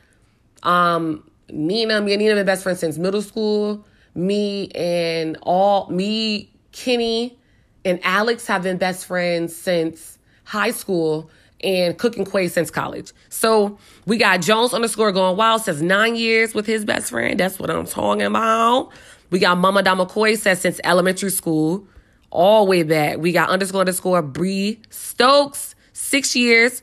um, 0.64 1.30
Nina, 1.50 2.02
me 2.02 2.14
and 2.14 2.22
Nina 2.22 2.36
have 2.36 2.40
been 2.40 2.46
best 2.46 2.64
friends 2.64 2.80
since 2.80 2.98
middle 2.98 3.22
school 3.22 3.86
me 4.16 4.70
and 4.70 5.38
all 5.44 5.90
me, 5.90 6.50
Kenny, 6.72 7.38
and 7.84 8.00
Alex 8.04 8.48
have 8.48 8.64
been 8.64 8.78
best 8.78 9.06
friends 9.06 9.56
since 9.56 10.18
high 10.46 10.72
school 10.72 11.30
and 11.64 11.98
Cook 11.98 12.18
and 12.18 12.30
Quay 12.30 12.48
since 12.48 12.72
college. 12.72 13.12
So 13.30 13.78
we 14.06 14.18
got 14.18 14.42
Jones 14.42 14.74
underscore 14.74 15.12
going 15.12 15.38
wild 15.38 15.62
says 15.62 15.82
nine 15.82 16.16
years 16.16 16.54
with 16.54 16.66
his 16.66 16.86
best 16.86 17.10
friend. 17.10 17.40
That's 17.40 17.60
what 17.60 17.70
I'm 17.70 17.86
talking 17.86 18.24
about. 18.24 18.92
We 19.30 19.40
got 19.40 19.58
Mama 19.58 19.84
Damakoy 19.84 20.38
says 20.38 20.62
since 20.62 20.80
elementary 20.84 21.32
school, 21.32 21.88
all 22.30 22.66
the 22.66 22.70
way 22.70 22.84
back. 22.84 23.18
We 23.18 23.32
got 23.32 23.50
underscore 23.50 23.82
underscore 23.82 24.22
Bree 24.22 24.82
Stokes, 24.90 25.76
six 25.94 26.36
years. 26.36 26.82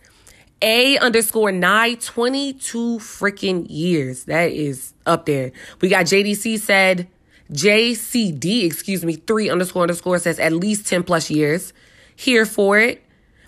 A 0.65 0.97
underscore 0.99 1.51
nine, 1.51 1.97
22 1.97 2.99
freaking 3.01 3.67
years. 3.69 4.27
That 4.27 4.53
is 4.53 4.95
up 5.07 5.27
there. 5.27 5.51
We 5.81 5.89
got 5.89 6.07
JDC 6.07 6.61
said 6.61 7.09
JCD, 7.51 8.65
excuse 8.65 9.05
me, 9.05 9.15
three 9.15 9.51
underscore 9.51 9.83
underscore 9.83 10.19
says 10.19 10.39
at 10.39 10.53
least 10.53 10.87
10 10.87 11.03
plus 11.03 11.31
years. 11.31 11.73
Here 12.15 12.47
for 12.47 12.79
it. 12.79 13.03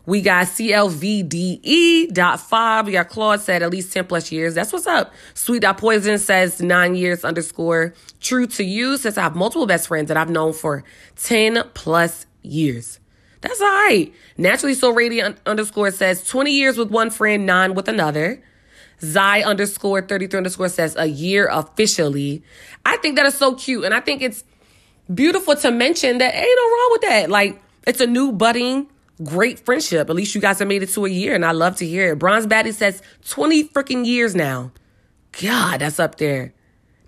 We 0.07 0.21
got 0.21 0.47
CLVDE 0.49 2.13
dot 2.13 2.39
five. 2.41 2.87
We 2.87 2.93
got 2.93 3.09
Claude 3.09 3.41
said 3.41 3.63
at 3.63 3.71
least 3.71 3.93
10 3.93 4.07
plus 4.07 4.31
years. 4.31 4.55
That's 4.55 4.73
what's 4.73 4.87
up. 4.87 5.15
Sweet 5.33 5.63
dot 5.63 5.79
poison 5.79 6.19
says 6.19 6.61
nine 6.61 6.95
years 6.95 7.25
underscore. 7.25 7.95
True 8.21 8.47
to 8.49 8.65
you 8.65 8.99
says 8.99 9.17
I 9.17 9.23
have 9.23 9.35
multiple 9.35 9.67
best 9.67 9.89
friends 9.89 10.09
that 10.09 10.17
I've 10.17 10.29
known 10.29 10.53
for 10.53 10.85
10 11.17 11.63
plus 11.73 12.27
years. 12.43 13.01
That's 13.41 13.61
all 13.61 13.67
right. 13.67 14.13
Naturally 14.37 14.75
so 14.75 14.91
radiant 14.91 15.39
underscore 15.47 15.91
says 15.91 16.23
20 16.25 16.51
years 16.51 16.77
with 16.77 16.91
one 16.91 17.11
friend, 17.11 17.47
nine 17.47 17.75
with 17.75 17.89
another. 17.89 18.43
Zai 19.01 19.43
underscore 19.43 20.03
33 20.03 20.39
underscore 20.39 20.69
says 20.69 20.97
a 20.97 21.07
year 21.07 21.49
officially. 21.51 22.43
I 22.87 22.97
think 22.99 23.17
that 23.17 23.27
is 23.27 23.35
so 23.35 23.55
cute. 23.55 23.85
And 23.85 23.95
I 23.95 24.01
think 24.01 24.23
it's 24.23 24.45
beautiful 25.13 25.57
to 25.57 25.71
mention 25.71 26.19
that 26.19 26.35
ain't 26.35 26.57
no 26.57 26.63
wrong 26.63 26.89
with 26.93 27.01
that. 27.03 27.31
Like, 27.31 27.63
it's 27.87 28.01
a 28.01 28.07
new 28.07 28.33
budding, 28.33 28.89
great 29.23 29.59
friendship. 29.59 30.09
At 30.09 30.17
least 30.17 30.35
you 30.35 30.41
guys 30.41 30.59
have 30.59 30.69
made 30.69 30.83
it 30.83 30.89
to 30.91 31.05
a 31.05 31.09
year, 31.09 31.35
and 31.35 31.45
I 31.45 31.53
love 31.53 31.77
to 31.77 31.87
hear 31.87 32.13
it. 32.13 32.19
Bronze 32.19 32.47
Batty 32.47 32.73
says 32.73 33.03
20 33.29 33.69
freaking 33.69 34.07
years 34.07 34.35
now. 34.35 34.73
God, 35.41 35.81
that's 35.81 35.99
up 35.99 36.17
there. 36.17 36.55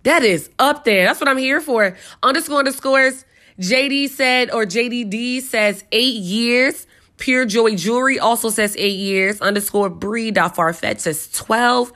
That 0.03 0.23
is 0.23 0.51
up 0.59 0.85
there. 0.85 1.07
That's 1.07 1.21
what 1.21 1.29
I'm 1.29 1.39
here 1.39 1.61
for. 1.61 1.97
Underscore 2.23 2.61
underscores. 2.61 3.25
JD 3.59 4.11
said, 4.11 4.51
or 4.51 4.65
JDD 4.65 5.43
says 5.43 5.85
eight 5.93 6.17
years. 6.17 6.87
Pure 7.19 7.47
Joy 7.47 7.77
Jewelry 7.77 8.19
also 8.19 8.51
says 8.51 8.77
eight 8.79 8.97
years. 8.97 9.41
Underscore 9.41 9.89
Bree.farfetch 9.89 11.01
says 11.01 11.31
12. 11.33 11.93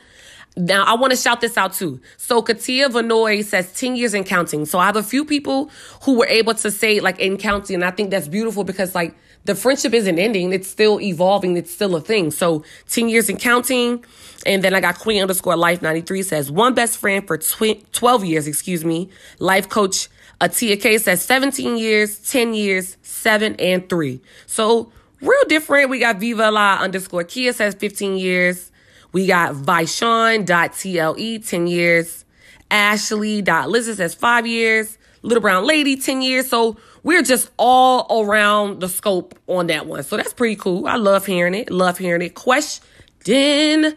Now, 0.56 0.84
I 0.84 0.94
want 0.94 1.12
to 1.12 1.16
shout 1.16 1.40
this 1.40 1.56
out 1.56 1.74
too. 1.74 2.00
So, 2.16 2.42
Katia 2.42 2.88
Vanoy 2.88 3.44
says 3.44 3.72
10 3.72 3.96
years 3.96 4.14
and 4.14 4.26
counting. 4.26 4.66
So, 4.66 4.78
I 4.78 4.86
have 4.86 4.96
a 4.96 5.02
few 5.02 5.24
people 5.24 5.70
who 6.02 6.18
were 6.18 6.26
able 6.26 6.54
to 6.54 6.70
say, 6.70 7.00
like, 7.00 7.18
in 7.20 7.36
counting. 7.36 7.76
And 7.76 7.84
I 7.84 7.90
think 7.92 8.10
that's 8.10 8.28
beautiful 8.28 8.64
because, 8.64 8.94
like, 8.94 9.14
the 9.44 9.54
friendship 9.54 9.94
isn't 9.94 10.18
ending. 10.18 10.52
It's 10.52 10.68
still 10.68 11.00
evolving. 11.00 11.56
It's 11.56 11.70
still 11.70 11.94
a 11.94 12.00
thing. 12.00 12.30
So, 12.30 12.64
10 12.88 13.08
years 13.08 13.28
and 13.28 13.38
counting. 13.38 14.04
And 14.44 14.64
then 14.64 14.74
I 14.74 14.80
got 14.80 14.98
Queen 14.98 15.22
underscore 15.22 15.56
Life 15.56 15.82
93 15.82 16.22
says, 16.22 16.50
one 16.50 16.74
best 16.74 16.98
friend 16.98 17.26
for 17.26 17.38
tw- 17.38 17.84
12 17.92 18.24
years, 18.24 18.46
excuse 18.46 18.84
me. 18.84 19.08
Life 19.38 19.68
coach 19.68 20.08
Atia 20.40 20.80
K 20.80 20.98
says 20.98 21.22
17 21.22 21.76
years, 21.76 22.18
10 22.18 22.54
years, 22.54 22.96
7, 23.02 23.54
and 23.56 23.88
3. 23.88 24.20
So, 24.46 24.90
real 25.20 25.44
different. 25.48 25.90
We 25.90 25.98
got 25.98 26.16
Viva 26.16 26.50
La 26.50 26.78
underscore 26.80 27.24
Kia 27.24 27.52
says 27.52 27.74
15 27.74 28.16
years. 28.16 28.70
We 29.12 29.26
got 29.26 29.54
Vishon.tle 29.54 31.38
10 31.42 31.66
years. 31.66 32.24
Ashley.lizard 32.70 33.96
says 33.96 34.14
5 34.14 34.46
years. 34.46 34.98
Little 35.22 35.42
Brown 35.42 35.66
Lady 35.66 35.96
10 35.96 36.22
years. 36.22 36.48
So 36.48 36.76
we're 37.02 37.22
just 37.22 37.50
all 37.56 38.24
around 38.24 38.80
the 38.80 38.88
scope 38.88 39.38
on 39.46 39.66
that 39.66 39.86
one. 39.86 40.02
So 40.02 40.16
that's 40.16 40.32
pretty 40.32 40.56
cool. 40.56 40.86
I 40.86 40.96
love 40.96 41.26
hearing 41.26 41.54
it. 41.54 41.70
Love 41.70 41.98
hearing 41.98 42.22
it. 42.22 42.34
Question 42.34 43.96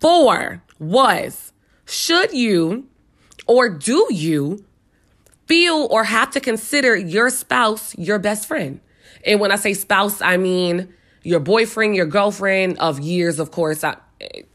four 0.00 0.62
was 0.78 1.52
Should 1.86 2.32
you 2.32 2.86
or 3.46 3.68
do 3.68 4.06
you 4.10 4.64
feel 5.46 5.88
or 5.90 6.04
have 6.04 6.30
to 6.32 6.40
consider 6.40 6.96
your 6.96 7.30
spouse 7.30 7.96
your 7.96 8.18
best 8.18 8.46
friend? 8.46 8.80
And 9.24 9.40
when 9.40 9.52
I 9.52 9.56
say 9.56 9.74
spouse, 9.74 10.20
I 10.20 10.36
mean 10.36 10.92
your 11.22 11.40
boyfriend, 11.40 11.94
your 11.94 12.06
girlfriend 12.06 12.78
of 12.78 13.00
years, 13.00 13.38
of 13.38 13.50
course. 13.50 13.84
I, 13.84 13.96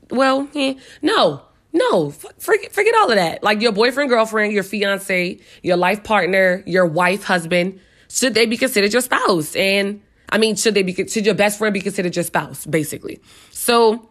well, 0.10 0.48
eh, 0.56 0.76
no, 1.02 1.41
no, 1.73 2.11
forget, 2.11 2.72
forget 2.73 2.94
all 2.95 3.10
of 3.10 3.15
that. 3.15 3.44
Like 3.44 3.61
your 3.61 3.72
boyfriend, 3.72 4.10
girlfriend, 4.10 4.53
your 4.53 4.64
fiance, 4.64 5.39
your 5.64 5.77
life 5.77 6.03
partner, 6.03 6.64
your 6.65 6.85
wife, 6.85 7.23
husband, 7.23 7.80
should 8.10 8.34
they 8.34 8.45
be 8.45 8.57
considered 8.57 8.94
your 8.94 9.02
spouse? 9.02 9.56
And 9.56 10.02
I 10.30 10.38
mean, 10.38 10.56
should 10.56 10.73
they 10.73 10.84
be, 10.84 10.94
should 11.07 11.26
your 11.26 11.35
best 11.35 11.57
friend 11.57 11.73
be 11.73 11.81
considered 11.81 12.15
your 12.15 12.23
spouse, 12.23 12.65
basically? 12.65 13.19
So 13.52 14.10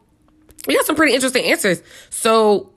we 0.67 0.75
got 0.75 0.87
some 0.87 0.97
pretty 0.97 1.15
interesting 1.15 1.45
answers. 1.45 1.83
So 2.11 2.71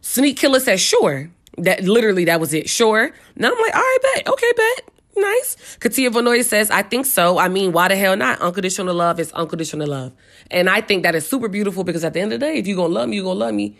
Sneak 0.00 0.36
Killer 0.36 0.60
says, 0.60 0.80
sure. 0.80 1.30
That 1.58 1.84
literally, 1.84 2.24
that 2.24 2.40
was 2.40 2.54
it. 2.54 2.70
Sure. 2.70 3.12
Now 3.36 3.52
I'm 3.52 3.60
like, 3.60 3.74
all 3.74 3.80
right, 3.82 3.98
bet. 4.14 4.28
Okay, 4.28 4.52
bet. 4.56 4.91
Nice. 5.14 5.76
Katia 5.78 6.10
Vanoy 6.10 6.44
says, 6.44 6.70
I 6.70 6.82
think 6.82 7.06
so. 7.06 7.38
I 7.38 7.48
mean, 7.48 7.72
why 7.72 7.88
the 7.88 7.96
hell 7.96 8.16
not? 8.16 8.40
Unconditional 8.40 8.94
love 8.94 9.20
is 9.20 9.30
unconditional 9.32 9.88
love. 9.88 10.12
And 10.50 10.70
I 10.70 10.80
think 10.80 11.02
that 11.02 11.14
is 11.14 11.26
super 11.26 11.48
beautiful 11.48 11.84
because 11.84 12.04
at 12.04 12.14
the 12.14 12.20
end 12.20 12.32
of 12.32 12.40
the 12.40 12.46
day, 12.46 12.58
if 12.58 12.66
you're 12.66 12.76
going 12.76 12.90
to 12.90 12.94
love 12.94 13.08
me, 13.08 13.16
you're 13.16 13.24
going 13.24 13.36
to 13.36 13.44
love 13.44 13.54
me. 13.54 13.76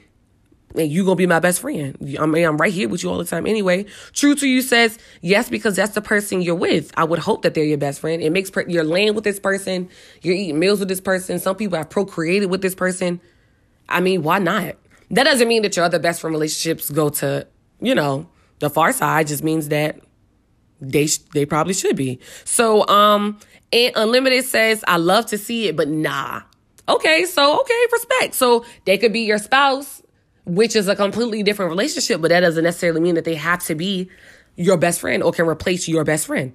And 0.74 0.90
you're 0.90 1.04
going 1.04 1.16
to 1.16 1.20
be 1.20 1.26
my 1.26 1.40
best 1.40 1.60
friend. 1.60 1.96
I 2.18 2.24
mean, 2.24 2.44
I'm 2.46 2.56
right 2.56 2.72
here 2.72 2.88
with 2.88 3.02
you 3.02 3.10
all 3.10 3.18
the 3.18 3.24
time 3.24 3.46
anyway. 3.46 3.84
True 4.12 4.34
to 4.34 4.46
you 4.46 4.62
says, 4.62 4.98
yes, 5.20 5.50
because 5.50 5.76
that's 5.76 5.94
the 5.94 6.00
person 6.00 6.40
you're 6.40 6.54
with. 6.54 6.92
I 6.96 7.04
would 7.04 7.18
hope 7.18 7.42
that 7.42 7.52
they're 7.52 7.64
your 7.64 7.76
best 7.76 8.00
friend. 8.00 8.22
It 8.22 8.30
makes, 8.30 8.50
per- 8.50 8.66
you're 8.66 8.84
laying 8.84 9.14
with 9.14 9.24
this 9.24 9.38
person. 9.38 9.90
You're 10.22 10.34
eating 10.34 10.58
meals 10.58 10.80
with 10.80 10.88
this 10.88 11.00
person. 11.00 11.38
Some 11.38 11.56
people 11.56 11.76
have 11.76 11.90
procreated 11.90 12.50
with 12.50 12.62
this 12.62 12.74
person. 12.74 13.20
I 13.88 14.00
mean, 14.00 14.22
why 14.22 14.38
not? 14.38 14.76
That 15.10 15.24
doesn't 15.24 15.46
mean 15.46 15.60
that 15.62 15.76
your 15.76 15.84
other 15.84 15.98
best 15.98 16.22
friend 16.22 16.32
relationships 16.32 16.88
go 16.88 17.10
to, 17.10 17.46
you 17.80 17.94
know, 17.94 18.28
the 18.60 18.70
far 18.70 18.92
side. 18.94 19.26
It 19.26 19.28
just 19.28 19.44
means 19.44 19.68
that 19.68 20.00
they 20.82 21.06
they 21.32 21.46
probably 21.46 21.74
should 21.74 21.96
be. 21.96 22.18
So 22.44 22.86
um 22.88 23.38
and 23.72 23.92
unlimited 23.96 24.44
says 24.44 24.84
I 24.86 24.96
love 24.96 25.26
to 25.26 25.38
see 25.38 25.68
it 25.68 25.76
but 25.76 25.88
nah. 25.88 26.42
Okay, 26.88 27.24
so 27.24 27.60
okay, 27.60 27.74
respect. 27.92 28.34
So 28.34 28.64
they 28.84 28.98
could 28.98 29.12
be 29.12 29.20
your 29.20 29.38
spouse, 29.38 30.02
which 30.44 30.74
is 30.74 30.88
a 30.88 30.96
completely 30.96 31.42
different 31.44 31.70
relationship, 31.70 32.20
but 32.20 32.28
that 32.28 32.40
doesn't 32.40 32.64
necessarily 32.64 33.00
mean 33.00 33.14
that 33.14 33.24
they 33.24 33.36
have 33.36 33.64
to 33.66 33.74
be 33.74 34.10
your 34.56 34.76
best 34.76 35.00
friend 35.00 35.22
or 35.22 35.32
can 35.32 35.46
replace 35.46 35.88
your 35.88 36.04
best 36.04 36.26
friend. 36.26 36.52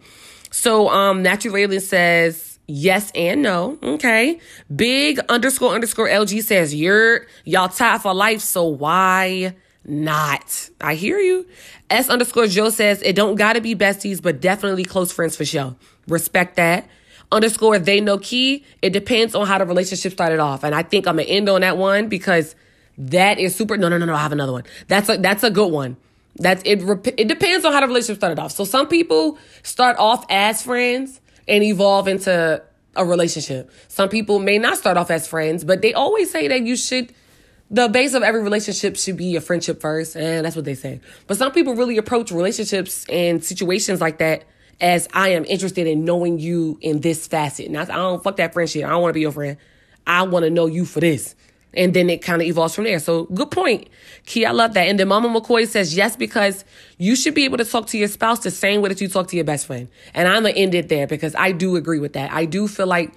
So 0.51 0.89
um 0.89 1.23
Natural 1.23 1.53
Raylan 1.55 1.81
says 1.81 2.59
yes 2.67 3.11
and 3.15 3.41
no. 3.41 3.79
Okay. 3.81 4.39
Big 4.75 5.19
underscore 5.29 5.73
underscore 5.73 6.09
LG 6.09 6.43
says 6.43 6.75
you're 6.75 7.27
y'all 7.45 7.69
tied 7.69 8.01
for 8.01 8.13
life, 8.13 8.41
so 8.41 8.65
why 8.65 9.55
not? 9.88 10.69
I 10.81 10.95
hear 10.95 11.18
you. 11.18 11.47
S 11.89 12.09
underscore 12.09 12.47
Joe 12.47 12.69
says 12.69 13.01
it 13.01 13.15
don't 13.15 13.35
gotta 13.35 13.61
be 13.61 13.76
besties, 13.76 14.22
but 14.22 14.41
definitely 14.41 14.84
close 14.84 15.11
friends 15.11 15.35
for 15.35 15.45
sure. 15.45 15.76
Respect 16.07 16.57
that. 16.57 16.88
Underscore 17.31 17.80
they 17.80 17.99
know 17.99 18.18
key. 18.18 18.64
It 18.81 18.91
depends 18.91 19.35
on 19.35 19.47
how 19.47 19.57
the 19.57 19.65
relationship 19.65 20.14
started 20.14 20.39
off. 20.39 20.64
And 20.64 20.76
I 20.76 20.84
think 20.84 21.07
I'm 21.07 21.18
gonna 21.18 21.27
end 21.27 21.49
on 21.49 21.61
that 21.61 21.77
one 21.77 22.09
because 22.09 22.55
that 22.97 23.39
is 23.39 23.55
super. 23.55 23.77
No, 23.77 23.89
no, 23.89 23.97
no, 23.97 24.05
no. 24.05 24.14
I 24.14 24.19
have 24.19 24.31
another 24.31 24.51
one. 24.51 24.64
That's 24.88 25.09
a 25.09 25.18
that's 25.18 25.43
a 25.43 25.51
good 25.51 25.72
one. 25.72 25.97
That's 26.35 26.61
it. 26.65 26.81
It 27.18 27.27
depends 27.27 27.65
on 27.65 27.73
how 27.73 27.81
the 27.81 27.88
relationship 27.88 28.18
started 28.18 28.39
off. 28.39 28.51
So 28.51 28.64
some 28.64 28.88
people 28.88 29.38
start 29.64 29.97
off 29.97 30.26
as 30.30 30.61
friends 30.61 31.19
and 31.47 31.64
evolve 31.64 32.07
into 32.07 32.61
a 32.95 33.05
relationship. 33.05 33.72
Some 33.88 34.09
people 34.09 34.39
may 34.39 34.57
not 34.57 34.77
start 34.77 34.97
off 34.97 35.11
as 35.11 35.27
friends, 35.27 35.64
but 35.64 35.81
they 35.81 35.93
always 35.93 36.31
say 36.31 36.47
that 36.47 36.61
you 36.61 36.76
should. 36.76 37.14
The 37.69 37.89
base 37.89 38.14
of 38.14 38.23
every 38.23 38.41
relationship 38.41 38.95
should 38.95 39.18
be 39.18 39.35
a 39.35 39.41
friendship 39.41 39.81
first, 39.81 40.15
and 40.15 40.45
that's 40.45 40.56
what 40.56 40.64
they 40.64 40.76
say. 40.76 41.02
But 41.27 41.38
some 41.38 41.52
people 41.52 41.76
really 41.76 41.98
approach 41.98 42.31
relationships 42.31 43.06
and 43.10 43.44
situations 43.44 43.99
like 43.99 44.19
that 44.19 44.45
as 44.80 45.07
I 45.14 45.30
am 45.30 45.44
interested 45.45 45.88
in 45.88 46.06
knowing 46.06 46.39
you 46.39 46.77
in 46.81 47.02
this 47.02 47.27
facet. 47.27 47.69
Now 47.69 47.81
I 47.81 47.85
don't 47.85 48.23
fuck 48.23 48.38
that 48.38 48.53
friendship. 48.53 48.85
I 48.85 48.89
don't 48.89 49.02
want 49.02 49.10
to 49.10 49.15
be 49.15 49.22
your 49.22 49.31
friend. 49.31 49.57
I 50.06 50.23
want 50.23 50.44
to 50.44 50.49
know 50.49 50.68
you 50.68 50.85
for 50.85 50.99
this. 50.99 51.35
And 51.73 51.94
then 51.94 52.10
it 52.10 52.22
kind 52.22 52.41
of 52.41 52.48
evolves 52.48 52.73
from 52.73 52.85
there. 52.85 52.99
So 52.99 53.26
good 53.26 53.52
point. 53.52 53.89
Key, 54.26 54.45
I 54.45 54.52
love 54.52 54.73
that. 54.73 54.88
And 54.88 54.99
then 54.99 55.10
Mama 55.10 55.30
McCoy 55.30 55.68
says 55.68 55.95
yes, 55.95 56.15
because 56.15 56.64
you 56.98 57.15
should 57.15 57.34
be 57.34 57.44
able 57.44 57.57
to 57.57 57.65
talk 57.65 57.88
to 57.88 57.98
your 57.98 58.07
spouse 58.07 58.39
the 58.39 58.52
same 58.52 58.81
way 58.81 58.89
that 58.89 59.02
you 59.02 59.10
talk 59.10 59.27
to 59.27 59.35
your 59.35 59.45
best 59.45 59.65
friend. 59.65 59.89
And 60.14 60.27
I'm 60.27 60.44
gonna 60.44 60.56
end 60.56 60.73
it 60.73 60.89
there 60.89 61.06
because 61.06 61.35
I 61.35 61.52
do 61.52 61.76
agree 61.76 61.99
with 61.99 62.14
that. 62.14 62.31
I 62.31 62.45
do 62.45 62.68
feel 62.68 62.88
like 62.88 63.14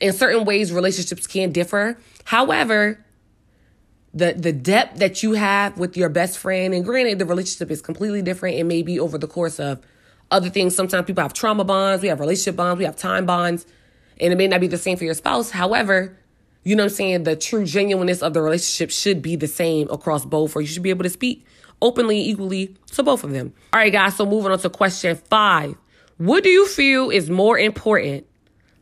in 0.00 0.12
certain 0.12 0.44
ways 0.44 0.72
relationships 0.72 1.26
can 1.26 1.50
differ. 1.50 1.98
However, 2.24 3.04
the 4.14 4.32
the 4.32 4.52
depth 4.52 4.98
that 4.98 5.22
you 5.22 5.32
have 5.32 5.78
with 5.78 5.96
your 5.96 6.08
best 6.08 6.38
friend, 6.38 6.74
and 6.74 6.84
granted 6.84 7.18
the 7.18 7.26
relationship 7.26 7.70
is 7.70 7.82
completely 7.82 8.22
different 8.22 8.56
and 8.56 8.68
maybe 8.68 8.98
over 8.98 9.18
the 9.18 9.26
course 9.26 9.60
of 9.60 9.80
other 10.30 10.50
things. 10.50 10.74
Sometimes 10.74 11.06
people 11.06 11.22
have 11.22 11.32
trauma 11.32 11.64
bonds, 11.64 12.02
we 12.02 12.08
have 12.08 12.20
relationship 12.20 12.56
bonds, 12.56 12.78
we 12.78 12.84
have 12.84 12.96
time 12.96 13.26
bonds, 13.26 13.66
and 14.20 14.32
it 14.32 14.36
may 14.36 14.46
not 14.46 14.60
be 14.60 14.66
the 14.66 14.78
same 14.78 14.96
for 14.96 15.04
your 15.04 15.14
spouse. 15.14 15.50
However, 15.50 16.16
you 16.64 16.76
know 16.76 16.84
what 16.84 16.92
I'm 16.92 16.96
saying? 16.96 17.22
The 17.24 17.36
true 17.36 17.64
genuineness 17.64 18.22
of 18.22 18.34
the 18.34 18.42
relationship 18.42 18.90
should 18.90 19.22
be 19.22 19.36
the 19.36 19.46
same 19.46 19.88
across 19.90 20.24
both, 20.24 20.56
or 20.56 20.60
you 20.60 20.66
should 20.66 20.82
be 20.82 20.90
able 20.90 21.04
to 21.04 21.10
speak 21.10 21.46
openly, 21.80 22.20
equally 22.20 22.76
to 22.92 23.02
both 23.02 23.24
of 23.24 23.30
them. 23.30 23.52
All 23.72 23.80
right, 23.80 23.92
guys, 23.92 24.16
so 24.16 24.26
moving 24.26 24.52
on 24.52 24.58
to 24.58 24.70
question 24.70 25.16
five. 25.16 25.76
What 26.18 26.42
do 26.42 26.50
you 26.50 26.66
feel 26.66 27.10
is 27.10 27.30
more 27.30 27.58
important? 27.58 28.26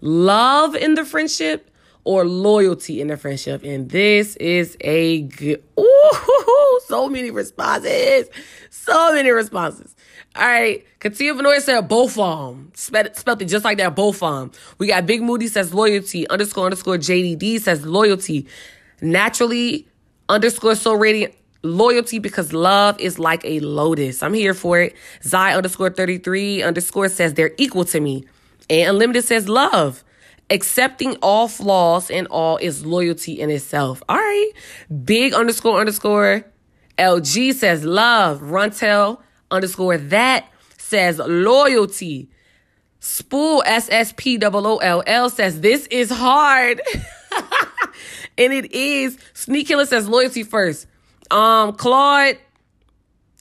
Love 0.00 0.74
in 0.74 0.94
the 0.94 1.04
friendship 1.04 1.70
or 2.06 2.24
loyalty 2.24 3.00
in 3.00 3.08
the 3.08 3.16
friendship? 3.16 3.64
And 3.64 3.90
this 3.90 4.36
is 4.36 4.76
a 4.80 5.22
good, 5.22 5.62
ooh, 5.78 6.80
so 6.86 7.08
many 7.08 7.30
responses. 7.30 8.28
So 8.70 9.12
many 9.12 9.30
responses. 9.30 9.96
All 10.36 10.46
right. 10.46 10.86
Katia 11.00 11.34
Vanoy 11.34 11.60
said 11.60 11.88
both 11.88 12.16
of 12.18 12.48
them. 12.48 12.70
Spelled, 12.74 13.42
it 13.42 13.46
just 13.46 13.64
like 13.64 13.78
that, 13.78 13.96
both 13.96 14.22
of 14.22 14.34
them. 14.34 14.52
We 14.78 14.86
got 14.86 15.04
Big 15.04 15.22
Moody 15.22 15.48
says 15.48 15.74
loyalty, 15.74 16.28
underscore 16.28 16.66
underscore 16.66 16.96
JDD 16.96 17.60
says 17.60 17.84
loyalty. 17.84 18.46
Naturally, 19.02 19.88
underscore 20.28 20.76
so 20.76 20.94
radiant, 20.94 21.34
loyalty 21.62 22.20
because 22.20 22.52
love 22.52 22.98
is 23.00 23.18
like 23.18 23.44
a 23.44 23.58
lotus. 23.60 24.22
I'm 24.22 24.34
here 24.34 24.54
for 24.54 24.80
it. 24.80 24.94
Zai 25.24 25.54
underscore 25.54 25.90
33 25.90 26.62
underscore 26.62 27.08
says 27.08 27.34
they're 27.34 27.54
equal 27.58 27.84
to 27.86 28.00
me. 28.00 28.24
And 28.70 28.90
Unlimited 28.90 29.24
says 29.24 29.48
love. 29.48 30.04
Accepting 30.48 31.16
all 31.22 31.48
flaws 31.48 32.10
and 32.10 32.26
all 32.28 32.56
is 32.58 32.86
loyalty 32.86 33.40
in 33.40 33.50
itself. 33.50 34.02
All 34.08 34.16
right. 34.16 34.52
Big 35.04 35.34
underscore 35.34 35.80
underscore 35.80 36.44
LG 36.98 37.54
says 37.54 37.84
love. 37.84 38.40
Runtel 38.40 39.20
underscore 39.50 39.98
that 39.98 40.46
says 40.78 41.18
loyalty. 41.18 42.30
Spool 43.00 43.62
SSP 43.66 44.38
double 44.38 44.66
O 44.66 45.28
says 45.28 45.60
this 45.60 45.86
is 45.88 46.10
hard. 46.10 46.80
and 48.38 48.52
it 48.52 48.72
is. 48.72 49.18
Sneak 49.32 49.66
Killer 49.66 49.86
says 49.86 50.08
loyalty 50.08 50.42
first. 50.42 50.86
Um, 51.30 51.74
Claude 51.74 52.38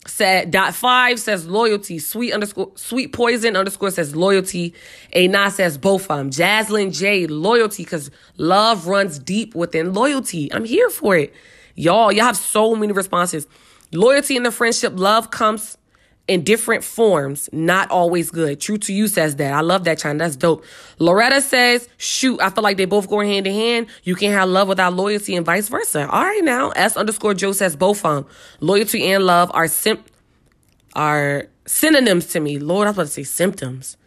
said 0.07 0.51
dot 0.51 0.75
five 0.75 1.19
says 1.19 1.47
loyalty. 1.47 1.99
Sweet 1.99 2.33
underscore 2.33 2.71
sweet 2.75 3.13
poison 3.13 3.55
underscore 3.55 3.91
says 3.91 4.15
loyalty. 4.15 4.73
A 5.13 5.27
Nas 5.27 5.55
says 5.55 5.77
both 5.77 6.09
of 6.09 6.17
them. 6.17 6.29
Jaslyn 6.29 6.97
J 6.97 7.27
loyalty 7.27 7.83
because 7.83 8.11
love 8.37 8.87
runs 8.87 9.19
deep 9.19 9.55
within 9.55 9.93
loyalty. 9.93 10.51
I'm 10.53 10.65
here 10.65 10.89
for 10.89 11.15
it. 11.15 11.33
Y'all, 11.75 12.11
y'all 12.11 12.25
have 12.25 12.37
so 12.37 12.75
many 12.75 12.93
responses. 12.93 13.47
Loyalty 13.91 14.35
in 14.35 14.43
the 14.43 14.51
friendship, 14.51 14.93
love 14.95 15.31
comes 15.31 15.77
in 16.27 16.43
different 16.43 16.83
forms, 16.83 17.49
not 17.51 17.91
always 17.91 18.31
good. 18.31 18.59
True 18.59 18.77
to 18.79 18.93
you 18.93 19.07
says 19.07 19.35
that. 19.35 19.53
I 19.53 19.61
love 19.61 19.83
that, 19.83 19.99
China. 19.99 20.19
That's 20.19 20.35
dope. 20.35 20.65
Loretta 20.97 21.39
says, 21.39 21.87
shoot, 21.97 22.41
I 22.41 22.49
feel 22.49 22.63
like 22.63 22.77
they 22.77 22.85
both 22.85 23.07
go 23.07 23.19
hand 23.19 23.45
in 23.45 23.53
hand. 23.53 23.87
You 24.03 24.15
can't 24.15 24.33
have 24.33 24.49
love 24.49 24.67
without 24.67 24.93
loyalty 24.93 25.35
and 25.35 25.45
vice 25.45 25.69
versa. 25.69 26.09
All 26.09 26.23
right 26.23 26.43
now. 26.43 26.71
S 26.71 26.97
underscore 26.97 27.35
Joe 27.35 27.51
says 27.51 27.75
both 27.75 28.03
of 28.03 28.15
them. 28.23 28.33
Loyalty 28.59 29.05
and 29.11 29.23
love 29.23 29.51
are 29.53 29.67
sim 29.67 30.03
are 30.95 31.47
synonyms 31.67 32.27
to 32.27 32.39
me. 32.39 32.57
Lord, 32.57 32.87
I 32.87 32.91
was 32.91 32.97
about 32.97 33.03
to 33.03 33.11
say 33.11 33.23
symptoms. 33.23 33.97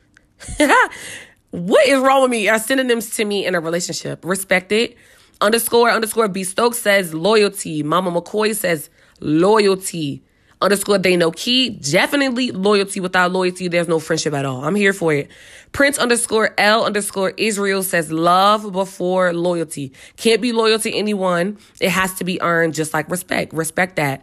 what 1.51 1.86
is 1.86 2.01
wrong 2.01 2.23
with 2.23 2.31
me? 2.31 2.49
Are 2.49 2.59
synonyms 2.59 3.11
to 3.16 3.24
me 3.24 3.47
in 3.47 3.55
a 3.55 3.61
relationship. 3.61 4.24
Respect 4.24 4.73
it. 4.73 4.97
Underscore 5.40 5.90
underscore 5.90 6.27
B 6.27 6.43
Stokes 6.43 6.78
says 6.78 7.15
loyalty. 7.15 7.85
Mama 7.85 8.11
McCoy 8.11 8.57
says 8.57 8.90
loyalty 9.20 10.24
underscore 10.60 10.98
they 10.98 11.16
know 11.16 11.30
key. 11.30 11.70
Definitely 11.70 12.51
loyalty. 12.51 13.01
Without 13.01 13.32
loyalty, 13.32 13.68
there's 13.68 13.89
no 13.89 13.98
friendship 13.98 14.35
at 14.35 14.44
all. 14.44 14.64
I'm 14.64 14.74
here 14.74 14.93
for 14.93 15.12
it. 15.12 15.30
Prince 15.72 15.98
underscore 15.98 16.55
L 16.59 16.85
underscore 16.85 17.30
Israel 17.36 17.82
says 17.82 18.10
love 18.10 18.72
before 18.72 19.32
loyalty. 19.32 19.93
Can't 20.16 20.40
be 20.40 20.52
loyal 20.52 20.78
to 20.78 20.93
anyone. 20.93 21.59
It 21.80 21.90
has 21.90 22.14
to 22.14 22.24
be 22.24 22.40
earned 22.40 22.74
just 22.74 22.94
like 22.94 23.09
respect. 23.10 23.52
Respect 23.52 23.97
that. 23.97 24.22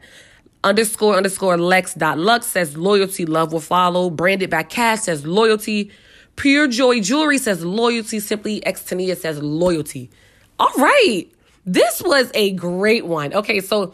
Underscore 0.64 1.16
underscore 1.16 1.57
Lex 1.57 1.94
dot 1.94 2.18
Lux 2.18 2.48
says 2.48 2.76
loyalty, 2.76 3.26
love 3.26 3.53
will 3.53 3.60
follow. 3.60 4.10
Branded 4.10 4.49
by 4.49 4.64
Cash 4.64 5.02
says 5.02 5.26
loyalty. 5.26 5.91
Pure 6.36 6.68
Joy 6.70 6.99
Jewelry 7.02 7.38
says 7.38 7.64
loyalty. 7.64 8.20
Simply 8.20 8.62
Xtania 8.62 9.16
says 9.16 9.41
loyalty. 9.41 10.10
All 10.60 10.72
right. 10.78 11.28
This 11.66 12.02
was 12.02 12.32
a 12.34 12.52
great 12.52 13.06
one. 13.06 13.34
Okay, 13.34 13.60
so 13.60 13.94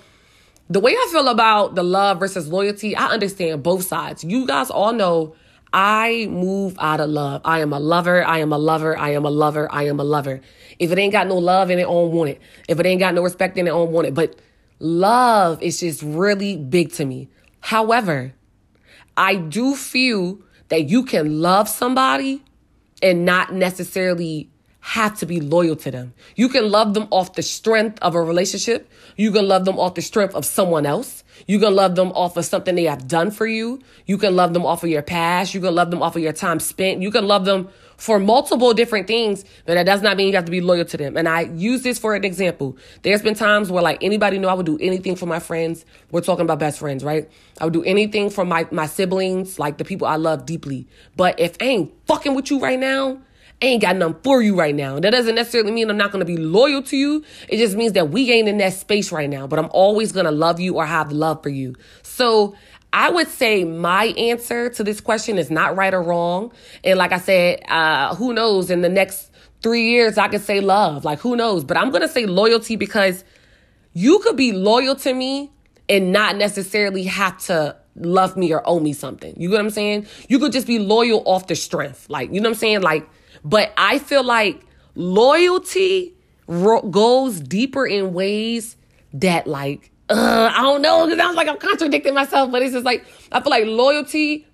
the 0.69 0.79
way 0.79 0.93
I 0.93 1.09
feel 1.11 1.27
about 1.27 1.75
the 1.75 1.83
love 1.83 2.19
versus 2.19 2.47
loyalty, 2.47 2.95
I 2.95 3.07
understand 3.07 3.63
both 3.63 3.83
sides. 3.83 4.23
You 4.23 4.47
guys 4.47 4.69
all 4.69 4.93
know 4.93 5.35
I 5.73 6.27
move 6.29 6.75
out 6.79 6.99
of 6.99 7.09
love. 7.09 7.41
I 7.45 7.59
am 7.59 7.73
a 7.73 7.79
lover. 7.79 8.25
I 8.25 8.39
am 8.39 8.51
a 8.51 8.57
lover. 8.57 8.97
I 8.97 9.13
am 9.13 9.25
a 9.25 9.29
lover. 9.29 9.71
I 9.71 9.83
am 9.83 9.99
a 9.99 10.03
lover. 10.03 10.41
If 10.79 10.91
it 10.91 10.97
ain't 10.97 11.13
got 11.13 11.27
no 11.27 11.38
love 11.38 11.69
in 11.69 11.79
it, 11.79 11.83
I 11.83 11.85
don't 11.85 12.11
want 12.11 12.31
it. 12.31 12.41
If 12.67 12.79
it 12.79 12.85
ain't 12.85 12.99
got 12.99 13.13
no 13.13 13.23
respect 13.23 13.57
in 13.57 13.67
it, 13.67 13.71
I 13.71 13.73
don't 13.73 13.91
want 13.91 14.07
it. 14.07 14.13
But 14.13 14.35
love 14.79 15.61
is 15.61 15.79
just 15.79 16.01
really 16.01 16.57
big 16.57 16.91
to 16.93 17.05
me. 17.05 17.29
However, 17.61 18.33
I 19.15 19.35
do 19.35 19.75
feel 19.75 20.39
that 20.69 20.89
you 20.89 21.03
can 21.03 21.41
love 21.41 21.69
somebody 21.69 22.43
and 23.01 23.25
not 23.25 23.53
necessarily 23.53 24.49
have 24.82 25.18
to 25.20 25.26
be 25.26 25.40
loyal 25.40 25.76
to 25.76 25.91
them. 25.91 26.14
You 26.36 26.49
can 26.49 26.70
love 26.70 26.95
them 26.95 27.08
off 27.12 27.34
the 27.34 27.44
strength 27.44 27.99
of 28.02 28.16
a 28.16 28.22
relationship. 28.22 28.91
You 29.16 29.32
can 29.32 29.48
love 29.48 29.64
them 29.64 29.80
off 29.80 29.94
the 29.94 30.02
strength 30.02 30.34
of 30.34 30.44
someone 30.44 30.86
else. 30.86 31.24
You 31.48 31.60
can 31.60 31.76
love 31.76 31.95
them 31.95 32.12
off 32.14 32.36
of 32.36 32.45
something 32.45 32.76
they 32.76 32.86
have 32.86 33.08
done 33.08 33.30
for 33.30 33.45
you. 33.45 33.80
You 34.06 34.18
can 34.18 34.36
love 34.36 34.53
them 34.53 34.66
off 34.66 34.84
of 34.84 34.90
your 34.90 35.03
past. 35.03 35.53
You 35.53 35.62
can 35.62 35.76
love 35.76 35.91
them 35.91 36.02
off 36.02 36.16
of 36.16 36.22
your 36.24 36.34
time 36.34 36.60
spent. 36.60 37.02
You 37.02 37.12
can 37.12 37.28
love 37.28 37.45
them 37.45 37.70
for 37.98 38.20
multiple 38.20 38.74
different 38.74 39.06
things, 39.06 39.45
but 39.68 39.76
that 39.76 39.86
does 39.86 40.02
not 40.02 40.18
mean 40.18 40.30
you 40.30 40.36
have 40.36 40.45
to 40.45 40.52
be 40.52 40.62
loyal 40.62 40.86
to 40.86 40.98
them. 40.98 41.16
And 41.16 41.30
I 41.30 41.41
use 41.41 41.84
this 41.84 41.99
for 41.99 42.16
an 42.16 42.24
example. 42.24 42.76
There's 43.03 43.22
been 43.22 43.36
times 43.36 43.70
where 43.70 43.84
like 43.84 44.03
anybody 44.03 44.40
know 44.40 44.48
I 44.48 44.56
would 44.56 44.66
do 44.66 44.80
anything 44.82 45.16
for 45.16 45.28
my 45.28 45.38
friends. 45.38 45.86
We're 46.10 46.22
talking 46.22 46.44
about 46.44 46.58
best 46.58 46.80
friends, 46.80 47.03
right? 47.03 47.30
I 47.60 47.66
would 47.66 47.74
do 47.74 47.84
anything 47.84 48.32
for 48.32 48.44
my, 48.44 48.68
my 48.72 48.88
siblings, 48.88 49.60
like 49.60 49.78
the 49.78 49.86
people 49.86 50.08
I 50.08 50.16
love 50.16 50.48
deeply. 50.48 50.88
But 51.16 51.40
if 51.40 51.58
I 51.62 51.66
ain't 51.66 51.94
fucking 52.08 52.34
with 52.34 52.49
you 52.49 52.60
right 52.60 52.80
now, 52.80 53.22
Ain't 53.63 53.81
got 53.81 53.95
nothing 53.95 54.17
for 54.23 54.41
you 54.41 54.57
right 54.57 54.73
now. 54.73 54.99
That 54.99 55.11
doesn't 55.11 55.35
necessarily 55.35 55.71
mean 55.71 55.89
I'm 55.89 55.97
not 55.97 56.11
gonna 56.11 56.25
be 56.25 56.38
loyal 56.38 56.81
to 56.83 56.97
you. 56.97 57.23
It 57.47 57.57
just 57.57 57.75
means 57.75 57.93
that 57.93 58.09
we 58.09 58.31
ain't 58.31 58.47
in 58.47 58.57
that 58.57 58.73
space 58.73 59.11
right 59.11 59.29
now, 59.29 59.45
but 59.45 59.59
I'm 59.59 59.69
always 59.71 60.11
gonna 60.11 60.31
love 60.31 60.59
you 60.59 60.77
or 60.77 60.85
have 60.85 61.11
love 61.11 61.43
for 61.43 61.49
you. 61.49 61.75
So 62.01 62.55
I 62.93 63.09
would 63.09 63.27
say 63.27 63.63
my 63.63 64.05
answer 64.17 64.69
to 64.69 64.83
this 64.83 64.99
question 64.99 65.38
is 65.38 65.49
not 65.49 65.75
right 65.75 65.93
or 65.93 66.01
wrong. 66.01 66.51
And 66.83 66.97
like 66.97 67.11
I 67.11 67.19
said, 67.19 67.61
uh, 67.69 68.15
who 68.15 68.33
knows 68.33 68.69
in 68.69 68.81
the 68.81 68.89
next 68.89 69.31
three 69.61 69.89
years, 69.89 70.17
I 70.17 70.27
could 70.27 70.41
say 70.41 70.59
love. 70.59 71.05
Like 71.05 71.19
who 71.19 71.35
knows? 71.35 71.63
But 71.63 71.77
I'm 71.77 71.89
going 71.89 72.01
to 72.01 72.09
say 72.09 72.25
loyalty 72.25 72.75
because 72.75 73.23
you 73.93 74.19
could 74.19 74.35
be 74.35 74.51
loyal 74.51 74.95
to 74.97 75.13
me 75.13 75.51
and 75.88 76.11
not 76.11 76.35
necessarily 76.35 77.03
have 77.03 77.38
to 77.45 77.77
love 77.95 78.35
me 78.35 78.53
or 78.53 78.67
owe 78.67 78.79
me 78.79 78.93
something. 78.93 79.33
You 79.38 79.49
get 79.49 79.55
what 79.55 79.65
I'm 79.65 79.69
saying? 79.69 80.07
You 80.27 80.39
could 80.39 80.51
just 80.51 80.67
be 80.67 80.79
loyal 80.79 81.23
off 81.25 81.47
the 81.47 81.55
strength. 81.55 82.09
Like, 82.09 82.33
you 82.33 82.41
know 82.41 82.49
what 82.49 82.55
I'm 82.55 82.59
saying? 82.59 82.81
Like, 82.81 83.07
but 83.43 83.73
I 83.77 83.99
feel 83.99 84.23
like 84.23 84.61
loyalty 84.95 86.15
ro- 86.47 86.81
goes 86.81 87.39
deeper 87.39 87.85
in 87.85 88.13
ways 88.13 88.77
that 89.13 89.47
like, 89.47 89.91
uh, 90.09 90.51
I 90.53 90.61
don't 90.61 90.81
know, 90.81 91.05
because 91.05 91.19
sounds 91.19 91.35
like 91.35 91.47
I'm 91.47 91.57
contradicting 91.57 92.13
myself, 92.13 92.51
but 92.51 92.61
it's 92.61 92.73
just 92.73 92.85
like, 92.85 93.05
I 93.31 93.41
feel 93.41 93.51
like 93.51 93.65
loyalty 93.65 94.47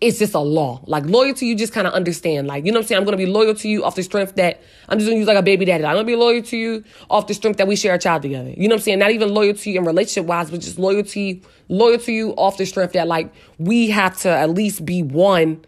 it's 0.00 0.18
just 0.18 0.34
a 0.34 0.38
law. 0.38 0.80
Like 0.86 1.06
loyalty, 1.06 1.46
you 1.46 1.56
just 1.56 1.72
kind 1.72 1.86
of 1.86 1.92
understand. 1.92 2.46
Like, 2.46 2.64
you 2.64 2.70
know 2.70 2.78
what 2.78 2.84
I'm 2.84 2.88
saying? 2.88 3.00
I'm 3.00 3.06
to 3.06 3.16
be 3.16 3.26
loyal 3.26 3.54
to 3.54 3.68
you 3.68 3.84
off 3.84 3.96
the 3.96 4.02
strength 4.04 4.36
that 4.36 4.62
I'm 4.88 4.98
just 4.98 5.10
to 5.10 5.16
use 5.16 5.26
like 5.26 5.36
a 5.36 5.42
baby 5.42 5.64
daddy. 5.64 5.84
I'm 5.84 5.96
to 5.96 6.04
be 6.04 6.14
loyal 6.14 6.42
to 6.42 6.56
you 6.56 6.84
off 7.10 7.26
the 7.26 7.34
strength 7.34 7.56
that 7.56 7.66
we 7.66 7.74
share 7.74 7.94
a 7.94 7.98
child 7.98 8.22
together. 8.22 8.50
You 8.50 8.68
know 8.68 8.74
what 8.74 8.80
I'm 8.80 8.84
saying? 8.84 8.98
Not 9.00 9.10
even 9.10 9.34
loyalty 9.34 9.76
in 9.76 9.84
relationship 9.84 10.26
wise, 10.28 10.50
but 10.50 10.60
just 10.60 10.78
loyalty, 10.78 11.42
loyal 11.68 11.98
to 11.98 12.12
you 12.12 12.30
off 12.32 12.58
the 12.58 12.66
strength 12.66 12.92
that 12.92 13.08
like 13.08 13.32
we 13.58 13.90
have 13.90 14.16
to 14.18 14.28
at 14.28 14.50
least 14.50 14.84
be 14.84 15.02
one 15.02 15.64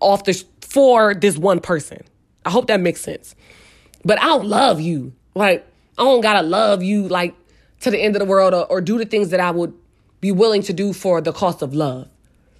off 0.00 0.24
the, 0.24 0.44
for 0.72 1.12
this 1.14 1.36
one 1.36 1.60
person. 1.60 2.00
I 2.46 2.50
hope 2.50 2.66
that 2.68 2.80
makes 2.80 3.02
sense. 3.02 3.36
But 4.06 4.18
I 4.18 4.24
don't 4.24 4.46
love 4.46 4.80
you. 4.80 5.12
Like, 5.34 5.66
I 5.98 6.02
don't 6.02 6.22
got 6.22 6.40
to 6.40 6.42
love 6.42 6.82
you 6.82 7.08
like 7.08 7.34
to 7.80 7.90
the 7.90 7.98
end 7.98 8.16
of 8.16 8.20
the 8.20 8.26
world 8.26 8.54
or, 8.54 8.64
or 8.66 8.80
do 8.80 8.96
the 8.96 9.04
things 9.04 9.28
that 9.30 9.40
I 9.40 9.50
would 9.50 9.74
be 10.22 10.32
willing 10.32 10.62
to 10.62 10.72
do 10.72 10.94
for 10.94 11.20
the 11.20 11.32
cost 11.32 11.60
of 11.60 11.74
love. 11.74 12.08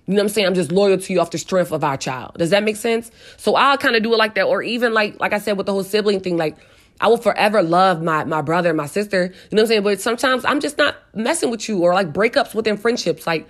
You 0.06 0.14
know 0.14 0.18
what 0.18 0.24
I'm 0.24 0.28
saying? 0.28 0.46
I'm 0.46 0.54
just 0.54 0.70
loyal 0.70 0.98
to 0.98 1.12
you 1.12 1.20
off 1.20 1.30
the 1.30 1.38
strength 1.38 1.72
of 1.72 1.82
our 1.82 1.96
child. 1.96 2.36
Does 2.36 2.50
that 2.50 2.64
make 2.64 2.76
sense? 2.76 3.10
So 3.38 3.54
I'll 3.54 3.78
kind 3.78 3.96
of 3.96 4.02
do 4.02 4.12
it 4.12 4.18
like 4.18 4.34
that. 4.34 4.42
Or 4.42 4.62
even 4.62 4.92
like, 4.92 5.18
like 5.18 5.32
I 5.32 5.38
said, 5.38 5.56
with 5.56 5.64
the 5.64 5.72
whole 5.72 5.84
sibling 5.84 6.20
thing, 6.20 6.36
like 6.36 6.58
I 7.00 7.08
will 7.08 7.16
forever 7.16 7.62
love 7.62 8.02
my, 8.02 8.24
my 8.24 8.42
brother 8.42 8.68
and 8.68 8.76
my 8.76 8.86
sister. 8.86 9.22
You 9.22 9.28
know 9.28 9.34
what 9.50 9.60
I'm 9.60 9.66
saying? 9.68 9.82
But 9.84 10.00
sometimes 10.02 10.44
I'm 10.44 10.60
just 10.60 10.76
not 10.76 10.96
messing 11.14 11.50
with 11.50 11.66
you 11.66 11.78
or 11.78 11.94
like 11.94 12.12
breakups 12.12 12.54
within 12.54 12.76
friendships. 12.76 13.26
Like, 13.26 13.48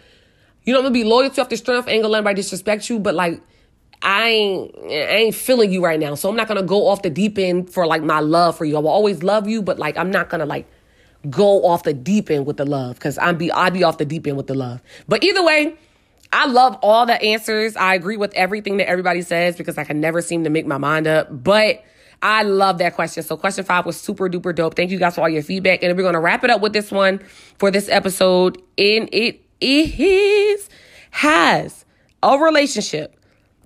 you 0.62 0.72
know, 0.72 0.78
I'm 0.78 0.84
gonna 0.84 0.92
be 0.92 1.02
loyal 1.02 1.30
to 1.30 1.36
you 1.36 1.42
off 1.42 1.48
the 1.48 1.56
strength. 1.56 1.88
Ain't 1.88 2.02
gonna 2.02 2.12
let 2.12 2.18
anybody 2.18 2.36
disrespect 2.36 2.88
you, 2.88 3.00
but 3.00 3.16
like, 3.16 3.40
I 4.02 4.28
ain't, 4.28 4.76
I 4.84 5.16
ain't 5.16 5.34
feeling 5.34 5.72
you 5.72 5.82
right 5.82 5.98
now. 5.98 6.14
So 6.14 6.28
I'm 6.28 6.36
not 6.36 6.48
gonna 6.48 6.62
go 6.62 6.88
off 6.88 7.02
the 7.02 7.10
deep 7.10 7.38
end 7.38 7.70
for 7.70 7.86
like 7.86 8.02
my 8.02 8.20
love 8.20 8.56
for 8.56 8.64
you. 8.64 8.76
I 8.76 8.80
will 8.80 8.88
always 8.88 9.22
love 9.22 9.48
you, 9.48 9.62
but 9.62 9.78
like, 9.78 9.96
I'm 9.96 10.10
not 10.10 10.28
gonna 10.28 10.46
like 10.46 10.66
go 11.30 11.64
off 11.64 11.84
the 11.84 11.94
deep 11.94 12.30
end 12.30 12.46
with 12.46 12.56
the 12.56 12.64
love 12.64 12.96
because 12.96 13.16
I'm 13.18 13.38
be, 13.38 13.52
I'd 13.52 13.72
be 13.72 13.84
off 13.84 13.98
the 13.98 14.04
deep 14.04 14.26
end 14.26 14.36
with 14.36 14.48
the 14.48 14.54
love. 14.54 14.82
But 15.06 15.22
either 15.22 15.44
way, 15.44 15.76
I 16.32 16.46
love 16.46 16.78
all 16.82 17.06
the 17.06 17.20
answers. 17.22 17.76
I 17.76 17.94
agree 17.94 18.16
with 18.16 18.32
everything 18.34 18.78
that 18.78 18.88
everybody 18.88 19.22
says 19.22 19.56
because 19.56 19.78
I 19.78 19.84
can 19.84 20.00
never 20.00 20.22
seem 20.22 20.44
to 20.44 20.50
make 20.50 20.66
my 20.66 20.78
mind 20.78 21.06
up. 21.06 21.28
But 21.44 21.84
I 22.22 22.42
love 22.42 22.78
that 22.78 22.94
question. 22.94 23.22
So 23.22 23.36
question 23.36 23.64
five 23.64 23.84
was 23.84 24.00
super 24.00 24.28
duper 24.28 24.54
dope. 24.54 24.74
Thank 24.74 24.90
you 24.90 24.98
guys 24.98 25.16
for 25.16 25.20
all 25.20 25.28
your 25.28 25.42
feedback. 25.42 25.82
And 25.82 25.96
we're 25.96 26.10
to 26.10 26.20
wrap 26.20 26.42
it 26.42 26.50
up 26.50 26.60
with 26.60 26.72
this 26.72 26.90
one 26.90 27.18
for 27.58 27.70
this 27.70 27.88
episode. 27.88 28.56
And 28.78 29.08
it 29.12 29.44
is 29.60 30.70
has 31.10 31.84
a 32.22 32.38
relationship 32.38 33.16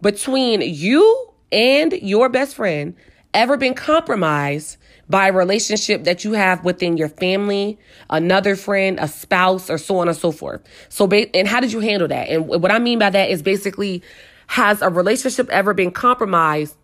between 0.07 0.61
you 0.61 1.33
and 1.51 1.93
your 1.95 2.29
best 2.29 2.55
friend 2.55 2.95
ever 3.35 3.57
been 3.57 3.75
compromised 3.75 4.77
by 5.09 5.27
a 5.27 5.33
relationship 5.33 6.05
that 6.05 6.25
you 6.25 6.33
have 6.33 6.65
within 6.65 6.97
your 6.97 7.09
family, 7.09 7.77
another 8.09 8.55
friend, 8.55 9.01
a 9.01 9.09
spouse, 9.09 9.69
or 9.69 9.79
so 9.79 9.99
on 9.99 10.07
and 10.07 10.17
so 10.17 10.31
forth. 10.31 10.63
So, 10.91 11.09
and 11.09 11.49
how 11.49 11.59
did 11.59 11.73
you 11.73 11.81
handle 11.81 12.07
that? 12.07 12.29
And 12.29 12.47
what 12.47 12.71
I 12.71 12.79
mean 12.79 13.01
by 13.01 13.11
that 13.11 13.31
is 13.31 13.43
basically, 13.43 14.01
has 14.47 14.81
a 14.81 14.91
relationship 14.91 15.51
ever 15.51 15.75
been 15.75 15.91
compromised 15.91 16.77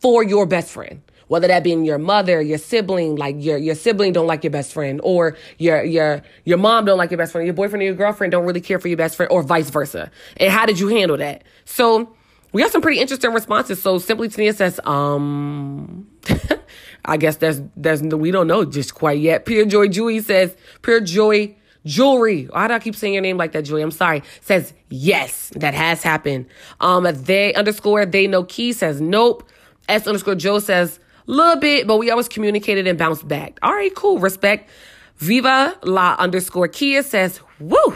for 0.00 0.22
your 0.22 0.44
best 0.44 0.70
friend? 0.70 1.00
Whether 1.28 1.48
that 1.48 1.64
being 1.64 1.86
your 1.86 1.96
mother, 1.96 2.42
your 2.42 2.58
sibling, 2.58 3.16
like 3.16 3.36
your, 3.38 3.56
your 3.56 3.74
sibling 3.74 4.12
don't 4.12 4.26
like 4.26 4.44
your 4.44 4.50
best 4.50 4.74
friend, 4.74 5.00
or 5.02 5.38
your, 5.56 5.82
your, 5.84 6.20
your 6.44 6.58
mom 6.58 6.84
don't 6.84 6.98
like 6.98 7.10
your 7.10 7.16
best 7.16 7.32
friend, 7.32 7.46
your 7.46 7.54
boyfriend 7.54 7.80
or 7.80 7.86
your 7.86 7.94
girlfriend 7.94 8.32
don't 8.32 8.44
really 8.44 8.60
care 8.60 8.78
for 8.78 8.88
your 8.88 8.98
best 8.98 9.16
friend, 9.16 9.32
or 9.32 9.42
vice 9.42 9.70
versa. 9.70 10.10
And 10.36 10.52
how 10.52 10.66
did 10.66 10.78
you 10.78 10.88
handle 10.88 11.16
that? 11.16 11.44
So, 11.64 12.14
we 12.52 12.62
have 12.62 12.70
some 12.70 12.82
pretty 12.82 13.00
interesting 13.00 13.32
responses. 13.32 13.80
So 13.80 13.98
Simply 13.98 14.28
Tania 14.28 14.52
says, 14.52 14.80
um, 14.84 16.06
I 17.04 17.16
guess 17.16 17.36
there's 17.36 17.60
there's 17.76 18.02
we 18.02 18.30
don't 18.30 18.46
know 18.46 18.64
just 18.64 18.94
quite 18.94 19.18
yet. 19.18 19.46
Pure 19.46 19.66
Joy 19.66 19.88
Jewelry 19.88 20.20
says 20.20 20.56
Pure 20.82 21.00
Joy 21.00 21.56
Jewelry. 21.84 22.44
Why 22.44 22.68
do 22.68 22.74
I 22.74 22.78
keep 22.78 22.94
saying 22.94 23.14
your 23.14 23.22
name 23.22 23.36
like 23.36 23.52
that, 23.52 23.62
Joy? 23.62 23.82
I'm 23.82 23.90
sorry. 23.90 24.22
Says 24.40 24.72
yes, 24.88 25.50
that 25.56 25.74
has 25.74 26.02
happened. 26.02 26.46
Um, 26.80 27.04
they 27.04 27.54
underscore 27.54 28.06
they 28.06 28.26
know 28.26 28.44
key 28.44 28.72
says 28.72 29.00
nope. 29.00 29.48
S 29.88 30.06
underscore 30.06 30.36
Joe 30.36 30.58
says 30.60 31.00
a 31.26 31.30
little 31.30 31.56
bit, 31.56 31.86
but 31.86 31.98
we 31.98 32.10
always 32.10 32.28
communicated 32.28 32.86
and 32.86 32.98
bounced 32.98 33.26
back. 33.26 33.58
All 33.62 33.72
right, 33.72 33.94
cool. 33.94 34.18
Respect. 34.18 34.68
Viva 35.16 35.78
la 35.84 36.16
underscore 36.18 36.68
Kia 36.68 37.02
says, 37.02 37.40
woo, 37.60 37.94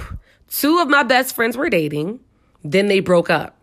two 0.49 0.79
of 0.79 0.89
my 0.89 1.03
best 1.03 1.35
friends 1.35 1.57
were 1.57 1.69
dating. 1.69 2.21
Then 2.63 2.87
they 2.87 3.01
broke 3.01 3.31
up. 3.31 3.56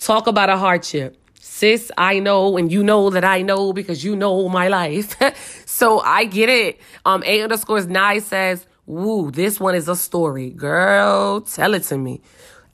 Talk 0.00 0.26
about 0.26 0.48
a 0.48 0.56
hardship. 0.56 1.18
Sis, 1.34 1.92
I 1.98 2.20
know, 2.20 2.56
and 2.56 2.72
you 2.72 2.82
know 2.82 3.10
that 3.10 3.22
I 3.22 3.42
know 3.42 3.74
because 3.74 4.02
you 4.02 4.16
know 4.16 4.48
my 4.48 4.68
life. 4.68 5.14
so 5.66 6.00
I 6.00 6.24
get 6.24 6.48
it. 6.48 6.80
Um, 7.04 7.22
A 7.26 7.42
underscores 7.42 7.86
nine 7.86 8.22
says, 8.22 8.66
woo, 8.86 9.30
this 9.30 9.60
one 9.60 9.74
is 9.74 9.88
a 9.88 9.94
story. 9.96 10.50
Girl, 10.50 11.42
tell 11.42 11.74
it 11.74 11.82
to 11.84 11.98
me. 11.98 12.22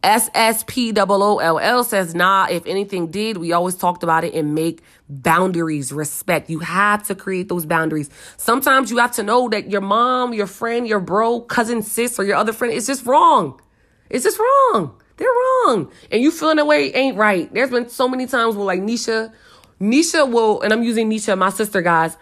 SSPOOLL 0.05 1.85
says, 1.85 2.15
nah, 2.15 2.47
if 2.49 2.65
anything 2.65 3.11
did, 3.11 3.39
we 3.39 3.53
always 3.53 3.75
talked 3.75 4.05
about 4.05 4.23
it 4.23 4.33
and 4.35 4.55
make 4.55 4.85
boundaries, 5.09 5.93
respect. 5.93 6.49
You 6.49 6.61
have 6.61 7.03
to 7.09 7.17
create 7.17 7.49
those 7.49 7.67
boundaries. 7.67 8.09
Sometimes 8.37 8.89
you 8.89 8.99
have 8.99 9.11
to 9.13 9.25
know 9.25 9.49
that 9.49 9.69
your 9.69 9.81
mom, 9.81 10.33
your 10.33 10.47
friend, 10.47 10.87
your 10.87 11.01
bro, 11.01 11.41
cousin, 11.41 11.83
sis, 11.83 12.21
or 12.21 12.25
your 12.25 12.37
other 12.37 12.53
friend 12.53 12.73
is 12.73 12.87
just 12.87 13.05
wrong. 13.05 13.61
It's 14.09 14.23
just 14.23 14.39
wrong. 14.39 15.01
They're 15.17 15.29
wrong. 15.29 15.91
And 16.11 16.23
you 16.23 16.31
feeling 16.31 16.57
that 16.57 16.67
way 16.67 16.93
ain't 16.93 17.17
right. 17.17 17.53
There's 17.53 17.71
been 17.71 17.89
so 17.89 18.09
many 18.09 18.27
times 18.27 18.55
where 18.55 18.67
like 18.67 18.81
Nisha, 18.81 19.33
Nisha 19.81 20.31
will, 20.31 20.61
and 20.63 20.73
I'm 20.73 20.83
using 20.83 21.11
Nisha, 21.11 21.37
my 21.37 21.51
sister, 21.51 21.83
guys. 21.83 22.17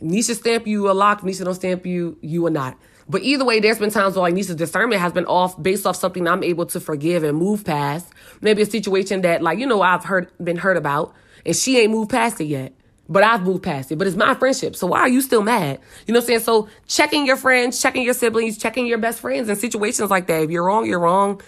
Nisha 0.00 0.34
stamp 0.34 0.66
you 0.66 0.90
a 0.90 0.92
lock, 0.92 1.20
Nisha 1.22 1.44
don't 1.44 1.54
stamp 1.54 1.86
you, 1.86 2.18
you 2.20 2.46
or 2.46 2.50
not. 2.50 2.76
But 3.08 3.22
either 3.22 3.44
way, 3.44 3.60
there's 3.60 3.78
been 3.78 3.90
times 3.90 4.16
where 4.16 4.22
like 4.22 4.34
Nisha's 4.34 4.56
discernment 4.56 5.00
has 5.00 5.12
been 5.12 5.26
off 5.26 5.60
based 5.60 5.86
off 5.86 5.96
something 5.96 6.26
I'm 6.26 6.42
able 6.42 6.66
to 6.66 6.80
forgive 6.80 7.24
and 7.24 7.36
move 7.36 7.64
past. 7.64 8.12
Maybe 8.40 8.62
a 8.62 8.66
situation 8.66 9.22
that 9.22 9.42
like, 9.42 9.58
you 9.58 9.66
know, 9.66 9.82
I've 9.82 10.04
heard 10.04 10.30
been 10.42 10.56
heard 10.56 10.76
about 10.76 11.14
and 11.44 11.54
she 11.54 11.78
ain't 11.78 11.90
moved 11.90 12.10
past 12.10 12.40
it 12.40 12.46
yet. 12.46 12.72
But 13.08 13.24
I've 13.24 13.42
moved 13.42 13.64
past 13.64 13.92
it. 13.92 13.96
But 13.96 14.06
it's 14.06 14.16
my 14.16 14.34
friendship. 14.34 14.76
So 14.76 14.86
why 14.86 15.00
are 15.00 15.08
you 15.08 15.20
still 15.20 15.42
mad? 15.42 15.80
You 16.06 16.14
know 16.14 16.20
what 16.20 16.24
I'm 16.24 16.28
saying? 16.28 16.40
So 16.40 16.68
checking 16.86 17.26
your 17.26 17.36
friends, 17.36 17.82
checking 17.82 18.02
your 18.02 18.14
siblings, 18.14 18.56
checking 18.56 18.86
your 18.86 18.98
best 18.98 19.20
friends 19.20 19.48
in 19.48 19.56
situations 19.56 20.08
like 20.08 20.28
that. 20.28 20.44
If 20.44 20.50
you're 20.50 20.64
wrong, 20.64 20.86
you're 20.86 21.00
wrong. 21.00 21.42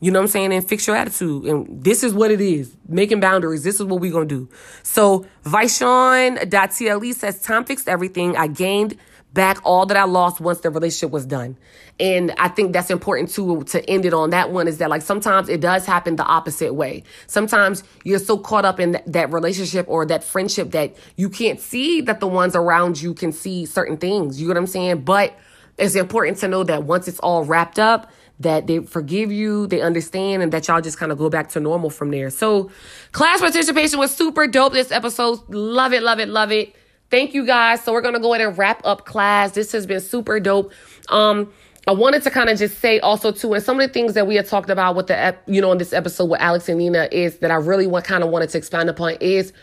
You 0.00 0.12
know 0.12 0.20
what 0.20 0.24
I'm 0.24 0.28
saying? 0.28 0.52
And 0.52 0.66
fix 0.66 0.86
your 0.86 0.96
attitude. 0.96 1.44
And 1.44 1.82
this 1.82 2.04
is 2.04 2.14
what 2.14 2.30
it 2.30 2.40
is. 2.40 2.76
Making 2.88 3.20
boundaries. 3.20 3.64
This 3.64 3.80
is 3.80 3.84
what 3.84 4.00
we're 4.00 4.12
going 4.12 4.28
to 4.28 4.34
do. 4.46 4.48
So 4.82 5.26
Vishon.tle 5.44 7.12
says, 7.14 7.42
time 7.42 7.64
fixed 7.64 7.88
everything. 7.88 8.36
I 8.36 8.46
gained 8.46 8.96
back 9.34 9.58
all 9.64 9.86
that 9.86 9.96
I 9.96 10.04
lost 10.04 10.40
once 10.40 10.60
the 10.60 10.70
relationship 10.70 11.10
was 11.10 11.26
done. 11.26 11.56
And 12.00 12.32
I 12.38 12.48
think 12.48 12.72
that's 12.72 12.90
important 12.90 13.30
too 13.30 13.62
to 13.64 13.90
end 13.90 14.04
it 14.04 14.14
on 14.14 14.30
that 14.30 14.50
one 14.50 14.68
is 14.68 14.78
that 14.78 14.88
like 14.88 15.02
sometimes 15.02 15.48
it 15.48 15.60
does 15.60 15.84
happen 15.84 16.16
the 16.16 16.24
opposite 16.24 16.74
way. 16.74 17.02
Sometimes 17.26 17.82
you're 18.04 18.20
so 18.20 18.38
caught 18.38 18.64
up 18.64 18.80
in 18.80 18.92
that, 18.92 19.12
that 19.12 19.32
relationship 19.32 19.86
or 19.88 20.06
that 20.06 20.24
friendship 20.24 20.70
that 20.70 20.96
you 21.16 21.28
can't 21.28 21.60
see 21.60 22.00
that 22.02 22.20
the 22.20 22.26
ones 22.26 22.56
around 22.56 23.02
you 23.02 23.14
can 23.14 23.32
see 23.32 23.66
certain 23.66 23.96
things. 23.96 24.40
You 24.40 24.46
know 24.46 24.54
what 24.54 24.60
I'm 24.60 24.66
saying? 24.66 25.02
But 25.02 25.36
it's 25.76 25.94
important 25.94 26.38
to 26.38 26.48
know 26.48 26.64
that 26.64 26.84
once 26.84 27.06
it's 27.06 27.20
all 27.20 27.44
wrapped 27.44 27.78
up, 27.78 28.10
that 28.40 28.66
they 28.66 28.80
forgive 28.80 29.32
you, 29.32 29.66
they 29.66 29.80
understand, 29.80 30.42
and 30.42 30.52
that 30.52 30.68
y'all 30.68 30.80
just 30.80 30.98
kind 30.98 31.10
of 31.10 31.18
go 31.18 31.28
back 31.28 31.48
to 31.50 31.60
normal 31.60 31.90
from 31.90 32.10
there. 32.10 32.30
So, 32.30 32.70
class 33.12 33.40
participation 33.40 33.98
was 33.98 34.14
super 34.14 34.46
dope 34.46 34.72
this 34.72 34.92
episode. 34.92 35.40
Love 35.48 35.92
it, 35.92 36.02
love 36.02 36.20
it, 36.20 36.28
love 36.28 36.52
it. 36.52 36.74
Thank 37.10 37.34
you 37.34 37.46
guys. 37.46 37.82
So, 37.82 37.92
we're 37.92 38.02
going 38.02 38.14
to 38.14 38.20
go 38.20 38.34
ahead 38.34 38.46
and 38.46 38.56
wrap 38.56 38.80
up 38.84 39.06
class. 39.06 39.52
This 39.52 39.72
has 39.72 39.86
been 39.86 40.00
super 40.00 40.38
dope. 40.40 40.72
Um, 41.08 41.52
I 41.88 41.92
wanted 41.92 42.22
to 42.24 42.30
kind 42.30 42.50
of 42.50 42.58
just 42.58 42.80
say 42.80 43.00
also 43.00 43.32
too, 43.32 43.54
and 43.54 43.64
some 43.64 43.80
of 43.80 43.86
the 43.86 43.92
things 43.92 44.12
that 44.12 44.26
we 44.26 44.36
had 44.36 44.46
talked 44.46 44.68
about 44.68 44.94
with 44.94 45.06
the, 45.06 45.36
you 45.46 45.62
know, 45.62 45.72
in 45.72 45.78
this 45.78 45.94
episode 45.94 46.26
with 46.26 46.40
Alex 46.40 46.68
and 46.68 46.78
Nina 46.78 47.08
is 47.10 47.38
that 47.38 47.50
I 47.50 47.54
really 47.54 47.86
want 47.86 48.04
kind 48.04 48.22
of 48.22 48.28
wanted 48.28 48.50
to 48.50 48.58
expand 48.58 48.90
upon 48.90 49.16
is 49.20 49.54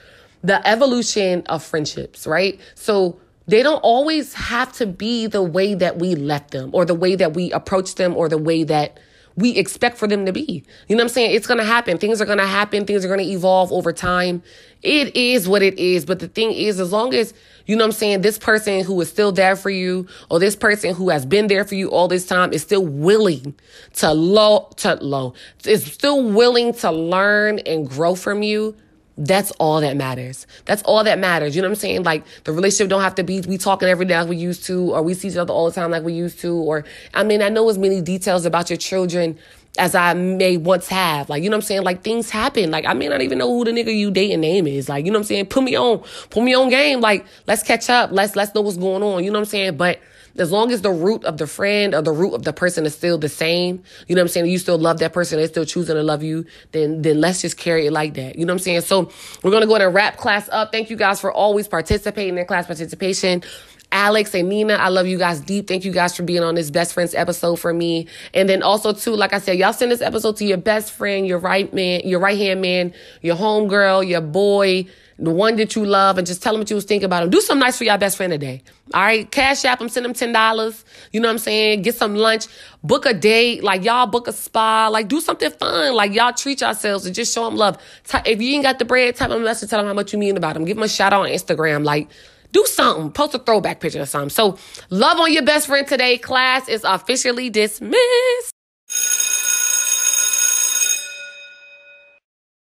the 0.44 0.68
evolution 0.68 1.44
of 1.46 1.64
friendships, 1.64 2.26
right? 2.26 2.60
So 2.74 3.20
they 3.48 3.62
don't 3.64 3.80
always 3.80 4.34
have 4.34 4.72
to 4.74 4.86
be 4.86 5.28
the 5.28 5.44
way 5.44 5.74
that 5.76 5.98
we 5.98 6.16
left 6.16 6.52
them 6.52 6.72
or 6.74 6.86
the 6.86 6.96
way 6.96 7.16
that 7.16 7.34
we 7.34 7.52
approach 7.52 7.96
them 7.96 8.16
or 8.16 8.28
the 8.28 8.38
way 8.38 8.64
that 8.64 9.00
we 9.38 9.58
expect 9.58 9.98
for 9.98 10.08
them 10.08 10.26
to 10.26 10.32
be. 10.32 10.64
You 10.88 10.96
know 10.96 11.02
what 11.02 11.10
I'm 11.10 11.14
saying? 11.14 11.36
It's 11.36 11.48
going 11.48 11.60
to 11.60 11.66
happen. 11.66 11.98
Things 11.98 12.22
are 12.22 12.26
going 12.26 12.38
to 12.38 12.48
happen. 12.48 12.86
Things 12.86 13.04
are 13.04 13.08
going 13.08 13.20
to 13.20 13.26
evolve 13.26 13.72
over 13.72 13.92
time. 13.92 14.42
It 14.82 15.16
is 15.16 15.48
what 15.48 15.62
it 15.62 15.78
is. 15.78 16.06
But 16.06 16.20
the 16.20 16.28
thing 16.28 16.54
is, 16.54 16.80
as 16.80 16.92
long 16.92 17.14
as, 17.14 17.34
you 17.66 17.76
know 17.76 17.84
what 17.84 17.90
I'm 17.90 17.92
saying, 17.94 18.22
this 18.22 18.38
person 18.38 18.84
who 18.86 19.00
is 19.02 19.10
still 19.10 19.32
there 19.32 19.56
for 19.56 19.70
you 19.70 20.08
or 20.30 20.40
this 20.40 20.56
person 20.56 20.96
who 20.96 21.10
has 21.10 21.26
been 21.26 21.48
there 21.48 21.66
for 21.66 21.76
you 21.76 21.90
all 21.90 22.08
this 22.08 22.26
time 22.26 22.54
is 22.54 22.62
still 22.62 22.86
willing 22.86 23.56
to 23.96 24.14
low, 24.14 24.70
to 24.78 24.96
low, 24.96 25.34
is 25.66 25.86
still 25.86 26.24
willing 26.24 26.74
to 26.76 26.92
learn 26.92 27.60
and 27.60 27.90
grow 27.90 28.16
from 28.16 28.42
you, 28.42 28.76
that's 29.18 29.52
all 29.52 29.82
that 29.82 29.96
matters. 29.96 30.46
That's 30.66 30.84
all 30.84 31.04
that 31.04 31.20
matters. 31.20 31.56
You 31.56 31.62
know 31.62 31.70
what 31.70 31.78
I'm 31.78 31.80
saying? 31.80 32.04
Like 32.04 32.26
the 32.44 32.52
relationship 32.52 32.90
don't 32.90 33.02
have 33.02 33.16
to 33.16 33.24
be 33.24 33.42
we 33.42 33.58
talking 33.58 33.88
every 33.88 34.06
day 34.06 34.20
like 34.20 34.28
we 34.28 34.38
used 34.38 34.66
to, 34.66 34.94
or 34.94 35.02
we 35.02 35.14
see 35.14 35.30
each 35.30 35.38
other 35.38 35.54
all 35.54 35.66
the 35.66 35.72
time 35.72 35.92
like 35.92 36.04
we 36.04 36.14
used 36.14 36.40
to, 36.40 36.54
or 36.56 36.84
I 37.14 37.24
mean, 37.24 37.42
I 37.42 37.50
know 37.50 37.70
as 37.70 37.78
many 37.78 38.02
details 38.02 38.46
about 38.46 38.70
your 38.70 38.78
children 38.78 39.38
as 39.78 39.96
I 39.96 40.14
may 40.14 40.58
once 40.58 40.88
have. 40.88 41.30
Like, 41.30 41.44
you 41.44 41.50
know 41.50 41.58
what 41.58 41.64
I'm 41.64 41.68
saying? 41.68 41.84
Like 41.84 42.04
things 42.04 42.30
happen. 42.30 42.72
Like 42.72 42.86
I 42.86 42.94
may 42.94 43.08
not 43.08 43.22
even 43.22 43.38
know 43.38 43.50
who 43.50 43.64
the 43.66 43.72
nigga 43.72 43.96
you 43.96 44.12
dating 44.12 44.42
name 44.42 44.68
is. 44.68 44.90
Like, 44.90 45.06
you 45.06 45.12
know 45.12 45.20
what 45.20 45.24
I'm 45.24 45.28
saying? 45.28 45.46
Put 45.48 45.64
me 45.64 45.76
on, 45.76 46.04
put 46.30 46.44
me 46.44 46.54
on 46.54 46.70
game. 46.70 47.00
Like, 47.00 47.26
let's 47.48 47.64
catch 47.64 47.90
up. 47.90 48.12
Let's 48.12 48.36
let's 48.36 48.54
know 48.54 48.62
what's 48.62 48.78
going 48.78 49.04
on. 49.04 49.24
You 49.24 49.32
know 49.32 49.40
what 49.40 49.48
I'm 49.48 49.50
saying? 49.50 49.78
But 49.78 50.00
as 50.38 50.52
long 50.52 50.72
as 50.72 50.82
the 50.82 50.92
root 50.92 51.24
of 51.24 51.38
the 51.38 51.48
friend 51.48 51.94
or 51.94 52.02
the 52.02 52.12
root 52.12 52.34
of 52.34 52.44
the 52.44 52.54
person 52.54 52.86
is 52.86 52.94
still 52.94 53.18
the 53.18 53.30
same, 53.30 53.84
you 54.08 54.16
know 54.16 54.22
what 54.22 54.24
I'm 54.24 54.28
saying? 54.30 54.46
You 54.48 54.58
still 54.58 54.78
love 54.78 55.00
that 55.00 55.14
person, 55.14 55.38
they're 55.38 55.48
still 55.48 55.66
choosing 55.66 55.96
to 55.96 56.04
love 56.04 56.24
you, 56.24 56.46
then 56.72 57.02
then 57.02 57.22
let's 57.22 57.42
just 57.42 57.58
carry 57.58 57.88
it 57.88 57.92
like 57.92 58.16
that. 58.16 58.38
You 58.38 58.46
know 58.46 58.54
what 58.54 58.60
I'm 58.60 58.64
saying? 58.64 58.82
So 58.82 59.12
we're 59.44 59.52
gonna 59.52 59.68
go 59.68 59.76
and 59.76 59.94
wrap 59.94 60.18
class 60.18 60.50
up. 60.52 60.72
Thank 60.72 60.90
you 60.90 60.96
guys 60.96 61.20
for 61.22 61.32
always 61.32 61.68
participating 61.68 62.38
in 62.38 62.46
class 62.46 62.66
participation. 62.66 63.44
Alex 63.92 64.34
and 64.34 64.50
Nina, 64.50 64.74
I 64.74 64.90
love 64.90 65.08
you 65.08 65.18
guys 65.18 65.40
deep. 65.40 65.68
Thank 65.68 65.86
you 65.86 65.92
guys 65.92 66.16
for 66.16 66.24
being 66.24 66.44
on 66.44 66.56
this 66.56 66.70
best 66.70 66.94
friends 66.94 67.16
episode 67.16 67.58
for 67.58 67.74
me. 67.74 68.08
And 68.34 68.50
then 68.50 68.62
also 68.62 68.92
too, 68.92 69.16
like 69.16 69.32
I 69.32 69.40
said, 69.40 69.58
y'all 69.58 69.74
send 69.74 69.92
this 69.92 70.02
episode 70.02 70.36
to 70.38 70.46
your 70.46 70.58
best 70.58 70.92
friend, 70.92 71.26
your 71.26 71.40
right 71.40 71.74
man, 71.74 72.02
your 72.04 72.20
right 72.20 72.38
hand 72.38 72.62
man, 72.62 72.94
your 73.22 73.36
home 73.36 73.68
girl, 73.70 74.04
your 74.04 74.22
boy, 74.22 74.88
the 75.18 75.32
one 75.32 75.56
that 75.56 75.76
you 75.76 75.86
love, 75.86 76.18
and 76.18 76.28
just 76.28 76.44
tell 76.44 76.54
them 76.54 76.62
what 76.62 76.70
you 76.70 76.76
was 76.76 76.86
thinking 76.86 77.06
about 77.06 77.22
them. 77.22 77.30
Do 77.30 77.42
something 77.42 77.62
nice 77.62 77.78
for 77.78 77.84
your 77.84 77.98
best 77.98 78.18
friend 78.18 78.32
today. 78.32 78.62
All 78.94 79.02
right, 79.02 79.30
cash 79.30 79.64
app 79.66 79.80
them, 79.80 79.90
send 79.90 80.06
them 80.06 80.14
ten 80.14 80.34
dollars. 80.34 80.84
You 81.12 81.20
know 81.20 81.28
what 81.28 81.34
I'm 81.34 81.38
saying? 81.40 81.84
Get 81.84 81.96
some 81.96 82.16
lunch, 82.16 82.48
book 82.84 83.06
a 83.06 83.14
date, 83.14 83.64
like 83.64 83.84
y'all 83.84 84.08
book 84.08 84.28
a 84.28 84.34
spa, 84.34 84.90
like 84.90 85.08
do 85.08 85.22
something 85.22 85.52
fun, 85.52 85.94
like 85.94 86.14
y'all 86.14 86.34
treat 86.34 86.62
yourselves 86.62 87.06
and 87.06 87.16
just 87.16 87.34
show 87.34 87.46
them 87.46 87.56
love. 87.56 87.78
If 88.26 88.42
you 88.42 88.54
ain't 88.56 88.64
got 88.64 88.80
the 88.80 88.86
bread, 88.86 89.16
type 89.16 89.30
them 89.30 89.42
a 89.42 89.46
message, 89.46 89.70
tell 89.70 89.80
them 89.80 89.88
how 89.88 89.94
much 89.94 90.12
you 90.12 90.20
mean 90.20 90.38
about 90.38 90.56
them. 90.56 90.66
Give 90.66 90.76
them 90.76 90.84
a 90.84 90.90
shout 90.90 91.14
out 91.14 91.22
on 91.22 91.30
Instagram, 91.30 91.84
like 91.84 92.10
do 92.52 92.66
something. 92.66 93.12
Post 93.12 93.36
a 93.36 93.40
throwback 93.40 93.80
picture 93.82 94.02
or 94.02 94.06
something. 94.06 94.30
So, 94.30 94.58
love 94.90 95.20
on 95.20 95.34
your 95.34 95.44
best 95.44 95.68
friend 95.68 95.86
today. 95.86 96.18
Class 96.18 96.70
is 96.70 96.84
officially 96.84 97.50
dismissed. 97.50 98.52